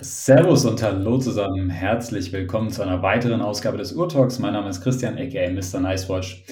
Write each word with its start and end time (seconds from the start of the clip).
Servus 0.00 0.64
und 0.64 0.82
hallo 0.82 1.18
zusammen. 1.18 1.68
Herzlich 1.68 2.32
willkommen 2.32 2.70
zu 2.70 2.80
einer 2.80 3.02
weiteren 3.02 3.42
Ausgabe 3.42 3.76
des 3.76 3.92
Urtalks. 3.92 4.38
Mein 4.38 4.54
Name 4.54 4.70
ist 4.70 4.80
Christian, 4.80 5.18
aka 5.18 5.50
Mr. 5.50 5.78
Nicewatch. 5.78 6.42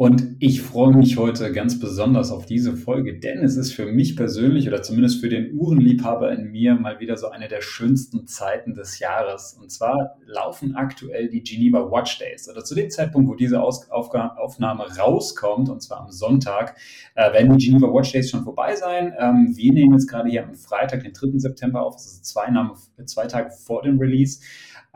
Und 0.00 0.36
ich 0.38 0.62
freue 0.62 0.94
mich 0.94 1.16
heute 1.16 1.50
ganz 1.50 1.80
besonders 1.80 2.30
auf 2.30 2.46
diese 2.46 2.76
Folge, 2.76 3.18
denn 3.18 3.42
es 3.42 3.56
ist 3.56 3.72
für 3.72 3.86
mich 3.86 4.14
persönlich 4.14 4.68
oder 4.68 4.80
zumindest 4.80 5.20
für 5.20 5.28
den 5.28 5.58
Uhrenliebhaber 5.58 6.30
in 6.30 6.52
mir 6.52 6.76
mal 6.76 7.00
wieder 7.00 7.16
so 7.16 7.30
eine 7.30 7.48
der 7.48 7.62
schönsten 7.62 8.28
Zeiten 8.28 8.74
des 8.74 9.00
Jahres. 9.00 9.58
Und 9.60 9.72
zwar 9.72 10.20
laufen 10.24 10.76
aktuell 10.76 11.28
die 11.28 11.42
Geneva 11.42 11.90
Watch 11.90 12.16
Days. 12.20 12.48
Oder 12.48 12.62
zu 12.62 12.76
dem 12.76 12.90
Zeitpunkt, 12.90 13.28
wo 13.28 13.34
diese 13.34 13.60
Aus 13.60 13.90
Aufnahme 13.90 14.86
rauskommt, 14.96 15.68
und 15.68 15.82
zwar 15.82 16.02
am 16.02 16.12
Sonntag, 16.12 16.76
äh, 17.16 17.32
werden 17.32 17.58
die 17.58 17.66
Geneva 17.66 17.88
Watch 17.88 18.12
Days 18.12 18.30
schon 18.30 18.44
vorbei 18.44 18.76
sein. 18.76 19.12
Ähm, 19.18 19.52
wir 19.56 19.72
nehmen 19.72 19.94
jetzt 19.94 20.06
gerade 20.06 20.30
hier 20.30 20.44
am 20.44 20.54
Freitag, 20.54 21.02
den 21.02 21.12
3. 21.12 21.40
September 21.40 21.82
auf, 21.82 21.96
das 21.96 22.06
ist 22.06 22.24
zwei, 22.24 22.48
Name, 22.50 22.74
zwei 23.06 23.26
Tage 23.26 23.50
vor 23.50 23.82
dem 23.82 23.98
Release. 23.98 24.38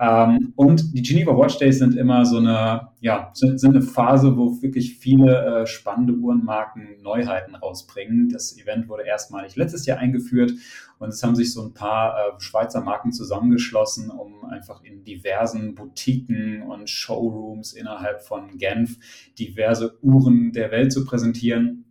Ähm, 0.03 0.53
und 0.57 0.97
die 0.97 1.03
Geneva 1.03 1.31
Watch 1.39 1.59
Days 1.59 1.79
sind 1.79 1.97
immer 1.97 2.25
so 2.25 2.39
eine, 2.39 2.89
ja, 3.01 3.31
sind, 3.35 3.61
sind 3.61 3.77
eine 3.77 3.85
Phase, 3.85 4.37
wo 4.37 4.61
wirklich 4.61 4.99
viele 4.99 5.61
äh, 5.63 5.67
spannende 5.67 6.15
Uhrenmarken 6.15 7.01
Neuheiten 7.03 7.55
rausbringen. 7.55 8.29
Das 8.29 8.59
Event 8.59 8.89
wurde 8.89 9.05
erstmalig 9.07 9.55
letztes 9.55 9.87
Jahr 9.87 9.99
eingeführt 9.99 10.55
und 10.99 11.11
es 11.11 11.23
haben 11.23 11.37
sich 11.37 11.53
so 11.53 11.63
ein 11.63 11.73
paar 11.73 12.17
äh, 12.17 12.41
Schweizer 12.41 12.81
Marken 12.81 13.13
zusammengeschlossen, 13.13 14.11
um 14.11 14.45
einfach 14.45 14.83
in 14.83 15.05
diversen 15.05 15.77
Boutiquen 15.77 16.63
und 16.63 16.91
Showrooms 16.91 17.73
innerhalb 17.73 18.23
von 18.23 18.59
Genf 18.59 18.99
diverse 19.39 19.99
Uhren 20.03 20.51
der 20.51 20.73
Welt 20.73 20.93
zu 20.93 21.05
präsentieren. 21.05 21.85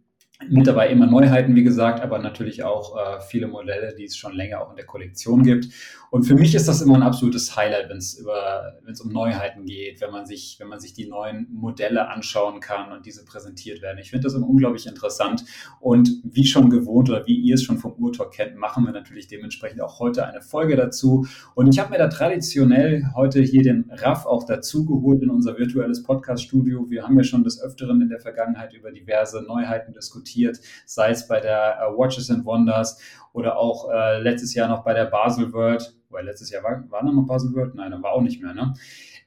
Mit 0.50 0.66
dabei 0.66 0.90
immer 0.90 1.06
Neuheiten, 1.06 1.56
wie 1.56 1.64
gesagt, 1.64 2.02
aber 2.02 2.20
natürlich 2.20 2.64
auch 2.64 2.98
äh, 2.98 3.22
viele 3.22 3.48
Modelle, 3.48 3.94
die 3.96 4.06
es 4.06 4.18
schon 4.18 4.34
länger 4.34 4.62
auch 4.62 4.72
in 4.72 4.76
der 4.76 4.86
Kollektion 4.86 5.44
gibt. 5.44 5.68
Und 6.12 6.24
für 6.24 6.36
mich 6.36 6.54
ist 6.56 6.68
das 6.68 6.82
immer 6.82 6.96
ein 6.96 7.04
absolutes 7.04 7.56
Highlight, 7.56 7.88
wenn 7.88 7.96
es 7.96 8.20
über, 8.20 8.74
wenn 8.84 8.92
es 8.92 9.00
um 9.00 9.14
Neuheiten 9.14 9.66
geht, 9.66 10.02
wenn 10.02 10.12
man 10.12 10.26
sich, 10.26 10.58
wenn 10.60 10.68
man 10.68 10.82
sich 10.82 10.92
die 10.92 11.08
neuen 11.08 11.48
Modelle 11.54 12.10
anschauen 12.10 12.60
kann 12.60 12.92
und 12.92 13.06
diese 13.06 13.24
präsentiert 13.24 13.82
werden. 13.82 13.98
Ich 13.98 14.10
finde 14.10 14.26
das 14.26 14.34
immer 14.34 14.50
unglaublich 14.50 14.88
interessant. 14.88 15.46
Und 15.80 16.12
wie 16.26 16.46
schon 16.46 16.70
gewohnt 16.70 17.10
oder 17.10 17.26
wie 17.28 17.38
ihr 17.38 17.56
es 17.56 17.64
schon 17.64 17.78
vom 17.78 17.94
Urtalk 17.94 18.34
kennt, 18.34 18.58
machen 18.58 18.84
wir 18.84 18.92
natürlich 18.92 19.28
dementsprechend 19.28 19.82
auch 19.82 20.00
heute 20.00 20.26
eine 20.26 20.42
Folge 20.42 20.76
dazu. 20.76 21.26
Und 21.56 21.70
ich 21.70 21.80
habe 21.80 21.92
mir 21.92 21.98
da 21.98 22.10
traditionell 22.10 23.06
heute 23.16 23.42
hier 23.42 23.64
den 23.64 23.90
Raff 23.90 24.26
auch 24.26 24.44
dazu 24.44 24.86
geholt 24.86 25.24
in 25.24 25.30
unser 25.30 25.58
virtuelles 25.58 26.04
Podcast-Studio. 26.04 26.90
Wir 26.90 27.04
haben 27.04 27.16
ja 27.16 27.24
schon 27.24 27.46
des 27.46 27.64
Öfteren 27.64 28.02
in 28.02 28.10
der 28.10 28.20
Vergangenheit 28.20 28.74
über 28.74 28.92
diverse 28.92 29.44
Neuheiten 29.44 29.94
diskutiert, 29.94 30.60
sei 30.86 31.12
es 31.12 31.30
bei 31.30 31.40
der 31.40 31.78
äh, 31.80 31.98
Watches 31.98 32.30
and 32.30 32.44
Wonders 32.44 33.00
oder 33.32 33.58
auch 33.58 33.90
äh, 33.90 34.22
letztes 34.22 34.54
Jahr 34.54 34.68
noch 34.68 34.84
bei 34.84 34.94
der 34.94 35.06
Basel 35.06 35.54
World 35.54 36.01
weil 36.12 36.26
letztes 36.26 36.50
Jahr 36.50 36.64
war, 36.64 36.84
war 36.90 37.04
noch 37.04 37.28
Basel 37.28 37.54
World? 37.54 37.76
Nein, 37.76 37.92
dann 37.92 38.04
war 38.04 38.12
auch 38.14 38.22
nicht 38.22 38.42
mehr, 38.42 38.54
ne? 38.54 38.74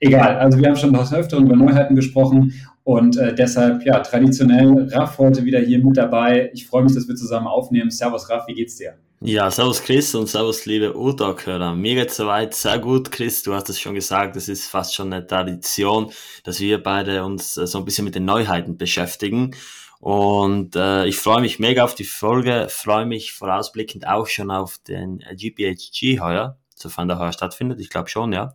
Egal, 0.01 0.37
also 0.37 0.59
wir 0.59 0.69
haben 0.69 0.77
schon 0.77 0.93
das 0.93 1.15
Öfteren 1.15 1.47
über 1.47 1.57
Neuheiten 1.57 1.95
gesprochen 1.95 2.53
und 2.83 3.17
äh, 3.17 3.35
deshalb, 3.35 3.85
ja, 3.87 4.01
traditionell 4.01 4.91
Raff 4.93 5.19
heute 5.19 5.45
wieder 5.45 5.61
hier 5.61 5.83
mit 5.83 5.97
dabei. 5.97 6.51
Ich 6.53 6.67
freue 6.67 6.83
mich, 6.83 6.95
dass 6.95 7.09
wir 7.09 7.15
zusammen 7.15 7.47
aufnehmen. 7.47 7.91
Servus 7.91 8.29
Raff, 8.29 8.47
wie 8.47 8.55
geht's 8.55 8.77
dir? 8.77 8.99
Ja, 9.21 9.51
servus 9.51 9.83
Chris 9.83 10.15
und 10.15 10.29
servus 10.29 10.67
liebe 10.67 10.95
Urtalk-Hörer. 10.95 11.75
Mir 11.75 11.95
geht's 11.95 12.17
soweit 12.17 12.53
sehr 12.53 12.79
gut, 12.79 13.11
Chris. 13.11 13.43
Du 13.43 13.55
hast 13.55 13.71
es 13.71 13.81
schon 13.81 13.95
gesagt, 13.95 14.37
es 14.37 14.51
ist 14.51 14.67
fast 14.67 14.95
schon 14.95 15.11
eine 15.11 15.27
Tradition, 15.27 16.13
dass 16.43 16.61
wir 16.61 16.83
beide 16.83 17.25
uns 17.25 17.57
äh, 17.57 17.67
so 17.67 17.79
ein 17.79 17.87
bisschen 17.87 18.05
mit 18.05 18.15
den 18.15 18.27
Neuheiten 18.27 18.77
beschäftigen. 18.77 19.53
Und 19.99 20.77
äh, 20.77 21.07
ich 21.07 21.17
freue 21.17 21.41
mich 21.41 21.59
mega 21.59 21.85
auf 21.85 21.95
die 21.95 22.05
Folge, 22.05 22.67
freue 22.69 23.07
mich 23.07 23.33
vorausblickend 23.33 24.07
auch 24.07 24.27
schon 24.27 24.51
auf 24.51 24.77
den 24.87 25.21
GPHG 25.35 26.21
heuer 26.21 26.59
sofern 26.75 27.09
der 27.09 27.19
heuer 27.19 27.33
stattfindet. 27.33 27.81
Ich 27.81 27.91
glaube 27.91 28.09
schon, 28.09 28.33
ja. 28.33 28.55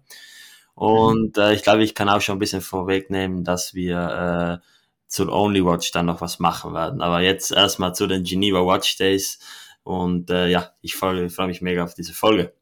Und 0.76 1.38
äh, 1.38 1.54
ich 1.54 1.64
glaube, 1.64 1.84
ich 1.84 1.94
kann 1.96 2.10
auch 2.10 2.22
schon 2.22 2.38
ein 2.38 2.40
bisschen 2.40 2.62
vorwegnehmen, 2.62 3.44
dass 3.44 3.74
wir 3.74 4.62
äh, 4.62 4.66
zur 5.08 5.32
Only 5.34 5.66
Watch 5.66 5.92
dann 5.92 6.06
noch 6.06 6.22
was 6.22 6.40
machen 6.40 6.74
werden. 6.74 7.02
Aber 7.02 7.22
jetzt 7.22 7.52
erstmal 7.52 7.94
zu 7.94 8.08
den 8.08 8.24
Geneva 8.24 8.66
Watch 8.66 8.98
Days. 8.98 9.40
Und 9.84 10.30
äh, 10.30 10.48
ja, 10.48 10.70
ich 10.82 10.96
freue 10.96 11.30
freu 11.30 11.48
mich 11.48 11.62
mega 11.62 11.84
auf 11.84 11.96
diese 11.96 12.14
Folge. 12.14 12.54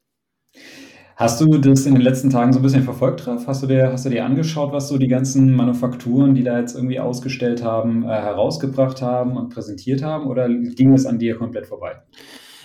Hast 1.18 1.42
du 1.42 1.58
das 1.58 1.88
in 1.88 1.96
den 1.96 2.04
letzten 2.04 2.30
Tagen 2.30 2.54
so 2.54 2.60
ein 2.60 2.62
bisschen 2.62 2.84
verfolgt, 2.84 3.26
Ralf? 3.26 3.48
Hast 3.48 3.64
du 3.64 3.68
dir, 3.68 3.92
hast 3.92 4.06
du 4.06 4.10
dir 4.10 4.24
angeschaut, 4.24 4.72
was 4.72 4.88
so 4.88 5.00
die 5.00 5.08
ganzen 5.08 5.52
Manufakturen, 5.52 6.36
die 6.36 6.44
da 6.44 6.60
jetzt 6.60 6.76
irgendwie 6.76 7.00
ausgestellt 7.00 7.64
haben, 7.64 8.04
äh, 8.04 8.08
herausgebracht 8.08 9.02
haben 9.02 9.36
und 9.36 9.50
präsentiert 9.50 10.04
haben? 10.04 10.28
Oder 10.28 10.48
ging 10.48 10.94
es 10.94 11.08
an 11.08 11.18
dir 11.18 11.36
komplett 11.36 11.66
vorbei? 11.66 12.04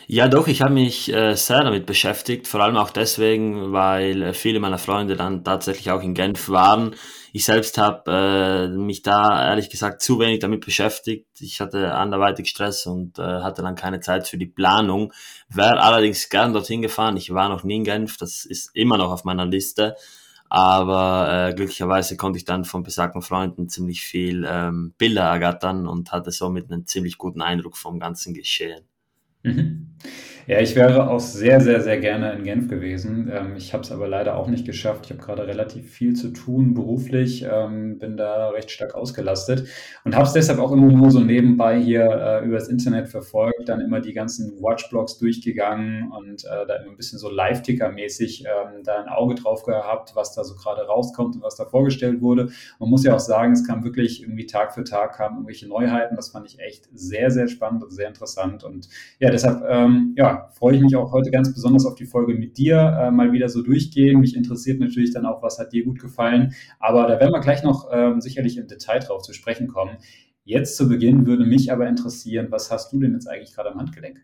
Ja, 0.08 0.28
doch, 0.28 0.48
ich 0.48 0.60
habe 0.62 0.72
mich 0.74 1.12
äh, 1.12 1.34
sehr 1.36 1.62
damit 1.64 1.86
beschäftigt, 1.86 2.48
vor 2.48 2.60
allem 2.60 2.76
auch 2.76 2.90
deswegen, 2.90 3.72
weil 3.72 4.22
äh, 4.22 4.34
viele 4.34 4.60
meiner 4.60 4.78
Freunde 4.78 5.16
dann 5.16 5.44
tatsächlich 5.44 5.90
auch 5.90 6.02
in 6.02 6.14
Genf 6.14 6.48
waren. 6.48 6.94
Ich 7.32 7.44
selbst 7.44 7.78
habe 7.78 8.10
äh, 8.10 8.68
mich 8.68 9.02
da 9.02 9.48
ehrlich 9.48 9.70
gesagt 9.70 10.02
zu 10.02 10.18
wenig 10.18 10.40
damit 10.40 10.64
beschäftigt. 10.64 11.28
Ich 11.40 11.60
hatte 11.60 11.94
anderweitig 11.94 12.48
Stress 12.48 12.84
und 12.86 13.18
äh, 13.18 13.22
hatte 13.22 13.62
dann 13.62 13.74
keine 13.74 14.00
Zeit 14.00 14.28
für 14.28 14.36
die 14.38 14.46
Planung. 14.46 15.12
Wäre 15.48 15.80
allerdings 15.80 16.28
gern 16.28 16.52
dorthin 16.52 16.82
gefahren. 16.82 17.16
Ich 17.16 17.32
war 17.32 17.48
noch 17.48 17.64
nie 17.64 17.76
in 17.76 17.84
Genf, 17.84 18.16
das 18.18 18.44
ist 18.44 18.70
immer 18.74 18.98
noch 18.98 19.10
auf 19.10 19.24
meiner 19.24 19.46
Liste. 19.46 19.96
Aber 20.48 21.48
äh, 21.50 21.54
glücklicherweise 21.54 22.16
konnte 22.18 22.38
ich 22.38 22.44
dann 22.44 22.64
von 22.66 22.82
besagten 22.82 23.22
Freunden 23.22 23.68
ziemlich 23.70 24.02
viel 24.02 24.44
ähm, 24.46 24.94
Bilder 24.98 25.22
ergattern 25.22 25.86
und 25.88 26.12
hatte 26.12 26.30
somit 26.30 26.70
einen 26.70 26.86
ziemlich 26.86 27.16
guten 27.16 27.40
Eindruck 27.40 27.76
vom 27.78 27.98
ganzen 27.98 28.34
Geschehen. 28.34 28.84
Mhm. 29.42 29.88
Ja, 30.48 30.60
ich 30.60 30.74
wäre 30.74 31.08
auch 31.08 31.20
sehr, 31.20 31.60
sehr, 31.60 31.80
sehr 31.80 31.98
gerne 32.00 32.32
in 32.32 32.42
Genf 32.42 32.68
gewesen. 32.68 33.30
Ähm, 33.32 33.54
ich 33.56 33.72
habe 33.72 33.84
es 33.84 33.92
aber 33.92 34.08
leider 34.08 34.36
auch 34.36 34.48
nicht 34.48 34.66
geschafft. 34.66 35.04
Ich 35.04 35.12
habe 35.12 35.22
gerade 35.22 35.46
relativ 35.46 35.88
viel 35.88 36.14
zu 36.14 36.30
tun 36.32 36.74
beruflich, 36.74 37.46
ähm, 37.48 37.98
bin 38.00 38.16
da 38.16 38.48
recht 38.48 38.72
stark 38.72 38.96
ausgelastet 38.96 39.68
und 40.04 40.16
habe 40.16 40.26
es 40.26 40.32
deshalb 40.32 40.58
auch 40.58 40.72
immer 40.72 40.90
nur 40.90 41.12
so 41.12 41.20
nebenbei 41.20 41.80
hier 41.80 42.10
äh, 42.10 42.44
übers 42.44 42.66
Internet 42.68 43.08
verfolgt, 43.08 43.68
dann 43.68 43.80
immer 43.80 44.00
die 44.00 44.12
ganzen 44.12 44.60
Watchblogs 44.60 45.18
durchgegangen 45.18 46.10
und 46.10 46.44
äh, 46.44 46.66
da 46.66 46.76
immer 46.76 46.90
ein 46.90 46.96
bisschen 46.96 47.20
so 47.20 47.30
Live-Ticker-mäßig 47.30 48.44
ähm, 48.44 48.82
da 48.82 49.00
ein 49.00 49.08
Auge 49.08 49.36
drauf 49.36 49.62
gehabt, 49.62 50.16
was 50.16 50.34
da 50.34 50.42
so 50.42 50.56
gerade 50.56 50.82
rauskommt 50.82 51.36
und 51.36 51.42
was 51.42 51.54
da 51.54 51.66
vorgestellt 51.66 52.20
wurde. 52.20 52.50
Man 52.80 52.90
muss 52.90 53.04
ja 53.04 53.14
auch 53.14 53.20
sagen, 53.20 53.52
es 53.52 53.64
kam 53.64 53.84
wirklich 53.84 54.22
irgendwie 54.22 54.46
Tag 54.46 54.74
für 54.74 54.82
Tag 54.82 55.16
kamen 55.16 55.36
irgendwelche 55.36 55.68
Neuheiten. 55.68 56.16
Das 56.16 56.30
fand 56.30 56.46
ich 56.48 56.58
echt 56.58 56.88
sehr, 56.92 57.30
sehr 57.30 57.46
spannend 57.46 57.84
und 57.84 57.92
sehr 57.92 58.08
interessant. 58.08 58.64
Und 58.64 58.88
ja, 59.20 59.30
deshalb, 59.32 59.62
ähm, 59.68 60.14
ja, 60.16 60.48
freue 60.52 60.76
ich 60.76 60.82
mich 60.82 60.94
auch 60.94 61.12
heute 61.12 61.30
ganz 61.30 61.52
besonders 61.52 61.84
auf 61.86 61.96
die 61.96 62.06
Folge 62.06 62.34
mit 62.34 62.56
dir, 62.56 62.78
äh, 62.78 63.10
mal 63.10 63.32
wieder 63.32 63.48
so 63.48 63.62
durchgehen. 63.62 64.20
Mich 64.20 64.36
interessiert 64.36 64.78
natürlich 64.78 65.12
dann 65.12 65.26
auch, 65.26 65.42
was 65.42 65.58
hat 65.58 65.72
dir 65.72 65.84
gut 65.84 66.00
gefallen. 66.00 66.54
Aber 66.78 67.06
da 67.06 67.18
werden 67.18 67.32
wir 67.32 67.40
gleich 67.40 67.62
noch 67.62 67.88
ähm, 67.92 68.20
sicherlich 68.20 68.56
im 68.58 68.68
Detail 68.68 69.00
drauf 69.00 69.22
zu 69.22 69.32
sprechen 69.32 69.66
kommen. 69.66 69.96
Jetzt 70.44 70.76
zu 70.76 70.88
Beginn 70.88 71.26
würde 71.26 71.44
mich 71.44 71.72
aber 71.72 71.88
interessieren, 71.88 72.48
was 72.50 72.70
hast 72.70 72.92
du 72.92 73.00
denn 73.00 73.12
jetzt 73.12 73.28
eigentlich 73.28 73.54
gerade 73.54 73.70
am 73.72 73.78
Handgelenk? 73.78 74.20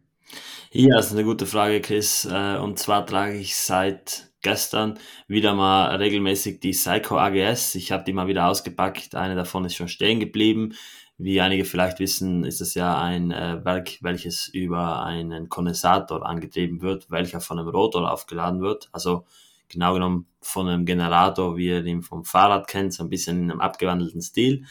Ja, 0.70 0.96
das 0.96 1.06
ist 1.06 1.12
eine 1.12 1.24
gute 1.24 1.46
Frage, 1.46 1.80
Chris. 1.80 2.28
Äh, 2.30 2.56
und 2.58 2.78
zwar 2.78 3.06
trage 3.06 3.36
ich 3.38 3.56
seit 3.56 4.28
gestern 4.42 4.98
wieder 5.26 5.54
mal 5.54 5.96
regelmäßig 5.96 6.60
die 6.60 6.70
Psycho 6.70 7.18
AGS. 7.18 7.74
Ich 7.74 7.92
habe 7.92 8.04
die 8.04 8.12
mal 8.12 8.28
wieder 8.28 8.46
ausgepackt. 8.46 9.14
Eine 9.14 9.34
davon 9.34 9.64
ist 9.64 9.74
schon 9.74 9.88
stehen 9.88 10.20
geblieben. 10.20 10.74
Wie 11.20 11.40
einige 11.40 11.64
vielleicht 11.64 11.98
wissen, 11.98 12.44
ist 12.44 12.60
es 12.60 12.74
ja 12.74 12.96
ein 12.96 13.32
äh, 13.32 13.64
Werk, 13.64 13.98
welches 14.02 14.46
über 14.46 15.02
einen 15.02 15.48
Kondensator 15.48 16.24
angetrieben 16.24 16.80
wird, 16.80 17.10
welcher 17.10 17.40
von 17.40 17.58
einem 17.58 17.68
Rotor 17.68 18.10
aufgeladen 18.10 18.60
wird. 18.60 18.88
Also 18.92 19.24
genau 19.68 19.94
genommen 19.94 20.26
von 20.40 20.68
einem 20.68 20.86
Generator, 20.86 21.56
wie 21.56 21.66
ihr 21.66 21.84
ihn 21.84 22.02
vom 22.02 22.24
Fahrrad 22.24 22.68
kennt, 22.68 22.94
so 22.94 23.02
ein 23.02 23.10
bisschen 23.10 23.42
in 23.42 23.50
einem 23.50 23.60
abgewandelten 23.60 24.22
Stil. 24.22 24.64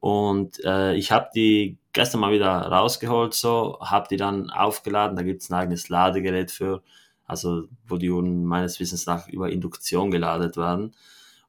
Und 0.00 0.64
äh, 0.64 0.94
ich 0.94 1.12
habe 1.12 1.28
die 1.34 1.76
gestern 1.92 2.22
mal 2.22 2.32
wieder 2.32 2.48
rausgeholt, 2.48 3.34
so, 3.34 3.78
habe 3.80 4.08
die 4.08 4.16
dann 4.16 4.48
aufgeladen. 4.48 5.14
Da 5.14 5.22
gibt's 5.22 5.50
ein 5.50 5.54
eigenes 5.54 5.90
Ladegerät 5.90 6.50
für, 6.50 6.82
also 7.26 7.64
wo 7.86 7.98
die 7.98 8.10
Uhren 8.10 8.46
meines 8.46 8.80
Wissens 8.80 9.04
nach 9.04 9.28
über 9.28 9.50
Induktion 9.50 10.10
geladet 10.10 10.56
werden. 10.56 10.94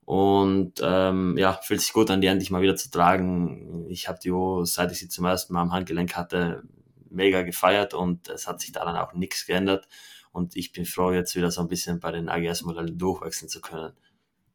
Und 0.05 0.81
ähm, 0.83 1.37
ja, 1.37 1.53
fühlt 1.61 1.81
sich 1.81 1.93
gut 1.93 2.09
an, 2.11 2.21
die 2.21 2.27
endlich 2.27 2.51
mal 2.51 2.61
wieder 2.61 2.75
zu 2.75 2.91
tragen. 2.91 3.85
Ich 3.89 4.09
habe 4.09 4.19
die 4.21 4.31
Uhr, 4.31 4.65
seit 4.65 4.91
ich 4.91 4.99
sie 4.99 5.09
zum 5.09 5.25
ersten 5.25 5.53
Mal 5.53 5.61
am 5.61 5.71
Handgelenk 5.71 6.15
hatte, 6.15 6.63
mega 7.09 7.43
gefeiert 7.43 7.93
und 7.93 8.27
es 8.29 8.47
hat 8.47 8.59
sich 8.59 8.71
daran 8.71 8.97
auch 8.97 9.13
nichts 9.13 9.45
geändert. 9.45 9.87
Und 10.31 10.55
ich 10.55 10.73
bin 10.73 10.85
froh, 10.85 11.11
jetzt 11.11 11.35
wieder 11.35 11.51
so 11.51 11.61
ein 11.61 11.67
bisschen 11.67 11.99
bei 11.99 12.11
den 12.11 12.27
AGS-Modellen 12.27 12.97
durchwechseln 12.97 13.49
zu 13.49 13.61
können. 13.61 13.93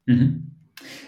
Mhm. 0.06 0.50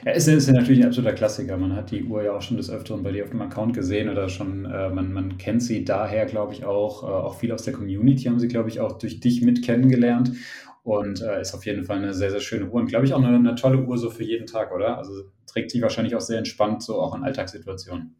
Ja, 0.05 0.13
ist, 0.13 0.27
ist 0.27 0.49
ja 0.49 0.55
natürlich 0.55 0.81
ein 0.81 0.89
absoluter 0.89 1.15
Klassiker. 1.15 1.57
Man 1.57 1.75
hat 1.75 1.91
die 1.91 2.05
Uhr 2.05 2.23
ja 2.23 2.33
auch 2.33 2.43
schon 2.43 2.57
des 2.57 2.71
Öfteren 2.71 3.03
bei 3.03 3.13
dir 3.13 3.25
auf 3.25 3.31
dem 3.31 3.43
Account 3.43 3.75
gesehen 3.75 4.09
oder 4.09 4.29
schon, 4.29 4.65
äh, 4.65 4.91
man, 4.91 5.13
man 5.13 5.39
kennt 5.39 5.63
sie 5.63 5.85
daher, 5.85 6.27
glaube 6.27 6.55
ich, 6.55 6.65
auch. 6.65 7.05
Äh, 7.05 7.07
auch 7.07 7.37
viel 7.37 7.53
aus 7.53 7.63
der 7.63 7.75
Community 7.75 8.25
haben 8.25 8.41
sie, 8.41 8.49
glaube 8.49 8.69
ich, 8.69 8.81
auch 8.81 8.99
durch 8.99 9.21
dich 9.21 9.43
mit 9.43 9.65
kennengelernt. 9.65 10.33
Und 10.82 11.21
äh, 11.21 11.41
ist 11.41 11.55
auf 11.55 11.67
jeden 11.67 11.85
Fall 11.85 11.99
eine 11.99 12.15
sehr, 12.15 12.31
sehr 12.31 12.41
schöne 12.41 12.67
Uhr 12.67 12.81
und 12.81 12.87
glaube 12.87 13.05
ich 13.05 13.12
auch 13.12 13.23
eine, 13.23 13.37
eine, 13.37 13.55
tolle 13.55 13.79
Uhr 13.79 13.99
so 13.99 14.11
für 14.11 14.25
jeden 14.25 14.47
Tag, 14.47 14.73
oder? 14.73 14.97
Also 14.97 15.12
trägt 15.47 15.71
sich 15.71 15.82
wahrscheinlich 15.82 16.17
auch 16.17 16.21
sehr 16.21 16.38
entspannt, 16.38 16.82
so 16.82 17.00
auch 17.00 17.15
in 17.15 17.23
Alltagssituationen. 17.23 18.17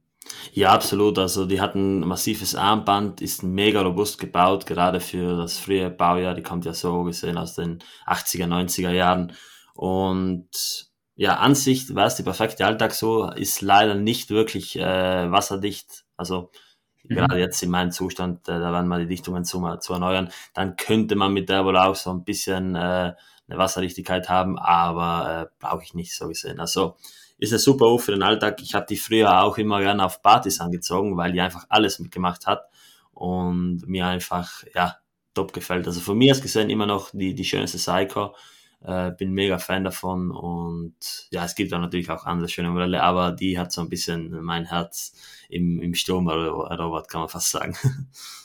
Ja, 0.52 0.70
absolut. 0.72 1.18
Also 1.18 1.46
die 1.46 1.60
hatten 1.60 2.00
ein 2.00 2.08
massives 2.08 2.54
Armband, 2.54 3.22
ist 3.22 3.42
mega 3.42 3.80
robust 3.80 4.18
gebaut, 4.18 4.66
gerade 4.66 5.00
für 5.00 5.36
das 5.36 5.58
frühe 5.58 5.90
Baujahr. 5.90 6.34
Die 6.34 6.42
kommt 6.42 6.64
ja 6.64 6.74
so 6.74 7.04
gesehen 7.04 7.38
aus 7.38 7.54
den 7.54 7.78
80er, 8.06 8.46
90er 8.46 8.90
Jahren. 8.90 9.32
Und 9.74 10.90
ja, 11.14 11.36
Ansicht 11.36 11.94
war 11.94 12.06
es 12.06 12.16
die 12.16 12.22
perfekte 12.22 12.66
Alltag 12.66 12.92
so, 12.92 13.30
ist 13.30 13.62
leider 13.62 13.94
nicht 13.94 14.30
wirklich 14.30 14.76
äh, 14.78 15.30
wasserdicht. 15.30 16.04
Also 16.16 16.50
mhm. 17.10 17.16
gerade 17.16 17.38
jetzt 17.38 17.62
in 17.62 17.70
meinem 17.70 17.90
Zustand, 17.90 18.48
äh, 18.48 18.58
da 18.58 18.72
werden 18.72 18.88
mal 18.88 19.00
die 19.00 19.08
Dichtungen 19.08 19.44
zu, 19.44 19.76
zu 19.80 19.92
erneuern, 19.92 20.30
dann 20.54 20.76
könnte 20.76 21.16
man 21.16 21.32
mit 21.32 21.48
der 21.48 21.64
wohl 21.64 21.76
auch 21.76 21.94
so 21.94 22.10
ein 22.10 22.24
bisschen 22.24 22.74
äh, 22.74 22.78
eine 22.78 23.58
Wasserdichtigkeit 23.58 24.28
haben, 24.28 24.58
aber 24.58 25.42
äh, 25.42 25.46
brauche 25.58 25.82
ich 25.82 25.94
nicht 25.94 26.14
so 26.14 26.28
gesehen. 26.28 26.60
Also 26.60 26.96
ist 27.38 27.52
eine 27.52 27.58
super 27.58 27.86
Uhr 27.90 27.98
für 27.98 28.12
den 28.12 28.22
Alltag. 28.22 28.60
Ich 28.62 28.74
habe 28.74 28.86
die 28.86 28.96
früher 28.96 29.42
auch 29.42 29.58
immer 29.58 29.80
gerne 29.80 30.04
auf 30.04 30.22
Partys 30.22 30.60
angezogen, 30.60 31.16
weil 31.16 31.32
die 31.32 31.40
einfach 31.40 31.66
alles 31.68 31.98
mitgemacht 31.98 32.46
hat 32.46 32.64
und 33.12 33.86
mir 33.86 34.06
einfach, 34.06 34.64
ja, 34.74 34.96
top 35.34 35.52
gefällt. 35.52 35.86
Also 35.86 36.00
von 36.00 36.18
mir 36.18 36.32
aus 36.32 36.42
gesehen 36.42 36.70
immer 36.70 36.86
noch 36.86 37.10
die, 37.12 37.34
die 37.34 37.44
schönste 37.44 37.78
Psycho. 37.78 38.34
Äh, 38.82 39.10
bin 39.12 39.32
mega 39.32 39.58
Fan 39.58 39.84
davon 39.84 40.30
und 40.30 40.94
ja, 41.30 41.44
es 41.44 41.54
gibt 41.54 41.72
auch 41.74 41.80
natürlich 41.80 42.10
auch 42.10 42.24
andere 42.24 42.48
schöne 42.48 42.70
Modelle, 42.70 43.02
aber 43.02 43.32
die 43.32 43.58
hat 43.58 43.72
so 43.72 43.82
ein 43.82 43.90
bisschen 43.90 44.42
mein 44.42 44.64
Herz 44.64 45.14
im, 45.50 45.80
im 45.80 45.94
Sturm 45.94 46.28
erobert, 46.28 47.08
kann 47.08 47.20
man 47.20 47.28
fast 47.28 47.50
sagen. 47.50 47.76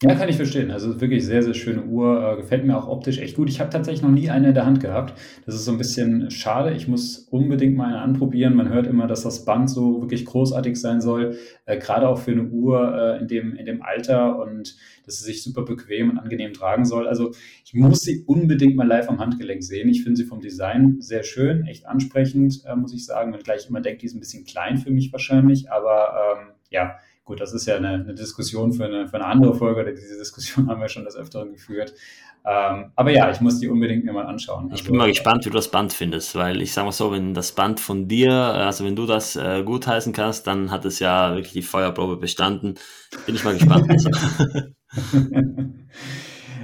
Ja, 0.00 0.14
kann 0.14 0.28
ich 0.28 0.36
verstehen. 0.36 0.70
Also 0.70 1.00
wirklich 1.00 1.26
sehr, 1.26 1.42
sehr 1.42 1.54
schöne 1.54 1.82
Uhr. 1.82 2.22
Äh, 2.22 2.36
gefällt 2.36 2.64
mir 2.64 2.76
auch 2.76 2.86
optisch 2.86 3.18
echt 3.18 3.34
gut. 3.34 3.48
Ich 3.48 3.58
habe 3.58 3.70
tatsächlich 3.70 4.00
noch 4.00 4.12
nie 4.12 4.30
eine 4.30 4.48
in 4.48 4.54
der 4.54 4.64
Hand 4.64 4.78
gehabt. 4.78 5.18
Das 5.44 5.56
ist 5.56 5.64
so 5.64 5.72
ein 5.72 5.78
bisschen 5.78 6.30
schade. 6.30 6.72
Ich 6.72 6.86
muss 6.86 7.18
unbedingt 7.30 7.76
mal 7.76 7.88
eine 7.88 7.98
anprobieren. 7.98 8.54
Man 8.54 8.68
hört 8.68 8.86
immer, 8.86 9.08
dass 9.08 9.22
das 9.24 9.44
Band 9.44 9.68
so 9.68 10.00
wirklich 10.00 10.24
großartig 10.24 10.76
sein 10.76 11.00
soll. 11.00 11.36
Äh, 11.66 11.78
gerade 11.78 12.08
auch 12.08 12.18
für 12.18 12.30
eine 12.30 12.44
Uhr 12.44 12.96
äh, 12.96 13.20
in, 13.20 13.26
dem, 13.26 13.56
in 13.56 13.66
dem 13.66 13.82
Alter 13.82 14.38
und 14.38 14.76
dass 15.04 15.18
sie 15.18 15.24
sich 15.24 15.42
super 15.42 15.62
bequem 15.62 16.10
und 16.10 16.18
angenehm 16.18 16.52
tragen 16.52 16.84
soll. 16.84 17.08
Also 17.08 17.32
ich 17.64 17.74
muss 17.74 18.02
sie 18.02 18.22
unbedingt 18.24 18.76
mal 18.76 18.86
live 18.86 19.08
am 19.08 19.18
Handgelenk 19.18 19.64
sehen. 19.64 19.88
Ich 19.88 20.04
finde 20.04 20.18
sie 20.18 20.26
vom 20.26 20.40
Design 20.40 21.00
sehr 21.00 21.24
schön, 21.24 21.66
echt 21.66 21.86
ansprechend, 21.86 22.62
äh, 22.66 22.76
muss 22.76 22.94
ich 22.94 23.04
sagen. 23.04 23.32
Wenn 23.32 23.40
gleich 23.40 23.68
immer 23.68 23.80
denkt, 23.80 24.02
die 24.02 24.06
ist 24.06 24.14
ein 24.14 24.20
bisschen 24.20 24.44
klein 24.44 24.78
für 24.78 24.92
mich 24.92 25.10
wahrscheinlich. 25.12 25.72
Aber 25.72 26.12
ähm, 26.38 26.52
ja, 26.70 26.98
Gut, 27.28 27.42
das 27.42 27.52
ist 27.52 27.66
ja 27.66 27.76
eine, 27.76 27.90
eine 27.90 28.14
Diskussion 28.14 28.72
für 28.72 28.86
eine, 28.86 29.06
für 29.06 29.16
eine 29.16 29.26
andere 29.26 29.52
Folge, 29.52 29.82
oder 29.82 29.92
diese 29.92 30.16
Diskussion 30.16 30.66
haben 30.70 30.80
wir 30.80 30.88
schon 30.88 31.04
des 31.04 31.14
Öfteren 31.14 31.52
geführt. 31.52 31.92
Ähm, 32.46 32.90
aber 32.96 33.10
ja, 33.10 33.30
ich 33.30 33.42
muss 33.42 33.60
die 33.60 33.68
unbedingt 33.68 34.06
mir 34.06 34.14
mal 34.14 34.24
anschauen. 34.24 34.70
Ich 34.74 34.82
bin 34.82 34.96
mal 34.96 35.08
gespannt, 35.08 35.44
wie 35.44 35.50
du 35.50 35.56
das 35.56 35.70
Band 35.70 35.92
findest, 35.92 36.34
weil 36.36 36.62
ich 36.62 36.72
sage 36.72 36.86
mal 36.86 36.92
so, 36.92 37.12
wenn 37.12 37.34
das 37.34 37.52
Band 37.52 37.80
von 37.80 38.08
dir, 38.08 38.32
also 38.32 38.82
wenn 38.86 38.96
du 38.96 39.04
das 39.04 39.36
äh, 39.36 39.62
gutheißen 39.62 40.14
kannst, 40.14 40.46
dann 40.46 40.70
hat 40.70 40.86
es 40.86 41.00
ja 41.00 41.34
wirklich 41.34 41.52
die 41.52 41.60
Feuerprobe 41.60 42.16
bestanden. 42.16 42.76
Bin 43.26 43.34
ich 43.34 43.44
mal 43.44 43.52
gespannt. 43.52 43.90
Also. 43.90 44.08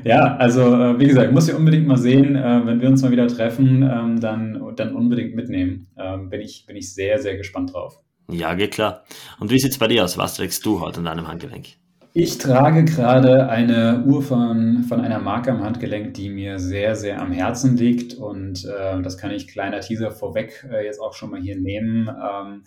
Ja, 0.04 0.36
also 0.36 0.60
äh, 0.60 1.00
wie 1.00 1.06
gesagt, 1.06 1.32
muss 1.32 1.48
ich 1.48 1.54
unbedingt 1.54 1.86
mal 1.86 1.96
sehen, 1.96 2.36
äh, 2.36 2.60
wenn 2.66 2.80
wir 2.80 2.88
uns 2.88 3.00
mal 3.00 3.10
wieder 3.10 3.26
treffen, 3.26 3.82
ähm, 3.82 4.20
dann, 4.20 4.62
dann 4.76 4.94
unbedingt 4.94 5.34
mitnehmen. 5.34 5.88
Ähm, 5.96 6.28
bin, 6.28 6.42
ich, 6.42 6.66
bin 6.66 6.76
ich 6.76 6.92
sehr, 6.92 7.18
sehr 7.18 7.38
gespannt 7.38 7.72
drauf. 7.72 8.03
Ja, 8.28 8.54
geht 8.54 8.72
klar. 8.74 9.04
Und 9.38 9.50
wie 9.50 9.58
sieht 9.58 9.72
es 9.72 9.78
bei 9.78 9.88
dir 9.88 10.04
aus? 10.04 10.16
Was 10.18 10.34
trägst 10.36 10.64
du 10.66 10.80
heute 10.80 10.98
an 10.98 11.04
deinem 11.04 11.28
Handgelenk? 11.28 11.68
Ich 12.16 12.38
trage 12.38 12.84
gerade 12.84 13.48
eine 13.48 14.04
Uhr 14.06 14.22
von, 14.22 14.84
von 14.84 15.00
einer 15.00 15.18
Marke 15.18 15.50
am 15.50 15.64
Handgelenk, 15.64 16.14
die 16.14 16.28
mir 16.28 16.60
sehr, 16.60 16.94
sehr 16.94 17.20
am 17.20 17.32
Herzen 17.32 17.76
liegt. 17.76 18.14
Und 18.14 18.64
äh, 18.66 19.02
das 19.02 19.18
kann 19.18 19.32
ich 19.32 19.48
kleiner 19.48 19.80
Teaser 19.80 20.12
vorweg 20.12 20.64
äh, 20.70 20.84
jetzt 20.84 21.00
auch 21.00 21.12
schon 21.12 21.32
mal 21.32 21.40
hier 21.40 21.58
nehmen, 21.58 22.08
ähm, 22.08 22.62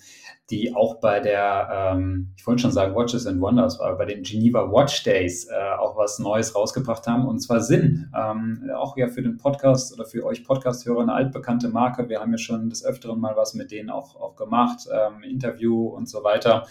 die 0.50 0.76
auch 0.76 1.00
bei 1.00 1.22
der, 1.22 1.94
ähm, 1.94 2.34
ich 2.36 2.46
wollte 2.46 2.64
schon 2.64 2.74
sagen 2.74 2.94
Watches 2.94 3.26
and 3.26 3.40
Wonders, 3.40 3.80
aber 3.80 4.00
bei 4.00 4.06
den 4.06 4.24
Geneva 4.24 4.70
Watch 4.70 5.04
Days 5.04 5.48
äh, 5.48 5.78
auch 5.80 5.96
was 5.96 6.20
Neues 6.20 6.54
rausgebracht 6.54 7.08
haben. 7.08 7.26
Und 7.26 7.40
zwar 7.40 7.62
Sinn. 7.62 8.12
Ähm, 8.14 8.70
auch 8.76 8.98
ja 8.98 9.08
für 9.08 9.22
den 9.22 9.38
Podcast 9.38 9.94
oder 9.94 10.04
für 10.04 10.26
euch 10.26 10.44
Podcast-Hörer 10.44 11.04
eine 11.04 11.14
altbekannte 11.14 11.70
Marke. 11.70 12.10
Wir 12.10 12.20
haben 12.20 12.34
ja 12.34 12.38
schon 12.38 12.70
des 12.70 12.84
Öfteren 12.84 13.22
mal 13.22 13.38
was 13.38 13.54
mit 13.54 13.72
denen 13.72 13.92
auch, 13.92 14.18
auch 14.18 14.36
gemacht, 14.36 14.90
ähm, 14.92 15.24
Interview 15.24 15.88
und 15.88 16.10
so 16.10 16.26
weiter. 16.26 16.66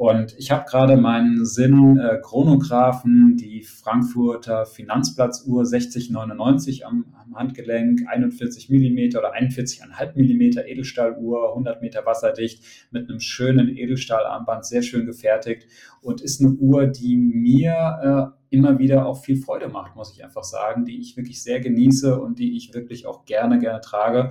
Und 0.00 0.34
ich 0.38 0.50
habe 0.50 0.64
gerade 0.66 0.96
meinen 0.96 1.44
Sinn 1.44 1.98
äh, 1.98 2.22
Chronographen, 2.22 3.36
die 3.36 3.62
Frankfurter 3.62 4.64
Finanzplatzuhr 4.64 5.66
6099 5.66 6.86
am, 6.86 7.04
am 7.22 7.36
Handgelenk, 7.36 8.08
41 8.08 8.70
mm 8.70 9.18
oder 9.18 9.34
41,5 9.34 10.14
mm 10.14 10.66
Edelstahluhr, 10.66 11.50
100 11.50 11.82
Meter 11.82 12.06
wasserdicht 12.06 12.64
mit 12.90 13.10
einem 13.10 13.20
schönen 13.20 13.76
Edelstahlarmband, 13.76 14.64
sehr 14.64 14.80
schön 14.80 15.04
gefertigt 15.04 15.66
und 16.00 16.22
ist 16.22 16.40
eine 16.40 16.52
Uhr, 16.52 16.86
die 16.86 17.18
mir 17.18 18.32
äh, 18.50 18.56
immer 18.56 18.78
wieder 18.78 19.04
auch 19.04 19.22
viel 19.22 19.36
Freude 19.36 19.68
macht, 19.68 19.96
muss 19.96 20.14
ich 20.14 20.24
einfach 20.24 20.44
sagen, 20.44 20.86
die 20.86 20.98
ich 20.98 21.18
wirklich 21.18 21.42
sehr 21.42 21.60
genieße 21.60 22.18
und 22.18 22.38
die 22.38 22.56
ich 22.56 22.72
wirklich 22.72 23.06
auch 23.06 23.26
gerne, 23.26 23.58
gerne 23.58 23.82
trage. 23.82 24.30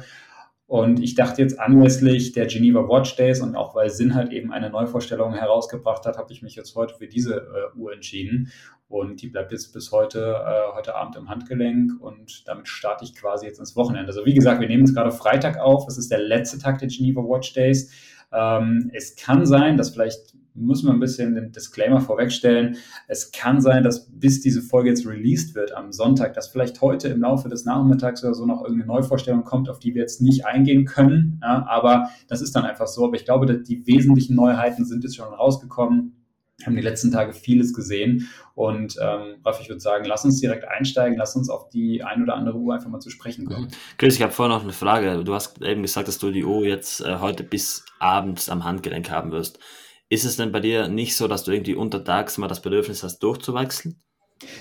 Und 0.69 1.01
ich 1.01 1.15
dachte 1.15 1.41
jetzt 1.41 1.59
anlässlich 1.59 2.31
der 2.33 2.45
Geneva 2.45 2.87
Watch 2.87 3.15
Days 3.15 3.41
und 3.41 3.55
auch 3.55 3.73
weil 3.73 3.89
Sinn 3.89 4.13
halt 4.13 4.31
eben 4.31 4.53
eine 4.53 4.69
Neuvorstellung 4.69 5.33
herausgebracht 5.33 6.05
hat, 6.05 6.19
habe 6.19 6.31
ich 6.31 6.43
mich 6.43 6.53
jetzt 6.53 6.75
heute 6.75 6.93
für 6.93 7.07
diese 7.07 7.37
äh, 7.37 7.75
Uhr 7.75 7.91
entschieden. 7.91 8.51
Und 8.87 9.23
die 9.23 9.29
bleibt 9.29 9.51
jetzt 9.51 9.73
bis 9.73 9.91
heute, 9.91 10.19
äh, 10.19 10.75
heute 10.75 10.93
Abend 10.93 11.15
im 11.15 11.27
Handgelenk 11.27 11.99
und 11.99 12.47
damit 12.47 12.67
starte 12.67 13.03
ich 13.03 13.15
quasi 13.15 13.47
jetzt 13.47 13.57
ins 13.57 13.75
Wochenende. 13.75 14.09
Also 14.09 14.27
wie 14.27 14.35
gesagt, 14.35 14.61
wir 14.61 14.67
nehmen 14.67 14.83
es 14.83 14.93
gerade 14.93 15.09
Freitag 15.09 15.57
auf. 15.57 15.87
Es 15.87 15.97
ist 15.97 16.11
der 16.11 16.19
letzte 16.19 16.59
Tag 16.59 16.77
der 16.77 16.87
Geneva 16.87 17.21
Watch 17.21 17.51
Days. 17.53 17.91
Ähm, 18.31 18.91
es 18.93 19.15
kann 19.15 19.47
sein, 19.47 19.75
dass 19.75 19.89
vielleicht 19.89 20.35
müssen 20.59 20.87
wir 20.87 20.93
ein 20.93 20.99
bisschen 20.99 21.35
den 21.35 21.51
Disclaimer 21.51 22.01
vorwegstellen. 22.01 22.77
Es 23.07 23.31
kann 23.31 23.61
sein, 23.61 23.83
dass 23.83 24.09
bis 24.11 24.41
diese 24.41 24.61
Folge 24.61 24.89
jetzt 24.89 25.07
released 25.07 25.55
wird 25.55 25.73
am 25.73 25.91
Sonntag, 25.91 26.33
dass 26.33 26.49
vielleicht 26.49 26.81
heute 26.81 27.07
im 27.07 27.21
Laufe 27.21 27.49
des 27.49 27.65
Nachmittags 27.65 28.23
oder 28.23 28.33
so 28.33 28.45
noch 28.45 28.61
irgendeine 28.61 28.87
Neuvorstellung 28.87 29.43
kommt, 29.43 29.69
auf 29.69 29.79
die 29.79 29.93
wir 29.95 30.01
jetzt 30.01 30.21
nicht 30.21 30.45
eingehen 30.45 30.85
können. 30.85 31.39
Ja, 31.41 31.65
aber 31.67 32.09
das 32.27 32.41
ist 32.41 32.55
dann 32.55 32.65
einfach 32.65 32.87
so. 32.87 33.05
Aber 33.05 33.15
ich 33.15 33.25
glaube, 33.25 33.59
die 33.61 33.87
wesentlichen 33.87 34.35
Neuheiten 34.35 34.85
sind 34.85 35.03
jetzt 35.03 35.15
schon 35.15 35.33
rausgekommen. 35.33 36.15
Wir 36.59 36.65
haben 36.65 36.75
die 36.75 36.81
letzten 36.81 37.11
Tage 37.11 37.31
vieles 37.31 37.73
gesehen. 37.73 38.27
Und 38.53 38.97
ähm, 39.01 39.37
Ralf, 39.45 39.61
ich 39.61 39.69
würde 39.69 39.79
sagen, 39.79 40.03
lass 40.05 40.25
uns 40.25 40.41
direkt 40.41 40.67
einsteigen, 40.67 41.17
lass 41.17 41.35
uns 41.35 41.49
auf 41.49 41.69
die 41.69 42.03
ein 42.03 42.21
oder 42.21 42.35
andere 42.35 42.57
Uhr 42.57 42.73
einfach 42.73 42.89
mal 42.89 42.99
zu 42.99 43.09
sprechen 43.09 43.45
kommen. 43.45 43.65
Mhm. 43.65 43.97
Chris, 43.97 44.15
ich 44.15 44.21
habe 44.21 44.33
vorher 44.33 44.53
noch 44.53 44.63
eine 44.63 44.73
Frage. 44.73 45.23
Du 45.23 45.33
hast 45.33 45.61
eben 45.61 45.81
gesagt, 45.81 46.09
dass 46.09 46.17
du 46.17 46.31
die 46.31 46.43
Uhr 46.43 46.65
jetzt 46.65 46.99
äh, 46.99 47.19
heute 47.19 47.43
bis 47.43 47.85
abends 47.99 48.49
am 48.49 48.65
Handgelenk 48.65 49.09
haben 49.09 49.31
wirst. 49.31 49.59
Ist 50.09 50.25
es 50.25 50.37
denn 50.37 50.51
bei 50.51 50.59
dir 50.59 50.87
nicht 50.87 51.15
so, 51.15 51.27
dass 51.27 51.43
du 51.43 51.51
irgendwie 51.51 51.75
untertags 51.75 52.37
mal 52.37 52.47
das 52.47 52.61
Bedürfnis 52.61 53.03
hast, 53.03 53.19
durchzuwechseln? 53.19 54.01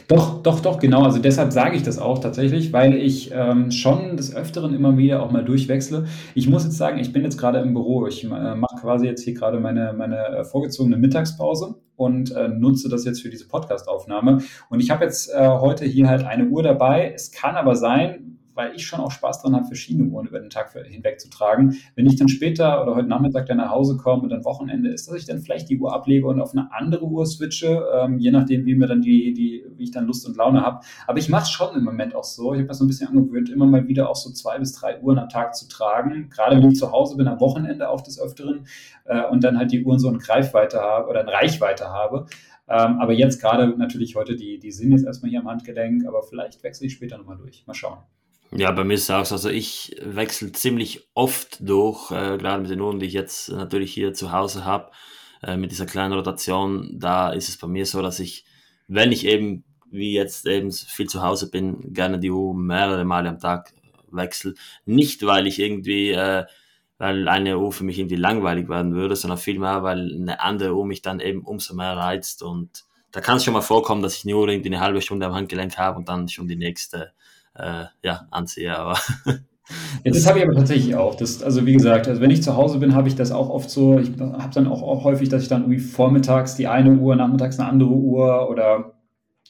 Doch, 0.08 0.42
doch, 0.42 0.60
doch, 0.60 0.78
genau. 0.78 1.04
Also 1.04 1.20
deshalb 1.20 1.52
sage 1.52 1.76
ich 1.76 1.82
das 1.82 1.98
auch 1.98 2.18
tatsächlich, 2.18 2.72
weil 2.72 2.94
ich 2.94 3.30
ähm, 3.32 3.70
schon 3.70 4.16
des 4.16 4.34
Öfteren 4.34 4.74
immer 4.74 4.98
wieder 4.98 5.22
auch 5.22 5.30
mal 5.30 5.44
durchwechsle. 5.44 6.06
Ich 6.34 6.48
muss 6.48 6.64
jetzt 6.64 6.76
sagen, 6.76 6.98
ich 6.98 7.12
bin 7.12 7.22
jetzt 7.22 7.38
gerade 7.38 7.60
im 7.60 7.74
Büro. 7.74 8.06
Ich 8.06 8.24
äh, 8.24 8.26
mache 8.26 8.76
quasi 8.80 9.06
jetzt 9.06 9.22
hier 9.22 9.34
gerade 9.34 9.60
meine, 9.60 9.94
meine 9.96 10.16
äh, 10.16 10.44
vorgezogene 10.44 10.96
Mittagspause 10.96 11.76
und 11.94 12.32
äh, 12.32 12.48
nutze 12.48 12.88
das 12.88 13.04
jetzt 13.04 13.22
für 13.22 13.30
diese 13.30 13.46
Podcast-Aufnahme. 13.46 14.38
Und 14.68 14.80
ich 14.80 14.90
habe 14.90 15.04
jetzt 15.04 15.30
äh, 15.32 15.48
heute 15.48 15.84
hier 15.84 16.08
halt 16.08 16.24
eine 16.24 16.46
Uhr 16.48 16.62
dabei. 16.62 17.12
Es 17.14 17.30
kann 17.30 17.54
aber 17.54 17.76
sein, 17.76 18.37
weil 18.58 18.74
ich 18.74 18.84
schon 18.84 18.98
auch 18.98 19.12
Spaß 19.12 19.40
dran 19.40 19.54
habe, 19.54 19.66
verschiedene 19.66 20.10
Uhren 20.10 20.26
über 20.26 20.40
den 20.40 20.50
Tag 20.50 20.72
hinweg 20.72 21.20
zu 21.20 21.30
tragen. 21.30 21.76
Wenn 21.94 22.06
ich 22.06 22.16
dann 22.16 22.28
später 22.28 22.82
oder 22.82 22.96
heute 22.96 23.08
Nachmittag 23.08 23.46
dann 23.46 23.58
nach 23.58 23.70
Hause 23.70 23.96
komme 23.96 24.24
und 24.24 24.30
dann 24.30 24.44
Wochenende 24.44 24.90
ist, 24.90 25.08
dass 25.08 25.14
ich 25.14 25.26
dann 25.26 25.38
vielleicht 25.38 25.70
die 25.70 25.78
Uhr 25.78 25.94
ablege 25.94 26.26
und 26.26 26.40
auf 26.40 26.52
eine 26.52 26.72
andere 26.72 27.04
Uhr 27.04 27.24
switche, 27.24 27.84
ähm, 27.94 28.18
je 28.18 28.32
nachdem, 28.32 28.66
wie 28.66 28.74
mir 28.74 28.88
dann 28.88 29.00
die, 29.00 29.32
die, 29.32 29.64
wie 29.76 29.84
ich 29.84 29.92
dann 29.92 30.06
Lust 30.06 30.26
und 30.26 30.36
Laune 30.36 30.60
habe. 30.60 30.80
Aber 31.06 31.18
ich 31.18 31.28
mache 31.28 31.44
es 31.44 31.50
schon 31.50 31.76
im 31.76 31.84
Moment 31.84 32.16
auch 32.16 32.24
so. 32.24 32.52
Ich 32.52 32.58
habe 32.58 32.66
das 32.66 32.78
so 32.78 32.84
ein 32.84 32.88
bisschen 32.88 33.08
angewöhnt, 33.08 33.48
immer 33.48 33.66
mal 33.66 33.86
wieder 33.86 34.10
auch 34.10 34.16
so 34.16 34.32
zwei 34.32 34.58
bis 34.58 34.72
drei 34.72 35.00
Uhren 35.00 35.20
am 35.20 35.28
Tag 35.28 35.54
zu 35.54 35.68
tragen. 35.68 36.28
Gerade 36.28 36.56
wenn 36.56 36.72
ich 36.72 36.78
zu 36.78 36.90
Hause 36.90 37.16
bin, 37.16 37.28
am 37.28 37.38
Wochenende 37.38 37.88
auch 37.88 38.00
des 38.00 38.20
Öfteren 38.20 38.66
äh, 39.04 39.24
und 39.26 39.44
dann 39.44 39.56
halt 39.56 39.70
die 39.70 39.84
Uhren 39.84 40.00
so 40.00 40.08
in 40.08 40.18
Greifweite 40.18 40.80
habe 40.80 41.08
oder 41.08 41.20
in 41.20 41.28
Reichweite 41.28 41.90
habe. 41.90 42.26
Ähm, 42.68 42.98
aber 43.00 43.12
jetzt 43.12 43.40
gerade 43.40 43.68
natürlich 43.78 44.16
heute 44.16 44.34
die, 44.34 44.58
die 44.58 44.72
sind 44.72 44.90
jetzt 44.90 45.06
erstmal 45.06 45.30
hier 45.30 45.40
am 45.40 45.48
Handgelenk, 45.48 46.06
aber 46.06 46.22
vielleicht 46.22 46.62
wechsle 46.64 46.88
ich 46.88 46.94
später 46.94 47.16
nochmal 47.16 47.36
durch. 47.36 47.64
Mal 47.66 47.74
schauen. 47.74 47.98
Ja, 48.50 48.72
bei 48.72 48.82
mir 48.82 48.94
ist 48.94 49.02
es 49.02 49.10
auch 49.10 49.26
so. 49.26 49.34
Also 49.34 49.50
ich 49.50 49.96
wechsle 50.02 50.52
ziemlich 50.52 51.06
oft 51.14 51.58
durch, 51.60 52.10
äh, 52.10 52.38
gerade 52.38 52.62
mit 52.62 52.70
den 52.70 52.80
Uhren, 52.80 52.98
die 52.98 53.06
ich 53.06 53.12
jetzt 53.12 53.50
natürlich 53.50 53.92
hier 53.92 54.14
zu 54.14 54.32
Hause 54.32 54.64
habe, 54.64 54.90
äh, 55.42 55.56
mit 55.56 55.70
dieser 55.70 55.86
kleinen 55.86 56.14
Rotation. 56.14 56.98
Da 56.98 57.30
ist 57.30 57.48
es 57.48 57.58
bei 57.58 57.66
mir 57.66 57.84
so, 57.84 58.00
dass 58.00 58.20
ich, 58.20 58.44
wenn 58.86 59.12
ich 59.12 59.26
eben, 59.26 59.64
wie 59.90 60.14
jetzt 60.14 60.46
eben 60.46 60.72
viel 60.72 61.08
zu 61.08 61.22
Hause 61.22 61.50
bin, 61.50 61.92
gerne 61.92 62.18
die 62.18 62.30
Uhr 62.30 62.54
mehrere 62.54 63.04
Male 63.04 63.28
am 63.28 63.38
Tag 63.38 63.72
wechsle. 64.10 64.54
Nicht, 64.86 65.24
weil 65.26 65.46
ich 65.46 65.58
irgendwie, 65.58 66.12
äh, 66.12 66.46
weil 66.96 67.28
eine 67.28 67.58
Uhr 67.58 67.72
für 67.72 67.84
mich 67.84 67.98
irgendwie 67.98 68.16
langweilig 68.16 68.68
werden 68.68 68.94
würde, 68.94 69.14
sondern 69.14 69.38
vielmehr, 69.38 69.82
weil 69.82 70.14
eine 70.14 70.40
andere 70.40 70.74
Uhr 70.74 70.86
mich 70.86 71.02
dann 71.02 71.20
eben 71.20 71.42
umso 71.42 71.74
mehr 71.74 71.96
reizt. 71.96 72.42
Und 72.42 72.84
da 73.12 73.20
kann 73.20 73.36
es 73.36 73.44
schon 73.44 73.54
mal 73.54 73.60
vorkommen, 73.60 74.02
dass 74.02 74.16
ich 74.16 74.24
eine 74.24 74.36
Uhr 74.36 74.48
irgendwie 74.48 74.70
eine 74.70 74.80
halbe 74.80 75.02
Stunde 75.02 75.26
am 75.26 75.34
Handgelenk 75.34 75.76
habe 75.76 75.98
und 75.98 76.08
dann 76.08 76.28
schon 76.28 76.48
die 76.48 76.56
nächste 76.56 77.12
äh, 77.58 77.84
ja, 78.02 78.26
anziehe. 78.30 78.76
Aber 78.76 78.98
Ja, 80.04 80.12
das 80.12 80.26
habe 80.26 80.38
ich 80.38 80.44
aber 80.44 80.54
tatsächlich 80.54 80.94
auch. 80.94 81.14
Das, 81.14 81.42
also 81.42 81.66
wie 81.66 81.74
gesagt, 81.74 82.08
also 82.08 82.20
wenn 82.20 82.30
ich 82.30 82.42
zu 82.42 82.56
Hause 82.56 82.78
bin, 82.78 82.94
habe 82.94 83.08
ich 83.08 83.16
das 83.16 83.32
auch 83.32 83.50
oft 83.50 83.68
so. 83.68 83.98
Ich 83.98 84.10
habe 84.18 84.54
dann 84.54 84.66
auch, 84.66 84.82
auch 84.82 85.04
häufig, 85.04 85.28
dass 85.28 85.42
ich 85.42 85.48
dann 85.48 85.62
irgendwie 85.62 85.80
vormittags 85.80 86.54
die 86.54 86.66
eine 86.68 86.92
Uhr, 86.92 87.16
nachmittags 87.16 87.58
eine 87.58 87.68
andere 87.68 87.90
Uhr 87.90 88.48
oder 88.48 88.94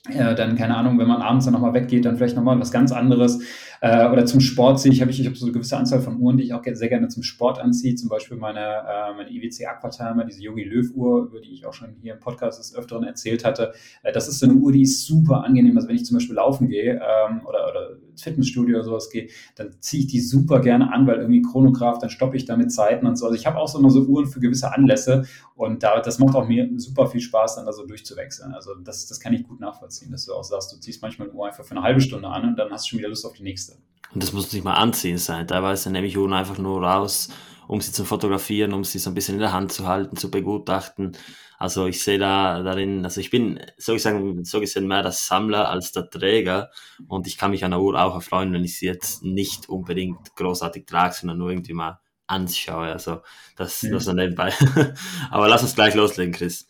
äh, 0.09 0.35
dann, 0.35 0.57
keine 0.57 0.77
Ahnung, 0.77 0.99
wenn 0.99 1.09
man 1.09 1.23
abends 1.23 1.45
dann 1.45 1.55
nochmal 1.55 1.75
weggeht, 1.75 2.05
dann 2.05 2.17
vielleicht 2.17 2.37
nochmal 2.37 2.59
was 2.59 2.73
ganz 2.73 2.93
anderes. 2.93 3.41
Äh, 3.80 4.08
oder 4.08 4.26
zum 4.26 4.40
Sport 4.40 4.80
ziehe 4.80 4.92
ich, 4.92 5.00
habe 5.00 5.11
ich, 5.11 5.20
ich 5.20 5.26
habe 5.26 5.37
so 5.37 5.47
eine 5.47 5.52
gewisse 5.52 5.76
Anzahl 5.76 6.00
von 6.00 6.18
Uhren, 6.20 6.37
die 6.37 6.44
ich 6.44 6.52
auch 6.52 6.62
sehr 6.64 6.88
gerne 6.88 7.08
zum 7.08 7.23
Sport 7.23 7.61
anziehe. 7.61 7.94
Zum 7.94 8.08
Beispiel 8.08 8.37
meine, 8.37 8.61
äh, 8.61 9.14
meine 9.14 9.30
IWC 9.30 9.66
Aquatimer, 9.66 10.25
diese 10.25 10.42
Yogi 10.42 10.64
Löw 10.64 10.90
Uhr, 10.94 11.26
über 11.26 11.40
die 11.40 11.52
ich 11.52 11.66
auch 11.66 11.73
schon 11.73 11.97
hier 12.00 12.14
im 12.14 12.20
Podcast 12.20 12.58
des 12.58 12.75
Öfteren 12.75 13.04
erzählt 13.04 13.44
hatte. 13.44 13.73
Äh, 14.02 14.12
das 14.12 14.28
ist 14.28 14.40
so 14.40 14.47
eine 14.47 14.54
Uhr, 14.54 14.73
die 14.73 14.82
ist 14.82 15.06
super 15.06 15.44
angenehm. 15.44 15.76
Also 15.76 15.88
wenn 15.88 15.97
ich 15.97 16.04
zum 16.04 16.16
Beispiel 16.16 16.37
laufen 16.37 16.68
gehe 16.68 16.94
ähm, 16.94 17.47
oder, 17.47 17.68
oder 17.68 17.99
ins 18.11 18.23
Fitnessstudio 18.23 18.76
oder 18.76 18.85
sowas 18.85 19.11
gehe, 19.11 19.28
dann 19.56 19.70
ziehe 19.80 20.02
ich 20.02 20.08
die 20.08 20.20
super 20.20 20.61
gerne 20.61 20.92
an, 20.92 21.06
weil 21.06 21.16
irgendwie 21.16 21.42
Chronograph, 21.42 21.99
dann 21.99 22.11
stoppe 22.11 22.37
ich 22.37 22.44
damit 22.44 22.73
Zeiten 22.73 23.06
und 23.06 23.16
so. 23.16 23.26
Also 23.26 23.37
ich 23.37 23.47
habe 23.47 23.58
auch 23.58 23.68
so 23.68 23.78
immer 23.78 23.90
so 23.90 24.02
Uhren 24.02 24.26
für 24.26 24.40
gewisse 24.40 24.73
Anlässe 24.73 25.25
und 25.54 25.82
da, 25.82 26.00
das 26.00 26.18
macht 26.18 26.35
auch 26.35 26.47
mir 26.47 26.68
super 26.76 27.06
viel 27.06 27.20
Spaß, 27.20 27.56
dann 27.56 27.66
da 27.66 27.73
so 27.73 27.87
durchzuwechseln. 27.87 28.52
Also 28.52 28.75
das, 28.75 29.06
das 29.06 29.20
kann 29.20 29.32
ich 29.32 29.47
gut 29.47 29.61
nachvollziehen, 29.61 30.11
dass 30.12 30.26
du 30.26 30.35
auch 30.35 30.44
sagst, 30.44 30.73
du 30.73 30.78
ziehst 30.78 31.02
manchmal 31.02 31.28
eine 31.28 31.37
Uhr 31.37 31.47
einfach 31.47 31.64
für 31.64 31.73
eine 31.73 31.82
halbe 31.82 32.00
Stunde 32.00 32.28
an 32.28 32.49
und 32.49 32.56
dann 32.58 32.70
hast 32.70 32.87
du 32.87 32.90
schon 32.90 32.99
wieder 32.99 33.08
Lust 33.08 33.26
auf 33.26 33.32
die 33.32 33.42
nächste. 33.42 33.67
Und 34.15 34.23
das 34.23 34.33
muss 34.33 34.53
nicht 34.53 34.65
mal 34.65 34.75
anziehen 34.75 35.19
sein. 35.19 35.47
Teilweise 35.47 35.91
nehme 35.91 36.07
ich 36.07 36.17
Uhren 36.17 36.33
einfach 36.33 36.59
nur 36.59 36.83
raus, 36.83 37.29
um 37.67 37.81
sie 37.81 37.93
zu 37.93 38.05
fotografieren, 38.05 38.73
um 38.73 38.85
sie 38.85 38.99
so 38.99 39.11
ein 39.11 39.15
bisschen 39.15 39.35
in 39.35 39.41
der 39.41 39.53
Hand 39.53 39.73
zu 39.73 39.87
halten, 39.87 40.17
zu 40.17 40.31
begutachten. 40.31 41.17
Also 41.59 41.87
ich 41.87 42.03
sehe 42.03 42.19
da 42.19 42.62
darin, 42.62 43.05
also 43.05 43.21
ich 43.21 43.31
bin 43.31 43.61
so 43.77 43.93
gesehen, 43.93 44.45
so 44.45 44.61
gesehen 44.61 44.87
mehr 44.87 45.03
der 45.03 45.12
Sammler 45.12 45.69
als 45.69 45.91
der 45.91 46.09
Träger 46.09 46.71
und 47.09 47.27
ich 47.27 47.37
kann 47.37 47.50
mich 47.50 47.65
an 47.65 47.73
der 47.73 47.81
Uhr 47.81 48.00
auch 48.00 48.15
erfreuen, 48.15 48.53
wenn 48.53 48.62
ich 48.62 48.79
sie 48.79 48.87
jetzt 48.87 49.25
nicht 49.25 49.69
unbedingt 49.69 50.37
großartig 50.37 50.87
trage, 50.87 51.15
sondern 51.15 51.38
nur 51.38 51.50
irgendwie 51.50 51.73
mal 51.73 51.99
anschaue. 52.29 52.93
Also 52.93 53.23
das, 53.57 53.83
ja. 53.83 53.91
das 53.91 54.07
nur 54.07 54.15
nebenbei. 54.15 54.53
Aber 55.31 55.49
lass 55.49 55.62
uns 55.62 55.75
gleich 55.75 55.95
loslegen, 55.95 56.33
Chris. 56.33 56.69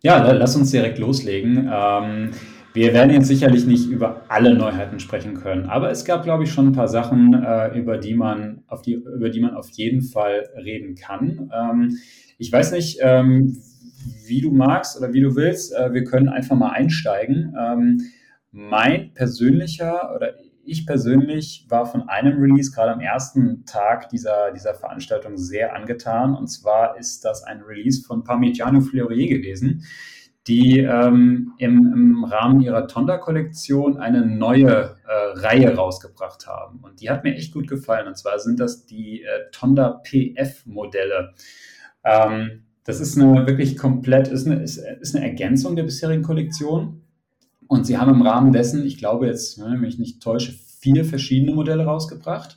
Ja, 0.00 0.32
lass 0.32 0.56
uns 0.56 0.70
direkt 0.70 0.98
loslegen. 0.98 1.68
Ähm, 1.70 2.30
wir 2.74 2.92
werden 2.92 3.10
jetzt 3.10 3.28
sicherlich 3.28 3.66
nicht 3.66 3.88
über 3.88 4.24
alle 4.28 4.54
Neuheiten 4.54 5.00
sprechen 5.00 5.34
können, 5.34 5.66
aber 5.66 5.90
es 5.90 6.04
gab, 6.04 6.22
glaube 6.22 6.44
ich, 6.44 6.52
schon 6.52 6.68
ein 6.68 6.72
paar 6.72 6.88
Sachen, 6.88 7.34
äh, 7.34 7.78
über, 7.78 7.98
die 7.98 8.14
man 8.14 8.62
auf 8.66 8.82
die, 8.82 8.94
über 8.94 9.30
die 9.30 9.40
man 9.40 9.54
auf 9.54 9.70
jeden 9.70 10.02
Fall 10.02 10.48
reden 10.56 10.94
kann. 10.94 11.50
Ähm, 11.52 11.98
ich 12.36 12.52
weiß 12.52 12.72
nicht, 12.72 12.98
ähm, 13.00 13.56
wie 14.26 14.40
du 14.40 14.50
magst 14.50 14.98
oder 14.98 15.12
wie 15.12 15.20
du 15.20 15.34
willst. 15.34 15.74
Äh, 15.74 15.92
wir 15.92 16.04
können 16.04 16.28
einfach 16.28 16.56
mal 16.56 16.70
einsteigen. 16.70 17.54
Ähm, 17.58 18.00
mein 18.52 19.12
persönlicher 19.14 20.14
oder 20.14 20.34
ich 20.64 20.86
persönlich 20.86 21.64
war 21.70 21.86
von 21.86 22.08
einem 22.10 22.38
Release 22.38 22.70
gerade 22.70 22.92
am 22.92 23.00
ersten 23.00 23.64
Tag 23.64 24.10
dieser, 24.10 24.52
dieser 24.52 24.74
Veranstaltung 24.74 25.38
sehr 25.38 25.74
angetan. 25.74 26.34
Und 26.34 26.48
zwar 26.48 26.98
ist 26.98 27.24
das 27.24 27.42
ein 27.42 27.62
Release 27.62 28.02
von 28.06 28.22
Parmigiano 28.22 28.80
Fleurier 28.80 29.28
gewesen 29.28 29.84
die 30.48 30.80
ähm, 30.80 31.52
im, 31.58 31.92
im, 31.92 32.24
Rahmen 32.24 32.60
ihrer 32.60 32.88
Tonda-Kollektion 32.88 33.98
eine 33.98 34.26
neue 34.26 34.96
äh, 35.06 35.38
Reihe 35.38 35.74
rausgebracht 35.74 36.46
haben. 36.46 36.80
Und 36.80 37.00
die 37.00 37.10
hat 37.10 37.22
mir 37.22 37.34
echt 37.34 37.52
gut 37.52 37.68
gefallen. 37.68 38.08
Und 38.08 38.16
zwar 38.16 38.38
sind 38.38 38.58
das 38.58 38.86
die 38.86 39.22
äh, 39.22 39.50
Tonda 39.52 40.02
PF-Modelle. 40.02 41.34
Ähm, 42.04 42.64
das 42.84 43.00
ist 43.00 43.18
eine 43.18 43.46
wirklich 43.46 43.76
komplett, 43.76 44.28
ist 44.28 44.46
eine, 44.46 44.62
ist, 44.62 44.78
ist 44.78 45.14
eine 45.14 45.26
Ergänzung 45.26 45.76
der 45.76 45.82
bisherigen 45.82 46.22
Kollektion. 46.22 47.02
Und 47.66 47.86
sie 47.86 47.98
haben 47.98 48.10
im 48.10 48.22
Rahmen 48.22 48.50
dessen, 48.50 48.84
ich 48.86 48.96
glaube 48.96 49.26
jetzt, 49.26 49.60
wenn 49.60 49.84
ich 49.84 49.98
nicht 49.98 50.22
täusche, 50.22 50.52
vier 50.80 51.04
verschiedene 51.04 51.54
Modelle 51.54 51.84
rausgebracht 51.84 52.56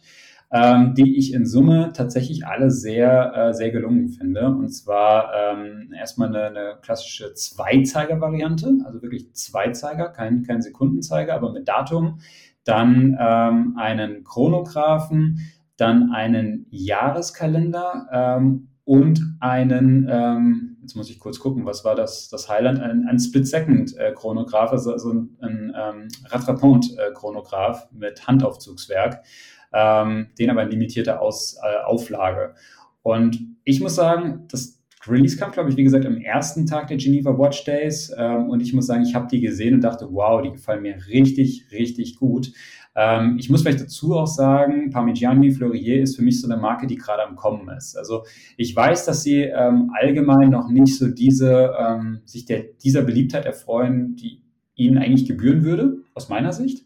ähm, 0.54 0.94
die 0.96 1.18
ich 1.18 1.34
in 1.34 1.46
Summe 1.46 1.92
tatsächlich 1.94 2.46
alle 2.46 2.72
sehr, 2.72 3.34
äh, 3.36 3.54
sehr 3.54 3.72
gelungen 3.72 4.10
finde. 4.10 4.48
Und 4.48 4.70
zwar 4.70 5.32
ähm, 5.34 5.94
erstmal 5.98 6.28
eine, 6.28 6.44
eine 6.44 6.78
klassische 6.82 7.34
Zweizeiger-Variante, 7.34 8.80
also 8.86 9.02
wirklich 9.02 9.34
Zweizeiger, 9.34 10.10
kein, 10.10 10.44
kein 10.44 10.62
Sekundenzeiger, 10.62 11.34
aber 11.34 11.54
mit 11.54 11.68
Datum. 11.68 12.20
Dann 12.66 13.18
ähm, 13.20 13.76
einen 13.78 14.24
Chronographen, 14.24 15.40
dann 15.78 16.12
einen 16.12 16.68
Jahreskalender 16.70 18.08
ähm, 18.12 18.68
und 18.84 19.22
einen, 19.40 20.06
ähm, 20.12 20.78
jetzt 20.82 20.96
muss 20.96 21.10
ich 21.10 21.20
kurz 21.20 21.40
gucken, 21.40 21.66
was 21.66 21.86
war 21.86 21.96
das, 21.96 22.28
das 22.28 22.50
Highland, 22.50 22.82
ein, 22.82 23.08
ein 23.08 23.20
Split-Second-Chronograph, 23.20 24.74
also, 24.74 24.92
also 24.92 25.14
ein, 25.14 25.38
ein 25.40 25.74
ähm, 25.76 26.08
Rattrapant-Chronograph 26.26 27.90
mit 27.94 28.28
Handaufzugswerk 28.28 29.24
ähm, 29.74 30.28
den 30.38 30.50
aber 30.50 30.64
in 30.64 30.70
limitierter 30.70 31.22
Aus, 31.22 31.58
äh, 31.64 31.84
Auflage. 31.84 32.56
Und 33.04 33.40
ich 33.64 33.82
muss 33.82 33.96
sagen, 33.96 34.46
das 34.50 34.82
Release 35.08 35.38
kam, 35.38 35.52
glaube 35.52 35.70
ich, 35.70 35.78
wie 35.78 35.84
gesagt, 35.84 36.06
am 36.06 36.18
ersten 36.18 36.68
Tag 36.68 36.88
der 36.88 36.98
Geneva 36.98 37.38
Watch 37.38 37.64
Days. 37.64 38.14
Ähm, 38.16 38.50
und 38.50 38.62
ich 38.62 38.74
muss 38.74 38.88
sagen, 38.88 39.04
ich 39.04 39.16
habe 39.16 39.28
die 39.32 39.42
gesehen 39.42 39.74
und 39.74 39.82
dachte, 39.82 40.08
wow, 40.12 40.42
die 40.42 40.52
gefallen 40.52 40.84
mir 40.84 40.98
richtig, 41.08 41.66
richtig 41.72 42.18
gut. 42.18 42.52
Ähm, 42.94 43.38
ich 43.40 43.50
muss 43.50 43.62
vielleicht 43.62 43.82
dazu 43.82 44.16
auch 44.16 44.28
sagen, 44.28 44.90
Parmigiani 44.92 45.52
Fleurier 45.52 46.02
ist 46.02 46.18
für 46.18 46.24
mich 46.24 46.42
so 46.42 46.48
eine 46.48 46.62
Marke, 46.62 46.88
die 46.88 46.98
gerade 46.98 47.24
am 47.24 47.36
Kommen 47.36 47.70
ist. 47.70 47.96
Also 47.96 48.26
ich 48.58 48.76
weiß, 48.76 49.06
dass 49.06 49.24
sie 49.24 49.44
ähm, 49.44 49.92
allgemein 50.00 50.50
noch 50.50 50.70
nicht 50.70 50.98
so 50.98 51.08
diese, 51.08 51.74
ähm, 51.80 52.22
sich 52.26 52.46
der, 52.46 52.64
dieser 52.84 53.02
Beliebtheit 53.02 53.46
erfreuen, 53.46 54.16
die 54.18 54.44
ihnen 54.76 54.98
eigentlich 54.98 55.26
gebühren 55.26 55.64
würde, 55.64 55.98
aus 56.14 56.30
meiner 56.30 56.54
Sicht. 56.54 56.86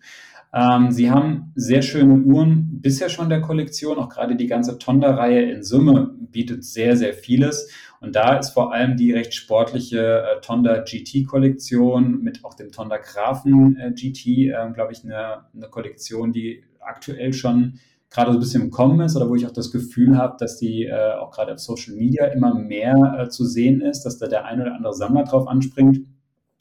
Ähm, 0.56 0.90
sie 0.92 1.12
haben 1.12 1.52
sehr 1.56 1.82
schöne 1.82 2.14
Uhren 2.14 2.80
bisher 2.82 3.10
schon 3.10 3.30
der 3.30 3.42
Kollektion. 3.42 3.98
Auch 3.98 4.08
gerade 4.08 4.38
die 4.38 4.48
ganze 4.48 4.80
Tonda-Reihe 4.80 5.52
in 5.52 5.64
Summe 5.64 6.16
bietet 6.32 6.64
sehr, 6.64 6.96
sehr 6.96 7.14
vieles. 7.14 7.70
Und 8.00 8.16
da 8.16 8.38
ist 8.38 8.52
vor 8.52 8.74
allem 8.74 8.96
die 8.96 9.12
recht 9.12 9.34
sportliche 9.34 10.24
äh, 10.24 10.42
Tonda 10.42 10.78
GT-Kollektion 10.84 12.22
mit 12.22 12.46
auch 12.46 12.54
dem 12.54 12.72
Tonda 12.72 12.98
Graphen 12.98 13.76
äh, 13.78 13.92
GT, 13.92 14.28
äh, 14.28 14.72
glaube 14.74 14.94
ich, 14.94 15.04
eine, 15.04 15.46
eine 15.54 15.68
Kollektion, 15.70 16.32
die 16.32 16.64
aktuell 16.80 17.34
schon 17.34 17.80
gerade 18.10 18.32
so 18.32 18.38
ein 18.38 18.40
bisschen 18.40 18.62
im 18.62 18.72
Kommen 18.72 19.02
ist 19.02 19.18
oder 19.18 19.30
wo 19.30 19.36
ich 19.36 19.46
auch 19.46 19.52
das 19.52 19.72
Gefühl 19.72 20.18
habe, 20.18 20.38
dass 20.40 20.58
die 20.58 20.86
äh, 20.86 21.16
auch 21.20 21.32
gerade 21.32 21.54
auf 21.54 21.60
Social 21.60 21.96
Media 21.96 22.28
immer 22.28 22.54
mehr 22.54 23.18
äh, 23.20 23.30
zu 23.30 23.44
sehen 23.44 23.82
ist, 23.82 24.04
dass 24.04 24.20
da 24.20 24.28
der 24.28 24.46
ein 24.46 24.62
oder 24.62 24.76
andere 24.76 24.94
Sammler 24.94 25.26
drauf 25.26 25.48
anspringt. 25.48 26.00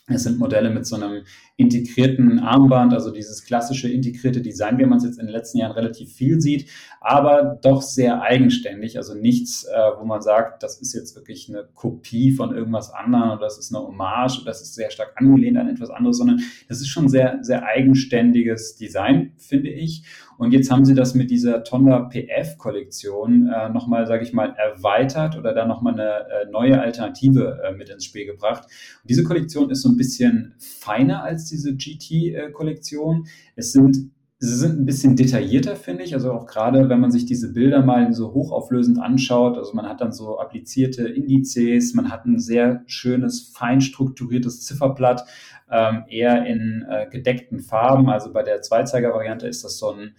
Es 0.06 0.24
sind 0.24 0.38
Modelle 0.38 0.68
mit 0.68 0.86
so 0.86 0.96
einem 0.96 1.22
integrierten 1.56 2.38
Armband, 2.38 2.92
also 2.92 3.10
dieses 3.10 3.42
klassische 3.42 3.88
integrierte 3.88 4.42
Design, 4.42 4.76
wie 4.76 4.84
man 4.84 4.98
es 4.98 5.04
jetzt 5.04 5.18
in 5.18 5.24
den 5.24 5.32
letzten 5.32 5.58
Jahren 5.58 5.72
relativ 5.72 6.12
viel 6.12 6.42
sieht, 6.42 6.68
aber 7.00 7.58
doch 7.62 7.80
sehr 7.80 8.20
eigenständig. 8.20 8.98
Also 8.98 9.14
nichts, 9.14 9.64
äh, 9.64 9.90
wo 9.98 10.04
man 10.04 10.20
sagt, 10.20 10.62
das 10.62 10.78
ist 10.78 10.92
jetzt 10.92 11.16
wirklich 11.16 11.48
eine 11.48 11.66
Kopie 11.72 12.32
von 12.32 12.54
irgendwas 12.54 12.92
anderem 12.92 13.30
oder 13.30 13.46
das 13.46 13.58
ist 13.58 13.74
eine 13.74 13.82
Hommage 13.82 14.40
oder 14.42 14.50
das 14.50 14.60
ist 14.60 14.74
sehr 14.74 14.90
stark 14.90 15.14
angelehnt 15.16 15.56
an 15.56 15.70
etwas 15.70 15.88
anderes, 15.88 16.18
sondern 16.18 16.42
das 16.68 16.82
ist 16.82 16.88
schon 16.88 17.08
sehr, 17.08 17.38
sehr 17.40 17.64
eigenständiges 17.64 18.76
Design, 18.76 19.32
finde 19.38 19.70
ich. 19.70 20.04
Und 20.38 20.52
jetzt 20.52 20.70
haben 20.70 20.84
sie 20.84 20.94
das 20.94 21.14
mit 21.14 21.30
dieser 21.30 21.64
Tonda 21.64 22.08
PF-Kollektion 22.10 23.48
äh, 23.48 23.68
nochmal, 23.70 24.06
sage 24.06 24.24
ich 24.24 24.32
mal, 24.32 24.54
erweitert 24.56 25.36
oder 25.36 25.54
da 25.54 25.66
nochmal 25.66 25.94
eine 25.94 26.10
äh, 26.28 26.50
neue 26.50 26.80
Alternative 26.80 27.60
äh, 27.64 27.72
mit 27.72 27.88
ins 27.88 28.04
Spiel 28.04 28.26
gebracht. 28.26 28.64
Und 28.64 29.10
diese 29.10 29.24
Kollektion 29.24 29.70
ist 29.70 29.82
so 29.82 29.88
ein 29.88 29.96
bisschen 29.96 30.54
feiner 30.58 31.22
als 31.22 31.46
diese 31.46 31.74
GT-Kollektion. 31.74 33.26
Es 33.56 33.72
sind 33.72 34.10
Sie 34.44 34.56
sind 34.56 34.78
ein 34.78 34.84
bisschen 34.84 35.16
detaillierter, 35.16 35.74
finde 35.74 36.04
ich. 36.04 36.12
Also 36.12 36.30
auch 36.32 36.46
gerade, 36.46 36.90
wenn 36.90 37.00
man 37.00 37.10
sich 37.10 37.24
diese 37.24 37.52
Bilder 37.54 37.82
mal 37.82 38.12
so 38.12 38.34
hochauflösend 38.34 39.00
anschaut. 39.00 39.56
Also 39.56 39.72
man 39.72 39.88
hat 39.88 40.02
dann 40.02 40.12
so 40.12 40.38
applizierte 40.38 41.08
Indizes, 41.08 41.94
man 41.94 42.10
hat 42.10 42.26
ein 42.26 42.38
sehr 42.38 42.82
schönes, 42.86 43.52
fein 43.54 43.80
strukturiertes 43.80 44.60
Zifferblatt, 44.60 45.24
ähm, 45.70 46.04
eher 46.08 46.44
in 46.44 46.84
äh, 46.88 47.06
gedeckten 47.10 47.60
Farben. 47.60 48.10
Also 48.10 48.32
bei 48.32 48.42
der 48.42 48.60
Zweizeiger-Variante 48.60 49.46
ist 49.46 49.64
das 49.64 49.78
so 49.78 49.92
ein, 49.92 50.14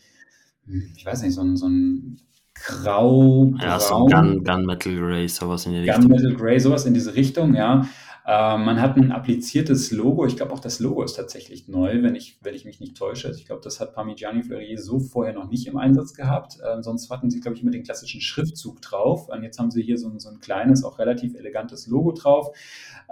ich 0.95 1.05
weiß 1.05 1.21
nicht, 1.21 1.33
so 1.33 1.41
ein, 1.41 1.55
so 1.55 1.67
ein 1.67 2.17
grau, 2.55 3.53
Ja, 3.61 3.79
so 3.79 4.07
ein 4.07 4.11
Gun, 4.11 4.43
Gunmetal 4.43 4.95
Gray, 4.95 5.27
sowas 5.27 5.67
in 5.67 5.73
die 5.73 5.79
Richtung. 5.79 6.01
Gunmetal 6.01 6.33
Gray, 6.33 6.59
sowas 6.59 6.85
in 6.85 6.95
diese 6.95 7.15
Richtung, 7.15 7.53
ja. 7.53 7.87
Äh, 8.27 8.57
man 8.57 8.81
hat 8.81 8.97
ein 8.97 9.11
appliziertes 9.11 9.91
Logo. 9.91 10.25
Ich 10.25 10.35
glaube, 10.35 10.51
auch 10.53 10.59
das 10.59 10.79
Logo 10.79 11.03
ist 11.03 11.13
tatsächlich 11.13 11.67
neu, 11.67 12.01
wenn 12.01 12.15
ich, 12.15 12.39
wenn 12.41 12.55
ich 12.55 12.65
mich 12.65 12.79
nicht 12.79 12.97
täusche. 12.97 13.31
Ich 13.31 13.45
glaube, 13.45 13.61
das 13.63 13.79
hat 13.79 13.93
Parmigiani 13.93 14.41
Fleurier 14.43 14.81
so 14.81 14.99
vorher 14.99 15.33
noch 15.33 15.49
nicht 15.49 15.67
im 15.67 15.77
Einsatz 15.77 16.13
gehabt. 16.13 16.57
Äh, 16.59 16.81
sonst 16.81 17.09
hatten 17.11 17.29
sie, 17.29 17.39
glaube 17.39 17.55
ich, 17.55 17.61
immer 17.61 17.71
den 17.71 17.83
klassischen 17.83 18.21
Schriftzug 18.21 18.81
drauf. 18.81 19.29
Und 19.29 19.43
jetzt 19.43 19.59
haben 19.59 19.69
sie 19.69 19.83
hier 19.83 19.99
so, 19.99 20.09
ein, 20.09 20.19
so 20.19 20.29
ein 20.29 20.39
kleines, 20.39 20.83
auch 20.83 20.97
relativ 20.97 21.35
elegantes 21.35 21.85
Logo 21.87 22.13
drauf. 22.13 22.49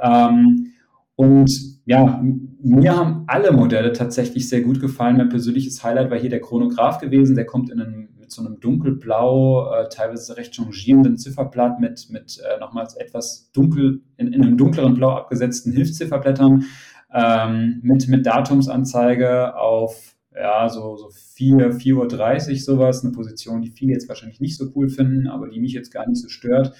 Ähm, 0.01 0.73
und 1.15 1.51
ja, 1.85 2.23
mir 2.63 2.97
haben 2.97 3.25
alle 3.27 3.51
Modelle 3.51 3.93
tatsächlich 3.93 4.49
sehr 4.49 4.61
gut 4.61 4.79
gefallen. 4.79 5.17
Mein 5.17 5.29
persönliches 5.29 5.83
Highlight 5.83 6.09
war 6.09 6.17
hier 6.17 6.31
der 6.31 6.41
Chronograph 6.41 6.97
gewesen. 6.97 7.35
Der 7.35 7.45
kommt 7.45 7.69
in 7.69 7.79
einem, 7.79 8.09
so 8.33 8.45
einem 8.45 8.59
dunkelblau, 8.59 9.73
äh, 9.73 9.89
teilweise 9.89 10.37
recht 10.37 10.53
changierenden 10.55 11.17
Zifferblatt 11.17 11.79
mit, 11.79 12.09
mit 12.09 12.39
äh, 12.39 12.59
nochmals 12.59 12.95
etwas 12.95 13.51
dunkel, 13.53 14.01
in, 14.17 14.33
in, 14.33 14.43
einem 14.43 14.57
dunkleren 14.57 14.95
Blau 14.95 15.11
abgesetzten 15.11 15.71
Hilfszifferblättern, 15.71 16.65
ähm, 17.13 17.79
mit, 17.83 18.07
mit 18.07 18.25
Datumsanzeige 18.25 19.55
auf 19.55 20.13
ja, 20.35 20.67
so, 20.69 20.97
so 20.97 21.09
4, 21.09 21.73
4.30 21.73 22.51
Uhr 22.51 22.57
sowas, 22.59 23.03
eine 23.03 23.13
Position, 23.13 23.61
die 23.61 23.69
viele 23.69 23.93
jetzt 23.93 24.09
wahrscheinlich 24.09 24.39
nicht 24.39 24.57
so 24.57 24.71
cool 24.75 24.89
finden, 24.89 25.27
aber 25.27 25.47
die 25.47 25.59
mich 25.59 25.73
jetzt 25.73 25.91
gar 25.91 26.07
nicht 26.07 26.21
so 26.21 26.29
stört. 26.29 26.73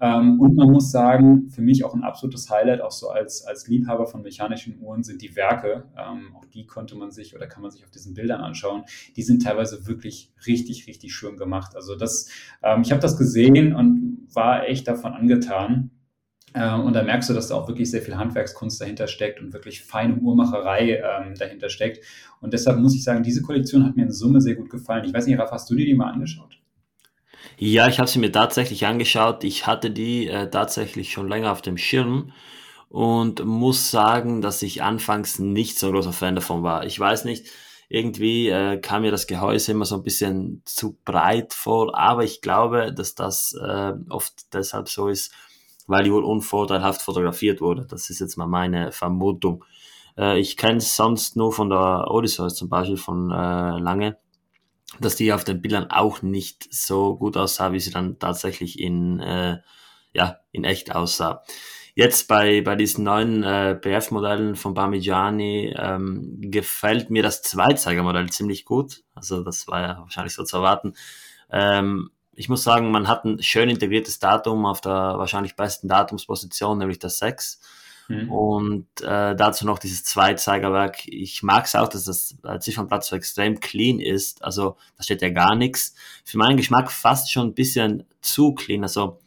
Ähm, 0.00 0.40
und 0.40 0.54
man 0.56 0.70
muss 0.70 0.90
sagen, 0.90 1.48
für 1.48 1.62
mich 1.62 1.84
auch 1.84 1.94
ein 1.94 2.02
absolutes 2.02 2.50
Highlight, 2.50 2.82
auch 2.82 2.90
so 2.90 3.08
als, 3.08 3.44
als 3.46 3.66
Liebhaber 3.66 4.06
von 4.06 4.22
mechanischen 4.22 4.78
Uhren, 4.80 5.02
sind 5.02 5.22
die 5.22 5.34
Werke. 5.36 5.84
Ähm, 5.96 6.36
auch 6.36 6.44
die 6.44 6.66
konnte 6.66 6.96
man 6.96 7.10
sich 7.10 7.34
oder 7.34 7.46
kann 7.46 7.62
man 7.62 7.70
sich 7.70 7.84
auf 7.84 7.90
diesen 7.90 8.14
Bildern 8.14 8.40
anschauen. 8.42 8.84
Die 9.16 9.22
sind 9.22 9.42
teilweise 9.42 9.86
wirklich 9.86 10.32
richtig, 10.46 10.86
richtig 10.86 11.14
schön 11.14 11.36
gemacht. 11.36 11.74
Also 11.74 11.96
das, 11.96 12.28
ähm, 12.62 12.82
ich 12.82 12.90
habe 12.90 13.00
das 13.00 13.16
gesehen 13.16 13.74
und 13.74 14.28
war 14.34 14.68
echt 14.68 14.86
davon 14.86 15.14
angetan. 15.14 15.90
Ähm, 16.54 16.82
und 16.82 16.94
da 16.94 17.02
merkst 17.02 17.30
du, 17.30 17.34
dass 17.34 17.48
da 17.48 17.54
auch 17.54 17.68
wirklich 17.68 17.90
sehr 17.90 18.02
viel 18.02 18.16
Handwerkskunst 18.16 18.80
dahinter 18.80 19.06
steckt 19.06 19.40
und 19.40 19.52
wirklich 19.52 19.82
feine 19.82 20.16
Uhrmacherei 20.16 20.98
ähm, 20.98 21.34
dahinter 21.38 21.70
steckt. 21.70 22.04
Und 22.40 22.52
deshalb 22.52 22.78
muss 22.78 22.94
ich 22.94 23.04
sagen, 23.04 23.22
diese 23.22 23.42
Kollektion 23.42 23.84
hat 23.84 23.96
mir 23.96 24.04
in 24.04 24.12
Summe 24.12 24.40
sehr 24.40 24.56
gut 24.56 24.70
gefallen. 24.70 25.04
Ich 25.04 25.14
weiß 25.14 25.26
nicht, 25.26 25.38
Raff, 25.38 25.50
hast 25.50 25.70
du 25.70 25.74
dir 25.74 25.86
die 25.86 25.94
mal 25.94 26.10
angeschaut? 26.10 26.58
Ja, 27.58 27.88
ich 27.88 27.98
habe 27.98 28.08
sie 28.08 28.18
mir 28.18 28.32
tatsächlich 28.32 28.86
angeschaut. 28.86 29.42
Ich 29.44 29.66
hatte 29.66 29.90
die 29.90 30.26
äh, 30.28 30.50
tatsächlich 30.50 31.12
schon 31.12 31.28
länger 31.28 31.52
auf 31.52 31.62
dem 31.62 31.78
Schirm 31.78 32.32
und 32.88 33.44
muss 33.44 33.90
sagen, 33.90 34.42
dass 34.42 34.62
ich 34.62 34.82
anfangs 34.82 35.38
nicht 35.38 35.78
so 35.78 35.86
ein 35.88 35.92
großer 35.94 36.12
Fan 36.12 36.34
davon 36.34 36.62
war. 36.62 36.84
Ich 36.84 36.98
weiß 37.00 37.24
nicht, 37.24 37.46
irgendwie 37.88 38.48
äh, 38.48 38.78
kam 38.78 39.02
mir 39.02 39.10
das 39.10 39.26
Gehäuse 39.26 39.72
immer 39.72 39.84
so 39.86 39.96
ein 39.96 40.02
bisschen 40.02 40.62
zu 40.66 40.98
breit 41.04 41.54
vor, 41.54 41.96
aber 41.96 42.24
ich 42.24 42.42
glaube, 42.42 42.92
dass 42.92 43.14
das 43.14 43.54
äh, 43.54 43.92
oft 44.10 44.52
deshalb 44.52 44.88
so 44.88 45.08
ist, 45.08 45.32
weil 45.86 46.04
die 46.04 46.12
wohl 46.12 46.24
unvorteilhaft 46.24 47.00
fotografiert 47.02 47.60
wurde. 47.60 47.86
Das 47.86 48.10
ist 48.10 48.20
jetzt 48.20 48.36
mal 48.36 48.46
meine 48.46 48.92
Vermutung. 48.92 49.64
Äh, 50.18 50.38
ich 50.40 50.56
kenne 50.56 50.78
es 50.78 50.96
sonst 50.96 51.36
nur 51.36 51.52
von 51.52 51.70
der 51.70 52.06
Odysseus 52.10 52.54
zum 52.56 52.68
Beispiel 52.68 52.96
von 52.96 53.30
äh, 53.30 53.78
Lange, 53.78 54.18
dass 55.00 55.16
die 55.16 55.32
auf 55.32 55.44
den 55.44 55.60
Bildern 55.60 55.90
auch 55.90 56.22
nicht 56.22 56.72
so 56.72 57.16
gut 57.16 57.36
aussah, 57.36 57.72
wie 57.72 57.80
sie 57.80 57.90
dann 57.90 58.18
tatsächlich 58.18 58.78
in, 58.78 59.20
äh, 59.20 59.58
ja, 60.12 60.40
in 60.52 60.64
echt 60.64 60.94
aussah. 60.94 61.42
Jetzt 61.94 62.28
bei, 62.28 62.60
bei 62.60 62.76
diesen 62.76 63.04
neuen 63.04 63.42
äh, 63.42 63.78
BF-Modellen 63.80 64.54
von 64.54 64.74
Parmigiani 64.74 65.74
ähm, 65.78 66.36
gefällt 66.40 67.08
mir 67.08 67.22
das 67.22 67.40
Zweizeigermodell 67.40 68.28
ziemlich 68.28 68.66
gut. 68.66 69.02
Also 69.14 69.42
das 69.42 69.66
war 69.66 69.80
ja 69.80 69.98
wahrscheinlich 70.00 70.34
so 70.34 70.44
zu 70.44 70.58
erwarten. 70.58 70.94
Ähm, 71.50 72.10
ich 72.34 72.50
muss 72.50 72.62
sagen, 72.62 72.90
man 72.90 73.08
hat 73.08 73.24
ein 73.24 73.42
schön 73.42 73.70
integriertes 73.70 74.18
Datum 74.18 74.66
auf 74.66 74.82
der 74.82 74.92
wahrscheinlich 74.92 75.56
besten 75.56 75.88
Datumsposition, 75.88 76.76
nämlich 76.76 76.98
das 76.98 77.18
6. 77.18 77.60
Mhm. 78.08 78.30
Und 78.30 78.86
äh, 79.02 79.34
dazu 79.34 79.66
noch 79.66 79.78
dieses 79.78 80.04
Zweizeigerwerk. 80.04 81.06
Ich 81.06 81.42
mag 81.42 81.64
es 81.64 81.74
auch, 81.74 81.88
dass 81.88 82.04
das 82.04 82.36
äh, 82.44 82.58
Ziffernblatt 82.58 83.04
so 83.04 83.16
extrem 83.16 83.60
clean 83.60 84.00
ist. 84.00 84.44
Also 84.44 84.76
da 84.96 85.02
steht 85.02 85.22
ja 85.22 85.30
gar 85.30 85.54
nichts. 85.54 85.94
Für 86.24 86.38
meinen 86.38 86.56
Geschmack 86.56 86.90
fast 86.90 87.30
schon 87.30 87.48
ein 87.48 87.54
bisschen 87.54 88.04
zu 88.20 88.54
clean. 88.54 88.82
Also 88.82 89.18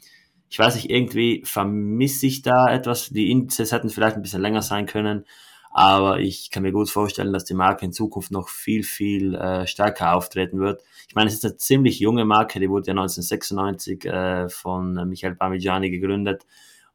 ich 0.49 0.57
weiß 0.57 0.75
nicht, 0.75 0.89
irgendwie 0.89 1.43
vermisse 1.45 2.25
ich 2.25 2.41
da 2.41 2.67
etwas. 2.71 3.09
Die 3.09 3.31
Indizes 3.31 3.71
hätten 3.71 3.89
vielleicht 3.89 4.15
ein 4.15 4.21
bisschen 4.21 4.41
länger 4.41 4.61
sein 4.61 4.85
können. 4.85 5.25
Aber 5.71 6.19
ich 6.19 6.49
kann 6.49 6.63
mir 6.63 6.71
gut 6.71 6.89
vorstellen, 6.89 7.31
dass 7.31 7.45
die 7.45 7.53
Marke 7.53 7.85
in 7.85 7.93
Zukunft 7.93 8.31
noch 8.31 8.49
viel, 8.49 8.83
viel 8.83 9.35
äh, 9.35 9.67
stärker 9.67 10.15
auftreten 10.15 10.59
wird. 10.59 10.83
Ich 11.07 11.13
meine, 11.13 11.27
es 11.27 11.35
ist 11.35 11.45
eine 11.45 11.57
ziemlich 11.57 11.99
junge 11.99 12.25
Marke, 12.25 12.59
die 12.59 12.69
wurde 12.69 12.87
ja 12.87 12.93
1996 12.93 14.05
äh, 14.05 14.49
von 14.49 15.07
Michael 15.07 15.35
Parmigiani 15.35 15.91
gegründet. 15.91 16.45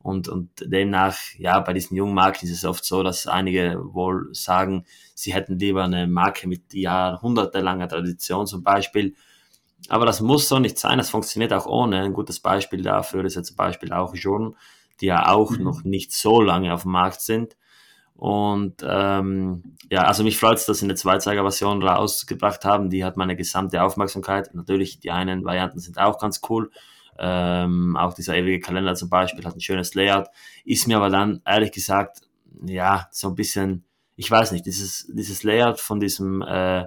Und, 0.04 0.28
und 0.28 0.50
demnach, 0.60 1.16
ja, 1.38 1.60
bei 1.60 1.72
diesen 1.72 1.96
jungen 1.96 2.12
Marken 2.12 2.44
ist 2.44 2.52
es 2.52 2.66
oft 2.66 2.84
so, 2.84 3.02
dass 3.02 3.26
einige 3.26 3.80
wohl 3.82 4.28
sagen, 4.32 4.84
sie 5.14 5.32
hätten 5.32 5.58
lieber 5.58 5.82
eine 5.84 6.06
Marke 6.06 6.46
mit 6.46 6.74
jahrhundertelanger 6.74 7.88
Tradition 7.88 8.46
zum 8.46 8.62
Beispiel. 8.62 9.14
Aber 9.88 10.04
das 10.04 10.20
muss 10.20 10.46
so 10.46 10.58
nicht 10.58 10.78
sein, 10.78 10.98
das 10.98 11.08
funktioniert 11.08 11.54
auch 11.54 11.64
ohne. 11.64 12.02
Ein 12.02 12.12
gutes 12.12 12.38
Beispiel 12.38 12.82
dafür 12.82 13.24
ist 13.24 13.36
ja 13.36 13.42
zum 13.42 13.56
Beispiel 13.56 13.94
auch 13.94 14.14
Journe, 14.14 14.52
die 15.00 15.06
ja 15.06 15.26
auch 15.32 15.52
mhm. 15.52 15.64
noch 15.64 15.84
nicht 15.84 16.12
so 16.12 16.42
lange 16.42 16.74
auf 16.74 16.82
dem 16.82 16.92
Markt 16.92 17.22
sind. 17.22 17.56
Und 18.14 18.84
ähm, 18.86 19.76
ja, 19.90 20.02
also 20.02 20.22
mich 20.22 20.36
freut 20.36 20.58
es, 20.58 20.66
dass 20.66 20.80
sie 20.80 20.84
eine 20.84 20.96
Zweizeiger-Version 20.96 21.82
rausgebracht 21.82 22.66
haben. 22.66 22.90
Die 22.90 23.06
hat 23.06 23.16
meine 23.16 23.36
gesamte 23.36 23.82
Aufmerksamkeit. 23.82 24.54
Natürlich, 24.54 25.00
die 25.00 25.10
einen 25.10 25.46
Varianten 25.46 25.78
sind 25.78 25.98
auch 25.98 26.18
ganz 26.18 26.42
cool. 26.50 26.70
Ähm, 27.18 27.96
auch 27.96 28.14
dieser 28.14 28.36
ewige 28.36 28.60
Kalender 28.60 28.94
zum 28.94 29.08
Beispiel 29.08 29.44
hat 29.44 29.54
ein 29.54 29.60
schönes 29.60 29.94
Layout. 29.94 30.26
Ist 30.64 30.88
mir 30.88 30.96
aber 30.96 31.10
dann, 31.10 31.40
ehrlich 31.44 31.72
gesagt, 31.72 32.22
ja, 32.66 33.08
so 33.10 33.28
ein 33.28 33.34
bisschen, 33.34 33.84
ich 34.16 34.30
weiß 34.30 34.52
nicht, 34.52 34.66
dieses, 34.66 35.10
dieses 35.12 35.42
Layout 35.42 35.80
von 35.80 36.00
diesem, 36.00 36.42
äh, 36.42 36.86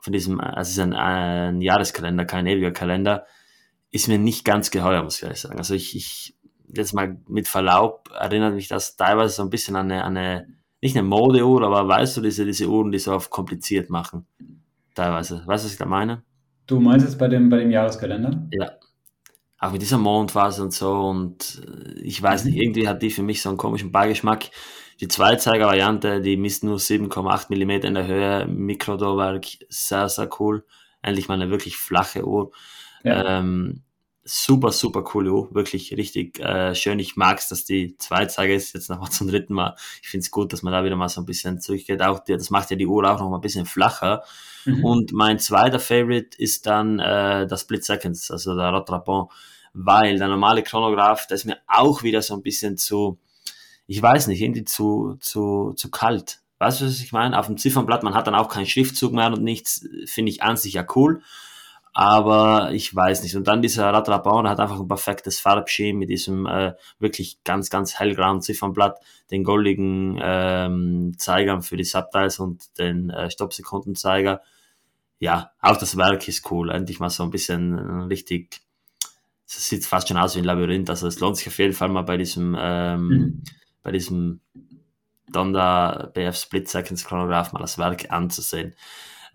von 0.00 0.12
diesem, 0.12 0.40
also 0.40 0.68
es 0.68 0.70
ist 0.70 0.78
ein, 0.78 0.92
ein 0.92 1.60
Jahreskalender, 1.60 2.24
kein 2.24 2.46
ewiger 2.46 2.72
Kalender, 2.72 3.24
ist 3.90 4.08
mir 4.08 4.18
nicht 4.18 4.44
ganz 4.44 4.70
geheuer, 4.70 5.02
muss 5.02 5.16
ich 5.16 5.22
ehrlich 5.22 5.40
sagen. 5.40 5.58
Also 5.58 5.74
ich, 5.74 5.96
ich 5.96 6.36
jetzt 6.76 6.94
mal 6.94 7.16
mit 7.28 7.48
Verlaub 7.48 8.10
erinnert 8.12 8.54
mich 8.54 8.68
das 8.68 8.96
teilweise 8.96 9.34
so 9.34 9.42
ein 9.42 9.50
bisschen 9.50 9.76
an 9.76 9.90
eine, 9.90 10.04
an 10.04 10.16
eine 10.16 10.46
nicht 10.84 10.96
eine 10.98 11.08
Modeuhr, 11.08 11.62
aber 11.62 11.88
weißt 11.88 12.18
du, 12.18 12.20
diese, 12.20 12.44
diese 12.44 12.68
Uhren, 12.68 12.92
die 12.92 12.98
so 12.98 13.14
auf 13.14 13.30
kompliziert 13.30 13.88
machen. 13.88 14.26
Teilweise. 14.94 15.36
Weißt 15.46 15.64
du, 15.64 15.66
was 15.66 15.72
ich 15.72 15.78
da 15.78 15.86
meine? 15.86 16.22
Du 16.66 16.78
meinst 16.78 17.06
jetzt 17.06 17.18
bei 17.18 17.26
dem, 17.26 17.48
bei 17.48 17.56
dem 17.58 17.70
Jahreskalender? 17.70 18.46
Ja. 18.50 18.72
Auch 19.64 19.72
mit 19.72 19.80
dieser 19.80 19.96
Mondphase 19.96 20.62
und 20.62 20.74
so 20.74 20.92
und 20.92 21.62
äh, 21.66 22.00
ich 22.00 22.22
weiß 22.22 22.44
nicht, 22.44 22.56
mhm. 22.56 22.60
irgendwie 22.60 22.86
hat 22.86 23.00
die 23.00 23.10
für 23.10 23.22
mich 23.22 23.40
so 23.40 23.48
einen 23.48 23.56
komischen 23.56 23.92
Beigeschmack. 23.92 24.50
Die 25.00 25.08
Zweizeiger-Variante, 25.08 26.20
die 26.20 26.36
misst 26.36 26.64
nur 26.64 26.76
7,8 26.76 27.48
mm 27.48 27.70
in 27.86 27.94
der 27.94 28.06
Höhe, 28.06 28.46
Mikrodauerwerk, 28.46 29.46
sehr, 29.70 30.10
sehr 30.10 30.28
cool. 30.38 30.66
Endlich 31.00 31.28
mal 31.28 31.34
eine 31.34 31.50
wirklich 31.50 31.78
flache 31.78 32.26
Uhr. 32.26 32.52
Ja. 33.04 33.38
Ähm, 33.38 33.82
super, 34.22 34.70
super 34.70 35.02
coole 35.02 35.32
Uhr, 35.32 35.54
wirklich 35.54 35.96
richtig 35.96 36.40
äh, 36.40 36.74
schön. 36.74 36.98
Ich 36.98 37.16
mag 37.16 37.38
es, 37.38 37.48
dass 37.48 37.64
die 37.64 37.96
Zweizeiger 37.96 38.52
ist, 38.52 38.74
jetzt 38.74 38.90
nochmal 38.90 39.10
zum 39.12 39.28
dritten 39.28 39.54
Mal. 39.54 39.76
Ich 40.02 40.08
finde 40.08 40.24
es 40.24 40.30
gut, 40.30 40.52
dass 40.52 40.62
man 40.62 40.74
da 40.74 40.84
wieder 40.84 40.96
mal 40.96 41.08
so 41.08 41.22
ein 41.22 41.26
bisschen 41.26 41.58
zurückgeht. 41.58 42.02
Auch 42.02 42.18
die, 42.18 42.34
das 42.34 42.50
macht 42.50 42.70
ja 42.70 42.76
die 42.76 42.86
Uhr 42.86 43.10
auch 43.10 43.18
noch 43.18 43.30
mal 43.30 43.38
ein 43.38 43.42
bisschen 43.42 43.64
flacher. 43.64 44.24
Mhm. 44.66 44.84
Und 44.84 45.12
mein 45.12 45.38
zweiter 45.38 45.80
Favorite 45.80 46.36
ist 46.36 46.66
dann 46.66 46.98
äh, 46.98 47.46
das 47.46 47.62
Split 47.62 47.84
Seconds, 47.84 48.30
also 48.30 48.54
der 48.54 48.68
Rotrapon, 48.68 49.28
weil 49.74 50.18
der 50.18 50.28
normale 50.28 50.62
Chronograph, 50.62 51.26
der 51.26 51.34
ist 51.34 51.44
mir 51.44 51.58
auch 51.66 52.02
wieder 52.02 52.22
so 52.22 52.34
ein 52.34 52.42
bisschen 52.42 52.78
zu, 52.78 53.18
ich 53.86 54.00
weiß 54.00 54.28
nicht, 54.28 54.40
irgendwie 54.40 54.64
zu, 54.64 55.16
zu, 55.20 55.74
zu 55.76 55.90
kalt. 55.90 56.40
Weißt 56.58 56.80
du, 56.80 56.86
was 56.86 57.00
ich 57.00 57.12
meine? 57.12 57.38
Auf 57.38 57.46
dem 57.46 57.58
Ziffernblatt, 57.58 58.02
man 58.02 58.14
hat 58.14 58.26
dann 58.26 58.34
auch 58.34 58.48
keinen 58.48 58.66
Schriftzug 58.66 59.12
mehr 59.12 59.26
und 59.26 59.42
nichts, 59.42 59.86
finde 60.06 60.30
ich 60.30 60.42
an 60.42 60.56
sich 60.56 60.74
ja 60.74 60.86
cool 60.94 61.22
aber 61.94 62.72
ich 62.72 62.94
weiß 62.94 63.22
nicht. 63.22 63.36
Und 63.36 63.46
dann 63.46 63.62
dieser 63.62 63.90
Radrabauer 63.92 64.48
hat 64.48 64.58
einfach 64.58 64.80
ein 64.80 64.88
perfektes 64.88 65.38
Farbschema 65.40 66.00
mit 66.00 66.10
diesem 66.10 66.44
äh, 66.44 66.74
wirklich 66.98 67.42
ganz, 67.44 67.70
ganz 67.70 67.98
hellgrauen 67.98 68.42
Ziffernblatt, 68.42 68.98
den 69.30 69.44
goldigen 69.44 70.18
ähm, 70.20 71.14
Zeigern 71.16 71.62
für 71.62 71.76
die 71.76 71.84
Subtiles 71.84 72.40
und 72.40 72.78
den 72.78 73.10
äh, 73.10 73.30
Stoppsekundenzeiger. 73.30 74.42
Ja, 75.20 75.52
auch 75.60 75.76
das 75.76 75.96
Werk 75.96 76.26
ist 76.26 76.50
cool. 76.50 76.70
Endlich 76.70 76.98
mal 76.98 77.10
so 77.10 77.22
ein 77.22 77.30
bisschen 77.30 77.78
äh, 77.78 78.04
richtig, 78.06 78.60
es 79.56 79.68
sieht 79.68 79.84
fast 79.84 80.08
schon 80.08 80.16
aus 80.16 80.34
wie 80.34 80.40
ein 80.40 80.44
Labyrinth. 80.44 80.90
Also 80.90 81.06
es 81.06 81.20
lohnt 81.20 81.36
sich 81.36 81.48
auf 81.48 81.58
jeden 81.58 81.74
Fall 81.74 81.88
mal 81.88 82.02
bei 82.02 82.16
diesem, 82.16 82.56
ähm, 82.58 83.08
mhm. 83.08 83.42
bei 83.82 83.92
diesem 83.92 84.40
Donda 85.30 86.10
BF 86.14 86.36
Split 86.36 86.68
Seconds 86.68 87.04
Chronograph 87.04 87.52
mal 87.52 87.60
das 87.60 87.78
Werk 87.78 88.10
anzusehen. 88.10 88.74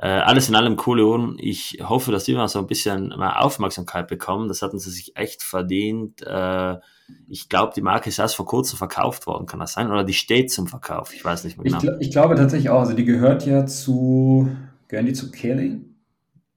Äh, 0.01 0.08
alles 0.08 0.47
in 0.47 0.55
allem 0.55 0.77
coole 0.77 1.05
Uhren. 1.05 1.36
Ich 1.39 1.79
hoffe, 1.84 2.13
dass 2.13 2.23
die 2.23 2.34
mal 2.34 2.47
so 2.47 2.60
ein 2.60 2.67
bisschen 2.67 3.10
mehr 3.10 3.41
Aufmerksamkeit 3.43 4.08
bekommen. 4.08 4.47
Das 4.47 4.62
hatten 4.62 4.79
sie 4.79 4.91
sich 4.91 5.17
echt 5.17 5.43
verdient. 5.43 6.21
Äh, 6.21 6.77
ich 7.27 7.49
glaube, 7.49 7.73
die 7.75 7.82
Marke 7.82 8.08
ist 8.08 8.19
erst 8.19 8.36
vor 8.36 8.45
kurzem 8.45 8.77
verkauft 8.77 9.27
worden, 9.27 9.45
kann 9.45 9.60
das 9.60 9.73
sein? 9.73 9.91
Oder 9.91 10.05
die 10.05 10.13
steht 10.13 10.51
zum 10.51 10.67
Verkauf? 10.67 11.13
Ich 11.13 11.25
weiß 11.25 11.43
nicht 11.43 11.58
mehr 11.58 11.65
genau. 11.65 11.97
Ich, 11.99 12.08
ich 12.08 12.12
glaube 12.12 12.36
tatsächlich 12.36 12.69
auch. 12.69 12.79
Also 12.79 12.93
die 12.93 13.03
gehört 13.03 13.45
ja 13.45 13.65
zu, 13.65 14.49
gehören 14.88 15.05
die 15.05 15.13
zu 15.13 15.32
Keling? 15.32 15.95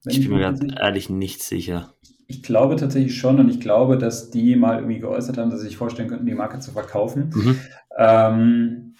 Ich 0.05 0.21
bin 0.21 0.37
mir 0.37 0.53
ehrlich 0.79 1.09
nicht 1.09 1.43
sicher. 1.43 1.93
Ich 2.33 2.41
glaube 2.41 2.75
tatsächlich 2.75 3.15
schon 3.15 3.39
und 3.39 3.49
ich 3.49 3.59
glaube, 3.59 3.97
dass 3.97 4.31
die 4.31 4.55
mal 4.55 4.77
irgendwie 4.77 4.99
geäußert 4.99 5.37
haben, 5.37 5.51
dass 5.51 5.61
sie 5.61 5.67
sich 5.67 5.77
vorstellen 5.77 6.09
könnten, 6.09 6.25
die 6.25 6.33
Marke 6.33 6.59
zu 6.59 6.71
verkaufen. 6.71 7.29
Mhm. 7.33 7.59
Ähm, 7.97 8.92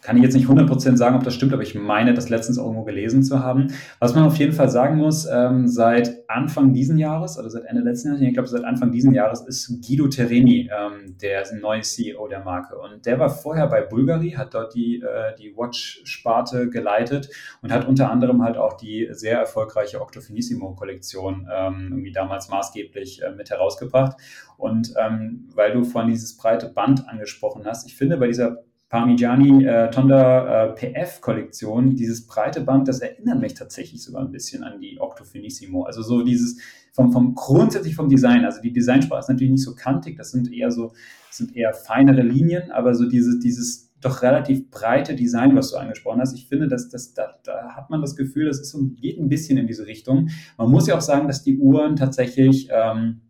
kann 0.00 0.16
ich 0.16 0.22
jetzt 0.22 0.34
nicht 0.34 0.48
100% 0.48 0.96
sagen, 0.96 1.16
ob 1.16 1.24
das 1.24 1.34
stimmt, 1.34 1.52
aber 1.52 1.62
ich 1.62 1.74
meine, 1.74 2.14
das 2.14 2.28
letztens 2.28 2.56
irgendwo 2.56 2.84
gelesen 2.84 3.22
zu 3.22 3.40
haben. 3.40 3.68
Was 3.98 4.14
man 4.14 4.24
auf 4.24 4.36
jeden 4.38 4.52
Fall 4.52 4.70
sagen 4.70 4.96
muss, 4.96 5.26
ähm, 5.26 5.68
seit 5.68 6.28
Anfang 6.28 6.72
diesen 6.72 6.98
Jahres, 6.98 7.38
oder 7.38 7.50
seit 7.50 7.64
Ende 7.64 7.82
letzten 7.82 8.08
Jahres, 8.08 8.22
ich 8.22 8.32
glaube 8.32 8.48
seit 8.48 8.64
Anfang 8.64 8.90
diesen 8.90 9.12
Jahres, 9.12 9.42
ist 9.42 9.86
Guido 9.86 10.08
Tereni 10.08 10.70
ähm, 10.72 11.16
der 11.20 11.44
neue 11.60 11.82
CEO 11.82 12.26
der 12.28 12.40
Marke. 12.40 12.78
Und 12.78 13.04
der 13.04 13.18
war 13.18 13.28
vorher 13.28 13.66
bei 13.66 13.82
Bulgari, 13.82 14.30
hat 14.30 14.54
dort 14.54 14.74
die, 14.74 15.02
äh, 15.02 15.34
die 15.38 15.54
Watch-Sparte 15.56 16.70
geleitet 16.70 17.28
und 17.60 17.70
hat 17.70 17.86
unter 17.86 18.10
anderem 18.10 18.42
halt 18.42 18.56
auch 18.56 18.78
die 18.78 19.08
sehr 19.10 19.38
erfolgreiche 19.38 20.00
Octofinissimo-Kollektion 20.00 21.48
ähm, 21.52 21.88
irgendwie 21.90 22.12
damals 22.12 22.48
maßgeblich 22.48 23.22
äh, 23.22 23.30
mit 23.32 23.50
herausgebracht. 23.50 24.16
Und 24.56 24.94
ähm, 24.98 25.48
weil 25.54 25.72
du 25.72 25.84
vorhin 25.84 26.10
dieses 26.10 26.36
breite 26.36 26.68
Band 26.68 27.08
angesprochen 27.08 27.66
hast, 27.66 27.86
ich 27.86 27.94
finde 27.94 28.16
bei 28.16 28.26
dieser 28.26 28.64
Parmigiani 28.96 29.62
äh, 29.66 29.90
Tonda 29.90 30.68
äh, 30.68 30.74
PF 30.74 31.20
Kollektion, 31.20 31.96
dieses 31.96 32.26
breite 32.26 32.62
Band, 32.62 32.88
das 32.88 33.00
erinnert 33.00 33.42
mich 33.42 33.52
tatsächlich 33.52 34.02
sogar 34.02 34.22
ein 34.22 34.30
bisschen 34.30 34.64
an 34.64 34.80
die 34.80 34.98
Octo 34.98 35.22
Finissimo. 35.22 35.82
Also 35.82 36.00
so 36.00 36.22
dieses 36.22 36.58
vom, 36.92 37.12
vom 37.12 37.34
grundsätzlich 37.34 37.94
vom 37.94 38.08
Design. 38.08 38.46
Also 38.46 38.62
die 38.62 38.72
Designsprache 38.72 39.20
ist 39.20 39.28
natürlich 39.28 39.50
nicht 39.50 39.64
so 39.64 39.74
kantig, 39.74 40.16
das 40.16 40.30
sind 40.30 40.50
eher 40.50 40.70
so, 40.70 40.94
sind 41.30 41.54
eher 41.54 41.74
feinere 41.74 42.22
Linien, 42.22 42.70
aber 42.70 42.94
so 42.94 43.06
dieses, 43.06 43.38
dieses 43.38 43.92
doch 44.00 44.22
relativ 44.22 44.70
breite 44.70 45.14
Design, 45.14 45.54
was 45.54 45.72
du 45.72 45.76
angesprochen 45.76 46.22
hast. 46.22 46.32
Ich 46.32 46.48
finde, 46.48 46.66
dass, 46.66 46.88
dass, 46.88 47.12
da, 47.12 47.34
da 47.44 47.76
hat 47.76 47.90
man 47.90 48.00
das 48.00 48.16
Gefühl, 48.16 48.46
das 48.46 48.60
ist 48.60 48.74
geht 48.98 49.18
ein 49.18 49.28
bisschen 49.28 49.58
in 49.58 49.66
diese 49.66 49.86
Richtung. 49.86 50.30
Man 50.56 50.70
muss 50.70 50.86
ja 50.86 50.96
auch 50.96 51.02
sagen, 51.02 51.26
dass 51.28 51.42
die 51.42 51.58
Uhren 51.58 51.96
tatsächlich 51.96 52.70
ähm, 52.72 53.20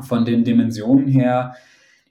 von 0.00 0.24
den 0.24 0.44
Dimensionen 0.44 1.08
her 1.08 1.56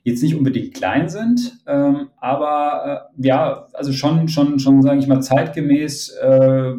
jetzt 0.08 0.22
nicht 0.22 0.34
unbedingt 0.34 0.74
klein 0.74 1.08
sind, 1.08 1.58
ähm, 1.66 2.08
aber 2.16 3.08
äh, 3.18 3.26
ja, 3.26 3.66
also 3.72 3.92
schon, 3.92 4.28
schon, 4.28 4.58
schon, 4.58 4.82
sage 4.82 4.98
ich 4.98 5.06
mal, 5.06 5.20
zeitgemäß 5.20 6.10
äh, 6.20 6.72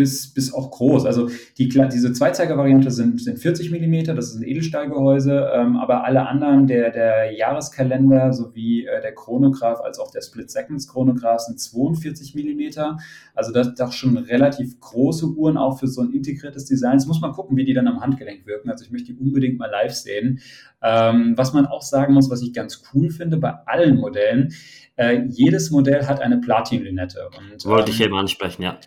bis, 0.00 0.32
bis 0.32 0.54
auch 0.54 0.70
groß. 0.70 1.04
Also 1.04 1.28
die, 1.58 1.68
diese 1.68 2.14
Zweizeiger-Variante 2.14 2.90
sind, 2.90 3.20
sind 3.20 3.38
40 3.38 3.70
mm, 3.70 4.16
das 4.16 4.30
ist 4.30 4.36
ein 4.36 4.44
Edelstahlgehäuse, 4.44 5.50
ähm, 5.54 5.76
aber 5.76 6.04
alle 6.04 6.26
anderen, 6.26 6.66
der, 6.66 6.90
der 6.90 7.36
Jahreskalender 7.36 8.32
sowie 8.32 8.86
äh, 8.86 9.02
der 9.02 9.14
Chronograph 9.14 9.82
als 9.82 9.98
auch 9.98 10.10
der 10.10 10.22
Split-Seconds-Chronograph 10.22 11.40
sind 11.40 11.60
42 11.60 12.34
mm. 12.34 12.80
Also 13.34 13.52
das 13.52 13.74
doch 13.74 13.92
schon 13.92 14.16
relativ 14.16 14.80
große 14.80 15.26
Uhren 15.26 15.58
auch 15.58 15.78
für 15.78 15.86
so 15.86 16.00
ein 16.00 16.12
integriertes 16.12 16.64
Design. 16.64 16.94
Jetzt 16.94 17.06
muss 17.06 17.20
man 17.20 17.32
gucken, 17.32 17.58
wie 17.58 17.66
die 17.66 17.74
dann 17.74 17.86
am 17.86 18.00
Handgelenk 18.00 18.46
wirken. 18.46 18.70
Also 18.70 18.86
ich 18.86 18.90
möchte 18.90 19.12
die 19.12 19.18
unbedingt 19.18 19.58
mal 19.58 19.70
live 19.70 19.92
sehen. 19.92 20.40
Ähm, 20.82 21.34
was 21.36 21.52
man 21.52 21.66
auch 21.66 21.82
sagen 21.82 22.14
muss, 22.14 22.30
was 22.30 22.40
ich 22.40 22.54
ganz 22.54 22.82
cool 22.94 23.10
finde 23.10 23.36
bei 23.36 23.52
allen 23.66 23.98
Modellen, 23.98 24.54
äh, 24.96 25.24
jedes 25.28 25.70
Modell 25.70 26.06
hat 26.06 26.22
eine 26.22 26.38
Platin-Lünette. 26.38 27.28
Wollte 27.64 27.90
ich 27.90 28.00
ähm, 28.00 28.06
eben 28.06 28.16
ansprechen, 28.16 28.62
ja 28.62 28.78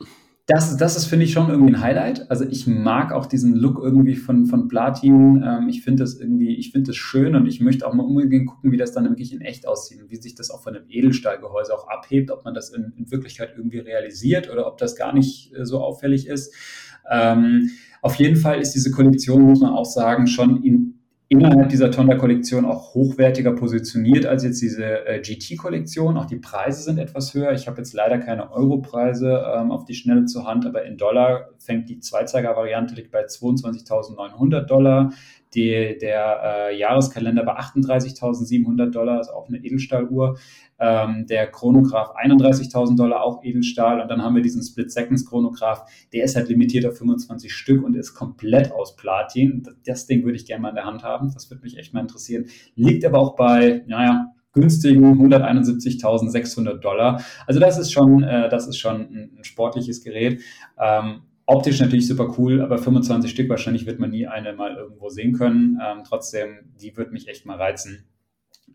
das, 0.45 0.75
das 0.75 0.97
ist, 0.97 1.06
finde 1.06 1.23
ich, 1.23 1.32
schon 1.32 1.49
irgendwie 1.49 1.73
ein 1.73 1.82
Highlight. 1.82 2.29
Also 2.29 2.43
ich 2.43 2.67
mag 2.67 3.13
auch 3.13 3.27
diesen 3.27 3.56
Look 3.56 3.79
irgendwie 3.79 4.15
von, 4.15 4.45
von 4.45 4.67
Platin. 4.67 5.41
Ähm, 5.41 5.69
ich 5.69 5.84
finde 5.84 6.03
das 6.03 6.19
irgendwie, 6.19 6.56
ich 6.56 6.73
finde 6.73 6.88
das 6.88 6.97
schön 6.97 7.36
und 7.36 7.47
ich 7.47 7.62
möchte 7.62 7.88
auch 7.88 7.93
mal 7.93 8.03
unbedingt 8.03 8.47
gucken, 8.47 8.71
wie 8.73 8.77
das 8.77 8.91
dann 8.91 9.06
wirklich 9.06 9.32
in 9.32 9.39
echt 9.39 9.65
aussieht 9.65 10.01
und 10.01 10.12
wie 10.12 10.17
sich 10.17 10.36
das 10.36 10.51
auch 10.51 10.62
von 10.62 10.75
einem 10.75 10.86
Edelstahlgehäuse 10.89 11.73
auch 11.73 11.88
abhebt, 11.88 12.29
ob 12.29 12.43
man 12.43 12.53
das 12.53 12.71
in, 12.71 12.91
in 12.97 13.10
Wirklichkeit 13.10 13.53
irgendwie 13.56 13.79
realisiert 13.79 14.51
oder 14.51 14.67
ob 14.67 14.77
das 14.77 14.97
gar 14.97 15.13
nicht 15.13 15.56
äh, 15.56 15.65
so 15.65 15.79
auffällig 15.79 16.27
ist. 16.27 16.53
Ähm, 17.10 17.69
auf 18.01 18.15
jeden 18.15 18.36
Fall 18.36 18.60
ist 18.60 18.71
diese 18.71 18.91
Kollektion, 18.91 19.43
muss 19.43 19.62
man 19.62 19.71
auch 19.71 19.86
sagen, 19.86 20.27
schon 20.27 20.62
in 20.62 20.92
innerhalb 21.34 21.69
dieser 21.69 21.89
Tonda-Kollektion 21.89 22.65
auch 22.65 22.93
hochwertiger 22.93 23.54
positioniert 23.54 24.26
als 24.26 24.43
jetzt 24.43 24.62
diese 24.62 25.06
äh, 25.08 25.19
GT-Kollektion. 25.19 26.17
Auch 26.17 26.26
die 26.26 26.38
Preise 26.38 26.84
sind 26.84 27.00
etwas 27.00 27.34
höher. 27.34 27.52
Ich 27.54 27.67
habe 27.67 27.78
jetzt 27.78 27.93
leider 27.93 28.19
keine 28.19 28.52
Euro-Preise 28.52 29.43
ähm, 29.56 29.72
auf 29.72 29.86
die 29.86 29.96
Schnelle 29.96 30.26
zur 30.26 30.46
Hand, 30.46 30.65
aber 30.65 30.86
in 30.86 30.98
Dollar 30.98 31.50
fängt 31.58 31.89
die 31.89 32.00
Zweizeiger-Variante 32.00 32.93
liegt 32.96 33.12
bei 33.12 33.26
22.900 33.26 34.62
Dollar. 34.62 35.12
Die, 35.56 35.98
der 36.00 36.42
äh, 36.44 36.78
Jahreskalender 36.78 37.44
bei 37.44 37.58
38.700 37.58 38.92
Dollar, 38.92 39.20
ist 39.20 39.30
auch 39.30 39.48
eine 39.48 39.58
Edelstahluhr. 39.58 40.38
Ähm, 40.80 41.26
der 41.28 41.48
Chronograph 41.48 42.16
31.000 42.16 42.98
Dollar, 42.98 43.24
auch 43.24 43.44
Edelstahl. 43.44 44.02
Und 44.02 44.10
dann 44.10 44.22
haben 44.22 44.36
wir 44.36 44.42
diesen 44.42 44.63
Split 44.63 44.92
Seconds 44.92 45.26
Chronograph, 45.26 45.86
der 46.12 46.24
ist 46.24 46.36
halt 46.36 46.50
limitiert 46.50 46.86
auf 46.86 46.98
25 46.98 47.54
Stück 47.54 47.84
und 47.84 47.96
ist 47.96 48.13
komplett 48.13 48.72
aus 48.72 48.96
Platin. 48.96 49.63
Das 49.86 50.08
Ding 50.08 50.24
würde 50.24 50.36
ich 50.36 50.46
gerne 50.46 50.62
mal 50.62 50.70
in 50.70 50.76
der 50.76 50.86
Hand 50.86 51.04
haben. 51.04 51.32
Das 51.34 51.50
würde 51.50 51.63
mich 51.63 51.78
echt 51.78 51.94
mal 51.94 52.02
interessieren. 52.02 52.46
Liegt 52.76 53.06
aber 53.06 53.20
auch 53.20 53.36
bei, 53.36 53.84
naja, 53.88 54.34
günstigen 54.54 55.20
171.600 55.20 56.76
Dollar. 56.76 57.22
Also 57.46 57.60
das 57.60 57.78
ist 57.78 57.92
schon, 57.92 58.24
äh, 58.24 58.50
das 58.50 58.68
ist 58.68 58.78
schon 58.78 59.02
ein, 59.02 59.32
ein 59.38 59.44
sportliches 59.44 60.04
Gerät. 60.04 60.42
Ähm, 60.80 61.24
Optisch 61.45 61.82
natürlich 61.82 62.08
super 62.08 62.36
cool, 62.38 62.62
aber 62.62 62.77
25 62.77 63.29
Stück 63.29 63.49
wahrscheinlich 63.49 63.86
wird 63.86 63.99
man 63.99 64.12
nie 64.12 64.27
eine 64.27 64.53
mal 64.53 64.75
irgendwo 64.75 65.10
sehen 65.10 65.34
können. 65.34 65.79
Ähm, 65.84 66.03
trotzdem, 66.08 66.71
die 66.82 66.95
wird 66.95 67.12
mich 67.12 67.27
echt 67.27 67.45
mal 67.45 67.58
reizen. 67.58 68.06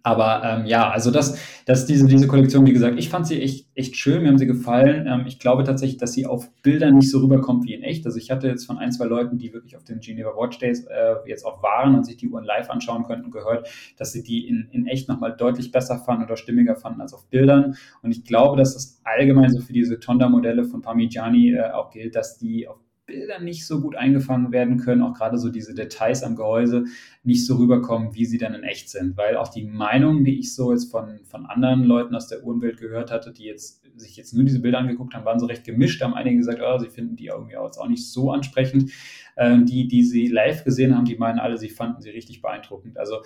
Aber 0.08 0.42
ähm, 0.42 0.64
ja, 0.64 0.88
also 0.88 1.10
das, 1.10 1.38
das 1.66 1.84
diese, 1.84 2.06
diese 2.06 2.26
Kollektion, 2.26 2.64
wie 2.64 2.72
gesagt, 2.72 2.98
ich 2.98 3.10
fand 3.10 3.26
sie 3.26 3.42
echt, 3.42 3.66
echt 3.74 3.94
schön, 3.94 4.22
mir 4.22 4.28
haben 4.28 4.38
sie 4.38 4.46
gefallen. 4.46 5.06
Ähm, 5.06 5.24
ich 5.26 5.38
glaube 5.38 5.64
tatsächlich, 5.64 5.98
dass 5.98 6.14
sie 6.14 6.24
auf 6.24 6.50
Bildern 6.62 6.94
nicht 6.94 7.10
so 7.10 7.18
rüberkommt 7.18 7.64
wie 7.64 7.74
in 7.74 7.82
echt. 7.82 8.06
Also 8.06 8.16
ich 8.16 8.30
hatte 8.30 8.48
jetzt 8.48 8.64
von 8.64 8.78
ein, 8.78 8.90
zwei 8.90 9.04
Leuten, 9.04 9.36
die 9.36 9.52
wirklich 9.52 9.76
auf 9.76 9.84
den 9.84 10.00
Geneva 10.00 10.30
Watch 10.30 10.58
Days 10.58 10.86
äh, 10.86 11.16
jetzt 11.26 11.44
auch 11.44 11.62
waren 11.62 11.94
und 11.94 12.06
sich 12.06 12.16
die 12.16 12.26
Uhren 12.26 12.44
live 12.44 12.70
anschauen 12.70 13.04
könnten, 13.04 13.30
gehört, 13.30 13.68
dass 13.98 14.12
sie 14.12 14.22
die 14.22 14.48
in, 14.48 14.68
in 14.70 14.86
echt 14.86 15.10
nochmal 15.10 15.36
deutlich 15.36 15.72
besser 15.72 15.98
fanden 15.98 16.24
oder 16.24 16.38
stimmiger 16.38 16.74
fanden 16.74 17.02
als 17.02 17.12
auf 17.12 17.28
Bildern. 17.28 17.76
Und 18.02 18.10
ich 18.10 18.24
glaube, 18.24 18.56
dass 18.56 18.72
das 18.72 19.02
allgemein 19.04 19.50
so 19.50 19.60
für 19.60 19.74
diese 19.74 20.00
Tonda-Modelle 20.00 20.64
von 20.64 20.80
Parmigiani 20.80 21.52
äh, 21.52 21.70
auch 21.72 21.90
gilt, 21.90 22.16
dass 22.16 22.38
die 22.38 22.66
auf 22.66 22.78
Bildern 23.08 23.42
nicht 23.42 23.66
so 23.66 23.80
gut 23.80 23.96
eingefangen 23.96 24.52
werden 24.52 24.76
können, 24.76 25.02
auch 25.02 25.14
gerade 25.14 25.38
so 25.38 25.48
diese 25.48 25.74
Details 25.74 26.22
am 26.22 26.36
Gehäuse 26.36 26.84
nicht 27.24 27.46
so 27.46 27.56
rüberkommen, 27.56 28.14
wie 28.14 28.26
sie 28.26 28.36
dann 28.36 28.54
in 28.54 28.62
echt 28.62 28.90
sind. 28.90 29.16
Weil 29.16 29.36
auch 29.36 29.48
die 29.48 29.64
Meinungen, 29.64 30.24
die 30.24 30.38
ich 30.38 30.54
so 30.54 30.70
jetzt 30.72 30.90
von, 30.90 31.20
von 31.24 31.46
anderen 31.46 31.84
Leuten 31.84 32.14
aus 32.14 32.28
der 32.28 32.44
Uhrenwelt 32.44 32.78
gehört 32.78 33.10
hatte, 33.10 33.32
die 33.32 33.44
jetzt 33.44 33.82
sich 33.96 34.16
jetzt 34.16 34.34
nur 34.34 34.44
diese 34.44 34.60
Bilder 34.60 34.78
angeguckt 34.78 35.14
haben, 35.14 35.24
waren 35.24 35.40
so 35.40 35.46
recht 35.46 35.64
gemischt. 35.64 36.02
Haben 36.02 36.14
einige 36.14 36.36
gesagt, 36.36 36.60
oh, 36.62 36.78
sie 36.78 36.90
finden 36.90 37.16
die 37.16 37.26
irgendwie 37.26 37.56
auch, 37.56 37.76
auch 37.78 37.88
nicht 37.88 38.06
so 38.06 38.30
ansprechend. 38.30 38.92
Ähm, 39.36 39.64
die, 39.64 39.88
die 39.88 40.04
sie 40.04 40.28
live 40.28 40.64
gesehen 40.64 40.94
haben, 40.94 41.06
die 41.06 41.16
meinen 41.16 41.38
alle, 41.38 41.56
sie 41.56 41.70
fanden 41.70 42.02
sie 42.02 42.10
richtig 42.10 42.42
beeindruckend. 42.42 42.98
Also 42.98 43.22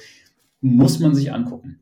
muss 0.60 1.00
man 1.00 1.14
sich 1.14 1.32
angucken. 1.32 1.81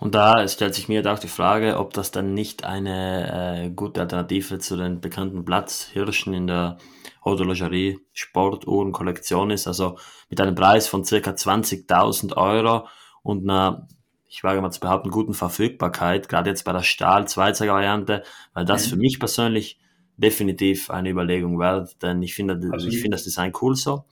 Und 0.00 0.14
da 0.14 0.46
stellt 0.48 0.74
sich 0.74 0.88
mir 0.88 1.04
auch 1.10 1.18
die 1.18 1.28
Frage, 1.28 1.78
ob 1.78 1.92
das 1.92 2.10
dann 2.10 2.34
nicht 2.34 2.64
eine 2.64 3.66
äh, 3.66 3.70
gute 3.70 4.00
Alternative 4.00 4.58
zu 4.58 4.76
den 4.76 5.00
bekannten 5.00 5.44
Platzhirschen 5.44 6.34
in 6.34 6.46
der 6.46 6.78
Horologerie 7.24 7.98
Sportuhren-Kollektion 8.12 9.50
ist. 9.50 9.66
Also 9.66 9.98
mit 10.30 10.40
einem 10.40 10.54
Preis 10.54 10.88
von 10.88 11.04
circa 11.04 11.32
20.000 11.32 12.36
Euro 12.36 12.86
und 13.22 13.48
einer, 13.48 13.86
ich 14.28 14.42
wage 14.44 14.60
mal 14.60 14.70
zu 14.70 14.80
behaupten, 14.80 15.10
guten 15.10 15.34
Verfügbarkeit, 15.34 16.28
gerade 16.28 16.50
jetzt 16.50 16.64
bei 16.64 16.72
der 16.72 16.82
Stahl-Zweizeiger-Variante, 16.82 18.22
weil 18.54 18.64
das 18.64 18.86
mhm. 18.86 18.90
für 18.90 18.96
mich 18.96 19.18
persönlich 19.18 19.78
definitiv 20.16 20.90
eine 20.90 21.10
Überlegung 21.10 21.58
wäre, 21.58 21.88
denn 22.02 22.22
ich 22.22 22.34
finde, 22.34 22.58
also 22.72 22.88
ich 22.88 23.00
finde 23.00 23.14
das 23.14 23.24
Design 23.24 23.52
cool 23.60 23.76
so 23.76 24.04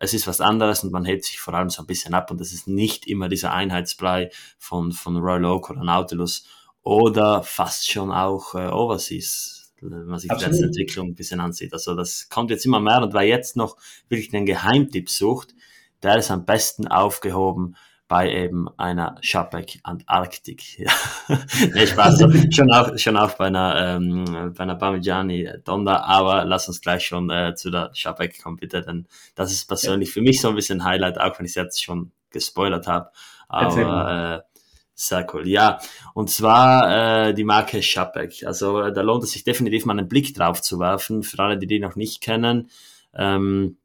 es 0.00 0.14
ist 0.14 0.26
was 0.26 0.40
anderes 0.40 0.84
und 0.84 0.92
man 0.92 1.04
hält 1.04 1.24
sich 1.24 1.40
vor 1.40 1.54
allem 1.54 1.70
so 1.70 1.82
ein 1.82 1.86
bisschen 1.86 2.14
ab 2.14 2.30
und 2.30 2.40
es 2.40 2.52
ist 2.52 2.68
nicht 2.68 3.06
immer 3.06 3.28
dieser 3.28 3.52
Einheitsbrei 3.52 4.30
von, 4.58 4.92
von 4.92 5.16
Royal 5.16 5.44
Oak 5.44 5.70
oder 5.70 5.84
Nautilus 5.84 6.44
oder 6.82 7.42
fast 7.42 7.90
schon 7.90 8.12
auch 8.12 8.54
äh, 8.54 8.68
Overseas, 8.68 9.72
wenn 9.80 10.06
man 10.06 10.18
sich 10.18 10.30
Absolut. 10.30 10.52
die 10.52 10.56
letzte 10.56 10.66
Entwicklung 10.66 11.08
ein 11.08 11.14
bisschen 11.14 11.40
ansieht. 11.40 11.72
Also 11.72 11.94
das 11.94 12.28
kommt 12.28 12.50
jetzt 12.50 12.64
immer 12.64 12.80
mehr 12.80 13.02
und 13.02 13.12
wer 13.12 13.22
jetzt 13.22 13.56
noch 13.56 13.76
wirklich 14.08 14.30
den 14.30 14.46
Geheimtipp 14.46 15.10
sucht, 15.10 15.54
der 16.02 16.16
ist 16.16 16.30
am 16.30 16.44
besten 16.44 16.86
aufgehoben 16.86 17.76
bei 18.08 18.32
eben 18.32 18.68
einer 18.78 19.16
Shapek 19.20 19.80
Antarktik. 19.82 20.78
Ja. 20.78 21.38
nee, 21.74 21.86
Spaß, 21.86 22.24
schon 22.50 22.72
auch, 22.72 22.96
schon 22.96 23.16
auch 23.16 23.32
bei 23.34 23.46
einer, 23.46 23.96
ähm, 23.96 24.24
bei 24.56 24.62
einer 24.62 24.76
Parmigiani 24.76 25.50
Donda, 25.64 26.00
aber 26.00 26.44
lass 26.44 26.68
uns 26.68 26.80
gleich 26.80 27.04
schon 27.04 27.28
äh, 27.30 27.54
zu 27.54 27.70
der 27.70 27.90
Shapek 27.92 28.42
kommen, 28.42 28.56
bitte, 28.56 28.80
denn 28.82 29.06
das 29.34 29.52
ist 29.52 29.66
persönlich 29.66 30.08
ja. 30.08 30.12
für 30.14 30.22
mich 30.22 30.40
so 30.40 30.48
ein 30.48 30.54
bisschen 30.54 30.84
Highlight, 30.84 31.20
auch 31.20 31.38
wenn 31.38 31.44
ich 31.44 31.52
es 31.52 31.56
jetzt 31.56 31.82
schon 31.82 32.12
gespoilert 32.30 32.86
habe. 32.86 33.10
Aber 33.48 34.44
äh, 34.44 34.58
sehr 34.94 35.26
cool. 35.32 35.46
Ja, 35.46 35.78
und 36.14 36.30
zwar 36.30 37.28
äh, 37.28 37.34
die 37.34 37.44
Marke 37.44 37.82
Shapek. 37.82 38.44
Also 38.44 38.80
äh, 38.80 38.92
da 38.92 39.02
lohnt 39.02 39.24
es 39.24 39.32
sich 39.32 39.44
definitiv 39.44 39.86
mal 39.86 39.98
einen 39.98 40.08
Blick 40.08 40.34
drauf 40.34 40.62
zu 40.62 40.80
werfen, 40.80 41.22
für 41.22 41.38
alle, 41.38 41.58
die 41.58 41.66
die 41.66 41.80
noch 41.80 41.96
nicht 41.96 42.20
kennen. 42.20 42.70
Ähm, 43.14 43.76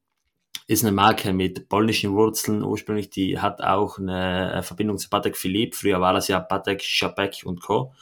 ist 0.67 0.84
eine 0.84 0.93
Marke 0.93 1.34
mit 1.34 1.67
polnischen 1.69 2.13
Wurzeln 2.13 2.63
ursprünglich, 2.63 3.10
die 3.10 3.39
hat 3.39 3.62
auch 3.62 3.99
eine 3.99 4.62
Verbindung 4.63 4.97
zu 4.97 5.10
Patek 5.10 5.38
Philippe. 5.38 5.76
Früher 5.76 5.99
war 5.99 6.13
das 6.13 6.28
ja 6.28 6.39
Patek, 6.39 6.82
Chapek 6.82 7.43
und 7.45 7.62
Co. 7.62 7.93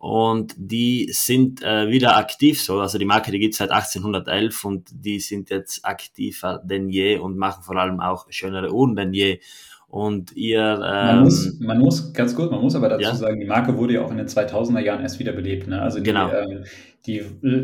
Und 0.00 0.54
die 0.56 1.10
sind 1.12 1.62
äh, 1.62 1.90
wieder 1.90 2.16
aktiv 2.16 2.62
so. 2.62 2.80
Also 2.80 2.96
die 2.96 3.04
Marke, 3.04 3.30
die 3.32 3.38
gibt 3.38 3.54
seit 3.54 3.70
1811 3.70 4.64
und 4.64 4.88
die 4.92 5.20
sind 5.20 5.50
jetzt 5.50 5.84
aktiver 5.84 6.62
denn 6.64 6.88
je 6.88 7.18
und 7.18 7.36
machen 7.36 7.62
vor 7.62 7.76
allem 7.76 8.00
auch 8.00 8.26
schönere 8.30 8.72
Uhren 8.72 8.96
denn 8.96 9.12
je. 9.12 9.40
Und 9.88 10.34
ihr. 10.36 10.80
Ähm, 10.82 11.06
man, 11.06 11.20
muss, 11.24 11.60
man 11.60 11.78
muss, 11.78 12.12
ganz 12.14 12.34
kurz, 12.34 12.50
man 12.50 12.62
muss 12.62 12.74
aber 12.76 12.88
dazu 12.88 13.02
ja? 13.02 13.14
sagen, 13.14 13.40
die 13.40 13.46
Marke 13.46 13.76
wurde 13.76 13.94
ja 13.94 14.02
auch 14.02 14.10
in 14.10 14.16
den 14.16 14.28
2000er 14.28 14.80
Jahren 14.80 15.02
erst 15.02 15.18
wieder 15.18 15.32
belebt. 15.32 15.66
Ne? 15.66 15.82
Also 15.82 15.98
die, 15.98 16.04
genau. 16.04 16.30
ähm, 16.32 16.64
die 17.06 17.20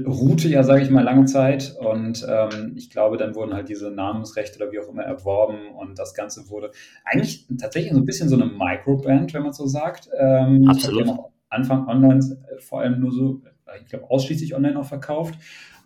ruhte 0.06 0.48
ja, 0.48 0.62
sage 0.62 0.82
ich 0.82 0.90
mal, 0.90 1.04
lange 1.04 1.26
Zeit 1.26 1.76
und 1.78 2.26
ähm, 2.28 2.72
ich 2.74 2.88
glaube, 2.88 3.18
dann 3.18 3.34
wurden 3.34 3.52
halt 3.52 3.68
diese 3.68 3.90
Namensrechte 3.90 4.56
oder 4.58 4.72
wie 4.72 4.80
auch 4.80 4.88
immer 4.88 5.02
erworben 5.02 5.72
und 5.76 5.98
das 5.98 6.14
Ganze 6.14 6.48
wurde 6.48 6.70
eigentlich 7.04 7.46
tatsächlich 7.58 7.92
so 7.92 7.98
ein 7.98 8.06
bisschen 8.06 8.28
so 8.28 8.36
eine 8.36 8.46
Microband, 8.46 9.34
wenn 9.34 9.42
man 9.42 9.52
so 9.52 9.66
sagt. 9.66 10.08
Ähm, 10.18 10.66
Absolut. 10.68 11.02
Ich 11.02 11.06
ja 11.06 11.14
noch 11.14 11.30
Anfang 11.50 11.86
online 11.86 12.20
äh, 12.50 12.60
vor 12.60 12.80
allem 12.80 13.00
nur 13.00 13.12
so, 13.12 13.42
ich 13.80 13.88
glaube, 13.88 14.10
ausschließlich 14.10 14.54
online 14.54 14.74
noch 14.74 14.86
verkauft 14.86 15.34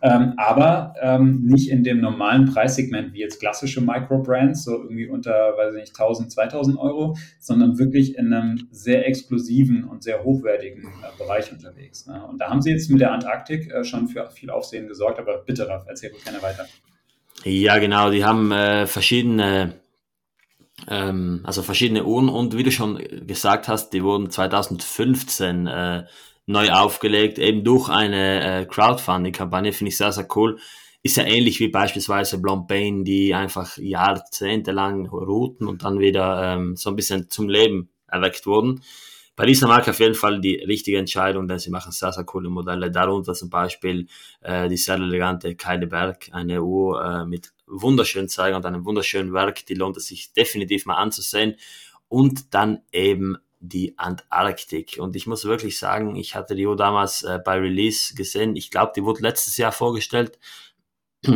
ähm, 0.01 0.33
aber 0.37 0.95
ähm, 1.01 1.43
nicht 1.43 1.69
in 1.69 1.83
dem 1.83 2.01
normalen 2.01 2.45
Preissegment 2.45 3.13
wie 3.13 3.19
jetzt 3.19 3.39
klassische 3.39 3.81
Microbrands, 3.81 4.63
so 4.63 4.73
irgendwie 4.73 5.07
unter, 5.07 5.31
weiß 5.31 5.75
ich 5.75 5.81
nicht, 5.81 5.99
1000, 5.99 6.31
2000 6.31 6.79
Euro, 6.79 7.15
sondern 7.39 7.77
wirklich 7.77 8.17
in 8.17 8.33
einem 8.33 8.67
sehr 8.71 9.07
exklusiven 9.07 9.83
und 9.83 10.03
sehr 10.03 10.23
hochwertigen 10.23 10.83
äh, 10.83 11.17
Bereich 11.17 11.51
unterwegs. 11.51 12.07
Ne? 12.07 12.25
Und 12.25 12.41
da 12.41 12.49
haben 12.49 12.61
sie 12.61 12.71
jetzt 12.71 12.89
mit 12.89 12.99
der 12.99 13.11
Antarktik 13.11 13.71
äh, 13.71 13.83
schon 13.83 14.07
für 14.07 14.29
viel 14.31 14.49
Aufsehen 14.49 14.87
gesorgt, 14.87 15.19
aber 15.19 15.43
bitte, 15.45 15.67
Raff, 15.67 15.85
erzähl 15.87 16.11
gerne 16.23 16.41
weiter. 16.41 16.65
Ja, 17.43 17.77
genau, 17.77 18.11
die 18.11 18.25
haben 18.25 18.51
äh, 18.51 18.87
verschiedene 18.87 19.81
ähm, 20.87 21.41
also 21.43 21.61
verschiedene 21.61 22.05
Uhren 22.05 22.29
und 22.29 22.57
wie 22.57 22.63
du 22.63 22.71
schon 22.71 22.97
gesagt 23.27 23.67
hast, 23.67 23.91
die 23.91 24.03
wurden 24.03 24.31
2015 24.31 25.67
äh, 25.67 26.03
neu 26.45 26.71
aufgelegt, 26.71 27.39
eben 27.39 27.63
durch 27.63 27.89
eine 27.89 28.61
äh, 28.61 28.65
Crowdfunding-Kampagne, 28.65 29.73
finde 29.73 29.89
ich 29.89 29.97
sehr, 29.97 30.11
sehr 30.11 30.27
cool. 30.35 30.59
Ist 31.03 31.17
ja 31.17 31.23
ähnlich 31.23 31.59
wie 31.59 31.69
beispielsweise 31.69 32.39
Blancpain, 32.39 33.03
die 33.03 33.33
einfach 33.33 33.77
jahrzehntelang 33.77 35.07
ruhten 35.07 35.67
und 35.67 35.83
dann 35.83 35.99
wieder 35.99 36.53
ähm, 36.53 36.75
so 36.75 36.89
ein 36.89 36.95
bisschen 36.95 37.29
zum 37.29 37.49
Leben 37.49 37.89
erweckt 38.07 38.45
wurden. 38.45 38.81
Bei 39.35 39.45
dieser 39.45 39.67
Marke 39.67 39.91
auf 39.91 39.99
jeden 39.99 40.13
Fall 40.13 40.41
die 40.41 40.55
richtige 40.55 40.99
Entscheidung, 40.99 41.47
denn 41.47 41.57
sie 41.57 41.71
machen 41.71 41.91
sehr, 41.91 42.11
sehr 42.11 42.25
coole 42.25 42.49
Modelle. 42.49 42.91
Darunter 42.91 43.33
zum 43.33 43.49
Beispiel 43.49 44.07
äh, 44.41 44.67
die 44.67 44.77
sehr 44.77 44.95
elegante 44.95 45.55
Keileberg, 45.55 46.29
eine 46.33 46.61
Uhr 46.61 47.03
äh, 47.03 47.25
mit 47.25 47.51
wunderschönen 47.65 48.29
Zeiger 48.29 48.57
und 48.57 48.65
einem 48.65 48.85
wunderschönen 48.85 49.33
Werk, 49.33 49.65
die 49.65 49.73
lohnt 49.73 49.97
es 49.97 50.07
sich 50.07 50.33
definitiv 50.33 50.85
mal 50.85 50.95
anzusehen. 50.95 51.55
Und 52.09 52.53
dann 52.53 52.81
eben 52.91 53.37
die 53.61 53.97
Antarktik. 53.97 54.97
Und 54.99 55.15
ich 55.15 55.27
muss 55.27 55.45
wirklich 55.45 55.77
sagen, 55.77 56.15
ich 56.15 56.35
hatte 56.35 56.55
die 56.55 56.65
Uhr 56.65 56.75
damals 56.75 57.21
äh, 57.23 57.39
bei 57.43 57.57
Release 57.57 58.15
gesehen. 58.15 58.55
Ich 58.55 58.71
glaube, 58.71 58.91
die 58.95 59.03
wurde 59.03 59.21
letztes 59.21 59.55
Jahr 59.57 59.71
vorgestellt. 59.71 60.37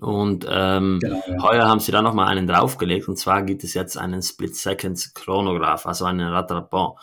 Und 0.00 0.46
ähm, 0.48 0.98
genau, 1.00 1.22
ja. 1.26 1.42
heuer 1.42 1.66
haben 1.66 1.80
sie 1.80 1.90
da 1.90 2.00
nochmal 2.00 2.28
einen 2.28 2.46
draufgelegt. 2.46 3.08
Und 3.08 3.16
zwar 3.16 3.42
gibt 3.42 3.64
es 3.64 3.74
jetzt 3.74 3.96
einen 3.96 4.22
Split 4.22 4.54
Seconds 4.54 5.14
Chronograph, 5.14 5.86
also 5.86 6.04
einen 6.04 6.28
Rattrapant. 6.28 6.94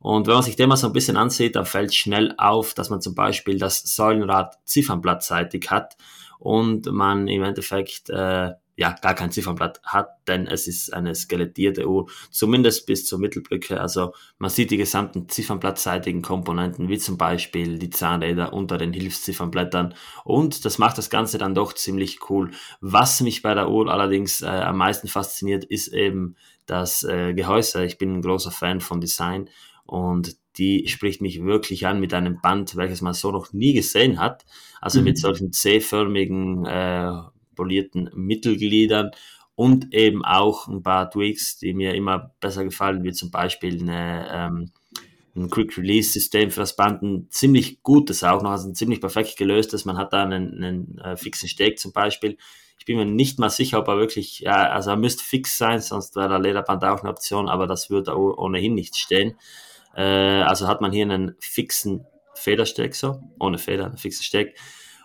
Und 0.00 0.26
wenn 0.26 0.34
man 0.34 0.42
sich 0.42 0.56
den 0.56 0.68
mal 0.68 0.76
so 0.76 0.88
ein 0.88 0.92
bisschen 0.92 1.16
ansieht, 1.16 1.54
dann 1.54 1.66
fällt 1.66 1.94
schnell 1.94 2.34
auf, 2.36 2.74
dass 2.74 2.90
man 2.90 3.00
zum 3.00 3.14
Beispiel 3.14 3.58
das 3.58 3.82
Säulenrad 3.82 4.58
ziffernblattseitig 4.64 5.70
hat 5.70 5.96
und 6.40 6.90
man 6.90 7.28
im 7.28 7.44
Endeffekt 7.44 8.10
äh, 8.10 8.50
ja, 8.74 8.94
gar 9.02 9.14
kein 9.14 9.30
Ziffernblatt 9.30 9.82
hat, 9.84 10.08
denn 10.26 10.46
es 10.46 10.66
ist 10.66 10.92
eine 10.94 11.14
skelettierte 11.14 11.88
Uhr, 11.88 12.08
zumindest 12.30 12.86
bis 12.86 13.06
zur 13.06 13.18
Mittelbrücke. 13.18 13.80
Also 13.80 14.12
man 14.38 14.50
sieht 14.50 14.70
die 14.70 14.78
gesamten 14.78 15.28
ziffernblattseitigen 15.28 16.22
Komponenten, 16.22 16.88
wie 16.88 16.98
zum 16.98 17.18
Beispiel 17.18 17.78
die 17.78 17.90
Zahnräder 17.90 18.52
unter 18.52 18.78
den 18.78 18.92
Hilfsziffernblättern. 18.92 19.94
Und 20.24 20.64
das 20.64 20.78
macht 20.78 20.96
das 20.96 21.10
Ganze 21.10 21.36
dann 21.36 21.54
doch 21.54 21.74
ziemlich 21.74 22.30
cool. 22.30 22.50
Was 22.80 23.20
mich 23.20 23.42
bei 23.42 23.54
der 23.54 23.68
Uhr 23.68 23.88
allerdings 23.88 24.40
äh, 24.40 24.46
am 24.46 24.78
meisten 24.78 25.08
fasziniert, 25.08 25.64
ist 25.64 25.88
eben 25.88 26.36
das 26.64 27.04
äh, 27.04 27.34
Gehäuse. 27.34 27.84
Ich 27.84 27.98
bin 27.98 28.14
ein 28.14 28.22
großer 28.22 28.50
Fan 28.50 28.80
von 28.80 29.00
Design 29.00 29.50
und 29.84 30.36
die 30.56 30.86
spricht 30.88 31.20
mich 31.20 31.42
wirklich 31.42 31.86
an 31.86 32.00
mit 32.00 32.12
einem 32.14 32.40
Band, 32.40 32.76
welches 32.76 33.00
man 33.00 33.14
so 33.14 33.30
noch 33.30 33.52
nie 33.52 33.72
gesehen 33.72 34.18
hat. 34.18 34.44
Also 34.80 34.98
mhm. 34.98 35.04
mit 35.04 35.18
solchen 35.18 35.52
C-förmigen 35.52 36.66
äh, 36.66 37.12
polierten 37.54 38.10
Mittelgliedern 38.14 39.10
und 39.54 39.92
eben 39.92 40.24
auch 40.24 40.66
ein 40.66 40.82
paar 40.82 41.10
Tweaks, 41.10 41.58
die 41.58 41.74
mir 41.74 41.94
immer 41.94 42.32
besser 42.40 42.64
gefallen, 42.64 43.04
wie 43.04 43.12
zum 43.12 43.30
Beispiel 43.30 43.80
eine, 43.80 44.28
ähm, 44.32 44.70
ein 45.34 45.50
Quick-Release-System 45.50 46.50
für 46.50 46.60
das 46.60 46.76
Band, 46.76 47.02
ein 47.02 47.26
ziemlich 47.30 47.82
gutes 47.82 48.24
auch 48.24 48.42
noch, 48.42 48.50
also 48.50 48.68
ein 48.68 48.74
ziemlich 48.74 49.00
perfekt 49.00 49.36
gelöstes. 49.36 49.84
Man 49.84 49.96
hat 49.96 50.12
da 50.12 50.22
einen, 50.22 50.62
einen 50.62 50.98
äh, 50.98 51.16
fixen 51.16 51.48
Steg 51.48 51.78
zum 51.78 51.92
Beispiel. 51.92 52.36
Ich 52.78 52.86
bin 52.86 52.96
mir 52.96 53.04
nicht 53.04 53.38
mal 53.38 53.50
sicher, 53.50 53.78
ob 53.78 53.88
er 53.88 53.98
wirklich, 53.98 54.40
ja, 54.40 54.70
also 54.70 54.90
er 54.90 54.96
müsste 54.96 55.22
fix 55.22 55.56
sein, 55.56 55.80
sonst 55.80 56.16
wäre 56.16 56.28
der 56.28 56.40
Lederband 56.40 56.84
auch 56.84 57.00
eine 57.00 57.10
Option, 57.10 57.48
aber 57.48 57.66
das 57.66 57.90
würde 57.90 58.16
ohnehin 58.16 58.74
nicht 58.74 58.96
stehen. 58.96 59.36
Äh, 59.94 60.02
also 60.02 60.66
hat 60.66 60.80
man 60.80 60.92
hier 60.92 61.04
einen 61.04 61.36
fixen 61.38 62.06
Federsteg, 62.34 62.94
so, 62.94 63.22
ohne 63.38 63.58
Feder, 63.58 63.86
einen 63.86 63.98
fixen 63.98 64.24
Steg 64.24 64.56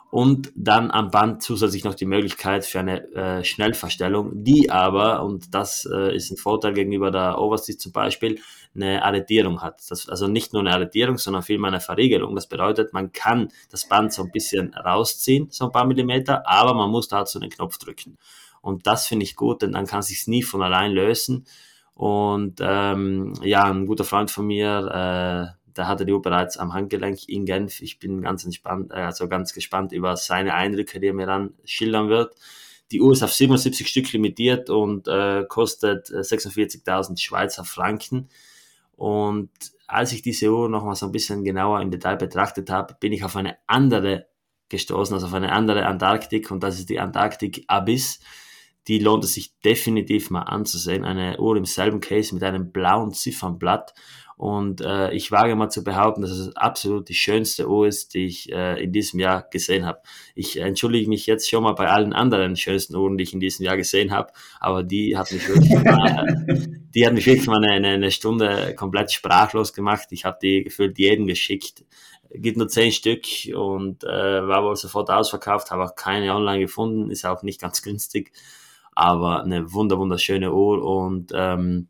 und 0.09 0.51
dann 0.55 0.89
am 0.89 1.11
Band 1.11 1.43
zusätzlich 1.43 1.83
noch 1.83 1.95
die 1.95 2.05
Möglichkeit 2.05 2.65
für 2.65 2.79
eine 2.79 3.11
äh, 3.13 3.43
Schnellverstellung, 3.43 4.43
die 4.43 4.71
aber, 4.71 5.23
und 5.23 5.53
das 5.53 5.87
äh, 5.91 6.15
ist 6.15 6.31
ein 6.31 6.37
Vorteil 6.37 6.73
gegenüber 6.73 7.11
der 7.11 7.39
Overseas 7.39 7.77
zum 7.77 7.91
Beispiel, 7.91 8.39
eine 8.73 9.03
Arretierung 9.03 9.61
hat. 9.61 9.81
Das, 9.89 10.07
also 10.07 10.27
nicht 10.27 10.53
nur 10.53 10.61
eine 10.61 10.73
Arretierung, 10.73 11.17
sondern 11.17 11.43
vielmehr 11.43 11.69
eine 11.69 11.81
Verriegelung. 11.81 12.35
Das 12.35 12.47
bedeutet, 12.47 12.93
man 12.93 13.11
kann 13.11 13.49
das 13.69 13.87
Band 13.87 14.13
so 14.13 14.23
ein 14.23 14.31
bisschen 14.31 14.73
rausziehen, 14.73 15.47
so 15.49 15.65
ein 15.65 15.71
paar 15.71 15.85
Millimeter, 15.85 16.47
aber 16.47 16.73
man 16.73 16.89
muss 16.89 17.09
dazu 17.09 17.39
den 17.39 17.49
Knopf 17.49 17.77
drücken. 17.77 18.17
Und 18.61 18.87
das 18.87 19.07
finde 19.07 19.23
ich 19.25 19.35
gut, 19.35 19.61
denn 19.61 19.73
dann 19.73 19.87
kann 19.87 19.99
es 19.99 20.07
sich 20.07 20.27
nie 20.27 20.43
von 20.43 20.61
allein 20.61 20.91
lösen. 20.91 21.45
Und 21.93 22.59
ähm, 22.61 23.33
ja, 23.41 23.63
ein 23.65 23.87
guter 23.87 24.03
Freund 24.03 24.29
von 24.31 24.45
mir, 24.45 25.55
äh, 25.55 25.56
da 25.77 25.87
hatte 25.87 26.05
die 26.05 26.13
Uhr 26.13 26.21
bereits 26.21 26.57
am 26.57 26.73
Handgelenk 26.73 27.29
in 27.29 27.45
Genf. 27.45 27.81
Ich 27.81 27.99
bin 27.99 28.21
ganz 28.21 28.43
entspannt, 28.43 28.91
äh, 28.91 28.95
also 28.95 29.27
ganz 29.27 29.53
gespannt 29.53 29.91
über 29.91 30.17
seine 30.17 30.53
Eindrücke, 30.53 30.99
die 30.99 31.07
er 31.07 31.13
mir 31.13 31.27
dann 31.27 31.53
schildern 31.63 32.09
wird. 32.09 32.35
Die 32.91 33.01
Uhr 33.01 33.11
ist 33.11 33.23
auf 33.23 33.33
77 33.33 33.87
Stück 33.87 34.11
limitiert 34.13 34.69
und 34.69 35.07
äh, 35.07 35.45
kostet 35.47 36.07
46.000 36.07 37.13
äh, 37.13 37.17
Schweizer 37.17 37.65
Franken. 37.65 38.29
Und 38.95 39.51
als 39.87 40.13
ich 40.13 40.21
diese 40.21 40.51
Uhr 40.51 40.69
noch 40.69 40.83
mal 40.83 40.95
so 40.95 41.05
ein 41.05 41.11
bisschen 41.11 41.43
genauer 41.43 41.81
im 41.81 41.91
Detail 41.91 42.15
betrachtet 42.15 42.69
habe, 42.69 42.95
bin 42.99 43.13
ich 43.13 43.23
auf 43.23 43.35
eine 43.35 43.57
andere 43.67 44.27
gestoßen, 44.69 45.13
also 45.13 45.27
auf 45.27 45.33
eine 45.33 45.51
andere 45.51 45.85
Antarktik 45.85 46.51
und 46.51 46.61
das 46.63 46.79
ist 46.79 46.89
die 46.89 46.99
Antarktik 46.99 47.63
Abyss. 47.67 48.19
Die 48.87 48.99
lohnt 48.99 49.23
es 49.25 49.33
sich 49.33 49.59
definitiv 49.59 50.29
mal 50.29 50.43
anzusehen. 50.43 51.03
Eine 51.03 51.39
Uhr 51.39 51.57
im 51.57 51.65
selben 51.65 51.99
Case 51.99 52.33
mit 52.33 52.43
einem 52.43 52.71
blauen 52.71 53.13
Ziffernblatt 53.13 53.93
und 54.37 54.81
äh, 54.81 55.11
ich 55.13 55.31
wage 55.31 55.55
mal 55.55 55.69
zu 55.69 55.83
behaupten, 55.83 56.21
dass 56.21 56.29
es 56.29 56.55
absolut 56.55 57.09
die 57.09 57.15
schönste 57.15 57.67
Uhr 57.67 57.87
ist, 57.87 58.13
die 58.13 58.27
ich 58.27 58.51
äh, 58.51 58.83
in 58.83 58.91
diesem 58.91 59.19
Jahr 59.19 59.47
gesehen 59.49 59.83
habe. 59.87 60.01
Ich 60.35 60.57
entschuldige 60.57 61.09
mich 61.09 61.25
jetzt 61.25 61.49
schon 61.49 61.63
mal 61.63 61.71
bei 61.71 61.87
allen 61.87 62.13
anderen 62.13 62.55
schönsten 62.55 62.95
Uhren, 62.95 63.17
die 63.17 63.23
ich 63.23 63.33
in 63.33 63.39
diesem 63.39 63.65
Jahr 63.65 63.77
gesehen 63.77 64.11
habe, 64.11 64.31
aber 64.59 64.83
die 64.83 65.17
hat 65.17 65.31
mich 65.31 65.49
wirklich, 65.49 65.73
mal, 65.83 66.45
die 66.93 67.07
hat 67.07 67.13
mich 67.13 67.25
wirklich 67.25 67.47
mal 67.47 67.65
eine, 67.65 67.87
eine 67.87 68.11
Stunde 68.11 68.75
komplett 68.75 69.11
sprachlos 69.11 69.73
gemacht. 69.73 70.09
Ich 70.11 70.23
habe 70.23 70.37
die 70.39 70.65
gefühlt 70.65 70.99
jedem 70.99 71.25
geschickt. 71.25 71.83
Gibt 72.29 72.57
nur 72.57 72.67
zehn 72.67 72.91
Stück 72.91 73.25
und 73.55 74.03
äh, 74.03 74.47
war 74.47 74.63
wohl 74.63 74.75
sofort 74.75 75.09
ausverkauft, 75.09 75.71
habe 75.71 75.83
auch 75.83 75.95
keine 75.95 76.35
online 76.35 76.59
gefunden, 76.59 77.09
ist 77.09 77.25
auch 77.25 77.41
nicht 77.41 77.59
ganz 77.59 77.81
günstig, 77.81 78.33
aber 78.93 79.43
eine 79.43 79.73
wunder 79.73 79.97
wunderschöne 79.97 80.53
Uhr 80.53 80.83
und 80.83 81.31
ähm, 81.33 81.87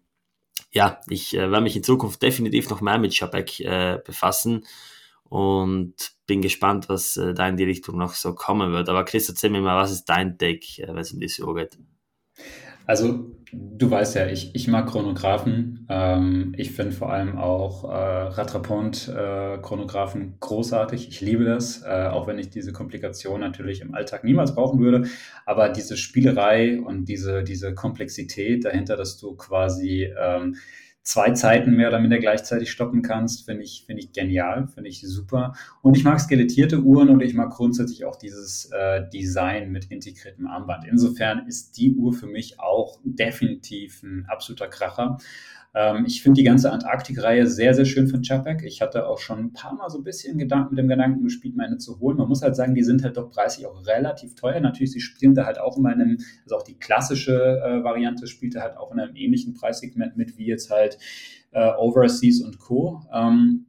ja, 0.78 1.02
ich 1.10 1.34
äh, 1.34 1.50
werde 1.50 1.62
mich 1.62 1.76
in 1.76 1.82
Zukunft 1.82 2.22
definitiv 2.22 2.70
noch 2.70 2.82
mehr 2.82 3.00
mit 3.00 3.16
Schabeck 3.16 3.60
äh, 3.62 4.00
befassen 4.06 4.64
und 5.24 5.96
bin 6.28 6.44
gespannt, 6.44 6.88
was 6.88 7.18
äh, 7.18 7.34
da 7.34 7.48
in 7.48 7.58
die 7.58 7.64
Richtung 7.64 7.98
noch 7.98 8.14
so 8.14 8.36
kommen 8.36 8.72
wird. 8.72 8.88
Aber 8.88 9.04
Chris, 9.04 9.28
erzähl 9.28 9.50
mir 9.50 9.62
mal, 9.62 9.76
was 9.76 9.92
ist 9.92 10.06
dein 10.06 10.38
Take, 10.38 10.84
äh, 10.84 10.88
wenn 10.90 11.00
es 11.00 11.12
um 11.12 11.20
diese 11.20 11.48
Uhr 11.48 11.56
geht? 11.56 11.80
Also 12.86 13.26
du 13.54 13.90
weißt 13.90 14.16
ja, 14.16 14.28
ich, 14.28 14.54
ich 14.56 14.68
mag 14.68 14.88
Chronographen. 14.88 15.86
Ähm, 15.90 16.54
ich 16.58 16.72
finde 16.72 16.92
vor 16.94 17.12
allem 17.12 17.38
auch 17.38 17.84
äh, 17.86 17.88
Rattrapont-Chronographen 17.88 20.22
äh, 20.22 20.34
großartig. 20.40 21.10
Ich 21.10 21.22
liebe 21.22 21.46
das, 21.46 21.84
äh, 21.84 22.08
auch 22.08 22.28
wenn 22.28 22.40
ich 22.40 22.50
diese 22.50 22.74
Komplikation 22.74 23.40
natürlich 23.40 23.82
im 23.82 23.94
Alltag 23.94 24.24
niemals 24.24 24.56
brauchen 24.56 24.80
würde. 24.80 25.08
Aber 25.46 25.70
diese 25.70 25.98
Spielerei 25.98 26.82
und 26.82 27.06
diese, 27.06 27.44
diese 27.44 27.74
Komplexität 27.74 28.66
dahinter, 28.66 28.98
dass 28.98 29.18
du 29.18 29.36
quasi 29.36 30.12
ähm, 30.20 30.56
zwei 31.08 31.32
Zeiten 31.32 31.72
mehr 31.72 31.88
oder 31.88 32.02
minder 32.02 32.20
gleichzeitig 32.20 32.70
stoppen 32.70 33.02
kannst, 33.02 33.46
finde 33.46 33.64
ich, 33.64 33.86
finde 33.86 34.02
ich 34.02 34.12
genial, 34.12 34.68
finde 34.68 34.90
ich 34.90 35.00
super. 35.08 35.54
Und 35.82 35.96
ich 35.96 36.04
mag 36.04 36.20
skelettierte 36.20 36.82
Uhren 36.82 37.08
und 37.08 37.22
ich 37.22 37.34
mag 37.34 37.52
grundsätzlich 37.52 38.04
auch 38.04 38.18
dieses 38.18 38.70
äh, 38.74 39.08
Design 39.10 39.72
mit 39.72 39.86
integriertem 39.86 40.48
Armband. 40.48 40.84
Insofern 40.86 41.48
ist 41.48 41.78
die 41.78 41.96
Uhr 41.96 42.12
für 42.12 42.28
mich 42.28 42.60
auch 42.60 43.00
definitiv 43.06 44.04
ein 44.04 44.26
absoluter 44.28 44.68
Kracher. 44.68 45.18
Ähm, 45.78 46.06
ich 46.08 46.24
finde 46.24 46.40
die 46.40 46.44
ganze 46.44 46.72
Antarktik-Reihe 46.72 47.46
sehr, 47.46 47.76
sehr 47.76 47.86
schön 47.86 48.08
von 48.08 48.24
Chapek. 48.24 48.64
Ich 48.64 48.82
hatte 48.82 49.06
auch 49.06 49.20
schon 49.20 49.38
ein 49.38 49.54
paar 49.54 49.76
Mal 49.76 49.92
so 49.92 50.00
ein 50.00 50.04
bisschen 50.04 50.40
Gedanken, 50.40 50.74
mit 50.74 50.80
dem 50.80 50.88
Gedanken 50.88 51.24
gespielt, 51.24 51.56
meine 51.56 51.78
zu 51.78 52.00
holen. 52.00 52.18
Man 52.18 52.28
muss 52.28 52.42
halt 52.42 52.56
sagen, 52.56 52.74
die 52.74 52.84
sind 52.84 53.04
halt 53.04 53.18
doch 53.18 53.30
preislich 53.30 53.68
auch 53.68 53.86
relativ 53.86 54.34
teuer. 54.34 54.60
Natürlich, 54.60 54.94
sie 54.94 55.02
spielen 55.02 55.36
da 55.36 55.46
halt 55.46 55.60
auch 55.60 55.78
in 55.78 55.86
einem, 55.86 56.18
also 56.46 56.56
auch 56.56 56.64
die 56.64 56.80
klassische 56.80 57.62
äh, 57.64 57.84
Variante 57.84 58.26
spielte 58.26 58.62
halt 58.62 58.76
auch 58.76 58.92
in 58.92 59.00
einem 59.00 59.16
ähnlichen 59.16 59.54
Preissegment 59.54 60.18
mit, 60.18 60.36
wie 60.40 60.48
jetzt 60.48 60.72
halt 60.72 60.98
äh, 61.52 61.72
Overseas 61.78 62.42
und 62.42 62.58
Co. 62.58 63.04
Ähm, 63.14 63.68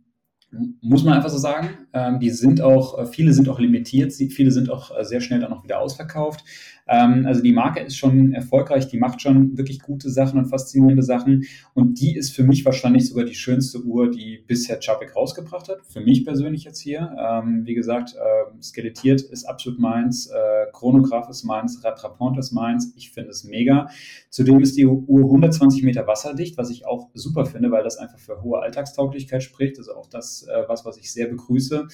muss 0.80 1.04
man 1.04 1.12
einfach 1.12 1.28
so 1.28 1.36
sagen. 1.36 1.68
Ähm, 1.98 2.20
die 2.20 2.30
sind 2.30 2.60
auch, 2.60 2.98
äh, 2.98 3.06
viele 3.06 3.32
sind 3.32 3.48
auch 3.48 3.58
limitiert, 3.58 4.12
viele 4.12 4.50
sind 4.50 4.70
auch 4.70 4.96
äh, 4.96 5.04
sehr 5.04 5.20
schnell 5.20 5.40
dann 5.40 5.52
auch 5.52 5.64
wieder 5.64 5.80
ausverkauft. 5.80 6.44
Ähm, 6.86 7.24
also 7.26 7.42
die 7.42 7.52
Marke 7.52 7.80
ist 7.80 7.96
schon 7.96 8.32
erfolgreich, 8.32 8.88
die 8.88 8.98
macht 8.98 9.20
schon 9.20 9.58
wirklich 9.58 9.80
gute 9.80 10.10
Sachen 10.10 10.38
und 10.38 10.46
faszinierende 10.46 11.02
Sachen. 11.02 11.44
Und 11.74 12.00
die 12.00 12.16
ist 12.16 12.34
für 12.34 12.44
mich 12.44 12.64
wahrscheinlich 12.64 13.08
sogar 13.08 13.24
die 13.24 13.34
schönste 13.34 13.82
Uhr, 13.82 14.10
die 14.10 14.42
bisher 14.46 14.78
Chapek 14.80 15.14
rausgebracht 15.14 15.68
hat. 15.68 15.78
Für 15.86 16.00
mich 16.00 16.24
persönlich 16.24 16.64
jetzt 16.64 16.80
hier. 16.80 17.14
Ähm, 17.20 17.62
wie 17.66 17.74
gesagt, 17.74 18.14
skelettiert 18.62 19.20
ist 19.20 19.44
absolut 19.44 19.78
meins, 19.78 20.28
äh, 20.28 20.66
Chronograph 20.72 21.28
ist 21.28 21.44
meins, 21.44 21.84
Rattrapont 21.84 22.38
ist 22.38 22.52
meins. 22.52 22.92
Ich 22.96 23.10
finde 23.10 23.30
es 23.30 23.44
mega. 23.44 23.88
Zudem 24.30 24.60
ist 24.60 24.76
die 24.76 24.86
Uhr 24.86 25.24
120 25.24 25.82
Meter 25.82 26.06
wasserdicht, 26.06 26.56
was 26.56 26.70
ich 26.70 26.86
auch 26.86 27.10
super 27.12 27.44
finde, 27.44 27.70
weil 27.70 27.84
das 27.84 27.98
einfach 27.98 28.18
für 28.18 28.42
hohe 28.42 28.60
Alltagstauglichkeit 28.60 29.42
spricht. 29.42 29.78
Also 29.78 29.94
auch 29.94 30.08
das 30.08 30.46
was, 30.66 30.84
was 30.84 30.96
ich 30.98 31.12
sehr 31.12 31.26
begrüße. 31.26 31.87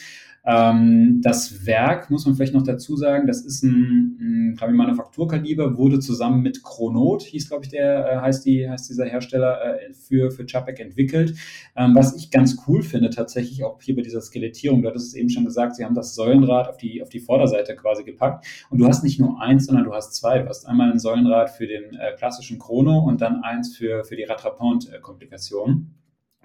Ähm, 0.47 1.21
das 1.23 1.65
Werk, 1.67 2.11
muss 2.11 2.27
man 2.27 2.35
vielleicht 2.35 2.53
noch 2.53 2.65
dazu 2.65 2.97
sagen, 2.97 3.27
das 3.27 3.41
ist 3.41 3.63
ein, 3.63 4.19
ein 4.21 4.55
glaube 4.57 4.73
ich, 4.73 4.77
Manufakturkaliber, 4.77 5.79
wurde 5.79 6.01
zusammen 6.01 6.43
mit 6.43 6.63
Chronot, 6.63 7.23
hieß, 7.23 7.49
glaube 7.49 7.65
ich, 7.65 7.71
der, 7.71 8.07
äh, 8.07 8.17
heißt, 8.19 8.45
die, 8.45 8.69
heißt 8.69 8.91
dieser 8.91 9.07
Hersteller, 9.07 9.81
äh, 9.81 9.95
für, 9.95 10.31
für 10.31 10.45
Chapek 10.45 10.81
entwickelt. 10.81 11.35
Ähm, 11.77 11.95
was 11.95 12.15
ich 12.15 12.31
ganz 12.31 12.59
cool 12.69 12.83
finde, 12.83 13.09
tatsächlich 13.09 13.65
auch 13.65 13.81
hier 13.81 13.97
bei 13.97 14.03
dieser 14.03 14.21
Skelettierung, 14.21 14.83
du 14.83 14.89
hattest 14.89 15.09
es 15.09 15.15
eben 15.15 15.31
schon 15.31 15.47
gesagt, 15.47 15.77
sie 15.77 15.85
haben 15.85 15.95
das 15.95 16.15
Säulenrad 16.15 16.69
auf 16.69 16.77
die, 16.77 17.03
auf 17.03 17.09
die 17.09 17.21
Vorderseite 17.21 17.75
quasi 17.75 18.05
gepackt. 18.05 18.47
Und 18.69 18.79
du 18.79 18.87
hast 18.87 19.03
nicht 19.03 19.19
nur 19.19 19.41
eins, 19.41 19.65
sondern 19.67 19.85
du 19.85 19.95
hast 19.95 20.15
zwei. 20.15 20.41
Du 20.41 20.49
hast 20.49 20.67
einmal 20.67 20.93
ein 20.93 20.99
Säulenrad 20.99 21.51
für 21.51 21.67
den 21.67 21.95
äh, 21.95 22.15
klassischen 22.19 22.59
Chrono 22.59 22.99
und 22.99 23.23
dann 23.23 23.43
eins 23.43 23.75
für, 23.75 24.05
für 24.05 24.17
die 24.17 24.25
Rattrapont-Komplikation. 24.25 25.95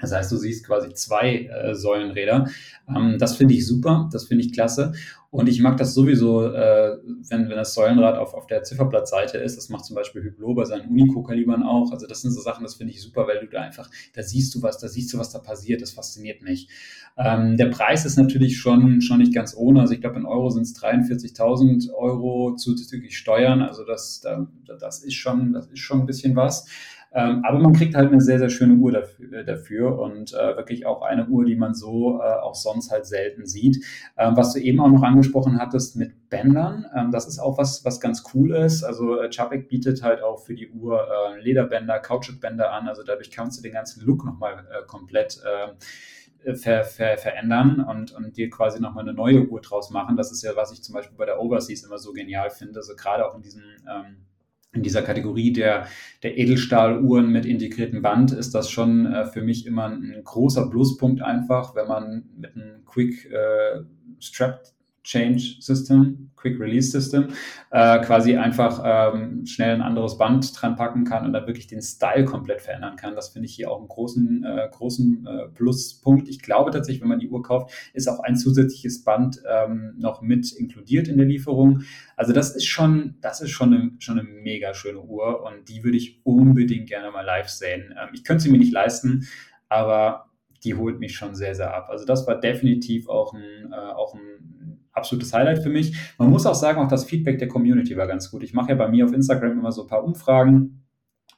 Das 0.01 0.11
heißt, 0.11 0.31
du 0.31 0.37
siehst 0.37 0.65
quasi 0.65 0.93
zwei 0.93 1.45
äh, 1.45 1.75
Säulenräder. 1.75 2.49
Ähm, 2.87 3.17
das 3.19 3.35
finde 3.35 3.53
ich 3.53 3.65
super, 3.65 4.09
das 4.11 4.25
finde 4.25 4.45
ich 4.45 4.53
klasse. 4.53 4.93
Und 5.31 5.47
ich 5.47 5.61
mag 5.61 5.77
das 5.77 5.93
sowieso, 5.93 6.43
äh, 6.43 6.97
wenn, 7.29 7.49
wenn 7.49 7.57
das 7.57 7.75
Säulenrad 7.75 8.17
auf, 8.17 8.33
auf 8.33 8.47
der 8.47 8.63
Zifferblattseite 8.63 9.37
ist. 9.37 9.57
Das 9.57 9.69
macht 9.69 9.85
zum 9.85 9.95
Beispiel 9.95 10.25
Hublot 10.25 10.55
bei 10.55 10.65
seinen 10.65 10.89
Unico-Kalibern 10.89 11.61
auch. 11.61 11.91
Also 11.91 12.07
das 12.07 12.21
sind 12.21 12.31
so 12.31 12.41
Sachen, 12.41 12.63
das 12.63 12.75
finde 12.75 12.93
ich 12.93 13.01
super, 13.01 13.27
weil 13.27 13.39
du 13.39 13.47
da 13.47 13.61
einfach, 13.61 13.91
da 14.13 14.23
siehst 14.23 14.55
du 14.55 14.63
was, 14.63 14.79
da 14.79 14.87
siehst 14.87 15.13
du, 15.13 15.19
was 15.19 15.29
da 15.31 15.37
passiert. 15.37 15.83
Das 15.83 15.91
fasziniert 15.91 16.41
mich. 16.41 16.67
Ähm, 17.15 17.57
der 17.57 17.67
Preis 17.67 18.05
ist 18.05 18.17
natürlich 18.17 18.57
schon, 18.57 19.01
schon 19.01 19.19
nicht 19.19 19.33
ganz 19.33 19.55
ohne. 19.55 19.81
Also 19.81 19.93
ich 19.93 20.01
glaube, 20.01 20.17
in 20.17 20.25
Euro 20.25 20.49
sind 20.49 20.63
es 20.63 20.75
43.000 20.75 21.93
Euro 21.93 22.55
zuzüglich 22.55 23.15
Steuern. 23.15 23.61
Also 23.61 23.85
das, 23.85 24.21
da, 24.21 24.47
das, 24.79 25.03
ist 25.03 25.13
schon, 25.13 25.53
das 25.53 25.67
ist 25.67 25.79
schon 25.79 25.99
ein 25.99 26.05
bisschen 26.07 26.35
was. 26.35 26.65
Ähm, 27.11 27.43
aber 27.43 27.59
man 27.59 27.73
kriegt 27.73 27.95
halt 27.95 28.11
eine 28.11 28.21
sehr, 28.21 28.37
sehr 28.37 28.49
schöne 28.49 28.75
Uhr 28.75 28.91
dafür, 28.91 29.33
äh, 29.33 29.45
dafür 29.45 29.99
und 29.99 30.33
äh, 30.33 30.57
wirklich 30.57 30.85
auch 30.85 31.01
eine 31.01 31.27
Uhr, 31.27 31.43
die 31.43 31.55
man 31.55 31.73
so 31.73 32.19
äh, 32.19 32.23
auch 32.23 32.53
sonst 32.53 32.91
halt 32.91 33.07
selten 33.07 33.47
sieht. 33.47 33.83
Ähm, 34.17 34.37
was 34.37 34.53
du 34.53 34.59
eben 34.59 34.79
auch 34.79 34.89
noch 34.89 35.01
angesprochen 35.01 35.59
hattest 35.59 35.95
mit 35.95 36.29
Bändern, 36.29 36.85
ähm, 36.95 37.11
das 37.11 37.27
ist 37.27 37.39
auch 37.39 37.57
was, 37.57 37.83
was 37.83 37.99
ganz 37.99 38.23
cool 38.33 38.51
ist. 38.55 38.83
Also 38.83 39.19
äh, 39.19 39.29
Chapek 39.29 39.69
bietet 39.69 40.03
halt 40.03 40.21
auch 40.21 40.39
für 40.39 40.53
die 40.53 40.69
Uhr 40.69 41.01
äh, 41.01 41.41
Lederbänder, 41.41 41.99
Kautschukbänder 41.99 42.71
an. 42.71 42.87
Also 42.87 43.01
dadurch 43.03 43.31
kannst 43.31 43.57
du 43.57 43.63
den 43.63 43.73
ganzen 43.73 44.05
Look 44.05 44.23
nochmal 44.23 44.67
äh, 44.69 44.85
komplett 44.85 45.41
äh, 45.43 46.55
ver, 46.55 46.83
ver, 46.83 47.17
verändern 47.17 47.83
und, 47.83 48.11
und 48.11 48.37
dir 48.37 48.51
quasi 48.51 48.79
nochmal 48.79 49.03
eine 49.03 49.13
neue 49.13 49.47
Uhr 49.47 49.61
draus 49.61 49.89
machen. 49.89 50.15
Das 50.15 50.31
ist 50.31 50.43
ja, 50.43 50.55
was 50.55 50.71
ich 50.71 50.83
zum 50.83 50.93
Beispiel 50.93 51.17
bei 51.17 51.25
der 51.25 51.41
Overseas 51.41 51.83
immer 51.83 51.97
so 51.97 52.13
genial 52.13 52.51
finde. 52.51 52.79
Also 52.79 52.95
gerade 52.95 53.27
auch 53.27 53.35
in 53.35 53.41
diesem 53.41 53.63
ähm, 53.89 54.25
in 54.71 54.83
dieser 54.83 55.01
Kategorie 55.01 55.51
der, 55.51 55.87
der 56.21 56.37
Edelstahluhren 56.37 57.31
mit 57.31 57.45
integriertem 57.45 58.01
Band 58.01 58.31
ist 58.31 58.53
das 58.53 58.69
schon 58.69 59.05
äh, 59.05 59.25
für 59.25 59.41
mich 59.41 59.65
immer 59.65 59.85
ein 59.85 60.21
großer 60.23 60.69
Pluspunkt 60.69 61.21
einfach, 61.21 61.75
wenn 61.75 61.87
man 61.87 62.29
mit 62.37 62.55
einem 62.55 62.85
Quick 62.85 63.25
äh, 63.31 63.81
Strap 64.19 64.61
Change 65.03 65.55
System, 65.59 66.28
Quick 66.39 66.59
Release 66.59 66.91
System, 66.91 67.29
äh, 67.71 67.99
quasi 67.99 68.37
einfach 68.37 68.81
ähm, 68.83 69.45
schnell 69.45 69.75
ein 69.75 69.81
anderes 69.81 70.17
Band 70.17 70.51
dran 70.59 70.75
packen 70.75 71.03
kann 71.03 71.25
und 71.25 71.33
dann 71.33 71.47
wirklich 71.47 71.67
den 71.67 71.81
Style 71.81 72.25
komplett 72.25 72.61
verändern 72.61 72.95
kann. 72.95 73.15
Das 73.15 73.29
finde 73.29 73.47
ich 73.47 73.55
hier 73.55 73.71
auch 73.71 73.79
einen 73.79 73.87
großen, 73.87 74.43
äh, 74.43 74.69
großen 74.71 75.25
äh, 75.25 75.47
Pluspunkt. 75.49 76.29
Ich 76.29 76.41
glaube 76.41 76.71
tatsächlich, 76.71 77.01
wenn 77.01 77.09
man 77.09 77.19
die 77.19 77.29
Uhr 77.29 77.43
kauft, 77.43 77.73
ist 77.93 78.07
auch 78.07 78.19
ein 78.21 78.35
zusätzliches 78.35 79.03
Band 79.03 79.41
ähm, 79.49 79.95
noch 79.97 80.21
mit 80.21 80.51
inkludiert 80.53 81.07
in 81.07 81.17
der 81.17 81.25
Lieferung. 81.25 81.83
Also 82.15 82.33
das 82.33 82.55
ist 82.55 82.65
schon, 82.65 83.15
das 83.21 83.41
ist 83.41 83.51
schon 83.51 83.73
eine, 83.73 83.91
schon 83.99 84.19
eine 84.19 84.27
mega 84.27 84.73
schöne 84.73 84.99
Uhr 84.99 85.43
und 85.43 85.69
die 85.69 85.83
würde 85.83 85.97
ich 85.97 86.21
unbedingt 86.23 86.87
gerne 86.87 87.11
mal 87.11 87.25
live 87.25 87.49
sehen. 87.49 87.93
Ähm, 88.01 88.09
ich 88.13 88.23
könnte 88.23 88.43
sie 88.43 88.51
mir 88.51 88.57
nicht 88.57 88.73
leisten, 88.73 89.27
aber 89.67 90.29
die 90.63 90.75
holt 90.75 90.99
mich 90.99 91.15
schon 91.15 91.35
sehr, 91.35 91.55
sehr 91.55 91.73
ab. 91.73 91.87
Also 91.89 92.05
das 92.05 92.27
war 92.27 92.39
definitiv 92.39 93.07
auch 93.07 93.33
ein, 93.33 93.71
äh, 93.71 93.75
auch 93.75 94.13
ein 94.13 94.58
absolutes 94.93 95.33
Highlight 95.33 95.63
für 95.63 95.69
mich. 95.69 95.95
Man 96.17 96.29
muss 96.29 96.45
auch 96.45 96.55
sagen, 96.55 96.79
auch 96.79 96.87
das 96.87 97.05
Feedback 97.05 97.39
der 97.39 97.47
Community 97.47 97.95
war 97.97 98.07
ganz 98.07 98.29
gut. 98.31 98.43
Ich 98.43 98.53
mache 98.53 98.69
ja 98.69 98.75
bei 98.75 98.87
mir 98.87 99.05
auf 99.05 99.13
Instagram 99.13 99.59
immer 99.59 99.71
so 99.71 99.83
ein 99.83 99.87
paar 99.87 100.03
Umfragen, 100.03 100.85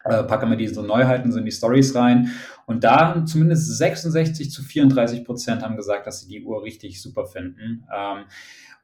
äh, 0.03 0.23
packe 0.23 0.45
mir 0.45 0.57
diese 0.57 0.81
Neuheiten 0.81 1.31
so 1.31 1.39
in 1.39 1.45
die 1.45 1.51
Stories 1.51 1.95
rein. 1.95 2.31
Und 2.65 2.83
da 2.83 3.09
haben 3.09 3.27
zumindest 3.27 3.77
66 3.77 4.51
zu 4.51 4.63
34 4.63 5.25
Prozent 5.25 5.61
haben 5.61 5.75
gesagt, 5.75 6.07
dass 6.07 6.21
sie 6.21 6.27
die 6.27 6.43
Uhr 6.43 6.63
richtig 6.63 7.01
super 7.01 7.25
finden. 7.25 7.85
Ähm, 7.93 8.25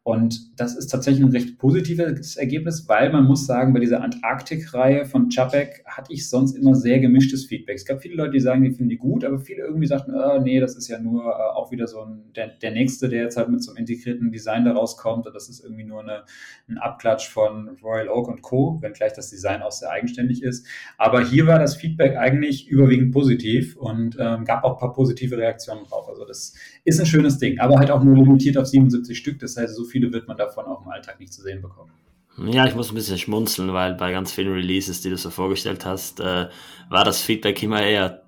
und 0.08 0.58
das 0.58 0.74
ist 0.74 0.88
tatsächlich 0.88 1.22
ein 1.22 1.32
recht 1.32 1.58
positives 1.58 2.38
Ergebnis, 2.38 2.88
weil 2.88 3.12
man 3.12 3.26
muss 3.26 3.46
sagen, 3.46 3.74
bei 3.74 3.82
dieser 3.82 4.02
Antarktik-Reihe 4.02 5.04
von 5.04 5.28
Chapek 5.28 5.84
hatte 5.86 6.14
ich 6.14 6.30
sonst 6.30 6.56
immer 6.56 6.76
sehr 6.76 7.02
gemischtes 7.02 7.46
Feedback. 7.46 7.76
Es 7.76 7.84
gab 7.84 8.02
viele 8.02 8.16
Leute, 8.16 8.32
die 8.32 8.40
sagen, 8.40 8.64
die 8.64 8.72
finden 8.72 8.88
die 8.88 8.96
gut, 8.96 9.26
aber 9.26 9.38
viele 9.38 9.64
irgendwie 9.64 9.86
sagten, 9.86 10.14
oh, 10.16 10.40
nee, 10.40 10.62
das 10.62 10.78
ist 10.78 10.88
ja 10.88 10.98
nur 10.98 11.26
äh, 11.26 11.58
auch 11.58 11.72
wieder 11.72 11.88
so 11.88 12.04
ein, 12.04 12.32
der, 12.38 12.48
der 12.48 12.72
nächste, 12.72 13.10
der 13.10 13.24
jetzt 13.24 13.36
halt 13.36 13.50
mit 13.50 13.62
so 13.62 13.72
einem 13.72 13.80
integrierten 13.80 14.32
Design 14.32 14.64
da 14.64 14.72
rauskommt. 14.72 15.28
Und 15.28 15.36
das 15.36 15.50
ist 15.50 15.62
irgendwie 15.62 15.84
nur 15.84 16.00
eine, 16.00 16.24
ein 16.70 16.78
Abklatsch 16.78 17.28
von 17.28 17.78
Royal 17.84 18.08
Oak 18.08 18.30
und 18.30 18.42
Co., 18.42 18.78
wenngleich 18.82 19.12
das 19.12 19.30
Design 19.30 19.62
auch 19.62 19.74
sehr 19.74 19.90
eigenständig 19.90 20.42
ist. 20.42 20.66
Aber 20.98 21.22
hier 21.22 21.48
war 21.48 21.60
das 21.60 21.76
Feedback 21.76 22.16
eigentlich 22.16 22.70
überwiegend 22.70 23.12
positiv 23.12 23.76
und 23.76 24.16
ähm, 24.18 24.46
gab 24.46 24.64
auch 24.64 24.76
ein 24.76 24.80
paar 24.80 24.94
positive 24.94 25.38
Reaktionen 25.38 25.84
drauf. 25.84 26.08
Also 26.08 26.24
das 26.24 26.54
ist 26.86 26.98
ein 27.02 27.06
schönes 27.06 27.40
Ding, 27.40 27.60
aber 27.60 27.78
halt 27.78 27.92
auch 27.92 28.02
nur 28.02 28.16
limitiert 28.16 28.58
auf 28.58 28.68
77 28.68 29.18
Stück. 29.18 29.40
Das 29.40 29.58
heißt, 29.58 29.76
so 29.76 29.84
viel 29.84 29.97
viele 29.98 30.14
wird 30.14 30.28
man 30.28 30.38
davon 30.38 30.66
auch 30.66 30.86
im 30.86 30.92
Alltag 30.92 31.20
nicht 31.20 31.34
zu 31.34 31.42
sehen 31.42 31.62
bekommen. 31.62 31.92
Ja, 32.38 32.68
ich 32.68 32.76
muss 32.76 32.92
ein 32.92 32.96
bisschen 32.96 33.18
schmunzeln, 33.18 33.74
weil 33.74 33.96
bei 33.96 34.12
ganz 34.12 34.32
vielen 34.32 34.54
Releases, 34.54 35.02
die 35.02 35.10
du 35.10 35.18
so 35.18 35.32
vorgestellt 35.32 35.86
hast, 35.86 36.20
äh, 36.20 36.50
war 36.88 37.04
das 37.04 37.20
Feedback 37.20 37.64
immer 37.64 37.82
eher, 37.82 38.24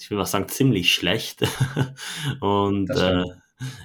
ich 0.00 0.10
will 0.10 0.18
mal 0.18 0.24
sagen, 0.24 0.48
ziemlich 0.48 0.92
schlecht. 0.92 1.42
Und 2.40 2.90
äh, 2.90 3.22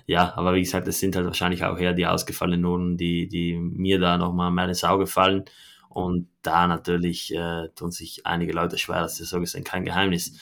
ja, 0.08 0.34
aber 0.36 0.56
wie 0.56 0.62
gesagt, 0.62 0.88
es 0.88 1.00
sind 1.00 1.16
halt 1.16 1.28
wahrscheinlich 1.28 1.64
auch 1.64 1.78
eher 1.78 1.94
die 1.94 2.08
ausgefallenen 2.08 2.62
Noten, 2.62 2.98
die, 2.98 3.28
die 3.28 3.56
mir 3.56 4.00
da 4.00 4.18
nochmal 4.18 4.50
mehr 4.50 4.68
ins 4.68 4.84
Auge 4.84 5.06
fallen. 5.06 5.46
Und 5.90 6.28
da 6.42 6.66
natürlich 6.66 7.32
äh, 7.36 7.70
tun 7.76 7.92
sich 7.92 8.26
einige 8.26 8.54
Leute 8.54 8.80
schwer, 8.80 9.02
das 9.02 9.20
ist 9.20 9.30
so 9.30 9.40
gesehen 9.40 9.64
kein 9.64 9.86
Geheimnis. 9.86 10.40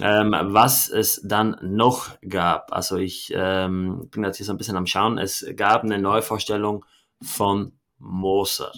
Ähm, 0.00 0.34
was 0.38 0.90
es 0.90 1.22
dann 1.24 1.56
noch 1.62 2.18
gab, 2.20 2.72
also 2.72 2.98
ich 2.98 3.32
ähm, 3.34 4.08
bin 4.10 4.22
jetzt 4.22 4.36
hier 4.36 4.44
so 4.44 4.52
ein 4.52 4.58
bisschen 4.58 4.76
am 4.76 4.86
Schauen, 4.86 5.16
es 5.16 5.46
gab 5.56 5.82
eine 5.82 5.98
Neuvorstellung 5.98 6.84
von 7.22 7.72
Moser. 7.98 8.70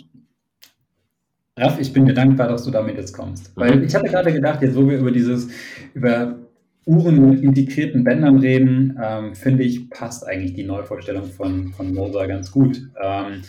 Ralf, 1.57 1.79
ich 1.81 1.92
bin 1.92 2.07
dir 2.07 2.14
dankbar, 2.14 2.49
dass 2.49 2.64
du 2.64 2.70
damit 2.70 2.96
jetzt 2.96 3.12
kommst. 3.12 3.53
Weil 3.57 3.77
mhm. 3.77 3.85
ich 3.85 3.94
hatte 3.94 4.09
gerade 4.09 4.33
gedacht, 4.33 4.62
jetzt 4.62 4.77
wo 4.77 4.88
wir 4.88 4.99
über 4.99 5.11
dieses, 5.11 5.49
über 5.94 6.38
Uhren 6.87 7.31
mit 7.31 7.42
integrierten 7.42 8.05
Bändern 8.05 8.38
reden, 8.38 8.99
ähm, 9.03 9.35
finde 9.35 9.64
ich, 9.64 9.90
passt 9.90 10.27
eigentlich 10.27 10.55
die 10.55 10.64
Neuvorstellung 10.64 11.25
von, 11.25 11.73
von 11.73 11.92
Moser 11.92 12.27
ganz 12.29 12.51
gut. 12.51 12.81
Ähm, 13.03 13.42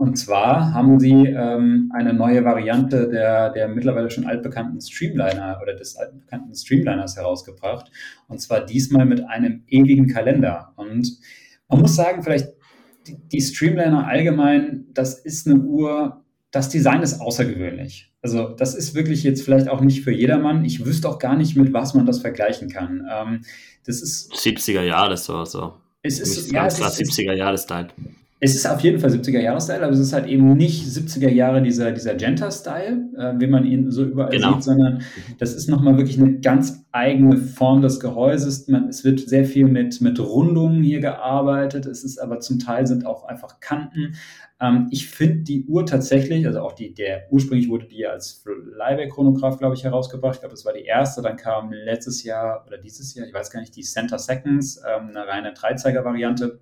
und 0.00 0.16
zwar 0.16 0.72
haben 0.72 0.98
sie 0.98 1.26
ähm, 1.26 1.92
eine 1.94 2.14
neue 2.14 2.42
Variante 2.42 3.10
der, 3.10 3.50
der 3.50 3.68
mittlerweile 3.68 4.08
schon 4.08 4.24
altbekannten 4.24 4.80
Streamliner 4.80 5.58
oder 5.60 5.74
des 5.74 5.94
altbekannten 5.94 6.54
Streamliners 6.54 7.16
herausgebracht. 7.16 7.92
Und 8.26 8.40
zwar 8.40 8.64
diesmal 8.64 9.04
mit 9.04 9.22
einem 9.28 9.62
ewigen 9.68 10.06
Kalender. 10.06 10.72
Und 10.76 11.18
man 11.68 11.82
muss 11.82 11.96
sagen, 11.96 12.22
vielleicht 12.22 12.48
die, 13.06 13.18
die 13.28 13.42
Streamliner 13.42 14.06
allgemein, 14.06 14.86
das 14.94 15.18
ist 15.18 15.46
eine 15.46 15.60
Uhr, 15.60 16.24
das 16.50 16.70
Design 16.70 17.02
ist 17.02 17.20
außergewöhnlich. 17.20 18.10
Also 18.22 18.48
das 18.48 18.74
ist 18.74 18.94
wirklich 18.94 19.22
jetzt 19.22 19.42
vielleicht 19.42 19.68
auch 19.68 19.82
nicht 19.82 20.02
für 20.02 20.12
jedermann. 20.12 20.64
Ich 20.64 20.82
wüsste 20.82 21.10
auch 21.10 21.18
gar 21.18 21.36
nicht, 21.36 21.56
mit 21.56 21.74
was 21.74 21.92
man 21.92 22.06
das 22.06 22.22
vergleichen 22.22 22.70
kann. 22.70 23.06
Ähm, 23.12 23.42
das 23.84 24.00
ist 24.00 24.32
70er 24.32 24.80
Jahre 24.80 25.18
so. 25.18 25.44
so. 25.44 25.74
Es 26.02 26.20
ist 26.20 26.50
ja, 26.50 26.62
ganz 26.62 26.76
klar 26.76 26.88
70er 26.88 27.34
Jahre 27.34 27.58
Style. 27.58 27.88
Es 28.42 28.54
ist 28.54 28.66
auf 28.66 28.80
jeden 28.80 28.98
Fall 28.98 29.10
70er-Jahre-Style, 29.10 29.82
aber 29.82 29.92
es 29.92 29.98
ist 29.98 30.14
halt 30.14 30.26
eben 30.26 30.54
nicht 30.54 30.86
70er 30.86 31.28
Jahre 31.28 31.60
dieser, 31.60 31.92
dieser 31.92 32.14
Genta-Style, 32.14 33.10
äh, 33.18 33.34
wie 33.38 33.46
man 33.46 33.66
ihn 33.66 33.90
so 33.90 34.02
überall 34.02 34.30
genau. 34.30 34.54
sieht, 34.54 34.62
sondern 34.62 35.02
das 35.38 35.54
ist 35.54 35.68
nochmal 35.68 35.98
wirklich 35.98 36.18
eine 36.18 36.40
ganz 36.40 36.86
eigene 36.90 37.36
Form 37.36 37.82
des 37.82 38.00
Gehäuses. 38.00 38.66
Man, 38.66 38.88
es 38.88 39.04
wird 39.04 39.20
sehr 39.20 39.44
viel 39.44 39.66
mit, 39.66 40.00
mit 40.00 40.18
Rundungen 40.18 40.82
hier 40.82 41.00
gearbeitet. 41.00 41.84
Es 41.84 42.02
ist 42.02 42.18
aber 42.18 42.40
zum 42.40 42.58
Teil 42.58 42.86
sind 42.86 43.04
auch 43.04 43.24
einfach 43.24 43.60
Kanten. 43.60 44.14
Ähm, 44.58 44.88
ich 44.90 45.08
finde 45.08 45.44
die 45.44 45.66
Uhr 45.66 45.84
tatsächlich, 45.84 46.46
also 46.46 46.60
auch 46.60 46.72
die, 46.72 46.94
der 46.94 47.26
ursprünglich 47.30 47.68
wurde 47.68 47.88
die 47.88 48.06
als 48.06 48.42
Leihback-Chronograph, 48.74 49.58
glaube 49.58 49.74
ich, 49.74 49.84
herausgebracht. 49.84 50.36
Ich 50.36 50.40
glaube, 50.40 50.54
das 50.54 50.64
war 50.64 50.72
die 50.72 50.84
erste. 50.84 51.20
Dann 51.20 51.36
kam 51.36 51.72
letztes 51.72 52.24
Jahr 52.24 52.64
oder 52.66 52.78
dieses 52.78 53.14
Jahr, 53.14 53.26
ich 53.26 53.34
weiß 53.34 53.50
gar 53.50 53.60
nicht, 53.60 53.76
die 53.76 53.82
Center 53.82 54.18
Seconds, 54.18 54.78
ähm, 54.78 55.10
eine 55.10 55.26
reine 55.26 55.52
Dreizeiger-Variante 55.52 56.58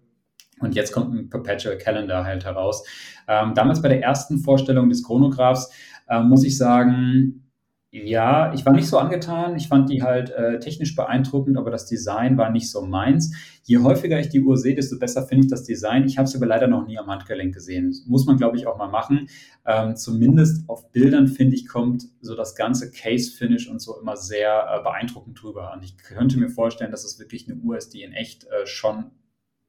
und 0.60 0.74
jetzt 0.74 0.92
kommt 0.92 1.14
ein 1.14 1.28
Perpetual 1.28 1.78
Calendar 1.78 2.24
halt 2.24 2.44
heraus. 2.44 2.84
Ähm, 3.26 3.54
damals 3.54 3.82
bei 3.82 3.88
der 3.88 4.02
ersten 4.02 4.38
Vorstellung 4.38 4.88
des 4.88 5.02
Chronographs 5.02 5.70
äh, 6.08 6.20
muss 6.20 6.44
ich 6.44 6.56
sagen, 6.56 7.48
ja, 7.90 8.52
ich 8.52 8.66
war 8.66 8.74
nicht 8.74 8.86
so 8.86 8.98
angetan. 8.98 9.56
Ich 9.56 9.68
fand 9.68 9.88
die 9.88 10.02
halt 10.02 10.28
äh, 10.30 10.58
technisch 10.58 10.94
beeindruckend, 10.94 11.56
aber 11.56 11.70
das 11.70 11.86
Design 11.86 12.36
war 12.36 12.50
nicht 12.50 12.70
so 12.70 12.82
meins. 12.82 13.34
Je 13.62 13.78
häufiger 13.78 14.20
ich 14.20 14.28
die 14.28 14.42
Uhr 14.42 14.58
sehe, 14.58 14.74
desto 14.74 14.98
besser 14.98 15.26
finde 15.26 15.44
ich 15.44 15.50
das 15.50 15.64
Design. 15.64 16.04
Ich 16.04 16.18
habe 16.18 16.28
sie 16.28 16.36
aber 16.36 16.44
leider 16.44 16.68
noch 16.68 16.86
nie 16.86 16.98
am 16.98 17.06
Handgelenk 17.06 17.54
gesehen. 17.54 17.94
Muss 18.06 18.26
man, 18.26 18.36
glaube 18.36 18.58
ich, 18.58 18.66
auch 18.66 18.76
mal 18.76 18.88
machen. 18.88 19.28
Ähm, 19.64 19.96
zumindest 19.96 20.68
auf 20.68 20.92
Bildern, 20.92 21.28
finde 21.28 21.56
ich, 21.56 21.66
kommt 21.66 22.04
so 22.20 22.34
das 22.34 22.54
ganze 22.54 22.90
Case-Finish 22.90 23.68
und 23.70 23.80
so 23.80 23.98
immer 23.98 24.18
sehr 24.18 24.66
äh, 24.70 24.82
beeindruckend 24.82 25.40
drüber. 25.40 25.72
Und 25.74 25.82
ich 25.82 25.96
könnte 25.96 26.38
mir 26.38 26.50
vorstellen, 26.50 26.90
dass 26.90 27.04
es 27.04 27.18
wirklich 27.18 27.48
eine 27.48 27.58
Uhr 27.58 27.78
ist, 27.78 27.94
die 27.94 28.02
in 28.02 28.12
echt 28.12 28.44
äh, 28.44 28.66
schon 28.66 29.12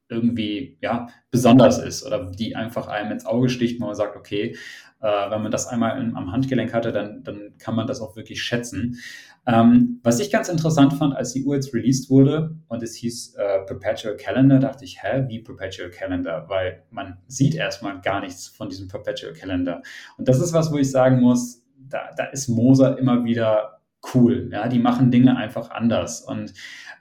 irgendwie 0.09 0.77
ja, 0.81 1.07
besonders 1.31 1.79
ist 1.79 2.05
oder 2.05 2.31
die 2.31 2.55
einfach 2.55 2.87
einem 2.87 3.11
ins 3.11 3.25
Auge 3.25 3.49
sticht, 3.49 3.79
wo 3.79 3.85
man 3.85 3.95
sagt, 3.95 4.17
okay, 4.17 4.55
äh, 5.01 5.31
wenn 5.31 5.41
man 5.41 5.51
das 5.51 5.67
einmal 5.67 6.01
in, 6.01 6.15
am 6.15 6.31
Handgelenk 6.31 6.73
hatte, 6.73 6.91
dann, 6.91 7.23
dann 7.23 7.53
kann 7.57 7.75
man 7.75 7.87
das 7.87 8.01
auch 8.01 8.15
wirklich 8.15 8.41
schätzen. 8.41 8.99
Ähm, 9.47 9.99
was 10.03 10.19
ich 10.19 10.31
ganz 10.31 10.49
interessant 10.49 10.93
fand, 10.93 11.15
als 11.15 11.33
die 11.33 11.43
Uhr 11.43 11.55
jetzt 11.55 11.73
released 11.73 12.09
wurde 12.09 12.55
und 12.67 12.83
es 12.83 12.95
hieß 12.95 13.35
äh, 13.35 13.59
Perpetual 13.65 14.17
Calendar, 14.17 14.59
dachte 14.59 14.83
ich, 14.83 15.01
hä, 15.01 15.25
wie 15.27 15.39
Perpetual 15.39 15.89
Calendar? 15.89 16.49
Weil 16.49 16.83
man 16.91 17.17
sieht 17.27 17.55
erstmal 17.55 18.01
gar 18.01 18.19
nichts 18.19 18.47
von 18.47 18.69
diesem 18.69 18.87
Perpetual 18.87 19.33
Calendar. 19.33 19.81
Und 20.17 20.27
das 20.27 20.39
ist 20.39 20.53
was, 20.53 20.71
wo 20.71 20.77
ich 20.77 20.91
sagen 20.91 21.21
muss, 21.21 21.63
da, 21.77 22.09
da 22.17 22.25
ist 22.25 22.49
Moser 22.49 22.97
immer 22.97 23.23
wieder 23.23 23.78
cool. 24.13 24.49
Ja, 24.51 24.67
die 24.67 24.79
machen 24.79 25.11
Dinge 25.11 25.37
einfach 25.37 25.71
anders. 25.71 26.21
Und 26.21 26.53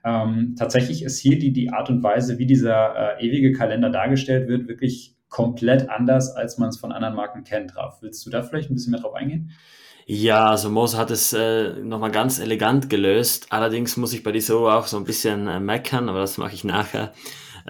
ähm, 0.05 0.55
tatsächlich 0.59 1.03
ist 1.03 1.19
hier 1.19 1.39
die, 1.39 1.53
die 1.53 1.71
Art 1.71 1.91
und 1.91 2.03
Weise, 2.03 2.39
wie 2.39 2.47
dieser 2.47 3.19
äh, 3.19 3.27
ewige 3.27 3.53
Kalender 3.53 3.91
dargestellt 3.91 4.49
wird, 4.49 4.69
wirklich 4.69 5.15
komplett 5.29 5.91
anders, 5.91 6.35
als 6.35 6.59
man 6.59 6.71
es 6.71 6.79
von 6.79 6.93
anderen 6.93 7.15
Marken 7.15 7.45
kennt. 7.45 7.77
Raf, 7.77 7.99
willst 8.01 8.25
du 8.25 8.31
da 8.31 8.43
vielleicht 8.43 8.71
ein 8.71 8.75
bisschen 8.75 8.93
mehr 8.93 9.01
drauf 9.01 9.15
eingehen? 9.15 9.53
Ja, 10.07 10.49
also 10.49 10.71
Moser 10.71 10.97
hat 10.97 11.11
es 11.11 11.35
äh, 11.35 11.75
nochmal 11.83 12.11
ganz 12.11 12.39
elegant 12.39 12.89
gelöst. 12.89 13.49
Allerdings 13.51 13.99
muss 13.99 14.15
ich 14.15 14.23
bei 14.23 14.33
dieser 14.33 14.59
Uhr 14.59 14.75
auch 14.75 14.87
so 14.87 14.97
ein 14.97 15.05
bisschen 15.05 15.47
äh, 15.49 15.61
meckern, 15.61 16.09
aber 16.09 16.21
das 16.21 16.39
mache 16.39 16.55
ich 16.55 16.65
nachher. 16.65 17.13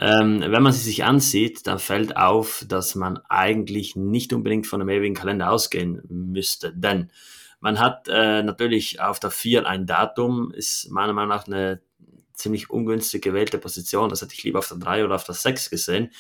Ähm, 0.01 0.45
wenn 0.47 0.63
man 0.63 0.73
sie 0.73 0.85
sich 0.85 1.03
ansieht, 1.03 1.67
dann 1.67 1.81
fällt 1.81 2.17
auf, 2.17 2.65
dass 2.69 2.95
man 2.95 3.19
eigentlich 3.29 3.97
nicht 3.97 4.33
unbedingt 4.33 4.69
von 4.69 4.81
einem 4.81 4.91
ewigen 4.91 5.17
Kalender 5.17 5.51
ausgehen 5.51 6.01
müsste. 6.09 6.73
Denn 6.73 7.11
man 7.61 7.79
hat 7.79 8.09
äh, 8.09 8.43
natürlich 8.43 9.01
auf 9.01 9.21
der 9.21 9.31
4 9.31 9.67
ein 9.67 9.87
Datum, 9.87 10.53
ist 10.53 10.91
meiner 10.91 11.13
Meinung 11.13 11.31
nach 11.31 11.47
eine 11.47 11.81
ziemlich 12.33 12.71
ungünstig 12.71 13.23
gewählte 13.23 13.59
Position. 13.59 14.11
Das 14.11 14.23
hätte 14.23 14.35
ich 14.35 14.45
lieber 14.45 14.61
auf 14.61 14.69
der 14.69 14.79
3 14.79 15.05
oder 15.05 15.17
auf 15.17 15.25
der 15.25 15.35
6 15.35 15.71
gesehen. 15.71 16.13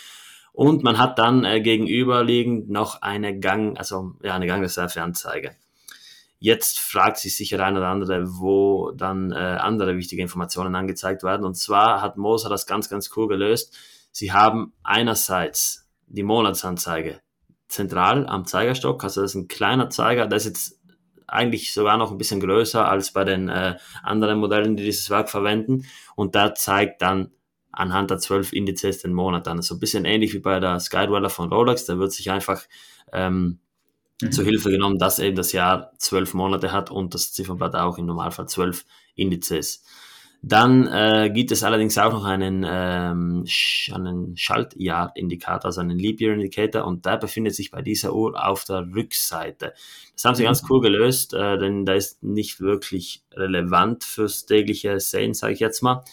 Und 0.52 0.82
man 0.82 0.98
hat 0.98 1.18
dann 1.18 1.44
äh, 1.44 1.60
gegenüberliegend 1.60 2.68
noch 2.68 3.02
eine 3.02 3.38
Gang, 3.38 3.78
also 3.78 4.14
ja, 4.22 4.34
eine 4.34 4.48
Gangreserveanzeige. 4.48 5.54
Jetzt 6.40 6.78
fragt 6.80 7.18
sich 7.18 7.36
sicher 7.36 7.64
ein 7.64 7.76
oder 7.76 7.88
andere, 7.88 8.38
wo 8.38 8.90
dann 8.92 9.32
äh, 9.32 9.36
andere 9.36 9.96
wichtige 9.96 10.22
Informationen 10.22 10.74
angezeigt 10.74 11.22
werden. 11.22 11.44
Und 11.44 11.54
zwar 11.54 12.02
hat 12.02 12.16
Moser 12.16 12.48
das 12.48 12.66
ganz, 12.66 12.88
ganz 12.88 13.10
cool 13.16 13.28
gelöst. 13.28 13.76
Sie 14.10 14.32
haben 14.32 14.72
einerseits 14.82 15.88
die 16.06 16.22
Monatsanzeige 16.22 17.20
zentral 17.68 18.26
am 18.26 18.46
Zeigerstock, 18.46 19.04
also 19.04 19.20
das 19.20 19.32
ist 19.32 19.34
ein 19.34 19.48
kleiner 19.48 19.90
Zeiger, 19.90 20.26
das 20.26 20.46
ist 20.46 20.48
jetzt 20.48 20.77
eigentlich 21.28 21.72
sogar 21.72 21.96
noch 21.96 22.10
ein 22.10 22.18
bisschen 22.18 22.40
größer 22.40 22.88
als 22.88 23.12
bei 23.12 23.24
den 23.24 23.48
äh, 23.48 23.76
anderen 24.02 24.38
Modellen, 24.38 24.76
die 24.76 24.84
dieses 24.84 25.10
Werk 25.10 25.30
verwenden. 25.30 25.84
Und 26.16 26.34
da 26.34 26.54
zeigt 26.54 27.02
dann 27.02 27.30
anhand 27.70 28.10
der 28.10 28.18
zwölf 28.18 28.52
Indizes 28.52 29.02
den 29.02 29.12
Monat 29.12 29.46
an. 29.46 29.62
So 29.62 29.76
ein 29.76 29.80
bisschen 29.80 30.04
ähnlich 30.04 30.34
wie 30.34 30.40
bei 30.40 30.58
der 30.58 30.80
Skydweller 30.80 31.30
von 31.30 31.52
Rolex. 31.52 31.84
Da 31.84 31.98
wird 31.98 32.12
sich 32.12 32.30
einfach 32.30 32.62
ähm, 33.12 33.60
mhm. 34.20 34.32
zur 34.32 34.44
Hilfe 34.44 34.70
genommen, 34.70 34.98
dass 34.98 35.18
eben 35.18 35.36
das 35.36 35.52
Jahr 35.52 35.92
zwölf 35.98 36.34
Monate 36.34 36.72
hat 36.72 36.90
und 36.90 37.14
das 37.14 37.32
Ziffernblatt 37.32 37.76
auch 37.76 37.98
im 37.98 38.06
Normalfall 38.06 38.48
zwölf 38.48 38.84
Indizes. 39.14 39.84
Dann 40.40 40.86
äh, 40.86 41.30
gibt 41.34 41.50
es 41.50 41.64
allerdings 41.64 41.98
auch 41.98 42.12
noch 42.12 42.24
einen, 42.24 42.64
ähm, 42.66 43.44
einen 43.92 44.36
Schaltjahrindikator, 44.36 45.66
also 45.66 45.80
einen 45.80 45.98
Leap 45.98 46.20
Year 46.20 46.32
Indicator, 46.32 46.84
und 46.84 47.06
der 47.06 47.16
befindet 47.16 47.56
sich 47.56 47.72
bei 47.72 47.82
dieser 47.82 48.14
Uhr 48.14 48.46
auf 48.46 48.64
der 48.64 48.86
Rückseite. 48.94 49.74
Das 50.14 50.24
haben 50.24 50.36
sie 50.36 50.44
ganz 50.44 50.62
mhm. 50.62 50.68
cool 50.70 50.80
gelöst, 50.80 51.34
äh, 51.34 51.58
denn 51.58 51.84
der 51.84 51.96
ist 51.96 52.22
nicht 52.22 52.60
wirklich 52.60 53.24
relevant 53.32 54.04
fürs 54.04 54.46
tägliche 54.46 55.00
Sehen, 55.00 55.34
sage 55.34 55.54
ich 55.54 55.60
jetzt 55.60 55.82
mal 55.82 56.04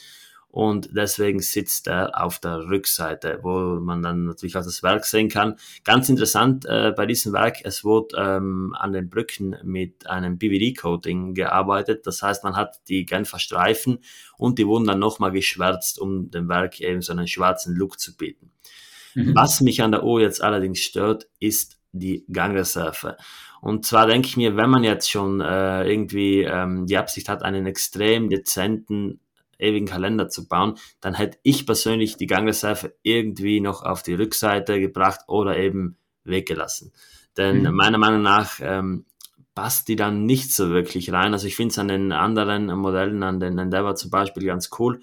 und 0.56 0.96
deswegen 0.96 1.42
sitzt 1.42 1.88
er 1.88 2.24
auf 2.24 2.40
der 2.40 2.70
Rückseite, 2.70 3.40
wo 3.42 3.78
man 3.82 4.02
dann 4.02 4.24
natürlich 4.24 4.56
auch 4.56 4.64
das 4.64 4.84
Werk 4.84 5.04
sehen 5.04 5.28
kann. 5.28 5.58
Ganz 5.84 6.08
interessant 6.08 6.64
äh, 6.66 6.94
bei 6.96 7.06
diesem 7.06 7.34
Werk, 7.34 7.58
es 7.66 7.84
wurde 7.84 8.16
ähm, 8.18 8.74
an 8.80 8.94
den 8.94 9.10
Brücken 9.10 9.58
mit 9.66 10.08
einem 10.08 10.38
BVD-Coating 10.38 11.34
gearbeitet. 11.34 12.08
Das 12.08 12.22
heißt, 12.22 12.46
man 12.46 12.56
hat 12.56 12.80
die 12.88 13.06
Genfer 13.06 13.38
Streifen 13.38 14.00
und 14.38 14.58
die 14.58 14.66
wurden 14.66 14.86
dann 14.86 15.00
nochmal 15.00 15.34
geschwärzt, 15.34 16.00
um 16.00 16.32
dem 16.32 16.48
Werk 16.48 16.80
eben 16.80 17.02
so 17.02 17.12
einen 17.12 17.28
schwarzen 17.28 17.76
Look 17.76 18.00
zu 18.00 18.16
bieten. 18.16 18.54
Mhm. 19.14 19.36
Was 19.36 19.60
mich 19.60 19.82
an 19.82 19.92
der 19.92 20.06
Uhr 20.06 20.22
jetzt 20.22 20.42
allerdings 20.42 20.80
stört, 20.80 21.28
ist 21.38 21.78
die 21.92 22.24
Gangreserve. 22.32 23.18
Und 23.60 23.86
zwar 23.86 24.08
denke 24.08 24.30
ich 24.30 24.38
mir, 24.38 24.56
wenn 24.56 24.70
man 24.70 24.86
jetzt 24.86 25.12
schon 25.12 25.42
äh, 25.42 25.84
irgendwie 25.84 26.44
ähm, 26.44 26.86
die 26.86 26.96
Absicht 26.96 27.28
hat, 27.28 27.44
einen 27.44 27.66
extrem 27.66 28.30
dezenten 28.30 29.20
ewigen 29.60 29.88
Kalender 29.88 30.30
zu 30.30 30.48
bauen, 30.48 30.76
dann 31.02 31.14
hätte 31.14 31.38
ich 31.44 31.66
persönlich 31.66 32.18
die 32.18 32.28
Gangreserve 32.28 32.96
irgendwie 33.04 33.62
noch 33.62 33.84
auf 33.84 34.04
die 34.04 34.14
Rückseite 34.14 34.80
gebracht 34.80 35.22
oder 35.28 35.58
eben 35.58 35.98
weggelassen. 36.24 36.92
Denn 37.38 37.64
mhm. 37.64 37.76
meiner 37.76 37.98
Meinung 37.98 38.22
nach 38.22 38.60
ähm, 38.62 39.06
passt 39.56 39.88
die 39.88 39.96
dann 39.96 40.26
nicht 40.26 40.54
so 40.54 40.70
wirklich 40.70 41.12
rein. 41.12 41.34
Also 41.34 41.48
ich 41.48 41.56
finde 41.56 41.72
es 41.72 41.80
an 41.80 41.88
den 41.88 42.12
anderen 42.12 42.68
Modellen, 42.78 43.24
an 43.24 43.40
den 43.40 43.58
Endeavor 43.58 43.96
zum 43.96 44.12
Beispiel 44.12 44.46
ganz 44.46 44.70
cool, 44.80 45.00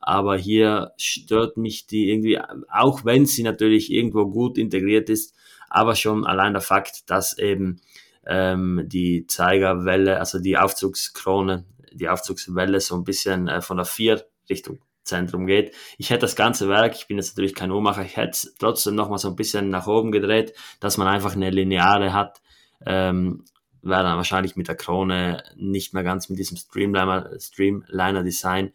aber 0.00 0.36
hier 0.36 0.92
stört 0.96 1.56
mich 1.56 1.86
die 1.86 2.10
irgendwie, 2.10 2.38
auch 2.70 3.04
wenn 3.04 3.26
sie 3.26 3.42
natürlich 3.42 3.90
irgendwo 3.92 4.26
gut 4.26 4.58
integriert 4.58 5.10
ist, 5.10 5.34
aber 5.68 5.96
schon 5.96 6.24
allein 6.24 6.52
der 6.52 6.62
Fakt, 6.62 7.10
dass 7.10 7.36
eben 7.36 7.80
ähm, 8.24 8.84
die 8.86 9.26
Zeigerwelle, 9.26 10.18
also 10.18 10.38
die 10.38 10.56
Aufzugskrone 10.56 11.64
die 11.96 12.08
Aufzugswelle 12.08 12.80
so 12.80 12.94
ein 12.94 13.04
bisschen 13.04 13.48
äh, 13.48 13.62
von 13.62 13.76
der 13.76 13.86
4 13.86 14.24
Richtung 14.48 14.80
Zentrum 15.02 15.46
geht. 15.46 15.74
Ich 15.98 16.10
hätte 16.10 16.22
das 16.22 16.36
ganze 16.36 16.68
Werk, 16.68 16.94
ich 16.94 17.06
bin 17.06 17.16
jetzt 17.16 17.36
natürlich 17.36 17.54
kein 17.54 17.70
Uhrmacher, 17.70 18.04
ich 18.04 18.16
hätte 18.16 18.30
es 18.30 18.54
trotzdem 18.58 18.96
noch 18.96 19.08
mal 19.08 19.18
so 19.18 19.28
ein 19.28 19.36
bisschen 19.36 19.70
nach 19.70 19.86
oben 19.86 20.10
gedreht, 20.12 20.52
dass 20.80 20.98
man 20.98 21.06
einfach 21.06 21.34
eine 21.34 21.50
Lineare 21.50 22.12
hat. 22.12 22.42
Ähm, 22.84 23.44
wäre 23.82 24.02
dann 24.02 24.16
wahrscheinlich 24.16 24.56
mit 24.56 24.68
der 24.68 24.74
Krone 24.74 25.44
nicht 25.56 25.94
mehr 25.94 26.02
ganz 26.02 26.28
mit 26.28 26.38
diesem 26.38 26.56
Streamliner, 26.56 27.30
Streamliner 27.38 28.22
Design 28.24 28.72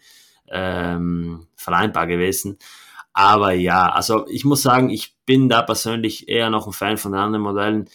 ähm, 0.49 1.47
vereinbar 1.55 2.07
gewesen. 2.07 2.57
Aber 3.13 3.51
ja, 3.51 3.91
also 3.91 4.25
ich 4.29 4.45
muss 4.45 4.61
sagen, 4.61 4.89
ich 4.89 5.17
bin 5.25 5.49
da 5.49 5.61
persönlich 5.61 6.29
eher 6.29 6.49
noch 6.49 6.65
ein 6.65 6.73
Fan 6.73 6.97
von 6.97 7.11
den 7.11 7.21
anderen 7.21 7.43
Modellen. 7.43 7.89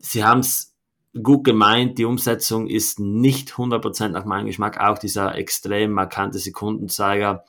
Sie 0.00 0.22
haben 0.22 0.40
es 0.40 0.73
gut 1.22 1.44
gemeint, 1.44 1.98
die 1.98 2.04
Umsetzung 2.04 2.66
ist 2.66 2.98
nicht 2.98 3.52
100% 3.52 4.08
nach 4.08 4.24
meinem 4.24 4.46
Geschmack, 4.46 4.80
auch 4.80 4.98
dieser 4.98 5.36
extrem 5.36 5.92
markante 5.92 6.38
Sekundenzeiger. 6.38 7.44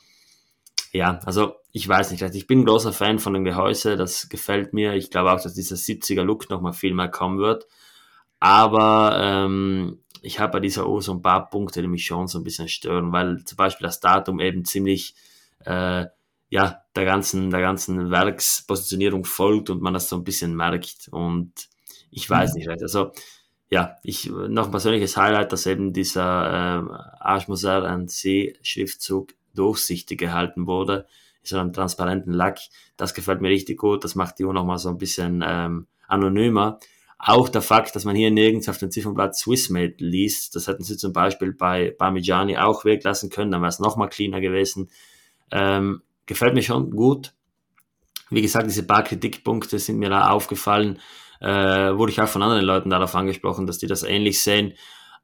Ja, 0.91 1.19
also 1.25 1.55
ich 1.71 1.87
weiß 1.87 2.11
nicht, 2.11 2.21
ich 2.21 2.47
bin 2.47 2.61
ein 2.61 2.65
großer 2.65 2.93
Fan 2.93 3.19
von 3.19 3.33
dem 3.33 3.43
Gehäuse, 3.43 3.97
das 3.97 4.29
gefällt 4.29 4.73
mir. 4.73 4.93
Ich 4.93 5.09
glaube 5.09 5.31
auch, 5.31 5.41
dass 5.41 5.53
dieser 5.53 5.75
70er 5.75 6.23
Look 6.23 6.49
nochmal 6.49 6.73
viel 6.73 6.93
mehr 6.93 7.09
kommen 7.09 7.39
wird. 7.39 7.67
Aber 8.39 9.17
ähm, 9.19 9.99
ich 10.21 10.39
habe 10.39 10.53
bei 10.53 10.59
dieser 10.59 10.87
Uhr 10.87 11.01
so 11.01 11.13
ein 11.13 11.21
paar 11.21 11.49
Punkte, 11.49 11.81
die 11.81 11.87
mich 11.87 12.05
schon 12.05 12.27
so 12.27 12.39
ein 12.39 12.43
bisschen 12.43 12.67
stören, 12.67 13.11
weil 13.11 13.43
zum 13.43 13.57
Beispiel 13.57 13.85
das 13.85 13.99
Datum 13.99 14.39
eben 14.39 14.63
ziemlich 14.63 15.15
äh, 15.65 16.05
ja, 16.49 16.81
der 16.95 17.05
ganzen, 17.05 17.49
der 17.49 17.61
ganzen 17.61 18.11
Werkspositionierung 18.11 19.25
folgt 19.25 19.69
und 19.69 19.81
man 19.81 19.93
das 19.93 20.07
so 20.07 20.15
ein 20.15 20.23
bisschen 20.23 20.55
merkt. 20.55 21.09
Und 21.11 21.51
ich 22.11 22.29
weiß 22.29 22.53
mhm. 22.53 22.59
nicht, 22.59 22.69
also 22.69 23.11
ja, 23.69 23.97
ich, 24.03 24.29
noch 24.29 24.65
ein 24.65 24.71
persönliches 24.71 25.17
Highlight, 25.17 25.51
dass 25.51 25.65
eben 25.65 25.91
dieser 25.91 26.87
äh, 27.23 27.33
Ashmoser 27.35 28.05
C-Schriftzug 28.07 29.33
durchsichtig 29.53 30.19
gehalten 30.19 30.67
wurde. 30.67 31.07
so 31.43 31.57
einem 31.57 31.73
transparenten 31.73 32.33
Lack. 32.33 32.59
Das 32.97 33.13
gefällt 33.13 33.41
mir 33.41 33.49
richtig 33.49 33.77
gut. 33.77 34.03
Das 34.03 34.15
macht 34.15 34.39
die 34.39 34.45
Uhr 34.45 34.53
nochmal 34.53 34.77
so 34.77 34.89
ein 34.89 34.97
bisschen 34.97 35.43
ähm, 35.45 35.87
anonymer. 36.07 36.79
Auch 37.17 37.49
der 37.49 37.61
Fakt, 37.61 37.95
dass 37.95 38.05
man 38.05 38.15
hier 38.15 38.29
nirgends 38.29 38.67
auf 38.69 38.77
dem 38.77 38.91
Ziffernblatt 38.91 39.35
Swissmade 39.35 39.95
liest, 39.97 40.55
das 40.55 40.67
hätten 40.67 40.83
sie 40.83 40.97
zum 40.97 41.13
Beispiel 41.13 41.53
bei 41.53 41.91
Parmigiani 41.91 42.57
auch 42.57 42.83
weglassen 42.83 43.29
können, 43.29 43.51
dann 43.51 43.61
wäre 43.61 43.69
es 43.69 43.79
nochmal 43.79 44.09
cleaner 44.09 44.41
gewesen. 44.41 44.89
Ähm, 45.49 46.01
gefällt 46.25 46.53
mir 46.53 46.61
schon 46.61 46.91
gut. 46.91 47.33
Wie 48.29 48.41
gesagt, 48.41 48.67
diese 48.67 48.83
paar 48.83 49.03
Kritikpunkte 49.03 49.79
sind 49.79 49.97
mir 49.97 50.09
da 50.09 50.29
aufgefallen. 50.29 50.99
Äh, 51.41 51.97
wurde 51.97 52.11
ich 52.11 52.21
auch 52.21 52.27
von 52.27 52.41
anderen 52.41 52.65
Leuten 52.65 52.89
darauf 52.89 53.15
angesprochen, 53.15 53.67
dass 53.67 53.77
die 53.77 53.87
das 53.87 54.03
ähnlich 54.03 54.41
sehen. 54.41 54.73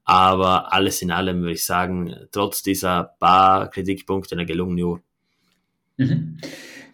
Aber 0.04 0.72
alles 0.72 1.00
in 1.02 1.10
allem 1.10 1.40
würde 1.40 1.52
ich 1.52 1.64
sagen, 1.64 2.14
trotz 2.32 2.62
dieser 2.62 3.14
paar 3.20 3.70
Kritikpunkte 3.70 4.34
eine 4.34 4.46
gelungene 4.46 4.84
Uhr. 4.84 5.00
Mhm. 5.96 6.38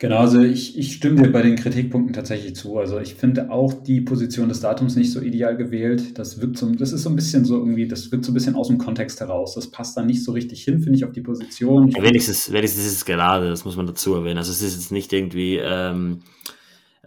Genau, 0.00 0.18
also 0.18 0.40
ich, 0.40 0.78
ich 0.78 0.94
stimme 0.94 1.22
dir 1.22 1.32
bei 1.32 1.42
den 1.42 1.56
Kritikpunkten 1.56 2.12
tatsächlich 2.12 2.54
zu. 2.54 2.78
Also 2.78 3.00
ich 3.00 3.16
finde 3.16 3.50
auch 3.50 3.72
die 3.72 4.00
Position 4.00 4.48
des 4.48 4.60
Datums 4.60 4.94
nicht 4.94 5.10
so 5.10 5.20
ideal 5.20 5.56
gewählt. 5.56 6.16
Das 6.18 6.40
wirkt 6.40 6.56
so, 6.56 6.70
das 6.70 6.92
ist 6.92 7.02
so 7.02 7.10
ein 7.10 7.16
bisschen 7.16 7.44
so 7.44 7.56
irgendwie, 7.56 7.88
das 7.88 8.12
wirkt 8.12 8.24
so 8.24 8.30
ein 8.30 8.34
bisschen 8.34 8.54
aus 8.54 8.68
dem 8.68 8.78
Kontext 8.78 9.18
heraus. 9.18 9.54
Das 9.56 9.68
passt 9.72 9.96
dann 9.96 10.06
nicht 10.06 10.22
so 10.22 10.30
richtig 10.30 10.62
hin, 10.62 10.78
finde 10.78 10.98
ich, 10.98 11.04
auf 11.04 11.10
die 11.10 11.20
Position. 11.20 11.88
Ja, 11.88 12.02
wenigstens, 12.02 12.52
wenigstens 12.52 12.86
ist 12.86 12.92
es 12.92 13.04
gerade, 13.04 13.48
das 13.48 13.64
muss 13.64 13.76
man 13.76 13.86
dazu 13.86 14.14
erwähnen. 14.14 14.38
Also 14.38 14.52
es 14.52 14.62
ist 14.62 14.76
jetzt 14.76 14.92
nicht 14.92 15.12
irgendwie 15.12 15.56
ähm, 15.56 16.20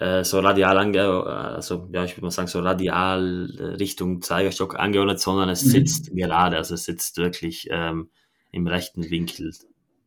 äh, 0.01 0.23
so 0.23 0.39
radial 0.39 0.79
ange, 0.79 1.01
also 1.01 1.87
ja, 1.93 2.03
ich 2.03 2.17
würde 2.17 2.25
mal 2.25 2.31
sagen, 2.31 2.47
so 2.47 2.59
radial 2.59 3.45
Richtung 3.79 4.21
Zeigerstock 4.21 4.79
angeordnet, 4.79 5.19
sondern 5.19 5.49
es 5.49 5.63
mhm. 5.63 5.69
sitzt 5.69 6.11
mhm. 6.11 6.17
gerade, 6.17 6.57
also 6.57 6.73
es 6.73 6.85
sitzt 6.85 7.17
wirklich 7.17 7.67
ähm, 7.69 8.09
im 8.51 8.65
rechten 8.65 9.09
Winkel. 9.11 9.53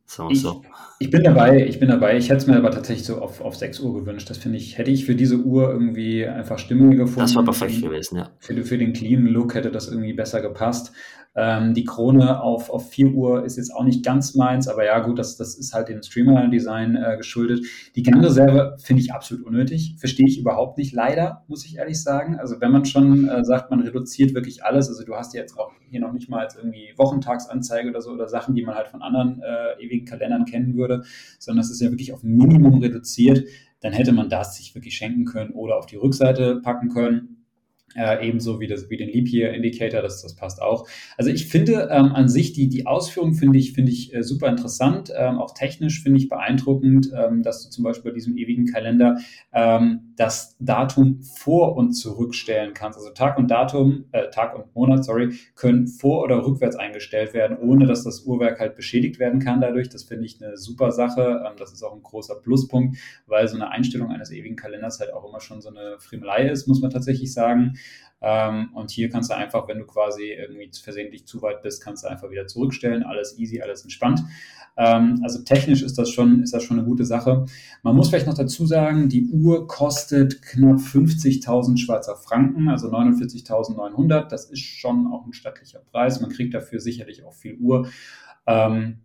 So, 0.07 0.29
ich, 0.29 0.41
so. 0.41 0.63
ich 0.99 1.09
bin 1.09 1.23
dabei, 1.23 1.65
ich 1.65 1.79
bin 1.79 1.87
dabei. 1.87 2.17
Ich 2.17 2.29
hätte 2.29 2.37
es 2.37 2.45
mir 2.45 2.57
aber 2.57 2.69
tatsächlich 2.71 3.07
so 3.07 3.19
auf, 3.19 3.41
auf 3.41 3.55
6 3.55 3.79
Uhr 3.79 4.01
gewünscht. 4.01 4.29
Das 4.29 4.37
finde 4.37 4.57
ich, 4.57 4.77
hätte 4.77 4.91
ich 4.91 5.05
für 5.05 5.15
diese 5.15 5.37
Uhr 5.37 5.71
irgendwie 5.71 6.27
einfach 6.27 6.59
stimmiger 6.59 7.05
gefunden. 7.05 7.21
Das 7.21 7.35
war 7.35 7.43
perfekt 7.43 7.81
gewesen, 7.81 8.17
ja. 8.17 8.29
Für, 8.39 8.63
für 8.63 8.77
den 8.77 8.93
clean 8.93 9.25
Look 9.25 9.55
hätte 9.55 9.71
das 9.71 9.87
irgendwie 9.87 10.13
besser 10.13 10.41
gepasst. 10.41 10.91
Ähm, 11.35 11.73
die 11.73 11.83
Krone 11.83 12.41
auf, 12.41 12.69
auf 12.69 12.89
4 12.89 13.13
Uhr 13.13 13.43
ist 13.43 13.57
jetzt 13.57 13.73
auch 13.73 13.83
nicht 13.83 14.05
ganz 14.05 14.35
meins, 14.35 14.67
aber 14.67 14.85
ja, 14.85 14.99
gut, 14.99 15.19
das, 15.19 15.35
das 15.35 15.55
ist 15.55 15.73
halt 15.73 15.89
dem 15.89 16.01
Streamline-Design 16.01 16.95
äh, 16.95 17.17
geschuldet. 17.17 17.65
Die 17.95 18.03
Gangreserve 18.03 18.77
finde 18.79 19.01
ich 19.01 19.13
absolut 19.13 19.45
unnötig. 19.45 19.95
Verstehe 19.97 20.27
ich 20.27 20.39
überhaupt 20.39 20.77
nicht, 20.77 20.93
leider, 20.93 21.43
muss 21.47 21.65
ich 21.65 21.77
ehrlich 21.77 22.01
sagen. 22.01 22.39
Also, 22.39 22.61
wenn 22.61 22.71
man 22.71 22.85
schon 22.85 23.27
äh, 23.27 23.43
sagt, 23.43 23.69
man 23.69 23.81
reduziert 23.81 24.33
wirklich 24.33 24.63
alles, 24.63 24.87
also 24.87 25.03
du 25.03 25.13
hast 25.15 25.33
jetzt 25.33 25.57
auch 25.59 25.71
hier 25.89 25.99
noch 25.99 26.13
nicht 26.13 26.29
mal 26.29 26.47
irgendwie 26.55 26.93
Wochentagsanzeige 26.95 27.89
oder 27.89 28.01
so 28.01 28.11
oder 28.11 28.27
Sachen, 28.27 28.55
die 28.55 28.63
man 28.63 28.75
halt 28.75 28.87
von 28.87 29.01
anderen 29.01 29.41
äh, 29.41 29.83
ewigen 29.83 30.05
Kalendern 30.05 30.45
kennen 30.45 30.75
würde, 30.75 31.03
sondern 31.39 31.63
es 31.63 31.71
ist 31.71 31.81
ja 31.81 31.91
wirklich 31.91 32.13
auf 32.13 32.23
Minimum 32.23 32.79
reduziert, 32.79 33.45
dann 33.81 33.93
hätte 33.93 34.13
man 34.13 34.29
das 34.29 34.55
sich 34.55 34.73
wirklich 34.73 34.95
schenken 34.95 35.25
können 35.25 35.51
oder 35.51 35.77
auf 35.77 35.85
die 35.85 35.97
Rückseite 35.97 36.61
packen 36.61 36.89
können. 36.89 37.34
Äh, 37.95 38.27
ebenso 38.27 38.59
wie, 38.59 38.67
das, 38.67 38.89
wie 38.89 38.97
den 38.97 39.09
Leap 39.09 39.29
Year 39.29 39.53
Indicator, 39.53 40.01
das, 40.01 40.21
das 40.21 40.35
passt 40.35 40.61
auch. 40.61 40.87
Also 41.17 41.31
ich 41.31 41.47
finde 41.47 41.87
ähm, 41.91 42.11
an 42.13 42.27
sich 42.27 42.51
die, 42.51 42.67
die 42.67 42.85
Ausführung 42.85 43.33
finde 43.33 43.57
ich, 43.57 43.71
finde 43.73 43.91
ich 43.91 44.13
äh, 44.13 44.21
super 44.21 44.49
interessant, 44.49 45.11
ähm, 45.15 45.39
auch 45.39 45.53
technisch 45.53 46.03
finde 46.03 46.19
ich 46.19 46.27
beeindruckend, 46.27 47.11
ähm, 47.15 47.41
dass 47.41 47.63
du 47.63 47.69
zum 47.69 47.85
Beispiel 47.85 48.11
bei 48.11 48.15
diesem 48.15 48.37
ewigen 48.37 48.65
Kalender 48.65 49.17
ähm, 49.53 50.13
das 50.17 50.57
Datum 50.59 51.21
vor- 51.21 51.75
und 51.75 51.93
zurückstellen 51.93 52.73
kannst. 52.73 52.97
Also 52.97 53.11
Tag 53.11 53.37
und 53.37 53.49
Datum, 53.49 54.05
äh, 54.11 54.29
Tag 54.29 54.55
und 54.55 54.75
Monat, 54.75 55.05
sorry, 55.05 55.33
können 55.55 55.87
vor- 55.87 56.23
oder 56.23 56.45
rückwärts 56.45 56.75
eingestellt 56.75 57.33
werden, 57.33 57.57
ohne 57.57 57.85
dass 57.85 58.03
das 58.03 58.25
Uhrwerk 58.25 58.59
halt 58.59 58.75
beschädigt 58.75 59.19
werden 59.19 59.39
kann 59.39 59.61
dadurch. 59.61 59.89
Das 59.89 60.03
finde 60.03 60.25
ich 60.25 60.41
eine 60.41 60.57
super 60.57 60.91
Sache. 60.91 61.43
Ähm, 61.45 61.53
das 61.57 61.71
ist 61.71 61.83
auch 61.83 61.93
ein 61.93 62.03
großer 62.03 62.35
Pluspunkt, 62.35 62.97
weil 63.25 63.47
so 63.47 63.55
eine 63.55 63.69
Einstellung 63.69 64.11
eines 64.11 64.31
ewigen 64.31 64.55
Kalenders 64.55 64.99
halt 64.99 65.13
auch 65.13 65.27
immer 65.27 65.39
schon 65.39 65.61
so 65.61 65.69
eine 65.69 65.95
Friemelei 65.99 66.49
ist, 66.49 66.67
muss 66.67 66.81
man 66.81 66.91
tatsächlich 66.91 67.31
sagen. 67.31 67.75
Ähm, 68.21 68.69
und 68.73 68.91
hier 68.91 69.09
kannst 69.09 69.29
du 69.29 69.35
einfach, 69.35 69.67
wenn 69.67 69.79
du 69.79 69.85
quasi 69.85 70.31
irgendwie 70.31 70.71
versehentlich 70.81 71.27
zu 71.27 71.41
weit 71.41 71.61
bist, 71.61 71.83
kannst 71.83 72.03
du 72.03 72.07
einfach 72.07 72.31
wieder 72.31 72.47
zurückstellen. 72.47 73.03
Alles 73.03 73.37
easy, 73.37 73.61
alles 73.61 73.83
entspannt. 73.83 74.21
Ähm, 74.77 75.19
also 75.23 75.43
technisch 75.43 75.81
ist 75.81 75.97
das 75.97 76.09
schon, 76.09 76.41
ist 76.41 76.53
das 76.53 76.63
schon 76.63 76.79
eine 76.79 76.87
gute 76.87 77.05
Sache. 77.05 77.45
Man 77.83 77.95
muss 77.95 78.09
vielleicht 78.09 78.27
noch 78.27 78.33
dazu 78.33 78.65
sagen, 78.65 79.09
die 79.09 79.27
Uhr 79.27 79.67
kostet 79.67 80.41
knapp 80.41 80.79
50.000 80.79 81.77
Schweizer 81.77 82.15
Franken, 82.15 82.69
also 82.69 82.89
49.900. 82.89 84.27
Das 84.27 84.45
ist 84.45 84.61
schon 84.61 85.07
auch 85.07 85.25
ein 85.25 85.33
stattlicher 85.33 85.79
Preis. 85.79 86.19
Man 86.19 86.31
kriegt 86.31 86.53
dafür 86.53 86.79
sicherlich 86.79 87.23
auch 87.23 87.33
viel 87.33 87.57
Uhr. 87.57 87.87
Ähm, 88.47 88.99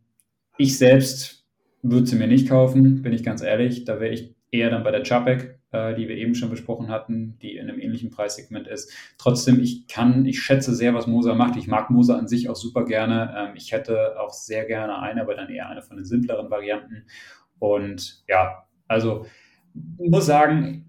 ich 0.57 0.77
selbst 0.77 1.47
würde 1.83 2.07
sie 2.07 2.17
mir 2.17 2.27
nicht 2.27 2.49
kaufen, 2.49 3.03
bin 3.03 3.13
ich 3.13 3.23
ganz 3.23 3.43
ehrlich. 3.43 3.85
Da 3.85 4.01
wäre 4.01 4.13
ich 4.13 4.35
eher 4.51 4.71
dann 4.71 4.83
bei 4.83 4.91
der 4.91 5.05
Chapek 5.05 5.60
äh, 5.73 5.95
die 5.95 6.09
wir 6.09 6.17
eben 6.17 6.35
schon 6.35 6.51
besprochen 6.51 6.89
hatten, 6.89 7.39
die 7.41 7.57
in 7.57 7.69
einem 7.69 7.81
ähnlichen 7.81 8.11
Preissegment 8.11 8.67
ist. 8.67 8.93
Trotzdem, 9.19 9.61
ich 9.61 9.87
kann, 9.87 10.27
ich 10.27 10.41
schätze 10.41 10.75
sehr, 10.75 10.95
was 10.95 11.07
Moser 11.07 11.35
macht. 11.35 11.57
Ich 11.57 11.67
mag 11.67 11.91
Moser 11.91 12.19
an 12.19 12.29
sich 12.29 12.49
auch 12.49 12.57
super 12.57 12.85
gerne. 12.85 13.35
Ähm, 13.37 13.57
ich 13.57 13.73
hätte 13.73 14.19
auch 14.21 14.33
sehr 14.33 14.65
gerne 14.65 14.99
eine, 14.99 15.23
aber 15.23 15.35
dann 15.35 15.49
eher 15.49 15.69
eine 15.69 15.83
von 15.83 15.97
den 15.97 16.05
simpleren 16.05 16.51
Varianten. 16.51 17.05
Und 17.59 18.25
ja, 18.27 18.65
also 18.89 19.27
muss 19.99 20.27
sagen, 20.27 20.85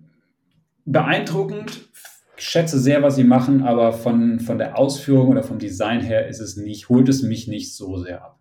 beeindruckend. 0.86 1.90
Ich 2.38 2.46
schätze 2.46 2.80
sehr, 2.80 3.04
was 3.04 3.16
sie 3.16 3.24
machen, 3.24 3.62
aber 3.62 3.94
von, 3.94 4.40
von 4.40 4.58
der 4.58 4.78
Ausführung 4.78 5.30
oder 5.30 5.44
vom 5.44 5.60
Design 5.60 6.02
her 6.02 6.28
ist 6.28 6.40
es 6.40 6.58
nicht, 6.58 6.90
holt 6.90 7.08
es 7.08 7.22
mich 7.22 7.48
nicht 7.48 7.76
so 7.76 7.98
sehr 7.98 8.24
ab. 8.24 8.41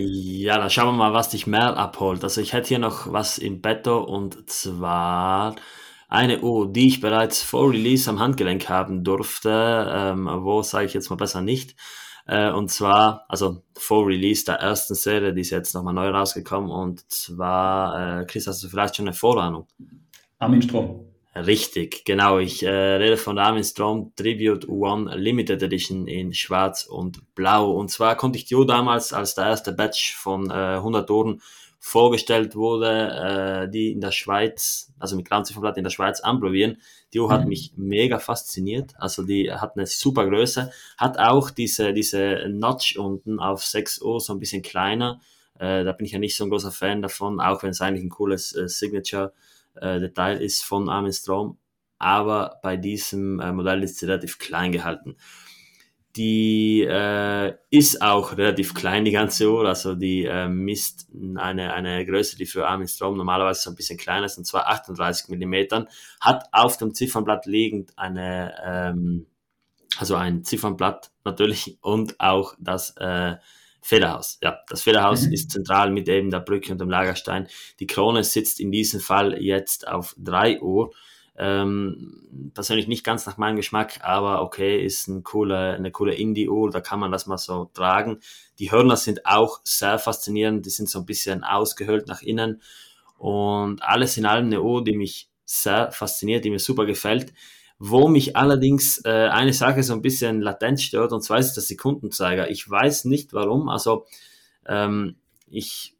Ja, 0.00 0.58
dann 0.58 0.70
schauen 0.70 0.86
wir 0.86 0.92
mal, 0.92 1.12
was 1.12 1.30
dich 1.30 1.48
mehr 1.48 1.76
abholt. 1.76 2.22
Also 2.22 2.40
ich 2.40 2.52
hätte 2.52 2.68
hier 2.68 2.78
noch 2.78 3.12
was 3.12 3.36
im 3.36 3.60
Betto 3.60 3.98
und 3.98 4.48
zwar 4.48 5.56
eine 6.08 6.40
Uhr, 6.40 6.72
die 6.72 6.86
ich 6.86 7.00
bereits 7.00 7.42
vor 7.42 7.70
Release 7.72 8.08
am 8.08 8.20
Handgelenk 8.20 8.68
haben 8.68 9.02
durfte. 9.02 9.90
Ähm, 9.92 10.28
wo 10.30 10.62
sage 10.62 10.86
ich 10.86 10.94
jetzt 10.94 11.10
mal 11.10 11.16
besser 11.16 11.40
nicht. 11.40 11.74
Äh, 12.26 12.52
und 12.52 12.70
zwar, 12.70 13.24
also 13.28 13.64
vor 13.76 14.06
Release 14.06 14.44
der 14.44 14.56
ersten 14.56 14.94
Serie, 14.94 15.34
die 15.34 15.40
ist 15.40 15.50
jetzt 15.50 15.74
nochmal 15.74 15.94
neu 15.94 16.10
rausgekommen. 16.10 16.70
Und 16.70 17.10
zwar, 17.10 18.20
äh, 18.20 18.24
Chris, 18.26 18.46
hast 18.46 18.62
du 18.62 18.68
vielleicht 18.68 18.94
schon 18.94 19.08
eine 19.08 19.16
Vorahnung? 19.16 19.66
Armin 20.38 20.62
Strom. 20.62 21.07
Richtig, 21.46 22.04
genau. 22.04 22.38
Ich 22.38 22.62
äh, 22.62 22.68
rede 22.68 23.16
von 23.16 23.38
Armin 23.38 23.62
Strom 23.62 24.12
Tribute 24.16 24.68
One 24.68 25.14
Limited 25.16 25.62
Edition 25.62 26.06
in 26.06 26.32
Schwarz 26.32 26.84
und 26.86 27.34
Blau. 27.34 27.70
Und 27.72 27.90
zwar 27.90 28.16
konnte 28.16 28.38
ich 28.38 28.46
die 28.46 28.56
Uhr 28.56 28.66
damals, 28.66 29.12
als 29.12 29.34
der 29.34 29.46
erste 29.46 29.72
Batch 29.72 30.16
von 30.16 30.50
äh, 30.50 30.76
100 30.76 31.08
Uhren 31.10 31.40
vorgestellt 31.78 32.56
wurde, 32.56 33.66
äh, 33.66 33.70
die 33.70 33.92
in 33.92 34.00
der 34.00 34.10
Schweiz, 34.10 34.92
also 34.98 35.16
mit 35.16 35.26
Glanzifferblatt 35.26 35.76
in 35.76 35.84
der 35.84 35.90
Schweiz 35.90 36.20
anprobieren. 36.20 36.78
Die 37.12 37.20
Uhr 37.20 37.30
hat 37.30 37.42
mhm. 37.42 37.48
mich 37.48 37.72
mega 37.76 38.18
fasziniert. 38.18 38.94
Also 38.98 39.22
die 39.22 39.52
hat 39.52 39.76
eine 39.76 39.86
super 39.86 40.26
Größe, 40.26 40.72
hat 40.96 41.18
auch 41.18 41.50
diese, 41.50 41.92
diese 41.92 42.46
Notch 42.48 42.96
unten 42.96 43.38
auf 43.38 43.64
6 43.64 44.02
Uhr 44.02 44.20
so 44.20 44.32
ein 44.32 44.40
bisschen 44.40 44.62
kleiner. 44.62 45.20
Äh, 45.58 45.84
da 45.84 45.92
bin 45.92 46.06
ich 46.06 46.12
ja 46.12 46.18
nicht 46.18 46.36
so 46.36 46.44
ein 46.44 46.50
großer 46.50 46.72
Fan 46.72 47.02
davon, 47.02 47.40
auch 47.40 47.62
wenn 47.62 47.70
es 47.70 47.80
eigentlich 47.80 48.04
ein 48.04 48.10
cooles 48.10 48.54
äh, 48.56 48.68
Signature 48.68 49.32
äh, 49.80 50.00
Detail 50.00 50.40
ist 50.40 50.64
von 50.64 50.88
Armin 50.88 51.12
Strom, 51.12 51.58
aber 51.98 52.58
bei 52.62 52.76
diesem 52.76 53.40
äh, 53.40 53.52
Modell 53.52 53.82
ist 53.82 53.98
sie 53.98 54.06
relativ 54.06 54.38
klein 54.38 54.72
gehalten. 54.72 55.16
Die 56.16 56.82
äh, 56.88 57.54
ist 57.70 58.02
auch 58.02 58.36
relativ 58.36 58.74
klein, 58.74 59.04
die 59.04 59.12
ganze 59.12 59.52
Uhr, 59.52 59.66
also 59.66 59.94
die 59.94 60.24
äh, 60.24 60.48
misst 60.48 61.08
eine, 61.36 61.74
eine 61.74 62.04
Größe, 62.04 62.36
die 62.36 62.46
für 62.46 62.66
Armin 62.66 62.88
Strom 62.88 63.16
normalerweise 63.16 63.62
so 63.62 63.70
ein 63.70 63.76
bisschen 63.76 63.98
kleiner 63.98 64.26
ist, 64.26 64.38
und 64.38 64.44
zwar 64.44 64.68
38 64.68 65.28
mm, 65.28 65.86
hat 66.20 66.48
auf 66.50 66.76
dem 66.76 66.94
Ziffernblatt 66.94 67.46
liegend 67.46 67.92
eine, 67.96 68.54
ähm, 68.64 69.26
also 69.98 70.16
ein 70.16 70.44
Ziffernblatt 70.44 71.12
natürlich 71.24 71.78
und 71.82 72.18
auch 72.18 72.54
das 72.58 72.96
äh, 72.96 73.36
Federhaus. 73.80 74.38
Ja, 74.42 74.60
das 74.68 74.82
Federhaus 74.82 75.26
mhm. 75.26 75.32
ist 75.32 75.50
zentral 75.50 75.90
mit 75.90 76.08
eben 76.08 76.30
der 76.30 76.40
Brücke 76.40 76.72
und 76.72 76.80
dem 76.80 76.90
Lagerstein. 76.90 77.48
Die 77.80 77.86
Krone 77.86 78.24
sitzt 78.24 78.60
in 78.60 78.72
diesem 78.72 79.00
Fall 79.00 79.40
jetzt 79.42 79.88
auf 79.88 80.14
3 80.18 80.60
Uhr. 80.60 80.92
Ähm, 81.40 82.50
persönlich 82.52 82.88
nicht 82.88 83.04
ganz 83.04 83.24
nach 83.24 83.36
meinem 83.36 83.54
Geschmack, 83.54 84.00
aber 84.02 84.42
okay, 84.42 84.84
ist 84.84 85.06
ein 85.06 85.22
cooler, 85.22 85.74
eine 85.74 85.92
coole 85.92 86.14
Indie-Uhr, 86.14 86.70
da 86.70 86.80
kann 86.80 86.98
man 86.98 87.12
das 87.12 87.26
mal 87.26 87.38
so 87.38 87.66
tragen. 87.74 88.18
Die 88.58 88.72
Hörner 88.72 88.96
sind 88.96 89.24
auch 89.24 89.60
sehr 89.62 90.00
faszinierend, 90.00 90.66
die 90.66 90.70
sind 90.70 90.88
so 90.88 90.98
ein 90.98 91.06
bisschen 91.06 91.44
ausgehöhlt 91.44 92.08
nach 92.08 92.22
innen 92.22 92.60
und 93.18 93.82
alles 93.84 94.16
in 94.16 94.26
allem 94.26 94.46
eine 94.46 94.62
Uhr, 94.62 94.82
die 94.82 94.96
mich 94.96 95.28
sehr 95.44 95.92
fasziniert, 95.92 96.44
die 96.44 96.50
mir 96.50 96.58
super 96.58 96.86
gefällt. 96.86 97.32
Wo 97.78 98.08
mich 98.08 98.36
allerdings 98.36 99.04
äh, 99.04 99.28
eine 99.30 99.52
Sache 99.52 99.82
so 99.82 99.92
ein 99.92 100.02
bisschen 100.02 100.40
latent 100.40 100.80
stört, 100.80 101.12
und 101.12 101.22
zwar 101.22 101.38
ist 101.38 101.54
der 101.54 101.62
Sekundenzeiger. 101.62 102.50
Ich 102.50 102.68
weiß 102.68 103.04
nicht 103.04 103.32
warum, 103.32 103.68
also 103.68 104.06
ähm, 104.66 105.16
ich, 105.46 105.96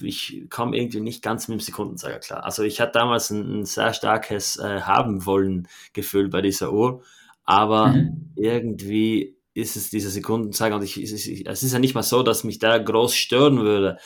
ich 0.00 0.46
komme 0.50 0.76
irgendwie 0.76 1.00
nicht 1.00 1.22
ganz 1.22 1.48
mit 1.48 1.58
dem 1.58 1.60
Sekundenzeiger 1.60 2.18
klar. 2.18 2.44
Also 2.44 2.64
ich 2.64 2.80
hatte 2.80 2.92
damals 2.92 3.30
ein, 3.30 3.60
ein 3.60 3.64
sehr 3.64 3.94
starkes 3.94 4.56
äh, 4.58 4.80
haben 4.80 5.24
wollen 5.24 5.68
Gefühl 5.92 6.28
bei 6.28 6.42
dieser 6.42 6.72
Uhr, 6.72 7.02
aber 7.44 7.88
mhm. 7.88 8.32
irgendwie 8.34 9.36
ist 9.54 9.76
es 9.76 9.90
dieser 9.90 10.10
Sekundenzeiger 10.10 10.76
und 10.76 10.82
ich, 10.82 10.96
es, 10.96 11.12
ist, 11.12 11.26
es 11.26 11.62
ist 11.62 11.72
ja 11.72 11.78
nicht 11.78 11.94
mal 11.94 12.02
so, 12.02 12.22
dass 12.22 12.44
mich 12.44 12.58
der 12.58 12.80
groß 12.80 13.14
stören 13.14 13.60
würde, 13.60 13.98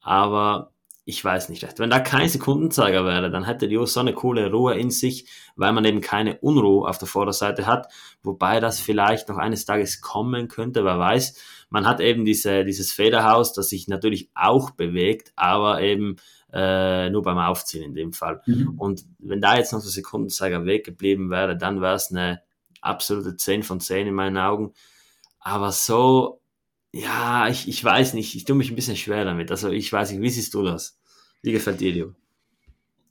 aber 0.00 0.72
ich 1.08 1.24
weiß 1.24 1.50
nicht 1.50 1.62
recht. 1.62 1.78
Wenn 1.78 1.88
da 1.88 2.00
kein 2.00 2.28
Sekundenzeiger 2.28 3.04
wäre, 3.04 3.30
dann 3.30 3.44
hätte 3.44 3.68
die 3.68 3.78
so 3.86 4.00
eine 4.00 4.12
coole 4.12 4.50
Ruhe 4.50 4.74
in 4.74 4.90
sich, 4.90 5.28
weil 5.54 5.72
man 5.72 5.84
eben 5.84 6.00
keine 6.00 6.38
Unruhe 6.38 6.88
auf 6.88 6.98
der 6.98 7.06
Vorderseite 7.06 7.64
hat, 7.64 7.92
wobei 8.24 8.58
das 8.58 8.80
vielleicht 8.80 9.28
noch 9.28 9.38
eines 9.38 9.64
Tages 9.64 10.00
kommen 10.00 10.48
könnte, 10.48 10.84
wer 10.84 10.98
weiß. 10.98 11.40
Man 11.70 11.86
hat 11.86 12.00
eben 12.00 12.24
diese, 12.24 12.64
dieses 12.64 12.92
Federhaus, 12.92 13.52
das 13.52 13.68
sich 13.68 13.86
natürlich 13.86 14.30
auch 14.34 14.72
bewegt, 14.72 15.32
aber 15.36 15.80
eben 15.80 16.16
äh, 16.52 17.08
nur 17.08 17.22
beim 17.22 17.38
Aufziehen 17.38 17.84
in 17.84 17.94
dem 17.94 18.12
Fall. 18.12 18.42
Mhm. 18.44 18.74
Und 18.76 19.04
wenn 19.20 19.40
da 19.40 19.56
jetzt 19.56 19.72
noch 19.72 19.82
der 19.82 19.90
Sekundenzeiger 19.90 20.64
weggeblieben 20.64 21.30
wäre, 21.30 21.56
dann 21.56 21.80
wäre 21.80 21.94
es 21.94 22.10
eine 22.10 22.42
absolute 22.80 23.36
10 23.36 23.62
von 23.62 23.78
10 23.78 24.08
in 24.08 24.14
meinen 24.14 24.38
Augen. 24.38 24.72
Aber 25.38 25.70
so 25.70 26.40
ja, 27.02 27.48
ich, 27.48 27.68
ich 27.68 27.82
weiß 27.82 28.14
nicht, 28.14 28.34
ich 28.34 28.44
tue 28.44 28.56
mich 28.56 28.70
ein 28.70 28.76
bisschen 28.76 28.96
schwer 28.96 29.24
damit. 29.24 29.50
Also 29.50 29.70
ich 29.70 29.92
weiß 29.92 30.12
nicht, 30.12 30.22
wie 30.22 30.30
siehst 30.30 30.54
du 30.54 30.62
das? 30.62 30.98
Wie 31.42 31.52
gefällt 31.52 31.80
dir 31.80 31.92
die 31.92 32.04
Uhr? 32.04 32.14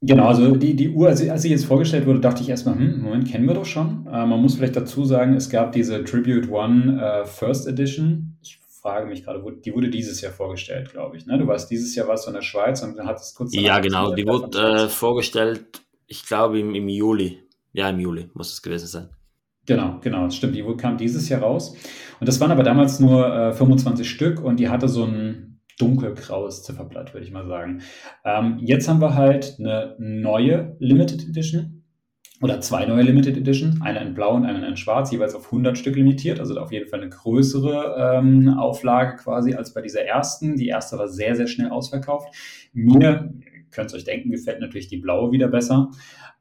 Genau, 0.02 0.28
also 0.28 0.56
die, 0.56 0.76
die 0.76 0.90
Uhr, 0.90 1.08
als, 1.08 1.20
sie 1.20 1.50
jetzt 1.50 1.66
vorgestellt 1.66 2.06
wurde, 2.06 2.20
dachte 2.20 2.42
ich 2.44 2.50
erstmal, 2.50 2.76
hm, 2.76 3.02
Moment, 3.02 3.28
kennen 3.28 3.48
wir 3.48 3.56
doch 3.56 3.66
schon. 3.66 4.06
Äh, 4.08 4.26
man 4.26 4.42
muss 4.42 4.56
vielleicht 4.56 4.76
dazu 4.76 5.06
sagen, 5.06 5.36
es 5.36 5.50
gab 5.50 5.72
diese 5.72 6.04
Tribute 6.04 6.50
One 6.50 7.02
äh, 7.02 7.26
First 7.26 7.68
Edition. 7.68 8.38
Ich 8.42 8.60
frage 8.82 9.08
mich 9.08 9.24
gerade, 9.24 9.44
die 9.64 9.74
wurde 9.74 9.90
dieses 9.90 10.22
Jahr 10.22 10.32
vorgestellt, 10.32 10.92
glaube 10.92 11.18
ich. 11.18 11.26
Ne? 11.26 11.40
Du 11.40 11.48
warst 11.48 11.72
dieses 11.72 11.96
Jahr 11.96 12.08
was 12.08 12.26
von 12.26 12.34
der 12.34 12.44
Schweiz 12.44 12.84
und 12.84 12.98
dann 12.98 13.08
hat 13.08 13.20
es 13.20 13.34
kurz. 13.34 13.56
Ja, 13.56 13.80
genau, 13.80 14.14
die 14.14 14.28
wurde 14.28 14.60
äh, 14.60 14.90
vorgestellt, 14.90 15.82
ich 16.08 16.26
glaube 16.26 16.60
im, 16.60 16.76
im 16.76 16.88
Juli. 16.88 17.40
Ja, 17.74 17.90
im 17.90 18.00
Juli 18.00 18.30
muss 18.34 18.54
es 18.54 18.62
gewesen 18.62 18.88
sein. 18.88 19.10
Genau, 19.66 20.00
genau, 20.02 20.26
das 20.26 20.36
stimmt. 20.36 20.56
Die 20.56 20.64
kam 20.78 20.98
dieses 20.98 21.28
Jahr 21.30 21.42
raus. 21.42 21.76
Und 22.20 22.28
das 22.28 22.40
waren 22.40 22.52
aber 22.52 22.64
damals 22.64 23.00
nur 23.00 23.34
äh, 23.34 23.54
25 23.54 24.10
Stück 24.10 24.44
und 24.44 24.60
die 24.60 24.70
hatte 24.70 24.88
so 24.88 25.06
ein 25.06 25.60
dunkelgraues 25.80 26.64
Zifferblatt, 26.64 27.14
würde 27.14 27.26
ich 27.26 27.32
mal 27.32 27.48
sagen. 27.48 27.82
Ähm, 28.24 28.60
jetzt 28.62 28.88
haben 28.88 29.02
wir 29.02 29.16
halt 29.16 29.58
eine 29.60 29.96
neue 30.00 30.76
Limited 30.80 31.28
Edition 31.28 31.84
oder 32.42 32.62
zwei 32.62 32.86
neue 32.86 33.04
Limited 33.04 33.38
Edition, 33.38 33.82
eine 33.82 34.02
in 34.02 34.14
blau 34.14 34.36
und 34.36 34.46
eine 34.46 34.66
in 34.68 34.78
schwarz, 34.78 35.12
jeweils 35.12 35.36
auf 35.36 35.46
100 35.46 35.78
Stück 35.78 35.96
limitiert, 35.96 36.40
also 36.40 36.58
auf 36.60 36.72
jeden 36.72 36.88
Fall 36.90 37.02
eine 37.02 37.10
größere 37.10 38.18
ähm, 38.18 38.50
Auflage 38.50 39.16
quasi 39.18 39.56
als 39.56 39.74
bei 39.74 39.82
dieser 39.82 40.04
ersten. 40.04 40.56
Die 40.56 40.68
erste 40.68 40.98
war 40.98 41.08
sehr, 41.08 41.36
sehr 41.36 41.48
schnell 41.48 41.70
ausverkauft. 41.70 42.28
Mir, 42.74 43.34
könnt 43.72 43.92
ihr 43.92 43.96
euch 43.96 44.04
denken, 44.04 44.32
gefällt 44.32 44.60
natürlich 44.60 44.88
die 44.88 44.98
blaue 44.98 45.32
wieder 45.32 45.48
besser. 45.48 45.92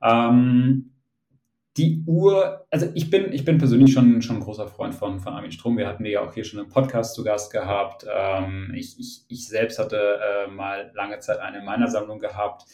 Ähm, 0.02 0.93
die 1.76 2.04
Uhr, 2.06 2.66
also 2.70 2.86
ich 2.94 3.10
bin, 3.10 3.32
ich 3.32 3.44
bin 3.44 3.58
persönlich 3.58 3.92
schon, 3.92 4.22
schon 4.22 4.36
ein 4.36 4.42
großer 4.42 4.68
Freund 4.68 4.94
von, 4.94 5.18
von 5.18 5.32
Armin 5.32 5.50
Strom. 5.50 5.76
Wir 5.76 5.88
hatten 5.88 6.04
ja 6.04 6.20
auch 6.20 6.32
hier 6.32 6.44
schon 6.44 6.60
im 6.60 6.68
Podcast 6.68 7.14
zu 7.14 7.24
Gast 7.24 7.52
gehabt. 7.52 8.06
Ähm, 8.08 8.72
ich, 8.76 8.98
ich, 9.00 9.24
ich 9.28 9.48
selbst 9.48 9.80
hatte 9.80 9.96
äh, 9.96 10.50
mal 10.50 10.92
lange 10.94 11.18
Zeit 11.18 11.40
eine 11.40 11.58
in 11.58 11.64
meiner 11.64 11.88
Sammlung 11.88 12.20
gehabt. 12.20 12.66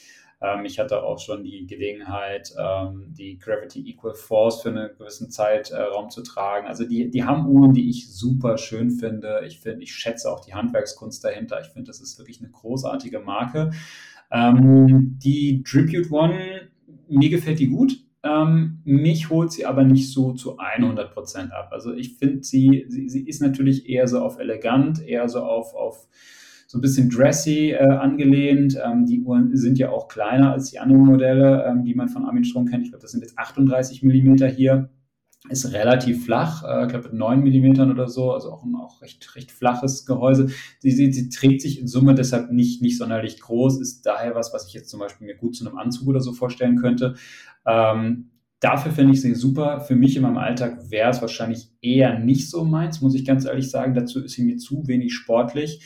Ähm, 0.42 0.66
ich 0.66 0.78
hatte 0.78 1.02
auch 1.02 1.18
schon 1.18 1.44
die 1.44 1.66
Gelegenheit, 1.66 2.52
ähm, 2.58 3.14
die 3.16 3.38
Gravity 3.38 3.88
Equal 3.88 4.14
Force 4.14 4.60
für 4.60 4.68
einen 4.68 4.90
gewissen 4.98 5.30
Zeitraum 5.30 6.06
äh, 6.06 6.08
zu 6.08 6.22
tragen. 6.22 6.66
Also 6.66 6.84
die, 6.84 7.10
die 7.10 7.24
haben 7.24 7.46
Uhren, 7.48 7.72
die 7.72 7.88
ich 7.88 8.12
super 8.12 8.58
schön 8.58 8.90
finde. 8.90 9.42
Ich 9.46 9.60
finde, 9.60 9.82
ich 9.82 9.94
schätze 9.94 10.30
auch 10.30 10.40
die 10.40 10.52
Handwerkskunst 10.52 11.24
dahinter. 11.24 11.58
Ich 11.62 11.68
finde, 11.68 11.86
das 11.86 12.02
ist 12.02 12.18
wirklich 12.18 12.40
eine 12.40 12.50
großartige 12.50 13.20
Marke. 13.20 13.70
Ähm, 14.30 15.16
die 15.22 15.62
Tribute 15.62 16.10
One, 16.10 16.68
mir 17.08 17.30
gefällt 17.30 17.60
die 17.60 17.68
gut 17.68 17.92
ähm, 18.22 18.80
mich 18.84 19.30
holt 19.30 19.52
sie 19.52 19.64
aber 19.64 19.84
nicht 19.84 20.12
so 20.12 20.32
zu 20.32 20.58
100 20.58 21.12
Prozent 21.12 21.52
ab. 21.52 21.70
Also 21.72 21.92
ich 21.92 22.16
finde, 22.16 22.42
sie, 22.42 22.84
sie, 22.88 23.08
sie 23.08 23.26
ist 23.26 23.40
natürlich 23.40 23.88
eher 23.88 24.06
so 24.08 24.20
auf 24.20 24.38
elegant, 24.38 25.02
eher 25.06 25.28
so 25.28 25.40
auf, 25.40 25.74
auf 25.74 26.06
so 26.66 26.78
ein 26.78 26.82
bisschen 26.82 27.08
dressy 27.08 27.70
äh, 27.72 27.78
angelehnt. 27.78 28.78
Ähm, 28.84 29.06
die 29.06 29.20
Uhren 29.22 29.56
sind 29.56 29.78
ja 29.78 29.90
auch 29.90 30.06
kleiner 30.08 30.52
als 30.52 30.70
die 30.70 30.78
anderen 30.78 31.04
Modelle, 31.04 31.64
ähm, 31.66 31.84
die 31.84 31.94
man 31.94 32.08
von 32.08 32.24
Armin 32.24 32.44
Strom 32.44 32.66
kennt. 32.66 32.84
Ich 32.84 32.90
glaube, 32.90 33.02
das 33.02 33.12
sind 33.12 33.22
jetzt 33.22 33.38
38 33.38 34.02
Millimeter 34.02 34.46
hier. 34.46 34.90
Ist 35.50 35.72
relativ 35.72 36.24
flach, 36.24 36.62
äh, 36.64 36.84
ich 36.84 36.88
glaube 36.90 37.08
mit 37.08 37.14
9 37.14 37.42
Millimetern 37.42 37.90
oder 37.90 38.08
so, 38.08 38.32
also 38.32 38.52
auch 38.52 38.64
ein 38.64 38.74
auch 38.76 39.02
recht, 39.02 39.34
recht 39.34 39.50
flaches 39.50 40.06
Gehäuse. 40.06 40.48
Sie, 40.78 40.92
sie, 40.92 41.12
sie 41.12 41.28
trägt 41.28 41.60
sich 41.60 41.80
in 41.80 41.88
Summe 41.88 42.14
deshalb 42.14 42.52
nicht, 42.52 42.82
nicht 42.82 42.96
sonderlich 42.96 43.40
groß, 43.40 43.80
ist 43.80 44.06
daher 44.06 44.34
was, 44.34 44.52
was 44.52 44.68
ich 44.68 44.74
jetzt 44.74 44.90
zum 44.90 45.00
Beispiel 45.00 45.26
mir 45.26 45.36
gut 45.36 45.56
zu 45.56 45.66
einem 45.66 45.76
Anzug 45.76 46.06
oder 46.08 46.20
so 46.20 46.32
vorstellen 46.32 46.76
könnte. 46.76 47.16
Ähm, 47.66 48.30
dafür 48.60 48.92
finde 48.92 49.14
ich 49.14 49.22
sie 49.22 49.34
super. 49.34 49.80
Für 49.80 49.96
mich 49.96 50.16
in 50.16 50.22
meinem 50.22 50.38
Alltag 50.38 50.90
wäre 50.90 51.10
es 51.10 51.20
wahrscheinlich 51.20 51.68
eher 51.82 52.18
nicht 52.18 52.48
so 52.48 52.64
meins, 52.64 53.00
muss 53.00 53.14
ich 53.14 53.24
ganz 53.24 53.44
ehrlich 53.44 53.70
sagen. 53.70 53.94
Dazu 53.94 54.22
ist 54.22 54.34
sie 54.34 54.44
mir 54.44 54.58
zu 54.58 54.86
wenig 54.86 55.14
sportlich. 55.14 55.80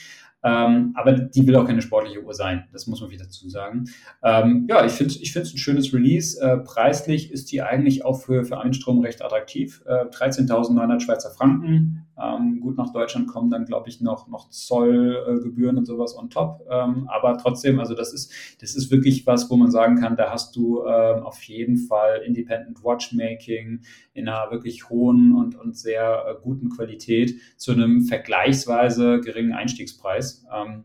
Ähm, 0.44 0.92
aber 0.94 1.12
die 1.12 1.46
will 1.46 1.56
auch 1.56 1.66
keine 1.66 1.80
sportliche 1.80 2.22
Uhr 2.22 2.34
sein. 2.34 2.64
Das 2.72 2.86
muss 2.86 3.00
man 3.00 3.10
wieder 3.10 3.24
dazu 3.24 3.48
sagen. 3.48 3.86
Ähm, 4.22 4.66
ja, 4.68 4.84
ich 4.84 4.92
finde 4.92 5.14
es 5.14 5.20
ich 5.20 5.34
ein 5.34 5.58
schönes 5.58 5.94
Release. 5.94 6.38
Äh, 6.40 6.58
preislich 6.58 7.32
ist 7.32 7.50
die 7.50 7.62
eigentlich 7.62 8.04
auch 8.04 8.20
für, 8.20 8.44
für 8.44 8.60
Einstrom 8.60 9.00
recht 9.00 9.22
attraktiv. 9.22 9.82
Äh, 9.86 10.04
13.900 10.06 11.00
Schweizer 11.00 11.30
Franken. 11.30 12.06
Ähm, 12.22 12.60
gut, 12.60 12.76
nach 12.76 12.92
Deutschland 12.92 13.26
kommen 13.26 13.50
dann, 13.50 13.64
glaube 13.64 13.88
ich, 13.88 14.00
noch, 14.00 14.28
noch 14.28 14.50
Zollgebühren 14.50 15.76
äh, 15.76 15.78
und 15.80 15.86
sowas 15.86 16.16
on 16.16 16.30
top. 16.30 16.64
Ähm, 16.70 17.08
aber 17.08 17.38
trotzdem, 17.38 17.80
also 17.80 17.94
das 17.94 18.12
ist, 18.12 18.32
das 18.60 18.76
ist 18.76 18.90
wirklich 18.90 19.26
was, 19.26 19.50
wo 19.50 19.56
man 19.56 19.70
sagen 19.70 19.96
kann, 19.96 20.16
da 20.16 20.30
hast 20.30 20.54
du 20.54 20.84
ähm, 20.84 21.22
auf 21.24 21.42
jeden 21.42 21.76
Fall 21.76 22.22
Independent 22.24 22.84
Watchmaking 22.84 23.80
in 24.12 24.28
einer 24.28 24.50
wirklich 24.50 24.88
hohen 24.90 25.34
und, 25.34 25.56
und 25.56 25.76
sehr 25.76 26.24
äh, 26.28 26.34
guten 26.40 26.68
Qualität 26.68 27.34
zu 27.56 27.72
einem 27.72 28.02
vergleichsweise 28.02 29.20
geringen 29.20 29.52
Einstiegspreis. 29.52 30.33
Ähm, 30.54 30.84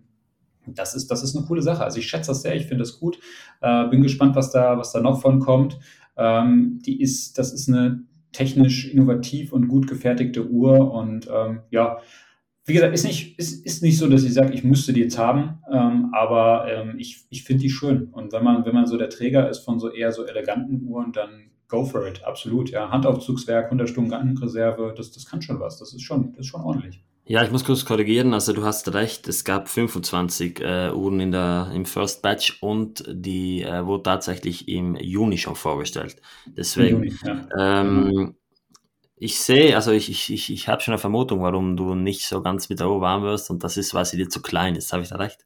das 0.65 0.95
ist, 0.95 1.07
das 1.07 1.23
ist 1.23 1.35
eine 1.35 1.45
coole 1.45 1.61
Sache. 1.61 1.83
Also 1.83 1.99
ich 1.99 2.07
schätze 2.07 2.31
das 2.31 2.41
sehr, 2.41 2.55
ich 2.55 2.67
finde 2.67 2.83
das 2.83 2.99
gut. 2.99 3.19
Äh, 3.61 3.87
bin 3.87 4.03
gespannt, 4.03 4.35
was 4.35 4.51
da, 4.51 4.77
was 4.77 4.91
da 4.91 4.99
noch 4.99 5.21
von 5.21 5.39
kommt. 5.39 5.79
Ähm, 6.17 6.79
die 6.85 7.01
ist, 7.01 7.37
das 7.37 7.53
ist 7.53 7.69
eine 7.69 8.03
technisch 8.31 8.87
innovativ 8.91 9.53
und 9.53 9.67
gut 9.67 9.87
gefertigte 9.87 10.47
Uhr 10.47 10.93
und 10.93 11.27
ähm, 11.33 11.61
ja, 11.71 11.97
wie 12.65 12.73
gesagt, 12.73 12.93
ist 12.93 13.05
nicht, 13.05 13.39
ist, 13.39 13.65
ist 13.65 13.81
nicht 13.81 13.97
so, 13.97 14.07
dass 14.07 14.23
ich 14.23 14.33
sage, 14.33 14.53
ich 14.53 14.63
müsste 14.63 14.93
die 14.93 15.01
jetzt 15.01 15.17
haben, 15.17 15.59
ähm, 15.71 16.11
aber 16.13 16.67
ähm, 16.71 16.99
ich, 16.99 17.25
ich 17.31 17.43
finde 17.43 17.63
die 17.63 17.69
schön. 17.71 18.09
Und 18.11 18.31
wenn 18.31 18.43
man, 18.43 18.63
wenn 18.63 18.75
man 18.75 18.85
so 18.85 18.95
der 18.95 19.09
Träger 19.09 19.49
ist 19.49 19.59
von 19.59 19.79
so 19.79 19.89
eher 19.89 20.11
so 20.11 20.23
eleganten 20.25 20.83
Uhren, 20.83 21.11
dann 21.11 21.49
go 21.67 21.83
for 21.83 22.05
it, 22.07 22.23
absolut. 22.23 22.69
Ja, 22.69 22.91
Handaufzugswerk, 22.91 23.65
100 23.65 23.89
Stunden 23.89 24.11
Gantenreserve, 24.11 24.93
das, 24.95 25.11
das 25.11 25.25
kann 25.25 25.41
schon 25.41 25.59
was. 25.59 25.79
Das 25.79 25.93
ist 25.93 26.03
schon, 26.03 26.33
das 26.33 26.41
ist 26.41 26.47
schon 26.47 26.61
ordentlich. 26.61 27.03
Ja, 27.29 27.43
ich 27.43 27.51
muss 27.51 27.63
kurz 27.63 27.85
korrigieren. 27.85 28.33
Also 28.33 28.53
du 28.53 28.65
hast 28.65 28.91
recht, 28.91 29.27
es 29.27 29.43
gab 29.43 29.69
25 29.69 30.61
äh, 30.61 30.89
Uhren 30.91 31.19
in 31.19 31.31
der, 31.31 31.69
im 31.75 31.85
First 31.85 32.23
Batch 32.23 32.57
und 32.59 33.03
die 33.07 33.61
äh, 33.61 33.85
wurde 33.85 34.01
tatsächlich 34.01 34.67
im 34.67 34.95
Juni 34.95 35.37
schon 35.37 35.55
vorgestellt. 35.55 36.19
Deswegen, 36.47 37.03
Juni, 37.03 37.13
ja. 37.23 37.81
ähm, 37.81 38.05
genau. 38.05 38.31
ich 39.17 39.39
sehe, 39.39 39.75
also 39.75 39.91
ich, 39.91 40.09
ich, 40.09 40.33
ich, 40.33 40.51
ich 40.51 40.67
habe 40.67 40.81
schon 40.81 40.93
eine 40.93 40.99
Vermutung, 40.99 41.43
warum 41.43 41.77
du 41.77 41.93
nicht 41.93 42.25
so 42.25 42.41
ganz 42.41 42.67
mit 42.67 42.79
der 42.79 42.89
Uhr 42.89 42.99
warm 42.99 43.21
wirst 43.21 43.51
und 43.51 43.63
das 43.63 43.77
ist, 43.77 43.93
weil 43.93 44.05
sie 44.05 44.17
dir 44.17 44.29
zu 44.29 44.41
klein 44.41 44.75
ist. 44.75 44.91
Habe 44.91 45.03
ich 45.03 45.09
da 45.09 45.17
recht? 45.17 45.45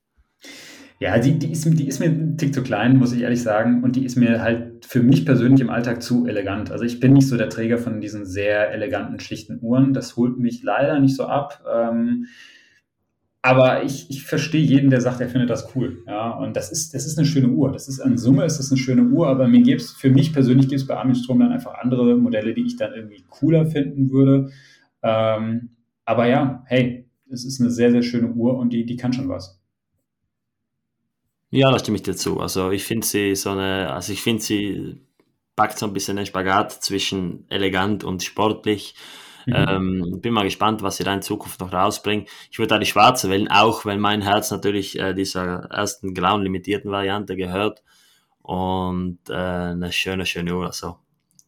Ja, 1.04 1.20
die, 1.20 1.38
die, 1.38 1.52
ist, 1.52 1.66
die 1.66 1.86
ist 1.86 2.00
mir 2.00 2.06
ein 2.06 2.38
Tick 2.38 2.54
zu 2.54 2.64
klein, 2.64 2.96
muss 2.96 3.12
ich 3.12 3.24
ehrlich 3.24 3.44
sagen. 3.44 3.84
Und 3.84 3.98
die 3.98 4.06
ist 4.06 4.16
mir 4.16 4.42
halt 4.42 4.86
für 4.86 5.04
mich 5.04 5.26
persönlich 5.26 5.60
im 5.60 5.70
Alltag 5.70 6.02
zu 6.02 6.28
elegant. 6.28 6.72
Also 6.72 6.86
ich 6.86 7.02
bin 7.02 7.12
nicht 7.12 7.28
so 7.28 7.36
der 7.36 7.50
Träger 7.50 7.78
von 7.78 8.00
diesen 8.00 8.26
sehr 8.26 8.72
eleganten, 8.72 9.20
schlichten 9.20 9.60
Uhren. 9.62 9.94
Das 9.94 10.16
holt 10.16 10.40
mich 10.40 10.64
leider 10.64 11.02
nicht 11.02 11.18
so 11.18 11.26
ab. 11.26 11.62
Ähm, 11.70 12.28
aber 13.42 13.84
ich, 13.84 14.10
ich 14.12 14.24
verstehe 14.24 14.62
jeden, 14.62 14.90
der 14.92 15.02
sagt, 15.02 15.20
er 15.20 15.28
findet 15.28 15.50
das 15.50 15.76
cool. 15.76 16.06
Ja, 16.08 16.38
und 16.38 16.56
das 16.56 16.72
ist, 16.72 16.94
das 16.94 17.06
ist 17.06 17.18
eine 17.18 17.28
schöne 17.28 17.50
Uhr. 17.50 17.74
Das 17.74 17.90
ist 17.90 18.00
an 18.00 18.18
Summe 18.18 18.46
ist 18.46 18.60
das 18.60 18.72
eine 18.72 18.80
schöne 18.80 19.04
Uhr, 19.04 19.28
aber 19.28 19.50
mir 19.50 19.62
gibt's, 19.62 19.92
für 19.92 20.10
mich 20.10 20.32
persönlich 20.32 20.70
gibt 20.70 20.80
es 20.80 20.88
bei 20.88 20.96
Armin 20.96 21.16
Strom 21.16 21.40
dann 21.40 21.52
einfach 21.52 21.74
andere 21.82 22.16
Modelle, 22.16 22.54
die 22.54 22.66
ich 22.66 22.78
dann 22.78 22.94
irgendwie 22.94 23.26
cooler 23.28 23.66
finden 23.66 24.10
würde. 24.10 24.52
Ähm, 25.02 25.72
aber 26.06 26.28
ja, 26.28 26.64
hey, 26.68 27.10
es 27.30 27.44
ist 27.44 27.60
eine 27.60 27.72
sehr, 27.72 27.92
sehr 27.92 28.04
schöne 28.04 28.32
Uhr 28.32 28.58
und 28.58 28.72
die, 28.72 28.86
die 28.86 28.96
kann 28.96 29.12
schon 29.12 29.28
was. 29.28 29.63
Ja, 31.54 31.72
da 31.72 31.78
stimme 31.78 31.98
ich 31.98 32.04
dir 32.04 32.16
zu. 32.16 32.40
Also 32.40 32.72
ich 32.72 32.84
finde 32.84 33.06
sie 33.06 33.36
so 33.36 33.52
eine, 33.52 33.92
also 33.94 34.12
ich 34.12 34.24
finde 34.24 34.42
sie 34.42 35.02
packt 35.56 35.78
so 35.78 35.86
ein 35.86 35.94
bisschen 35.94 36.18
den 36.18 36.26
Spagat 36.26 36.72
zwischen 36.72 37.46
elegant 37.50 38.04
und 38.04 38.24
sportlich. 38.24 38.96
Mhm. 39.46 39.54
Ähm, 39.56 40.20
bin 40.20 40.34
mal 40.34 40.46
gespannt, 40.46 40.82
was 40.82 40.98
sie 40.98 41.04
da 41.04 41.14
in 41.14 41.22
Zukunft 41.22 41.60
noch 41.60 41.72
rausbringen. 41.72 42.26
Ich 42.50 42.58
würde 42.58 42.70
da 42.70 42.80
die 42.80 42.88
schwarze 42.88 43.30
wählen, 43.30 43.52
auch 43.52 43.86
wenn 43.86 44.00
mein 44.00 44.22
Herz 44.22 44.50
natürlich 44.50 44.98
äh, 44.98 45.14
dieser 45.14 45.66
ersten 45.70 46.16
grauen 46.16 46.42
limitierten 46.42 46.90
Variante 46.90 47.36
gehört. 47.36 47.84
Und 48.42 49.20
äh, 49.30 49.34
eine 49.34 49.92
schöne, 49.92 50.26
schöne 50.26 50.56
Uhr. 50.56 50.66
Also 50.66 50.98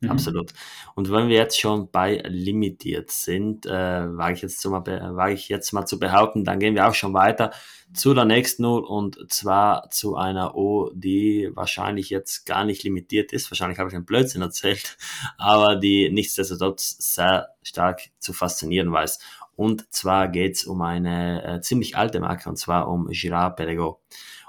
Mhm. 0.01 0.11
Absolut. 0.11 0.53
Und 0.95 1.11
wenn 1.11 1.29
wir 1.29 1.37
jetzt 1.37 1.59
schon 1.59 1.89
bei 1.89 2.21
limitiert 2.27 3.11
sind, 3.11 3.65
äh, 3.65 3.71
wage 3.71 4.33
ich 4.33 4.41
jetzt 4.41 4.65
mal, 4.65 4.85
wage 4.85 5.33
ich 5.33 5.49
jetzt 5.49 5.71
mal 5.71 5.85
zu 5.85 5.99
behaupten, 5.99 6.43
dann 6.43 6.59
gehen 6.59 6.75
wir 6.75 6.87
auch 6.87 6.93
schon 6.93 7.13
weiter 7.13 7.51
zu 7.93 8.13
der 8.13 8.25
nächsten 8.25 8.65
Uhr 8.65 8.89
und 8.89 9.31
zwar 9.31 9.89
zu 9.89 10.15
einer 10.15 10.55
O, 10.55 10.91
die 10.93 11.49
wahrscheinlich 11.53 12.09
jetzt 12.09 12.45
gar 12.45 12.65
nicht 12.65 12.83
limitiert 12.83 13.31
ist. 13.31 13.49
Wahrscheinlich 13.49 13.79
habe 13.79 13.89
ich 13.89 13.95
einen 13.95 14.05
Blödsinn 14.05 14.41
erzählt, 14.41 14.97
aber 15.37 15.75
die 15.75 16.09
nichtsdestotrotz 16.09 16.97
sehr 17.13 17.49
stark 17.63 18.09
zu 18.19 18.33
faszinieren 18.33 18.91
weiß. 18.91 19.19
Und 19.55 19.93
zwar 19.93 20.27
geht's 20.27 20.65
um 20.65 20.81
eine 20.81 21.43
äh, 21.43 21.61
ziemlich 21.61 21.95
alte 21.95 22.19
Marke, 22.19 22.49
und 22.49 22.57
zwar 22.57 22.89
um 22.89 23.07
Girard 23.07 23.55
Perregaux. 23.55 24.01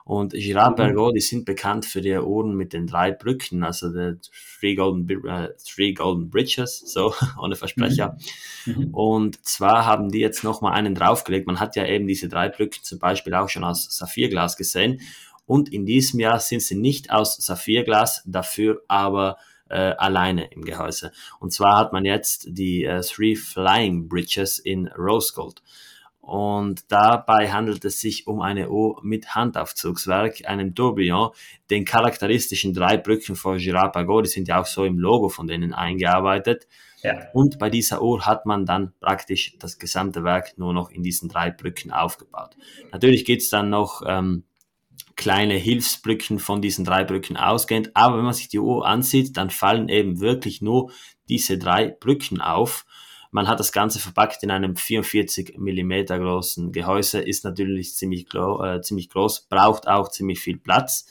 Und 0.06 0.34
Girard 0.34 0.70
mhm. 0.70 0.76
Perregaux, 0.76 1.12
die 1.12 1.20
sind 1.20 1.44
bekannt 1.44 1.84
für 1.84 2.00
die 2.00 2.16
Uhren 2.16 2.54
mit 2.54 2.72
den 2.72 2.86
drei 2.86 3.10
Brücken, 3.10 3.64
also 3.64 3.90
the 3.90 4.12
Three 4.60 4.76
Golden, 4.76 5.04
uh, 5.26 5.48
three 5.64 5.94
golden 5.94 6.30
Bridges, 6.30 6.78
so 6.78 7.12
ohne 7.42 7.56
Versprecher. 7.56 8.16
Mhm. 8.66 8.72
mhm. 8.72 8.94
Und 8.94 9.44
zwar 9.44 9.84
haben 9.84 10.12
die 10.12 10.20
jetzt 10.20 10.44
nochmal 10.44 10.74
einen 10.74 10.94
draufgelegt. 10.94 11.48
Man 11.48 11.58
hat 11.58 11.74
ja 11.74 11.84
eben 11.84 12.06
diese 12.06 12.28
drei 12.28 12.48
Brücken 12.48 12.84
zum 12.84 13.00
Beispiel 13.00 13.34
auch 13.34 13.48
schon 13.48 13.64
aus 13.64 13.88
Saphirglas 13.96 14.56
gesehen. 14.56 15.00
Und 15.44 15.72
in 15.72 15.86
diesem 15.86 16.20
Jahr 16.20 16.38
sind 16.38 16.62
sie 16.62 16.76
nicht 16.76 17.10
aus 17.10 17.36
Saphirglas, 17.38 18.22
dafür 18.26 18.82
aber 18.86 19.38
äh, 19.68 19.74
alleine 19.98 20.46
im 20.52 20.64
Gehäuse. 20.64 21.10
Und 21.40 21.52
zwar 21.52 21.78
hat 21.78 21.92
man 21.92 22.04
jetzt 22.04 22.46
die 22.48 22.84
äh, 22.84 23.00
Three 23.00 23.34
Flying 23.34 24.08
Bridges 24.08 24.60
in 24.60 24.86
Rose 24.86 25.32
Gold. 25.34 25.62
Und 26.26 26.90
dabei 26.90 27.52
handelt 27.52 27.84
es 27.84 28.00
sich 28.00 28.26
um 28.26 28.40
eine 28.40 28.68
Uhr 28.68 29.00
mit 29.04 29.36
Handaufzugswerk, 29.36 30.44
einem 30.48 30.74
Tourbillon, 30.74 31.30
den 31.70 31.84
charakteristischen 31.84 32.74
drei 32.74 32.96
Brücken 32.96 33.36
von 33.36 33.58
Girard 33.58 33.92
Pagot, 33.92 34.24
die 34.24 34.30
sind 34.30 34.48
ja 34.48 34.60
auch 34.60 34.66
so 34.66 34.84
im 34.84 34.98
Logo 34.98 35.28
von 35.28 35.46
denen 35.46 35.72
eingearbeitet. 35.72 36.66
Ja. 37.04 37.28
Und 37.32 37.60
bei 37.60 37.70
dieser 37.70 38.02
Uhr 38.02 38.26
hat 38.26 38.44
man 38.44 38.66
dann 38.66 38.92
praktisch 38.98 39.56
das 39.60 39.78
gesamte 39.78 40.24
Werk 40.24 40.58
nur 40.58 40.72
noch 40.72 40.90
in 40.90 41.04
diesen 41.04 41.28
drei 41.28 41.52
Brücken 41.52 41.92
aufgebaut. 41.92 42.56
Natürlich 42.90 43.24
gibt's 43.24 43.48
dann 43.48 43.70
noch 43.70 44.02
ähm, 44.04 44.42
kleine 45.14 45.54
Hilfsbrücken 45.54 46.40
von 46.40 46.60
diesen 46.60 46.84
drei 46.84 47.04
Brücken 47.04 47.36
ausgehend, 47.36 47.92
aber 47.94 48.18
wenn 48.18 48.24
man 48.24 48.34
sich 48.34 48.48
die 48.48 48.58
Uhr 48.58 48.84
ansieht, 48.84 49.36
dann 49.36 49.50
fallen 49.50 49.88
eben 49.88 50.18
wirklich 50.18 50.60
nur 50.60 50.90
diese 51.28 51.56
drei 51.56 51.86
Brücken 51.86 52.40
auf 52.40 52.84
man 53.36 53.46
hat 53.48 53.60
das 53.60 53.70
Ganze 53.70 53.98
verpackt 53.98 54.42
in 54.44 54.50
einem 54.50 54.76
44 54.76 55.58
mm 55.58 56.06
großen 56.06 56.72
Gehäuse, 56.72 57.20
ist 57.20 57.44
natürlich 57.44 57.94
ziemlich, 57.94 58.28
äh, 58.34 58.80
ziemlich 58.80 59.10
groß, 59.10 59.48
braucht 59.50 59.88
auch 59.88 60.08
ziemlich 60.08 60.40
viel 60.40 60.56
Platz. 60.56 61.04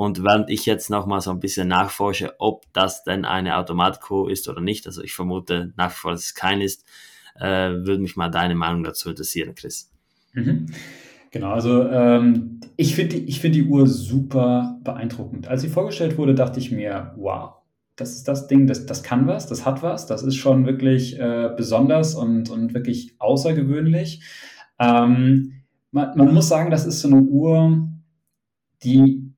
und 0.00 0.24
während 0.24 0.48
ich 0.48 0.64
jetzt 0.64 0.88
nochmal 0.88 1.20
so 1.20 1.30
ein 1.30 1.40
bisschen 1.40 1.68
nachforsche, 1.68 2.32
ob 2.38 2.64
das 2.72 3.04
denn 3.04 3.26
eine 3.26 3.58
Automatco 3.58 4.28
ist 4.28 4.48
oder 4.48 4.62
nicht, 4.62 4.86
also 4.86 5.02
ich 5.02 5.12
vermute 5.12 5.74
nach 5.76 5.90
wie 5.90 5.94
vor, 5.94 6.12
dass 6.12 6.22
es 6.22 6.34
kein 6.34 6.62
ist, 6.62 6.86
äh, 7.38 7.68
würde 7.68 7.98
mich 7.98 8.16
mal 8.16 8.30
deine 8.30 8.54
Meinung 8.54 8.82
dazu 8.82 9.10
interessieren, 9.10 9.54
Chris. 9.54 9.90
Mhm. 10.32 10.68
Genau, 11.30 11.50
also 11.50 11.86
ähm, 11.86 12.60
ich 12.78 12.94
finde 12.94 13.20
die, 13.20 13.30
find 13.30 13.54
die 13.54 13.64
Uhr 13.64 13.86
super 13.86 14.80
beeindruckend. 14.82 15.48
Als 15.48 15.60
sie 15.60 15.68
vorgestellt 15.68 16.16
wurde, 16.16 16.34
dachte 16.34 16.60
ich 16.60 16.72
mir, 16.72 17.12
wow, 17.18 17.56
das 17.96 18.12
ist 18.12 18.26
das 18.26 18.46
Ding, 18.46 18.66
das, 18.66 18.86
das 18.86 19.02
kann 19.02 19.26
was, 19.26 19.48
das 19.48 19.66
hat 19.66 19.82
was, 19.82 20.06
das 20.06 20.22
ist 20.22 20.36
schon 20.36 20.64
wirklich 20.64 21.20
äh, 21.20 21.50
besonders 21.54 22.14
und, 22.14 22.48
und 22.48 22.72
wirklich 22.72 23.16
außergewöhnlich. 23.18 24.22
Ähm, 24.78 25.60
man, 25.90 26.16
man 26.16 26.32
muss 26.32 26.48
sagen, 26.48 26.70
das 26.70 26.86
ist 26.86 27.00
so 27.00 27.08
eine 27.08 27.20
Uhr, 27.20 27.86
die 28.82 29.29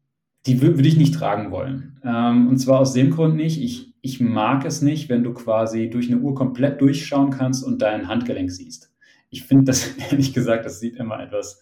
die 0.47 0.61
würde 0.61 0.89
ich 0.89 0.97
nicht 0.97 1.15
tragen 1.15 1.51
wollen. 1.51 2.01
Ähm, 2.05 2.49
und 2.49 2.59
zwar 2.59 2.81
aus 2.81 2.93
dem 2.93 3.11
Grund 3.11 3.37
nicht. 3.37 3.63
Ich, 3.63 3.93
ich 4.01 4.21
mag 4.21 4.65
es 4.65 4.83
nicht, 4.83 5.09
wenn 5.09 5.23
du 5.23 5.33
quasi 5.33 5.89
durch 5.89 6.11
eine 6.11 6.21
Uhr 6.21 6.35
komplett 6.35 6.81
durchschauen 6.81 7.31
kannst 7.31 7.65
und 7.65 7.81
dein 7.81 8.09
Handgelenk 8.09 8.51
siehst. 8.51 8.93
Ich 9.31 9.45
finde 9.45 9.65
das, 9.65 9.87
ehrlich 10.11 10.33
gesagt, 10.33 10.65
das 10.67 10.81
sieht 10.81 10.97
immer 10.97 11.21
etwas, 11.21 11.61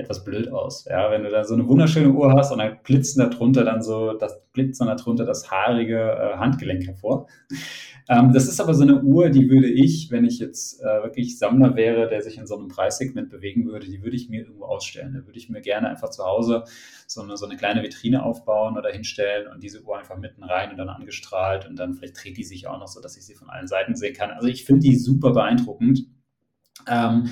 etwas 0.00 0.24
blöd 0.24 0.50
aus. 0.50 0.86
Ja, 0.88 1.10
wenn 1.10 1.22
du 1.22 1.30
da 1.30 1.44
so 1.44 1.54
eine 1.54 1.66
wunderschöne 1.68 2.10
Uhr 2.10 2.32
hast 2.32 2.50
und 2.52 2.58
dann 2.58 2.78
blitzt 2.82 3.18
darunter 3.18 3.64
dann 3.64 3.82
so, 3.82 4.14
das 4.14 4.40
blitzt 4.52 4.80
dann 4.80 4.88
darunter 4.88 5.24
das 5.24 5.50
haarige 5.50 5.98
äh, 5.98 6.36
Handgelenk 6.36 6.86
hervor. 6.86 7.26
Ähm, 8.08 8.32
das 8.32 8.48
ist 8.48 8.60
aber 8.60 8.74
so 8.74 8.82
eine 8.82 9.00
Uhr, 9.02 9.28
die 9.28 9.48
würde 9.48 9.68
ich, 9.68 10.10
wenn 10.10 10.24
ich 10.24 10.40
jetzt 10.40 10.80
äh, 10.82 11.04
wirklich 11.04 11.38
Sammler 11.38 11.76
wäre, 11.76 12.08
der 12.08 12.22
sich 12.22 12.38
in 12.38 12.46
so 12.46 12.58
einem 12.58 12.66
Preissegment 12.66 13.30
bewegen 13.30 13.66
würde, 13.66 13.86
die 13.86 14.02
würde 14.02 14.16
ich 14.16 14.28
mir 14.28 14.40
irgendwo 14.40 14.64
ausstellen. 14.64 15.14
Da 15.14 15.24
würde 15.26 15.38
ich 15.38 15.48
mir 15.48 15.60
gerne 15.60 15.88
einfach 15.88 16.10
zu 16.10 16.24
Hause 16.24 16.64
so 17.06 17.22
eine, 17.22 17.36
so 17.36 17.46
eine 17.46 17.56
kleine 17.56 17.84
Vitrine 17.84 18.24
aufbauen 18.24 18.76
oder 18.76 18.90
hinstellen 18.90 19.46
und 19.46 19.62
diese 19.62 19.82
Uhr 19.82 19.96
einfach 19.96 20.16
mitten 20.16 20.42
rein 20.42 20.72
und 20.72 20.78
dann 20.78 20.88
angestrahlt 20.88 21.68
und 21.68 21.78
dann 21.78 21.94
vielleicht 21.94 22.20
dreht 22.20 22.36
die 22.36 22.42
sich 22.42 22.66
auch 22.66 22.80
noch 22.80 22.88
so, 22.88 23.00
dass 23.00 23.16
ich 23.16 23.24
sie 23.24 23.36
von 23.36 23.48
allen 23.48 23.68
Seiten 23.68 23.94
sehen 23.94 24.14
kann. 24.14 24.30
Also 24.30 24.48
ich 24.48 24.64
finde 24.64 24.80
die 24.80 24.96
super 24.96 25.30
beeindruckend. 25.30 26.06
Ähm, 26.88 27.30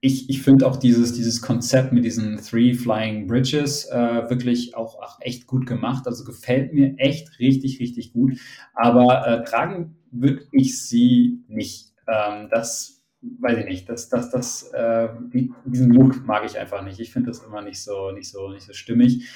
ich, 0.00 0.30
ich 0.30 0.42
finde 0.42 0.66
auch 0.66 0.76
dieses, 0.76 1.12
dieses 1.12 1.42
Konzept 1.42 1.92
mit 1.92 2.04
diesen 2.04 2.36
Three 2.36 2.74
Flying 2.74 3.26
Bridges 3.26 3.86
äh, 3.86 4.30
wirklich 4.30 4.76
auch, 4.76 5.00
auch 5.00 5.18
echt 5.20 5.46
gut 5.46 5.66
gemacht. 5.66 6.06
Also 6.06 6.24
gefällt 6.24 6.72
mir 6.72 6.94
echt 6.98 7.38
richtig, 7.40 7.80
richtig 7.80 8.12
gut. 8.12 8.38
Aber 8.74 9.26
äh, 9.26 9.44
tragen 9.44 9.96
würde 10.12 10.44
ich 10.52 10.80
sie 10.86 11.42
nicht. 11.48 11.94
Ähm, 12.06 12.48
das 12.48 13.02
weiß 13.20 13.58
ich 13.58 13.64
nicht. 13.64 13.88
Das, 13.88 14.08
das, 14.08 14.30
das, 14.30 14.62
äh, 14.72 15.08
diesen 15.64 15.92
Look 15.92 16.24
mag 16.24 16.44
ich 16.44 16.56
einfach 16.58 16.84
nicht. 16.84 17.00
Ich 17.00 17.12
finde 17.12 17.30
das 17.30 17.40
immer 17.40 17.62
nicht 17.62 17.82
so, 17.82 18.12
nicht 18.12 18.30
so, 18.30 18.50
nicht 18.50 18.66
so 18.66 18.72
stimmig. 18.72 19.28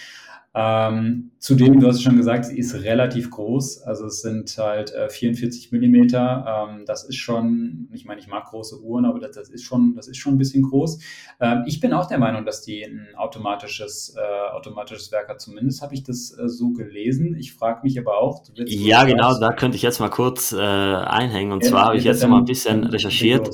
Ähm, 0.55 1.31
zudem, 1.39 1.81
du 1.81 1.89
hast 1.89 2.03
schon 2.03 2.17
gesagt, 2.17 2.45
sie 2.45 2.59
ist 2.59 2.75
relativ 2.75 3.31
groß, 3.31 3.83
also 3.83 4.05
es 4.05 4.21
sind 4.21 4.55
halt 4.59 4.93
äh, 4.93 5.09
44 5.09 5.73
Millimeter. 5.73 6.69
Ähm, 6.69 6.85
das 6.85 7.05
ist 7.05 7.17
schon, 7.17 7.89
ich 7.93 8.05
meine, 8.05 8.21
ich 8.21 8.27
mag 8.27 8.45
große 8.45 8.83
Uhren, 8.83 9.07
aber 9.07 9.19
das, 9.19 9.35
das, 9.35 9.49
ist 9.49 9.65
schon, 9.65 9.95
das 9.95 10.09
ist 10.09 10.19
schon 10.19 10.35
ein 10.35 10.39
bisschen 10.39 10.63
groß. 10.63 10.99
Ähm, 11.41 11.65
ich 11.67 11.81
bin 11.81 11.95
auch 11.95 12.07
der 12.07 12.19
Meinung, 12.19 12.45
dass 12.45 12.61
die 12.61 12.83
ein 12.83 13.09
automatisches, 13.17 14.15
äh, 14.15 14.51
automatisches 14.55 15.11
Werk 15.11 15.29
hat. 15.29 15.41
Zumindest 15.41 15.81
habe 15.81 15.95
ich 15.95 16.03
das 16.03 16.37
äh, 16.39 16.49
so 16.49 16.73
gelesen. 16.73 17.35
Ich 17.39 17.55
frage 17.55 17.81
mich 17.83 17.99
aber 17.99 18.19
auch. 18.19 18.43
Ja, 18.67 19.05
genau, 19.05 19.39
da 19.41 19.53
könnte 19.53 19.77
ich 19.77 19.83
jetzt 19.83 20.01
mal 20.01 20.11
kurz 20.11 20.53
äh, 20.53 20.59
einhängen. 20.59 21.53
Und 21.53 21.65
zwar 21.65 21.87
habe 21.87 21.97
ich 21.97 22.05
jetzt 22.05 22.23
noch 22.23 22.29
mal 22.29 22.39
ein 22.39 22.45
bisschen 22.45 22.85
recherchiert. 22.85 23.49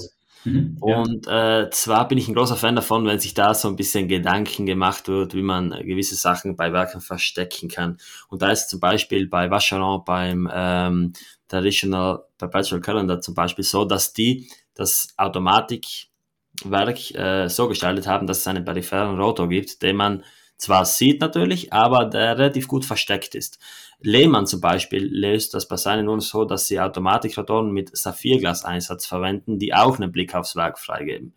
Mhm, 0.49 0.76
und 0.80 1.26
ja. 1.26 1.61
äh, 1.62 1.70
zwar 1.70 2.09
bin 2.09 2.18
ich 2.18 2.28
ein 2.28 2.34
großer 2.34 2.57
Fan 2.57 2.76
davon, 2.76 3.07
wenn 3.07 3.18
sich 3.20 3.34
da 3.34 3.55
so 3.55 3.68
ein 3.68 3.76
bisschen 3.76 4.09
Gedanken 4.09 4.66
gemacht 4.66 5.09
wird, 5.09 5.34
wie 5.34 5.42
man 5.42 5.70
gewisse 5.70 6.14
Sachen 6.14 6.57
bei 6.57 6.72
Werken 6.72 7.01
verstecken 7.01 7.68
kann. 7.68 7.99
Und 8.28 8.42
da 8.42 8.51
ist 8.51 8.68
zum 8.68 8.80
Beispiel 8.80 9.26
bei 9.26 9.51
Vacheron 9.51 10.05
beim 10.05 10.51
ähm, 10.53 11.12
Traditional 11.49 12.24
Perpetual 12.38 12.80
Calendar 12.80 13.20
zum 13.20 13.34
Beispiel 13.34 13.64
so, 13.64 13.84
dass 13.84 14.12
die 14.12 14.49
das 14.74 15.09
Automatikwerk 15.16 17.14
äh, 17.14 17.49
so 17.49 17.68
gestaltet 17.68 18.07
haben, 18.07 18.26
dass 18.26 18.38
es 18.38 18.46
einen 18.46 18.64
peripheren 18.64 19.18
Rotor 19.18 19.49
gibt, 19.49 19.82
den 19.82 19.96
man 19.96 20.24
zwar 20.57 20.84
sieht 20.84 21.20
natürlich, 21.20 21.72
aber 21.72 22.05
der 22.05 22.36
relativ 22.36 22.66
gut 22.68 22.84
versteckt 22.84 23.34
ist. 23.34 23.59
Lehmann 24.01 24.46
zum 24.46 24.61
Beispiel 24.61 25.05
löst 25.05 25.55
das 25.55 25.66
bei 25.66 25.76
seinen 25.76 26.09
Uhren 26.09 26.20
so, 26.20 26.44
dass 26.44 26.68
sie 26.68 26.80
Automatikrotoren 26.80 27.72
mit 27.72 27.96
Saphirglas-Einsatz 27.96 29.07
verwenden, 29.07 29.59
die 29.59 29.74
auch 29.74 29.99
einen 29.99 30.12
Blick 30.12 30.34
aufs 30.34 30.55
Werk 30.55 30.78
freigeben. 30.78 31.34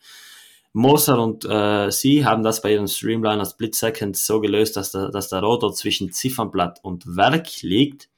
Moser 0.73 1.19
und 1.19 1.43
äh, 1.43 1.91
sie 1.91 2.23
haben 2.25 2.43
das 2.43 2.61
bei 2.61 2.73
ihren 2.73 2.87
Streamliner 2.87 3.45
Split 3.45 3.75
Seconds 3.75 4.25
so 4.25 4.39
gelöst, 4.39 4.77
dass 4.77 4.91
der, 4.91 5.09
dass 5.09 5.27
der 5.27 5.41
Rotor 5.41 5.73
zwischen 5.73 6.11
Ziffernblatt 6.11 6.79
und 6.83 7.17
Werk 7.17 7.61
liegt. 7.61 8.09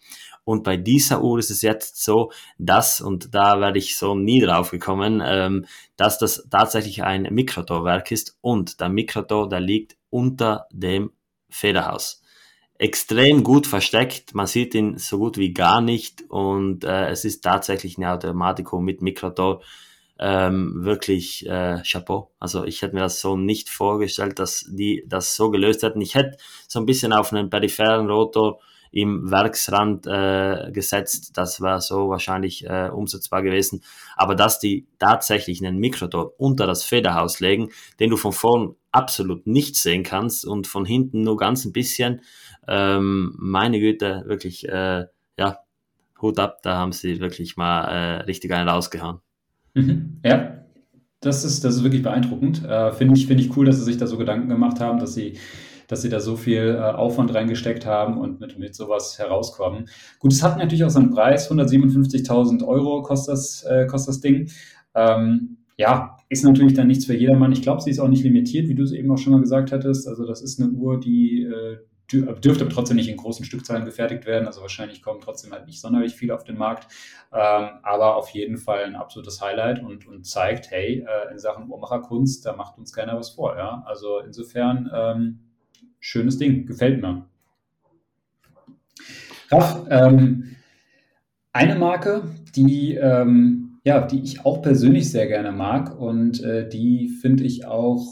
Und 0.43 0.63
bei 0.63 0.75
dieser 0.75 1.23
Uhr 1.23 1.39
ist 1.39 1.49
es 1.49 1.61
jetzt 1.61 2.03
so, 2.03 2.31
dass, 2.57 2.99
und 2.99 3.33
da 3.33 3.61
werde 3.61 3.79
ich 3.79 3.97
so 3.97 4.13
nie 4.13 4.41
drauf 4.41 4.71
gekommen, 4.71 5.23
ähm, 5.25 5.65
dass 5.95 6.19
das 6.19 6.47
tatsächlich 6.51 7.01
ein 7.03 7.23
Mikrotorwerk 7.31 8.11
ist 8.11 8.37
und 8.41 8.81
der 8.81 8.89
Mikrotor, 8.89 9.47
der 9.47 9.61
liegt 9.61 9.95
unter 10.09 10.67
dem 10.71 11.11
Federhaus 11.49 12.22
extrem 12.83 13.43
gut 13.43 13.65
versteckt. 13.65 14.35
Man 14.35 14.45
sieht 14.45 14.75
ihn 14.75 14.97
so 14.97 15.17
gut 15.17 15.37
wie 15.37 15.53
gar 15.53 15.79
nicht 15.79 16.25
und 16.27 16.83
äh, 16.83 17.07
es 17.07 17.23
ist 17.23 17.41
tatsächlich 17.41 17.97
eine 17.97 18.11
Automatico 18.11 18.81
mit 18.81 19.01
Mikrotor. 19.01 19.61
Ähm, 20.19 20.83
wirklich 20.83 21.47
äh, 21.47 21.81
Chapeau. 21.83 22.31
Also 22.39 22.65
ich 22.65 22.81
hätte 22.81 22.93
mir 22.93 23.01
das 23.01 23.21
so 23.21 23.37
nicht 23.37 23.69
vorgestellt, 23.69 24.37
dass 24.37 24.65
die 24.69 25.05
das 25.07 25.35
so 25.35 25.49
gelöst 25.49 25.81
hätten. 25.81 26.01
Ich 26.01 26.13
hätte 26.13 26.37
so 26.67 26.79
ein 26.79 26.85
bisschen 26.85 27.13
auf 27.13 27.31
einen 27.31 27.49
peripheren 27.49 28.09
Rotor 28.09 28.59
im 28.91 29.31
Werksrand 29.31 30.05
äh, 30.05 30.69
gesetzt. 30.71 31.31
Das 31.35 31.61
wäre 31.61 31.81
so 31.81 32.09
wahrscheinlich 32.09 32.65
äh, 32.65 32.89
umsetzbar 32.89 33.41
gewesen. 33.43 33.81
Aber 34.15 34.35
dass 34.35 34.59
die 34.59 34.87
tatsächlich 34.99 35.65
einen 35.65 35.79
Mikrotor 35.79 36.33
unter 36.37 36.67
das 36.67 36.83
Federhaus 36.83 37.39
legen, 37.39 37.69
den 37.99 38.09
du 38.09 38.17
von 38.17 38.33
vorn 38.33 38.75
absolut 38.93 39.45
nicht 39.47 39.75
sehen 39.75 40.03
kannst 40.03 40.45
und 40.45 40.67
von 40.67 40.85
hinten 40.85 41.23
nur 41.23 41.35
ganz 41.35 41.65
ein 41.65 41.73
bisschen, 41.73 42.21
ähm, 42.67 43.35
meine 43.37 43.79
Güte, 43.79 44.23
wirklich, 44.25 44.69
äh, 44.69 45.05
ja, 45.37 45.59
Hut 46.21 46.39
ab, 46.39 46.59
da 46.63 46.77
haben 46.77 46.93
sie 46.93 47.19
wirklich 47.19 47.57
mal 47.57 47.83
äh, 47.85 48.21
richtig 48.23 48.53
einen 48.53 48.69
rausgehauen. 48.69 49.19
Mhm. 49.73 50.19
Ja, 50.23 50.63
das 51.19 51.43
ist, 51.43 51.63
das 51.63 51.75
ist 51.75 51.83
wirklich 51.83 52.03
beeindruckend. 52.03 52.63
Äh, 52.63 52.93
Finde 52.93 53.15
ich, 53.15 53.27
find 53.27 53.41
ich 53.41 53.55
cool, 53.57 53.65
dass 53.65 53.77
sie 53.77 53.83
sich 53.83 53.97
da 53.97 54.07
so 54.07 54.17
Gedanken 54.17 54.47
gemacht 54.47 54.79
haben, 54.79 54.99
dass 54.99 55.13
sie, 55.13 55.37
dass 55.87 56.01
sie 56.01 56.09
da 56.09 56.19
so 56.19 56.35
viel 56.35 56.77
äh, 56.77 56.81
Aufwand 56.81 57.33
reingesteckt 57.33 57.85
haben 57.85 58.17
und 58.17 58.39
mit, 58.39 58.57
mit 58.59 58.75
sowas 58.75 59.17
herauskommen. 59.19 59.89
Gut, 60.19 60.31
es 60.31 60.43
hat 60.43 60.57
natürlich 60.57 60.83
auch 60.83 60.89
seinen 60.89 61.11
Preis. 61.11 61.51
157.000 61.51 62.65
Euro 62.65 63.01
kostet 63.01 63.33
das, 63.33 63.63
äh, 63.63 63.85
kostet 63.87 64.09
das 64.09 64.21
Ding. 64.21 64.49
Ähm, 64.95 65.57
ja, 65.77 66.17
ist 66.29 66.43
natürlich 66.43 66.73
dann 66.73 66.87
nichts 66.87 67.05
für 67.05 67.15
jedermann. 67.15 67.51
Ich 67.51 67.61
glaube, 67.61 67.81
sie 67.81 67.89
ist 67.89 67.99
auch 67.99 68.07
nicht 68.07 68.23
limitiert, 68.23 68.67
wie 68.67 68.75
du 68.75 68.83
es 68.83 68.91
eben 68.91 69.11
auch 69.11 69.17
schon 69.17 69.33
mal 69.33 69.41
gesagt 69.41 69.71
hattest. 69.71 70.07
Also 70.07 70.25
das 70.25 70.41
ist 70.41 70.61
eine 70.61 70.69
Uhr, 70.71 70.99
die 70.99 71.43
äh, 71.43 71.77
dürfte 72.11 72.63
aber 72.63 72.73
trotzdem 72.73 72.97
nicht 72.97 73.09
in 73.09 73.17
großen 73.17 73.45
Stückzahlen 73.45 73.85
gefertigt 73.85 74.25
werden. 74.25 74.45
Also 74.45 74.61
wahrscheinlich 74.61 75.01
kommen 75.01 75.21
trotzdem 75.21 75.51
halt 75.51 75.65
nicht 75.65 75.81
sonderlich 75.81 76.13
viele 76.13 76.35
auf 76.35 76.43
den 76.43 76.57
Markt. 76.57 76.91
Ähm, 77.31 77.69
aber 77.81 78.15
auf 78.15 78.29
jeden 78.29 78.57
Fall 78.57 78.83
ein 78.83 78.95
absolutes 78.95 79.41
Highlight 79.41 79.83
und, 79.83 80.07
und 80.07 80.25
zeigt, 80.25 80.69
hey, 80.69 81.05
äh, 81.07 81.31
in 81.31 81.39
Sachen 81.39 81.69
Uhrmacherkunst, 81.69 82.45
da 82.45 82.55
macht 82.55 82.77
uns 82.77 82.93
keiner 82.93 83.17
was 83.17 83.31
vor. 83.31 83.57
Ja? 83.57 83.83
Also 83.87 84.19
insofern 84.19 84.91
ähm, 84.93 85.39
schönes 85.99 86.37
Ding, 86.37 86.65
gefällt 86.65 87.01
mir. 87.01 87.25
Raff, 89.49 89.85
ähm, 89.89 90.55
eine 91.51 91.75
Marke, 91.75 92.23
die, 92.55 92.95
ähm, 92.95 93.62
ja, 93.83 94.05
die 94.05 94.21
ich 94.21 94.45
auch 94.45 94.61
persönlich 94.61 95.11
sehr 95.11 95.27
gerne 95.27 95.51
mag 95.51 95.99
und 95.99 96.41
äh, 96.41 96.67
die 96.67 97.09
finde 97.09 97.43
ich 97.43 97.65
auch 97.65 98.05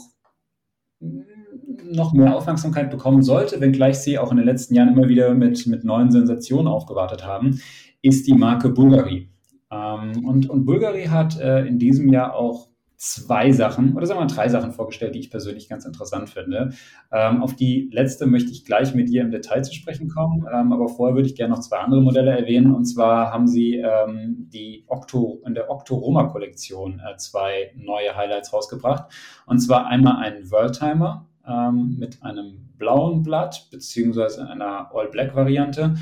noch 1.00 2.12
mehr 2.12 2.36
Aufmerksamkeit 2.36 2.90
bekommen 2.90 3.22
sollte, 3.22 3.60
wenngleich 3.60 3.98
sie 3.98 4.18
auch 4.18 4.30
in 4.30 4.36
den 4.36 4.46
letzten 4.46 4.74
Jahren 4.74 4.92
immer 4.92 5.08
wieder 5.08 5.34
mit, 5.34 5.66
mit 5.66 5.84
neuen 5.84 6.10
Sensationen 6.10 6.68
aufgewartet 6.68 7.24
haben, 7.24 7.60
ist 8.02 8.26
die 8.26 8.34
Marke 8.34 8.68
Bulgari. 8.68 9.28
Ähm, 9.70 10.24
und, 10.26 10.48
und 10.50 10.64
Bulgari 10.64 11.04
hat 11.04 11.40
äh, 11.40 11.64
in 11.66 11.78
diesem 11.78 12.12
Jahr 12.12 12.34
auch 12.34 12.68
zwei 13.02 13.50
Sachen 13.50 13.96
oder 13.96 14.06
sagen 14.06 14.20
wir 14.20 14.26
mal 14.26 14.32
drei 14.32 14.48
Sachen 14.48 14.70
vorgestellt, 14.70 15.16
die 15.16 15.18
ich 15.18 15.30
persönlich 15.30 15.68
ganz 15.68 15.84
interessant 15.84 16.30
finde. 16.30 16.70
Ähm, 17.10 17.42
auf 17.42 17.56
die 17.56 17.90
letzte 17.92 18.26
möchte 18.26 18.52
ich 18.52 18.64
gleich 18.64 18.94
mit 18.94 19.08
dir 19.08 19.22
im 19.22 19.32
Detail 19.32 19.62
zu 19.64 19.74
sprechen 19.74 20.08
kommen, 20.08 20.46
ähm, 20.54 20.72
aber 20.72 20.88
vorher 20.88 21.16
würde 21.16 21.28
ich 21.28 21.34
gerne 21.34 21.52
noch 21.52 21.62
zwei 21.62 21.78
andere 21.78 22.00
Modelle 22.00 22.30
erwähnen. 22.30 22.72
Und 22.72 22.84
zwar 22.84 23.32
haben 23.32 23.48
sie 23.48 23.74
ähm, 23.74 24.46
die 24.52 24.84
Octo, 24.86 25.42
in 25.44 25.54
der 25.54 25.68
Octo-Roma-Kollektion 25.68 27.00
äh, 27.00 27.16
zwei 27.16 27.72
neue 27.74 28.14
Highlights 28.14 28.52
rausgebracht. 28.52 29.12
Und 29.46 29.58
zwar 29.58 29.88
einmal 29.88 30.24
einen 30.24 30.48
Worldtimer 30.52 31.26
ähm, 31.44 31.96
mit 31.98 32.22
einem 32.22 32.68
blauen 32.78 33.24
Blatt 33.24 33.66
beziehungsweise 33.72 34.48
einer 34.48 34.94
All-Black-Variante 34.94 35.96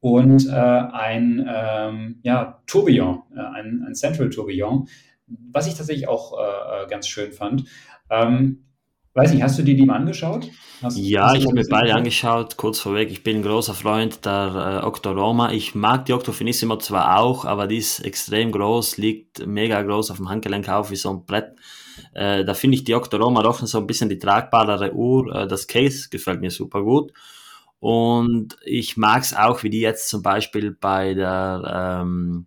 und 0.00 0.48
äh, 0.48 0.52
ein 0.52 1.46
ähm, 1.54 2.20
ja, 2.22 2.62
Tourbillon, 2.66 3.24
äh, 3.36 3.40
ein, 3.40 3.84
ein 3.86 3.94
Central 3.94 4.30
Tourbillon, 4.30 4.88
was 5.26 5.66
ich 5.66 5.74
tatsächlich 5.74 6.08
auch 6.08 6.38
äh, 6.38 6.84
äh 6.84 6.86
ganz 6.88 7.08
schön 7.08 7.32
fand. 7.32 7.64
Ähm, 8.10 8.64
weiß 9.14 9.32
nicht, 9.32 9.42
hast 9.42 9.58
du 9.58 9.62
dir 9.62 9.76
die 9.76 9.86
mal 9.86 9.96
angeschaut? 9.96 10.48
Hast, 10.82 10.98
ja, 10.98 11.26
hast 11.26 11.38
ich 11.38 11.44
habe 11.44 11.54
mir 11.54 11.66
beide 11.68 11.94
angeschaut, 11.94 12.56
kurz 12.56 12.78
vorweg. 12.80 13.10
Ich 13.10 13.22
bin 13.22 13.36
ein 13.36 13.42
großer 13.42 13.74
Freund 13.74 14.24
der 14.26 14.80
äh, 14.82 14.86
Octoroma. 14.86 15.52
Ich 15.52 15.74
mag 15.74 16.04
die 16.04 16.12
Octofinissimo 16.12 16.76
zwar 16.76 17.18
auch, 17.18 17.44
aber 17.44 17.66
die 17.66 17.78
ist 17.78 18.00
extrem 18.00 18.52
groß, 18.52 18.98
liegt 18.98 19.46
mega 19.46 19.80
groß 19.82 20.10
auf 20.10 20.18
dem 20.18 20.28
Handgelenk 20.28 20.68
auf 20.68 20.90
wie 20.90 20.96
so 20.96 21.10
ein 21.10 21.24
Brett. 21.24 21.56
Äh, 22.12 22.44
da 22.44 22.54
finde 22.54 22.76
ich 22.76 22.84
die 22.84 22.94
Octoroma 22.94 23.42
doch 23.42 23.58
so 23.66 23.78
ein 23.78 23.86
bisschen 23.86 24.10
die 24.10 24.18
tragbarere 24.18 24.92
Uhr. 24.94 25.34
Äh, 25.34 25.48
das 25.48 25.66
Case 25.66 26.08
gefällt 26.10 26.40
mir 26.40 26.50
super 26.50 26.82
gut. 26.82 27.12
Und 27.78 28.56
ich 28.64 28.96
mag 28.96 29.22
es 29.22 29.34
auch, 29.34 29.62
wie 29.62 29.70
die 29.70 29.80
jetzt 29.80 30.08
zum 30.08 30.22
Beispiel 30.22 30.72
bei 30.72 31.14
der 31.14 32.02
ähm, 32.02 32.46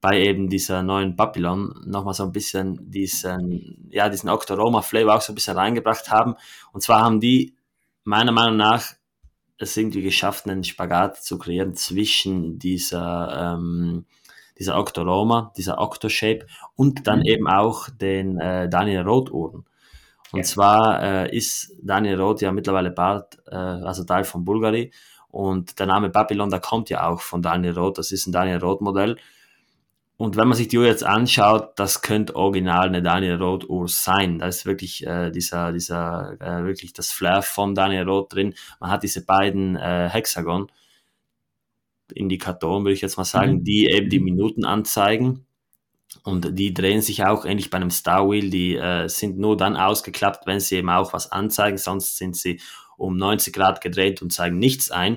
bei 0.00 0.20
eben 0.20 0.48
dieser 0.48 0.82
neuen 0.82 1.16
Babylon 1.16 1.74
nochmal 1.84 2.14
so 2.14 2.24
ein 2.24 2.32
bisschen 2.32 2.90
diesen, 2.90 3.88
ja, 3.90 4.08
diesen 4.08 4.30
Octoroma-Flavor 4.30 5.16
auch 5.16 5.20
so 5.20 5.32
ein 5.32 5.34
bisschen 5.34 5.56
reingebracht 5.56 6.10
haben. 6.10 6.34
Und 6.72 6.82
zwar 6.82 7.02
haben 7.02 7.20
die 7.20 7.54
meiner 8.04 8.32
Meinung 8.32 8.56
nach 8.56 8.94
es 9.58 9.76
irgendwie 9.76 10.02
geschafft, 10.02 10.48
einen 10.48 10.64
Spagat 10.64 11.22
zu 11.22 11.38
kreieren 11.38 11.74
zwischen 11.74 12.58
dieser 12.58 13.56
ähm, 13.58 14.06
dieser 14.58 14.78
Octoroma, 14.78 15.52
dieser 15.56 15.78
Octoshape 15.78 16.46
und 16.76 17.06
dann 17.06 17.20
mhm. 17.20 17.26
eben 17.26 17.48
auch 17.48 17.88
den 17.88 18.38
äh, 18.38 18.68
Daniel 18.68 19.00
Roth 19.00 19.30
Uhren. 19.30 19.64
Und 20.32 20.40
ja. 20.40 20.44
zwar 20.44 21.02
äh, 21.02 21.36
ist 21.36 21.74
Daniel 21.82 22.20
Roth 22.20 22.42
ja 22.42 22.52
mittlerweile 22.52 22.90
bald, 22.90 23.38
äh, 23.50 23.56
also 23.56 24.04
Teil 24.04 24.24
von 24.24 24.44
Bulgari. 24.44 24.92
Und 25.28 25.78
der 25.78 25.86
Name 25.86 26.10
Babylon, 26.10 26.50
der 26.50 26.60
kommt 26.60 26.90
ja 26.90 27.08
auch 27.08 27.20
von 27.20 27.40
Daniel 27.40 27.78
Roth. 27.78 27.98
Das 27.98 28.12
ist 28.12 28.26
ein 28.26 28.32
Daniel 28.32 28.58
Roth 28.58 28.82
Modell. 28.82 29.16
Und 30.20 30.36
wenn 30.36 30.48
man 30.48 30.56
sich 30.58 30.68
die 30.68 30.76
Uhr 30.76 30.84
jetzt 30.84 31.02
anschaut, 31.02 31.70
das 31.76 32.02
könnte 32.02 32.36
original 32.36 32.88
eine 32.88 33.00
Daniel 33.00 33.36
Roth 33.36 33.66
Uhr 33.70 33.88
sein. 33.88 34.38
Da 34.38 34.48
ist 34.48 34.66
wirklich 34.66 35.06
äh, 35.06 35.30
dieser, 35.30 35.72
dieser, 35.72 36.36
äh, 36.42 36.62
wirklich 36.62 36.92
das 36.92 37.10
Flair 37.10 37.40
von 37.40 37.74
Daniel 37.74 38.06
Roth 38.06 38.34
drin. 38.34 38.52
Man 38.80 38.90
hat 38.90 39.02
diese 39.02 39.24
beiden 39.24 39.76
äh, 39.76 40.10
Hexagon 40.10 40.70
Indikatoren, 42.12 42.84
würde 42.84 42.92
ich 42.92 43.00
jetzt 43.00 43.16
mal 43.16 43.24
sagen, 43.24 43.60
mhm. 43.60 43.64
die 43.64 43.86
eben 43.86 44.10
die 44.10 44.20
Minuten 44.20 44.66
anzeigen. 44.66 45.46
Und 46.22 46.58
die 46.58 46.74
drehen 46.74 47.00
sich 47.00 47.24
auch 47.24 47.46
ähnlich 47.46 47.70
bei 47.70 47.76
einem 47.76 47.90
Star 47.90 48.28
Wheel, 48.28 48.50
die 48.50 48.76
äh, 48.76 49.08
sind 49.08 49.38
nur 49.38 49.56
dann 49.56 49.74
ausgeklappt, 49.74 50.46
wenn 50.46 50.60
sie 50.60 50.76
eben 50.76 50.90
auch 50.90 51.14
was 51.14 51.32
anzeigen, 51.32 51.78
sonst 51.78 52.18
sind 52.18 52.36
sie 52.36 52.60
um 52.98 53.16
90 53.16 53.54
Grad 53.54 53.80
gedreht 53.80 54.20
und 54.20 54.34
zeigen 54.34 54.58
nichts 54.58 54.90
ein. 54.90 55.16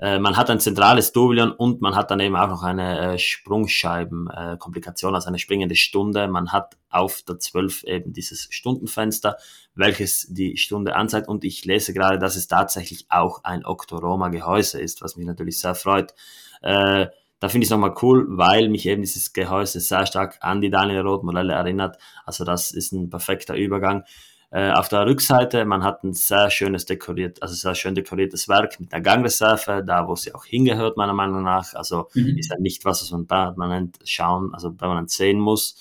Äh, 0.00 0.18
man 0.18 0.36
hat 0.38 0.48
ein 0.48 0.60
zentrales 0.60 1.12
Tourbillon 1.12 1.52
und 1.52 1.82
man 1.82 1.94
hat 1.94 2.10
dann 2.10 2.20
eben 2.20 2.34
auch 2.34 2.48
noch 2.48 2.62
eine 2.62 3.14
äh, 3.14 3.18
Sprungscheibenkomplikation, 3.18 5.12
äh, 5.12 5.14
also 5.14 5.28
eine 5.28 5.38
springende 5.38 5.76
Stunde. 5.76 6.26
Man 6.26 6.52
hat 6.52 6.78
auf 6.88 7.22
der 7.22 7.38
12 7.38 7.84
eben 7.84 8.14
dieses 8.14 8.48
Stundenfenster, 8.50 9.36
welches 9.74 10.26
die 10.30 10.56
Stunde 10.56 10.96
anzeigt. 10.96 11.28
Und 11.28 11.44
ich 11.44 11.66
lese 11.66 11.92
gerade, 11.92 12.18
dass 12.18 12.36
es 12.36 12.48
tatsächlich 12.48 13.06
auch 13.10 13.44
ein 13.44 13.66
Octoroma-Gehäuse 13.66 14.80
ist, 14.80 15.02
was 15.02 15.16
mich 15.16 15.26
natürlich 15.26 15.60
sehr 15.60 15.74
freut. 15.74 16.14
Äh, 16.62 17.08
da 17.38 17.48
finde 17.48 17.64
ich 17.64 17.68
es 17.68 17.70
nochmal 17.70 17.94
cool, 18.00 18.26
weil 18.28 18.70
mich 18.70 18.86
eben 18.86 19.02
dieses 19.02 19.34
Gehäuse 19.34 19.80
sehr 19.80 20.06
stark 20.06 20.38
an 20.40 20.62
die 20.62 20.70
Daniel 20.70 21.00
Roth 21.00 21.24
Modelle 21.24 21.52
erinnert. 21.52 21.98
Also 22.24 22.44
das 22.44 22.70
ist 22.70 22.92
ein 22.92 23.10
perfekter 23.10 23.54
Übergang. 23.54 24.04
Äh, 24.52 24.72
auf 24.72 24.88
der 24.88 25.06
Rückseite, 25.06 25.64
man 25.64 25.84
hat 25.84 26.02
ein 26.02 26.12
sehr 26.12 26.50
schönes 26.50 26.84
dekoriert, 26.84 27.40
also 27.40 27.54
sehr 27.54 27.76
schön 27.76 27.94
dekoriertes 27.94 28.48
Werk 28.48 28.80
mit 28.80 28.92
einer 28.92 29.02
Gangreserve, 29.02 29.84
da 29.86 30.08
wo 30.08 30.16
sie 30.16 30.34
auch 30.34 30.44
hingehört, 30.44 30.96
meiner 30.96 31.12
Meinung 31.12 31.44
nach. 31.44 31.74
Also 31.74 32.08
mhm. 32.14 32.36
ist 32.36 32.50
ja 32.50 32.58
nicht 32.58 32.84
was, 32.84 33.00
was 33.02 33.12
man 33.12 33.28
permanent 33.28 33.98
schauen, 34.04 34.52
also 34.52 34.72
permanent 34.72 35.10
sehen 35.10 35.38
muss. 35.38 35.76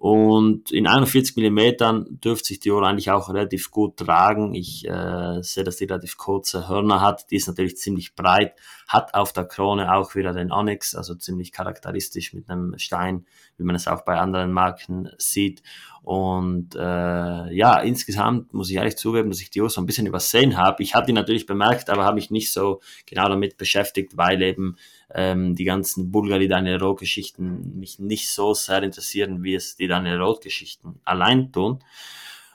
Und 0.00 0.72
in 0.72 0.86
41 0.86 1.36
Millimetern 1.36 2.18
dürfte 2.24 2.48
sich 2.48 2.60
die 2.60 2.70
Uhr 2.70 2.82
eigentlich 2.82 3.10
auch 3.10 3.28
relativ 3.28 3.70
gut 3.70 3.98
tragen. 3.98 4.54
Ich 4.54 4.88
äh, 4.88 5.42
sehe, 5.42 5.62
dass 5.62 5.76
die 5.76 5.84
relativ 5.84 6.16
kurze 6.16 6.70
Hörner 6.70 7.02
hat. 7.02 7.30
Die 7.30 7.36
ist 7.36 7.46
natürlich 7.46 7.76
ziemlich 7.76 8.14
breit, 8.14 8.54
hat 8.88 9.12
auf 9.12 9.34
der 9.34 9.44
Krone 9.44 9.94
auch 9.94 10.14
wieder 10.14 10.32
den 10.32 10.52
Onyx, 10.52 10.94
also 10.94 11.14
ziemlich 11.14 11.52
charakteristisch 11.52 12.32
mit 12.32 12.48
einem 12.48 12.78
Stein, 12.78 13.26
wie 13.58 13.64
man 13.64 13.76
es 13.76 13.88
auch 13.88 14.00
bei 14.00 14.16
anderen 14.16 14.52
Marken 14.52 15.10
sieht. 15.18 15.62
Und 16.02 16.74
äh, 16.76 17.52
ja, 17.52 17.78
insgesamt 17.80 18.54
muss 18.54 18.70
ich 18.70 18.76
ehrlich 18.76 18.96
zugeben, 18.96 19.30
dass 19.30 19.40
ich 19.40 19.50
die 19.50 19.60
Uhr 19.60 19.68
so 19.68 19.80
ein 19.80 19.86
bisschen 19.86 20.06
übersehen 20.06 20.56
habe. 20.56 20.82
Ich 20.82 20.94
habe 20.94 21.06
die 21.06 21.12
natürlich 21.12 21.46
bemerkt, 21.46 21.90
aber 21.90 22.04
habe 22.04 22.14
mich 22.14 22.30
nicht 22.30 22.52
so 22.52 22.80
genau 23.06 23.28
damit 23.28 23.58
beschäftigt, 23.58 24.16
weil 24.16 24.40
eben 24.42 24.76
ähm, 25.14 25.54
die 25.54 25.64
ganzen 25.64 26.10
Bulgari 26.10 26.48
Daniel 26.48 26.78
Roth 26.78 27.00
Geschichten 27.00 27.78
mich 27.78 27.98
nicht 27.98 28.30
so 28.30 28.54
sehr 28.54 28.82
interessieren, 28.82 29.42
wie 29.42 29.54
es 29.54 29.76
die 29.76 29.88
Daniel 29.88 30.20
Roth 30.20 30.42
Geschichten 30.42 31.00
allein 31.04 31.52
tun. 31.52 31.80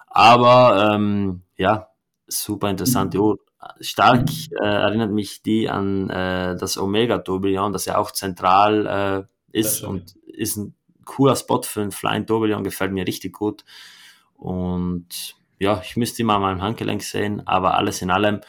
Aber 0.07 0.93
ähm, 0.93 1.41
ja, 1.57 1.89
super 2.27 2.69
interessante 2.69 3.19
Uhr. 3.19 3.39
Stark 3.79 4.29
äh, 4.61 4.65
erinnert 4.65 5.11
mich 5.11 5.41
die 5.41 5.69
an 5.69 6.09
äh, 6.09 6.55
das 6.55 6.77
Omega 6.77 7.19
Tourbillon, 7.19 7.73
das 7.73 7.85
ja 7.85 7.97
auch 7.97 8.11
zentral 8.11 9.27
äh, 9.53 9.59
ist 9.59 9.83
und 9.83 10.15
ist 10.25 10.57
ein 10.57 10.74
cooler 11.05 11.35
Spot 11.35 11.61
für 11.61 11.81
einen 11.81 11.91
Flying 11.91 12.25
Tourbillon, 12.25 12.63
gefällt 12.63 12.91
mir 12.91 13.07
richtig 13.07 13.33
gut. 13.33 13.63
Und 14.35 15.35
ja, 15.59 15.81
ich 15.83 15.95
müsste 15.95 16.23
mal 16.23 16.35
an 16.35 16.41
meinem 16.41 16.61
Handgelenk 16.61 17.01
sehen, 17.03 17.45
aber 17.47 17.75
alles 17.75 18.01
in 18.01 18.11
allem 18.11 18.41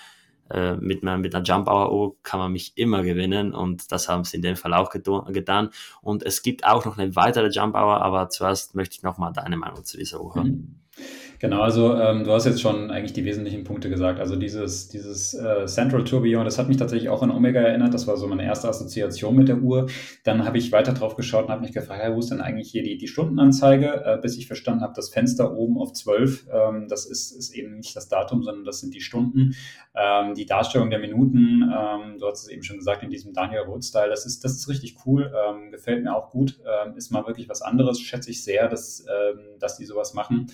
äh, 0.50 0.76
mit, 0.76 1.02
mit 1.02 1.34
einer 1.34 1.44
Jump 1.44 1.68
Hour 1.68 1.92
Uhr 1.92 2.22
kann 2.22 2.40
man 2.40 2.52
mich 2.52 2.76
immer 2.76 3.02
gewinnen 3.02 3.52
und 3.52 3.90
das 3.90 4.08
haben 4.08 4.24
sie 4.24 4.36
in 4.36 4.42
dem 4.42 4.56
Fall 4.56 4.74
auch 4.74 4.90
getan. 4.90 5.70
Und 6.02 6.22
es 6.22 6.42
gibt 6.42 6.64
auch 6.64 6.84
noch 6.84 6.98
eine 6.98 7.14
weitere 7.16 7.48
Jump 7.48 7.74
Hour, 7.74 8.00
aber 8.02 8.28
zuerst 8.28 8.74
möchte 8.74 8.96
ich 8.96 9.02
noch 9.02 9.18
mal 9.18 9.32
deine 9.32 9.56
Meinung 9.56 9.84
zu 9.84 9.96
dieser 9.96 10.20
Uhr 10.20 10.34
hören. 10.34 10.80
Genau, 11.38 11.60
also 11.60 11.94
ähm, 11.94 12.24
du 12.24 12.32
hast 12.32 12.46
jetzt 12.46 12.62
schon 12.62 12.90
eigentlich 12.90 13.12
die 13.12 13.24
wesentlichen 13.24 13.64
Punkte 13.64 13.90
gesagt. 13.90 14.20
Also 14.20 14.36
dieses, 14.36 14.88
dieses 14.88 15.34
äh, 15.34 15.66
Central 15.66 16.04
Tourbillon, 16.04 16.44
das 16.44 16.58
hat 16.58 16.68
mich 16.68 16.78
tatsächlich 16.78 17.10
auch 17.10 17.22
an 17.22 17.30
Omega 17.30 17.60
erinnert. 17.60 17.92
Das 17.92 18.06
war 18.06 18.16
so 18.16 18.26
meine 18.26 18.44
erste 18.44 18.68
Assoziation 18.68 19.36
mit 19.36 19.48
der 19.48 19.58
Uhr. 19.58 19.86
Dann 20.24 20.44
habe 20.44 20.56
ich 20.56 20.72
weiter 20.72 20.92
drauf 20.92 21.14
geschaut 21.14 21.44
und 21.44 21.50
habe 21.50 21.60
mich 21.60 21.72
gefragt, 21.72 22.02
ja, 22.02 22.14
wo 22.14 22.20
ist 22.20 22.30
denn 22.30 22.40
eigentlich 22.40 22.70
hier 22.70 22.82
die, 22.82 22.96
die 22.96 23.08
Stundenanzeige? 23.08 24.04
Äh, 24.04 24.18
bis 24.20 24.38
ich 24.38 24.46
verstanden 24.46 24.82
habe, 24.82 24.94
das 24.96 25.10
Fenster 25.10 25.54
oben 25.54 25.78
auf 25.78 25.92
12, 25.92 26.46
ähm, 26.52 26.88
das 26.88 27.04
ist, 27.04 27.32
ist 27.32 27.54
eben 27.54 27.76
nicht 27.76 27.94
das 27.94 28.08
Datum, 28.08 28.42
sondern 28.42 28.64
das 28.64 28.80
sind 28.80 28.94
die 28.94 29.00
Stunden. 29.00 29.54
Ähm, 29.94 30.34
die 30.34 30.46
Darstellung 30.46 30.90
der 30.90 30.98
Minuten, 30.98 31.62
ähm, 31.62 32.18
du 32.18 32.26
hast 32.26 32.44
es 32.44 32.48
eben 32.48 32.62
schon 32.62 32.78
gesagt, 32.78 33.02
in 33.02 33.10
diesem 33.10 33.32
Daniel 33.32 33.62
Roth-Style, 33.62 34.08
das 34.08 34.24
ist, 34.24 34.44
das 34.44 34.52
ist 34.52 34.68
richtig 34.68 34.96
cool, 35.04 35.32
ähm, 35.34 35.70
gefällt 35.70 36.02
mir 36.02 36.14
auch 36.14 36.30
gut, 36.30 36.58
ähm, 36.64 36.96
ist 36.96 37.10
mal 37.10 37.26
wirklich 37.26 37.48
was 37.48 37.62
anderes, 37.62 38.00
schätze 38.00 38.30
ich 38.30 38.42
sehr, 38.42 38.68
dass, 38.68 39.04
ähm, 39.08 39.58
dass 39.58 39.76
die 39.76 39.84
sowas 39.84 40.14
machen. 40.14 40.48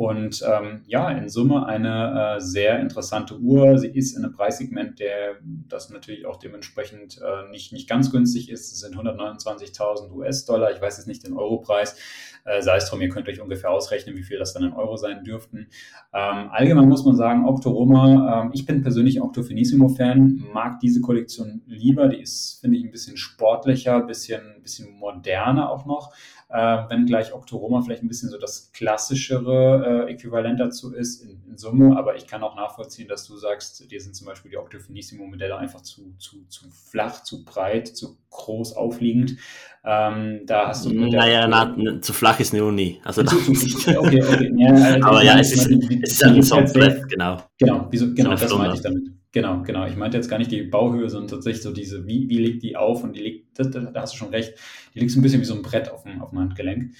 Und 0.00 0.42
ähm, 0.48 0.80
ja, 0.86 1.10
in 1.10 1.28
Summe 1.28 1.66
eine 1.66 2.36
äh, 2.38 2.40
sehr 2.40 2.80
interessante 2.80 3.38
Uhr. 3.38 3.76
Sie 3.76 3.88
ist 3.88 4.16
in 4.16 4.24
einem 4.24 4.32
Preissegment, 4.32 4.98
der 4.98 5.36
das 5.42 5.90
natürlich 5.90 6.24
auch 6.24 6.38
dementsprechend 6.38 7.20
äh, 7.20 7.50
nicht, 7.50 7.74
nicht 7.74 7.86
ganz 7.86 8.10
günstig 8.10 8.48
ist. 8.48 8.72
Es 8.72 8.80
sind 8.80 8.96
129.000 8.96 10.10
US-Dollar. 10.10 10.72
Ich 10.72 10.80
weiß 10.80 10.96
jetzt 10.96 11.06
nicht 11.06 11.26
den 11.26 11.36
Europreis. 11.36 11.98
Äh, 12.46 12.62
sei 12.62 12.76
es 12.76 12.88
drum, 12.88 13.02
ihr 13.02 13.10
könnt 13.10 13.28
euch 13.28 13.42
ungefähr 13.42 13.70
ausrechnen, 13.70 14.16
wie 14.16 14.22
viel 14.22 14.38
das 14.38 14.54
dann 14.54 14.64
in 14.64 14.72
Euro 14.72 14.96
sein 14.96 15.22
dürften. 15.22 15.68
Ähm, 16.14 16.48
allgemein 16.50 16.88
muss 16.88 17.04
man 17.04 17.14
sagen, 17.14 17.44
Octoroma, 17.44 18.44
ähm, 18.44 18.52
ich 18.54 18.64
bin 18.64 18.80
persönlich 18.80 19.20
Octofinissimo-Fan, 19.20 20.46
mag 20.50 20.80
diese 20.80 21.02
Kollektion 21.02 21.60
lieber. 21.66 22.08
Die 22.08 22.22
ist, 22.22 22.58
finde 22.62 22.78
ich, 22.78 22.84
ein 22.84 22.90
bisschen 22.90 23.18
sportlicher, 23.18 24.00
bisschen, 24.00 24.62
bisschen 24.62 24.94
moderner 24.94 25.70
auch 25.70 25.84
noch 25.84 26.14
äh, 26.52 26.88
wenngleich 26.88 27.32
Octoroma 27.32 27.80
vielleicht 27.82 28.02
ein 28.02 28.08
bisschen 28.08 28.28
so 28.28 28.36
das 28.36 28.72
klassischere 28.72 30.06
äh, 30.08 30.12
Äquivalent 30.12 30.58
dazu 30.58 30.92
ist 30.92 31.22
in, 31.22 31.40
in, 31.48 31.56
Summe, 31.56 31.96
aber 31.96 32.16
ich 32.16 32.26
kann 32.26 32.42
auch 32.42 32.56
nachvollziehen, 32.56 33.06
dass 33.06 33.26
du 33.26 33.36
sagst, 33.36 33.90
dir 33.90 34.00
sind 34.00 34.16
zum 34.16 34.26
Beispiel 34.26 34.50
die 34.50 34.56
Octofinissimo-Modelle 34.56 35.56
einfach 35.56 35.82
zu, 35.82 36.14
zu, 36.18 36.44
zu 36.48 36.64
flach, 36.70 37.22
zu 37.22 37.44
breit, 37.44 37.88
zu 37.88 38.18
groß 38.30 38.74
aufliegend. 38.74 39.36
Ähm, 39.84 40.40
da 40.46 40.68
hast 40.68 40.86
du. 40.86 40.90
Naja, 40.90 41.46
na, 41.46 42.00
zu 42.00 42.12
flach 42.12 42.40
ist 42.40 42.52
nur 42.52 42.72
nie. 42.72 43.00
Also 43.04 43.22
zu, 43.22 43.36
zu, 43.52 43.98
okay, 43.98 44.22
okay. 44.22 44.52
Ja, 44.56 44.72
also 44.72 45.06
aber 45.06 45.22
ja, 45.22 45.38
es 45.38 45.52
ist, 45.52 45.70
es 46.02 46.12
ist 46.12 46.24
ein 46.24 46.42
Softbrett, 46.42 47.08
genau. 47.08 47.42
Genau, 47.58 47.86
wieso, 47.90 48.12
genau 48.12 48.30
das 48.30 48.52
meinte 48.52 48.76
ich 48.76 48.82
damit. 48.82 49.19
Genau, 49.32 49.62
genau. 49.62 49.86
Ich 49.86 49.94
meinte 49.96 50.16
jetzt 50.16 50.28
gar 50.28 50.38
nicht 50.38 50.50
die 50.50 50.62
Bauhöhe, 50.62 51.08
sondern 51.08 51.28
tatsächlich 51.28 51.62
so 51.62 51.72
diese, 51.72 52.04
wie, 52.06 52.28
wie 52.28 52.38
liegt 52.38 52.62
die 52.64 52.76
auf 52.76 53.04
und 53.04 53.14
die 53.14 53.20
liegt, 53.20 53.58
da, 53.58 53.64
da 53.64 54.02
hast 54.02 54.14
du 54.14 54.18
schon 54.18 54.30
recht, 54.30 54.54
die 54.94 54.98
liegt 54.98 55.12
so 55.12 55.20
ein 55.20 55.22
bisschen 55.22 55.40
wie 55.40 55.44
so 55.44 55.54
ein 55.54 55.62
Brett 55.62 55.88
auf 55.88 56.02
dem, 56.02 56.20
auf 56.20 56.30
dem 56.30 56.40
Handgelenk. 56.40 56.94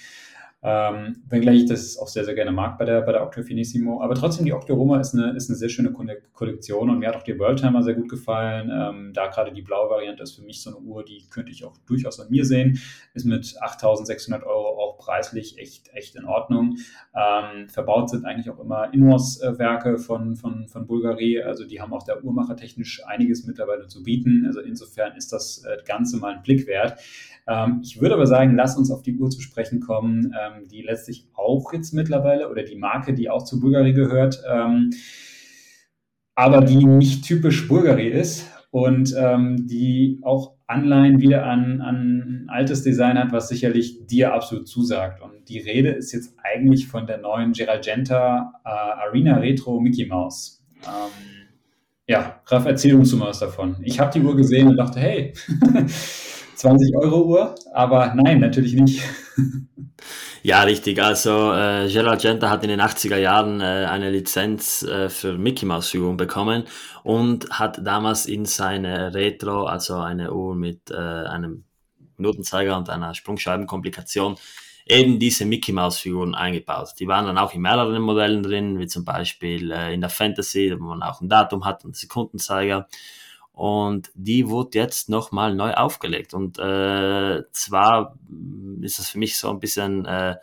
Ähm, 0.62 1.22
wenngleich 1.26 1.62
ich 1.62 1.66
das 1.66 1.96
auch 1.96 2.08
sehr, 2.08 2.24
sehr 2.24 2.34
gerne 2.34 2.52
mag 2.52 2.76
bei 2.76 2.84
der, 2.84 3.00
bei 3.00 3.12
der 3.12 3.22
Octo 3.22 3.42
Finissimo. 3.42 4.02
Aber 4.02 4.14
trotzdem, 4.14 4.44
die 4.44 4.52
Octo 4.52 4.74
Roma 4.74 5.00
ist 5.00 5.14
eine, 5.14 5.34
ist 5.34 5.48
eine 5.48 5.56
sehr 5.56 5.70
schöne 5.70 5.90
Kollektion 6.32 6.90
und 6.90 6.98
mir 6.98 7.08
hat 7.08 7.16
auch 7.16 7.22
die 7.22 7.38
Worldtimer 7.38 7.82
sehr 7.82 7.94
gut 7.94 8.10
gefallen. 8.10 8.70
Ähm, 8.70 9.12
da 9.14 9.28
gerade 9.28 9.52
die 9.52 9.62
blaue 9.62 9.88
Variante 9.88 10.22
ist 10.22 10.36
für 10.36 10.42
mich 10.42 10.62
so 10.62 10.70
eine 10.70 10.78
Uhr, 10.80 11.02
die 11.02 11.24
könnte 11.30 11.50
ich 11.50 11.64
auch 11.64 11.78
durchaus 11.86 12.20
an 12.20 12.28
mir 12.28 12.44
sehen. 12.44 12.78
Ist 13.14 13.24
mit 13.24 13.56
8600 13.58 14.44
Euro 14.44 14.78
auch 14.78 14.98
preislich 14.98 15.58
echt, 15.58 15.88
echt 15.94 16.14
in 16.16 16.26
Ordnung. 16.26 16.76
Ähm, 17.14 17.70
verbaut 17.70 18.10
sind 18.10 18.26
eigentlich 18.26 18.50
auch 18.50 18.60
immer 18.60 18.92
Inhouse-Werke 18.92 19.96
von, 19.96 20.36
von, 20.36 20.68
von 20.68 20.86
Bulgari. 20.86 21.40
Also 21.40 21.66
die 21.66 21.80
haben 21.80 21.94
auch 21.94 22.02
der 22.02 22.22
Uhrmacher 22.22 22.56
technisch 22.56 23.02
einiges 23.06 23.46
mittlerweile 23.46 23.86
zu 23.86 24.02
bieten. 24.02 24.44
Also 24.46 24.60
insofern 24.60 25.16
ist 25.16 25.32
das 25.32 25.64
äh, 25.64 25.78
Ganze 25.86 26.18
mal 26.18 26.34
ein 26.34 26.42
Blick 26.42 26.66
wert. 26.66 27.00
Ähm, 27.46 27.80
ich 27.82 28.00
würde 28.00 28.14
aber 28.14 28.26
sagen, 28.26 28.54
lass 28.54 28.76
uns 28.76 28.90
auf 28.90 29.02
die 29.02 29.16
Uhr 29.16 29.30
zu 29.30 29.40
sprechen 29.40 29.80
kommen, 29.80 30.34
ähm, 30.56 30.68
die 30.68 30.82
letztlich 30.82 31.26
auch 31.34 31.72
jetzt 31.72 31.92
mittlerweile 31.92 32.50
oder 32.50 32.62
die 32.62 32.76
Marke, 32.76 33.14
die 33.14 33.30
auch 33.30 33.44
zu 33.44 33.60
Bulgari 33.60 33.92
gehört, 33.92 34.42
ähm, 34.50 34.90
aber 36.34 36.62
die 36.62 36.84
nicht 36.84 37.24
typisch 37.24 37.68
Bulgari 37.68 38.08
ist 38.08 38.46
und 38.70 39.14
ähm, 39.18 39.66
die 39.66 40.20
auch 40.22 40.54
Anleihen 40.66 41.20
wieder 41.20 41.44
an, 41.44 41.80
an 41.80 42.46
altes 42.48 42.82
Design 42.82 43.18
hat, 43.18 43.32
was 43.32 43.48
sicherlich 43.48 44.06
dir 44.06 44.32
absolut 44.32 44.68
zusagt. 44.68 45.20
Und 45.20 45.48
die 45.48 45.58
Rede 45.58 45.90
ist 45.90 46.12
jetzt 46.12 46.34
eigentlich 46.42 46.86
von 46.86 47.06
der 47.06 47.18
neuen 47.18 47.52
Geralgenta 47.52 48.52
äh, 48.64 48.68
Arena 48.68 49.38
Retro 49.38 49.80
Mickey 49.80 50.06
Mouse. 50.06 50.64
Ähm, 50.84 51.48
ja, 52.06 52.40
Raff, 52.46 52.66
erzähl 52.66 52.94
uns 52.94 53.12
mal 53.14 53.28
was 53.28 53.40
davon. 53.40 53.76
Ich 53.82 53.98
habe 53.98 54.12
die 54.12 54.24
Uhr 54.24 54.36
gesehen 54.36 54.68
und 54.68 54.76
dachte, 54.76 55.00
hey, 55.00 55.32
20 56.54 56.96
Euro 56.96 57.24
Uhr, 57.24 57.54
aber 57.72 58.14
nein, 58.14 58.40
natürlich 58.40 58.74
nicht. 58.74 59.02
Ja, 60.42 60.62
richtig. 60.62 61.02
Also 61.02 61.52
äh, 61.52 61.86
Gerald 61.92 62.22
Genta 62.22 62.48
hat 62.48 62.62
in 62.62 62.70
den 62.70 62.80
80er 62.80 63.18
Jahren 63.18 63.60
äh, 63.60 63.86
eine 63.90 64.10
Lizenz 64.10 64.82
äh, 64.82 65.10
für 65.10 65.36
Mickey 65.36 65.66
Mouse 65.66 65.90
Figuren 65.90 66.16
bekommen 66.16 66.64
und 67.02 67.50
hat 67.50 67.78
damals 67.84 68.24
in 68.24 68.46
seine 68.46 69.12
Retro, 69.12 69.64
also 69.64 69.96
eine 69.98 70.32
Uhr 70.32 70.54
mit 70.54 70.90
äh, 70.90 70.94
einem 70.94 71.64
Minutenzeiger 72.16 72.78
und 72.78 72.88
einer 72.88 73.14
Sprungscheibenkomplikation, 73.14 74.36
eben 74.86 75.18
diese 75.18 75.44
Mickey 75.44 75.72
Mouse 75.72 75.98
Figuren 75.98 76.34
eingebaut. 76.34 76.94
Die 76.98 77.06
waren 77.06 77.26
dann 77.26 77.36
auch 77.36 77.52
in 77.52 77.60
mehreren 77.60 78.00
Modellen 78.00 78.42
drin, 78.42 78.78
wie 78.78 78.86
zum 78.86 79.04
Beispiel 79.04 79.70
äh, 79.70 79.92
in 79.92 80.00
der 80.00 80.10
Fantasy, 80.10 80.74
wo 80.78 80.84
man 80.84 81.02
auch 81.02 81.20
ein 81.20 81.28
Datum 81.28 81.66
hat 81.66 81.84
und 81.84 81.90
einen 81.90 81.94
Sekundenzeiger 81.94 82.88
und 83.60 84.10
die 84.14 84.48
wurde 84.48 84.78
jetzt 84.78 85.10
nochmal 85.10 85.54
neu 85.54 85.74
aufgelegt. 85.74 86.32
Und 86.32 86.58
äh, 86.58 87.42
zwar 87.52 88.16
ist 88.80 88.98
das 88.98 89.10
für 89.10 89.18
mich 89.18 89.36
so 89.36 89.50
ein 89.50 89.60
bisschen, 89.60 90.06
äh, 90.06 90.36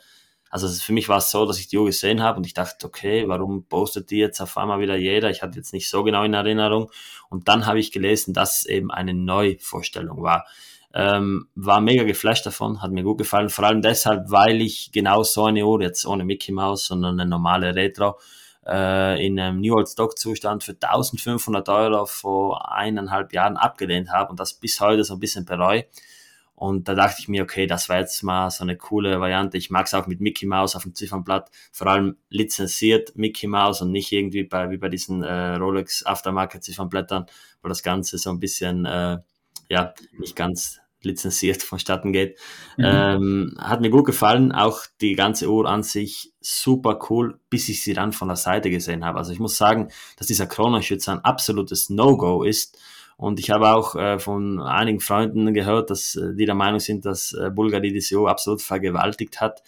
also 0.51 0.67
für 0.67 0.93
mich 0.93 1.09
war 1.09 1.17
es 1.17 1.31
so, 1.31 1.43
dass 1.47 1.57
ich 1.57 1.67
die 1.67 1.79
Uhr 1.79 1.87
gesehen 1.87 2.21
habe 2.21 2.37
und 2.37 2.45
ich 2.45 2.53
dachte, 2.53 2.85
okay, 2.85 3.27
warum 3.27 3.63
postet 3.63 4.11
die 4.11 4.17
jetzt 4.17 4.39
auf 4.39 4.55
einmal 4.55 4.79
wieder 4.81 4.95
jeder? 4.95 5.31
Ich 5.31 5.41
hatte 5.41 5.57
jetzt 5.57 5.73
nicht 5.73 5.89
so 5.89 6.03
genau 6.03 6.25
in 6.25 6.35
Erinnerung. 6.35 6.91
Und 7.27 7.47
dann 7.47 7.65
habe 7.65 7.79
ich 7.79 7.91
gelesen, 7.91 8.35
dass 8.35 8.57
es 8.57 8.65
eben 8.67 8.91
eine 8.91 9.15
Neuvorstellung 9.15 10.21
war. 10.21 10.45
Ähm, 10.93 11.47
war 11.55 11.81
mega 11.81 12.03
geflasht 12.03 12.45
davon, 12.45 12.83
hat 12.83 12.91
mir 12.91 13.01
gut 13.01 13.17
gefallen. 13.17 13.49
Vor 13.49 13.65
allem 13.65 13.81
deshalb, 13.81 14.29
weil 14.29 14.61
ich 14.61 14.91
genau 14.91 15.23
so 15.23 15.45
eine 15.45 15.65
Uhr, 15.65 15.81
jetzt 15.81 16.05
ohne 16.05 16.23
Mickey 16.23 16.51
Mouse, 16.51 16.85
sondern 16.85 17.19
eine 17.19 17.27
normale 17.27 17.73
Retro, 17.73 18.19
äh, 18.67 19.25
in 19.25 19.39
einem 19.39 19.61
New 19.61 19.75
Old 19.75 19.87
Stock 19.87 20.17
Zustand 20.17 20.63
für 20.63 20.73
1500 20.73 21.67
Euro 21.69 22.05
vor 22.05 22.71
eineinhalb 22.71 23.33
Jahren 23.33 23.57
abgelehnt 23.57 24.11
habe 24.11 24.31
und 24.31 24.39
das 24.39 24.53
bis 24.53 24.79
heute 24.81 25.03
so 25.03 25.13
ein 25.15 25.19
bisschen 25.19 25.45
bereue. 25.45 25.85
Und 26.55 26.87
da 26.87 26.95
dachte 26.95 27.17
ich 27.19 27.27
mir, 27.27 27.43
okay, 27.43 27.67
das 27.67 27.87
war 27.87 27.99
jetzt 27.99 28.23
mal 28.23 28.49
so 28.49 28.63
eine 28.63 28.75
coole 28.75 29.19
Variante. 29.21 29.57
Ich 29.57 29.69
mag 29.69 29.85
es 29.85 29.93
auch 29.93 30.07
mit 30.07 30.21
Mickey 30.21 30.47
Mouse 30.47 30.75
auf 30.75 30.83
dem 30.83 30.95
Ziffernblatt, 30.95 31.51
vor 31.71 31.85
allem 31.85 32.17
lizenziert 32.29 33.15
Mickey 33.15 33.45
Mouse 33.45 33.83
und 33.83 33.91
nicht 33.91 34.11
irgendwie 34.11 34.43
bei, 34.43 34.71
wie 34.71 34.77
bei 34.77 34.89
diesen 34.89 35.23
äh, 35.23 35.55
Rolex 35.55 36.03
Aftermarket 36.03 36.63
Ziffernblättern, 36.63 37.27
wo 37.61 37.69
das 37.69 37.83
Ganze 37.83 38.17
so 38.17 38.31
ein 38.31 38.39
bisschen, 38.39 38.85
äh, 38.85 39.19
ja, 39.69 39.93
nicht 40.17 40.35
ganz 40.35 40.79
lizenziert 41.01 41.63
vonstatten 41.63 42.13
geht. 42.13 42.37
Mhm. 42.77 42.85
Ähm, 42.85 43.57
hat 43.59 43.81
mir 43.81 43.89
gut 43.89 44.05
gefallen, 44.05 44.51
auch 44.51 44.81
die 45.01 45.15
ganze 45.15 45.49
Uhr 45.49 45.67
an 45.67 45.83
sich 45.83 46.33
super 46.41 46.99
cool, 47.09 47.39
bis 47.49 47.69
ich 47.69 47.83
sie 47.83 47.93
dann 47.93 48.13
von 48.13 48.27
der 48.27 48.37
Seite 48.37 48.69
gesehen 48.69 49.05
habe. 49.05 49.17
Also 49.17 49.31
ich 49.31 49.39
muss 49.39 49.57
sagen, 49.57 49.89
dass 50.17 50.27
dieser 50.27 50.47
Chronoschützer 50.47 51.13
ein 51.13 51.25
absolutes 51.25 51.89
No-Go 51.89 52.43
ist. 52.43 52.77
Und 53.17 53.39
ich 53.39 53.49
habe 53.49 53.69
auch 53.69 53.95
äh, 53.95 54.19
von 54.19 54.59
einigen 54.59 54.99
Freunden 54.99 55.53
gehört, 55.53 55.89
dass 55.89 56.15
äh, 56.15 56.35
die 56.35 56.45
der 56.45 56.53
Meinung 56.53 56.79
sind, 56.79 57.03
dass 57.03 57.33
äh, 57.33 57.49
Bulgari 57.49 57.91
diese 57.91 58.15
Uhr 58.15 58.29
absolut 58.29 58.61
vergewaltigt 58.61 59.41
hat. 59.41 59.63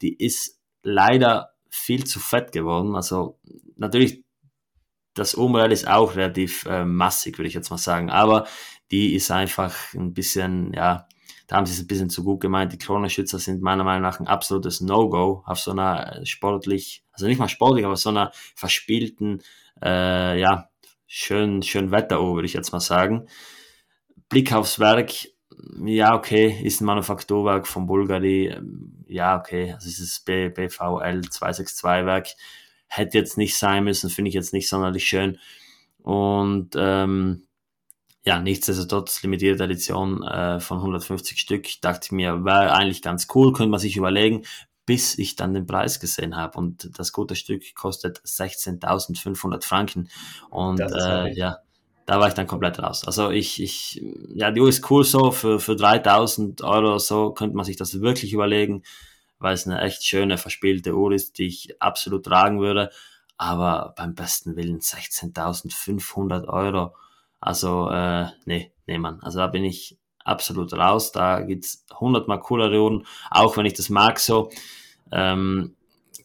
Die 0.00 0.14
ist 0.14 0.58
leider 0.82 1.50
viel 1.68 2.04
zu 2.04 2.20
fett 2.20 2.52
geworden. 2.52 2.94
Also 2.94 3.38
natürlich, 3.76 4.24
das 5.14 5.34
Uhrmodell 5.34 5.72
ist 5.72 5.86
auch 5.86 6.16
relativ 6.16 6.64
äh, 6.66 6.84
massig, 6.84 7.38
würde 7.38 7.48
ich 7.48 7.54
jetzt 7.54 7.70
mal 7.70 7.78
sagen. 7.78 8.10
Aber 8.10 8.46
die 8.90 9.14
ist 9.14 9.30
einfach 9.30 9.94
ein 9.94 10.14
bisschen, 10.14 10.72
ja, 10.72 11.08
da 11.46 11.56
haben 11.56 11.66
sie 11.66 11.74
es 11.74 11.80
ein 11.80 11.86
bisschen 11.86 12.10
zu 12.10 12.24
gut 12.24 12.40
gemeint. 12.40 12.72
Die 12.72 12.78
Kronenschützer 12.78 13.38
sind 13.38 13.62
meiner 13.62 13.84
Meinung 13.84 14.02
nach 14.02 14.20
ein 14.20 14.26
absolutes 14.26 14.80
No-Go 14.80 15.42
auf 15.46 15.58
so 15.60 15.72
einer 15.72 16.20
sportlich, 16.24 17.04
also 17.12 17.26
nicht 17.26 17.38
mal 17.38 17.48
sportlich, 17.48 17.84
aber 17.84 17.96
so 17.96 18.10
einer 18.10 18.32
verspielten, 18.54 19.42
äh, 19.82 20.40
ja, 20.40 20.70
schön, 21.06 21.62
schön 21.62 21.90
Wetteruhr, 21.90 22.34
würde 22.34 22.46
ich 22.46 22.54
jetzt 22.54 22.72
mal 22.72 22.80
sagen. 22.80 23.28
Blick 24.28 24.52
aufs 24.52 24.78
Werk, 24.78 25.12
ja, 25.84 26.14
okay, 26.14 26.60
ist 26.62 26.80
ein 26.80 26.86
Manufakturwerk 26.86 27.66
von 27.66 27.86
Bulgari, 27.86 28.48
ähm, 28.48 29.04
ja, 29.06 29.38
okay, 29.38 29.72
also 29.72 29.88
ist 29.88 30.00
das 30.00 30.20
BVL 30.20 31.20
262 31.30 31.84
Werk, 31.84 32.28
hätte 32.88 33.18
jetzt 33.18 33.38
nicht 33.38 33.56
sein 33.56 33.84
müssen, 33.84 34.10
finde 34.10 34.30
ich 34.30 34.34
jetzt 34.34 34.52
nicht 34.52 34.68
sonderlich 34.68 35.06
schön. 35.06 35.38
Und 36.02 36.70
ähm, 36.76 37.43
ja, 38.24 38.38
nichtsdestotrotz 38.38 39.22
limitierte 39.22 39.64
Edition 39.64 40.22
äh, 40.22 40.60
von 40.60 40.78
150 40.78 41.38
Stück. 41.38 41.66
Dachte 41.80 42.06
ich 42.06 42.12
mir, 42.12 42.44
wäre 42.44 42.72
eigentlich 42.72 43.02
ganz 43.02 43.28
cool, 43.34 43.52
könnte 43.52 43.70
man 43.70 43.80
sich 43.80 43.96
überlegen, 43.96 44.44
bis 44.86 45.18
ich 45.18 45.36
dann 45.36 45.54
den 45.54 45.66
Preis 45.66 46.00
gesehen 46.00 46.36
habe. 46.36 46.58
Und 46.58 46.98
das 46.98 47.12
gute 47.12 47.36
Stück 47.36 47.62
kostet 47.74 48.20
16.500 48.20 49.64
Franken. 49.64 50.08
Und 50.50 50.80
äh, 50.80 51.32
ja, 51.32 51.58
da 52.06 52.20
war 52.20 52.28
ich 52.28 52.34
dann 52.34 52.46
komplett 52.46 52.78
raus. 52.78 53.06
Also 53.06 53.30
ich, 53.30 53.62
ich, 53.62 54.02
ja, 54.34 54.50
die 54.50 54.60
Uhr 54.60 54.68
ist 54.68 54.90
cool 54.90 55.04
so, 55.04 55.30
für, 55.30 55.60
für 55.60 55.76
3000 55.76 56.62
Euro 56.62 56.98
so 56.98 57.32
könnte 57.32 57.56
man 57.56 57.64
sich 57.64 57.76
das 57.76 58.00
wirklich 58.00 58.32
überlegen 58.32 58.82
weil 59.44 59.54
es 59.54 59.66
eine 59.66 59.80
echt 59.82 60.04
schöne, 60.04 60.38
verspielte 60.38 60.94
Uhr 60.96 61.12
ist, 61.12 61.38
die 61.38 61.46
ich 61.46 61.80
absolut 61.80 62.24
tragen 62.24 62.60
würde. 62.60 62.90
Aber 63.36 63.92
beim 63.96 64.14
besten 64.14 64.56
Willen 64.56 64.80
16.500 64.80 66.48
Euro. 66.48 66.96
Also, 67.44 67.90
äh, 67.90 68.28
nee, 68.46 68.72
nee, 68.86 68.96
Mann. 68.96 69.20
Also 69.20 69.38
da 69.38 69.48
bin 69.48 69.64
ich 69.64 69.98
absolut 70.24 70.72
raus. 70.72 71.12
Da 71.12 71.42
gibt's 71.42 71.84
hundertmal 72.00 72.40
coolere 72.40 72.80
Uhren, 72.82 73.06
auch 73.30 73.58
wenn 73.58 73.66
ich 73.66 73.74
das 73.74 73.90
mag 73.90 74.18
so. 74.18 74.50
Ähm, 75.12 75.76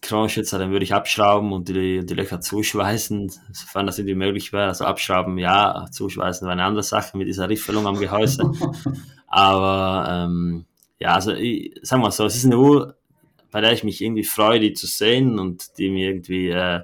Kronschützer, 0.01 0.59
den 0.59 0.72
würde 0.72 0.86
ich 0.86 0.93
abschrauben 0.93 1.51
und 1.51 1.67
die, 1.67 2.05
die 2.05 2.13
Löcher 2.13 2.39
zuschweißen, 2.39 3.34
sofern 3.51 3.86
das 3.86 3.99
irgendwie 3.99 4.15
möglich 4.15 4.53
wäre. 4.53 4.67
Also 4.67 4.86
abschrauben, 4.86 5.38
ja, 5.38 5.88
zuschweißen 5.91 6.45
war 6.45 6.53
eine 6.53 6.63
andere 6.63 6.84
Sache 6.84 7.17
mit 7.17 7.28
dieser 7.28 7.49
Riffelung 7.49 7.86
am 7.86 7.99
Gehäuse. 7.99 8.49
Aber 9.28 10.07
ähm, 10.09 10.65
ja, 10.99 11.15
also 11.15 11.34
ich, 11.34 11.78
sagen 11.82 12.01
wir 12.01 12.11
so, 12.11 12.26
es 12.26 12.38
ist 12.38 12.45
eine 12.45 12.57
Uhr, 12.57 12.95
bei 13.51 13.59
der 13.59 13.74
ich 13.74 13.84
mich 13.84 14.01
irgendwie 14.01 14.24
freue, 14.24 14.61
die 14.61 14.72
zu 14.72 14.88
sehen 14.88 15.38
und 15.38 15.78
die 15.78 15.89
mir 15.89 16.07
irgendwie, 16.07 16.47
äh, 16.47 16.84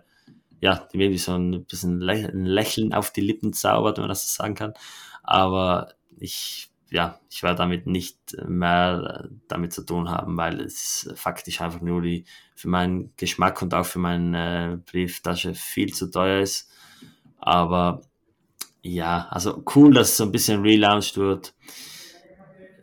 ja, 0.66 0.88
die 0.92 0.98
mir 0.98 1.16
so 1.20 1.36
ein 1.36 1.64
bisschen 1.66 2.02
ein 2.02 2.46
Lächeln 2.46 2.92
auf 2.92 3.12
die 3.12 3.22
Lippen 3.22 3.54
zaubert, 3.54 3.98
wenn 3.98 4.04
man 4.04 4.10
das 4.10 4.28
so 4.36 4.42
sagen 4.42 4.56
kann. 4.56 4.74
Aber 5.22 5.94
ich 6.20 6.72
ja, 6.90 7.20
ich 7.30 7.44
werde 7.44 7.58
damit 7.58 7.88
nicht 7.88 8.18
mehr 8.48 9.30
damit 9.48 9.74
zu 9.74 9.84
tun 9.84 10.10
haben, 10.10 10.38
weil 10.38 10.62
es 10.62 11.12
faktisch 11.16 11.62
einfach 11.62 11.82
nur 11.82 12.02
die, 12.02 12.26
für 12.56 12.70
meinen 12.70 13.12
Geschmack 13.18 13.62
und 13.62 13.74
auch 13.74 13.86
für 13.86 14.00
meine 14.00 14.74
äh, 14.74 14.92
Brieftasche 14.92 15.54
viel 15.54 15.94
zu 15.94 16.10
teuer 16.10 16.42
ist. 16.42 16.72
Aber 17.40 18.02
ja, 18.82 19.28
also 19.30 19.64
cool, 19.76 19.94
dass 19.94 20.10
es 20.10 20.18
so 20.18 20.24
ein 20.24 20.32
bisschen 20.32 20.62
relaunched 20.62 21.18
wird. 21.18 21.54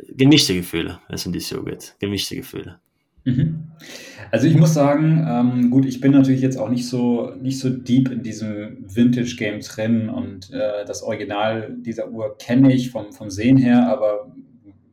Gemischte 0.09 0.55
Gefühle, 0.55 1.01
wenn 1.09 1.15
es 1.15 1.27
um 1.27 1.33
die 1.33 1.41
Show 1.41 1.63
geht. 1.63 1.97
Gemischte 1.99 2.37
Gefühle. 2.37 2.81
Mhm. 3.25 3.72
Also 4.33 4.47
ich 4.47 4.57
muss 4.57 4.73
sagen, 4.73 5.27
ähm, 5.29 5.71
gut, 5.71 5.85
ich 5.85 6.01
bin 6.01 6.13
natürlich 6.13 6.41
jetzt 6.41 6.57
auch 6.57 6.71
nicht 6.71 6.89
so, 6.89 7.35
nicht 7.43 7.59
so 7.59 7.69
deep 7.69 8.11
in 8.11 8.23
diesem 8.23 8.79
Vintage-Game 8.89 9.61
drin 9.61 10.09
und 10.09 10.51
äh, 10.51 10.87
das 10.87 11.03
Original 11.03 11.77
dieser 11.77 12.11
Uhr 12.11 12.39
kenne 12.39 12.73
ich 12.73 12.91
vom, 12.91 13.13
vom 13.13 13.29
Sehen 13.29 13.59
her, 13.59 13.87
aber 13.91 14.35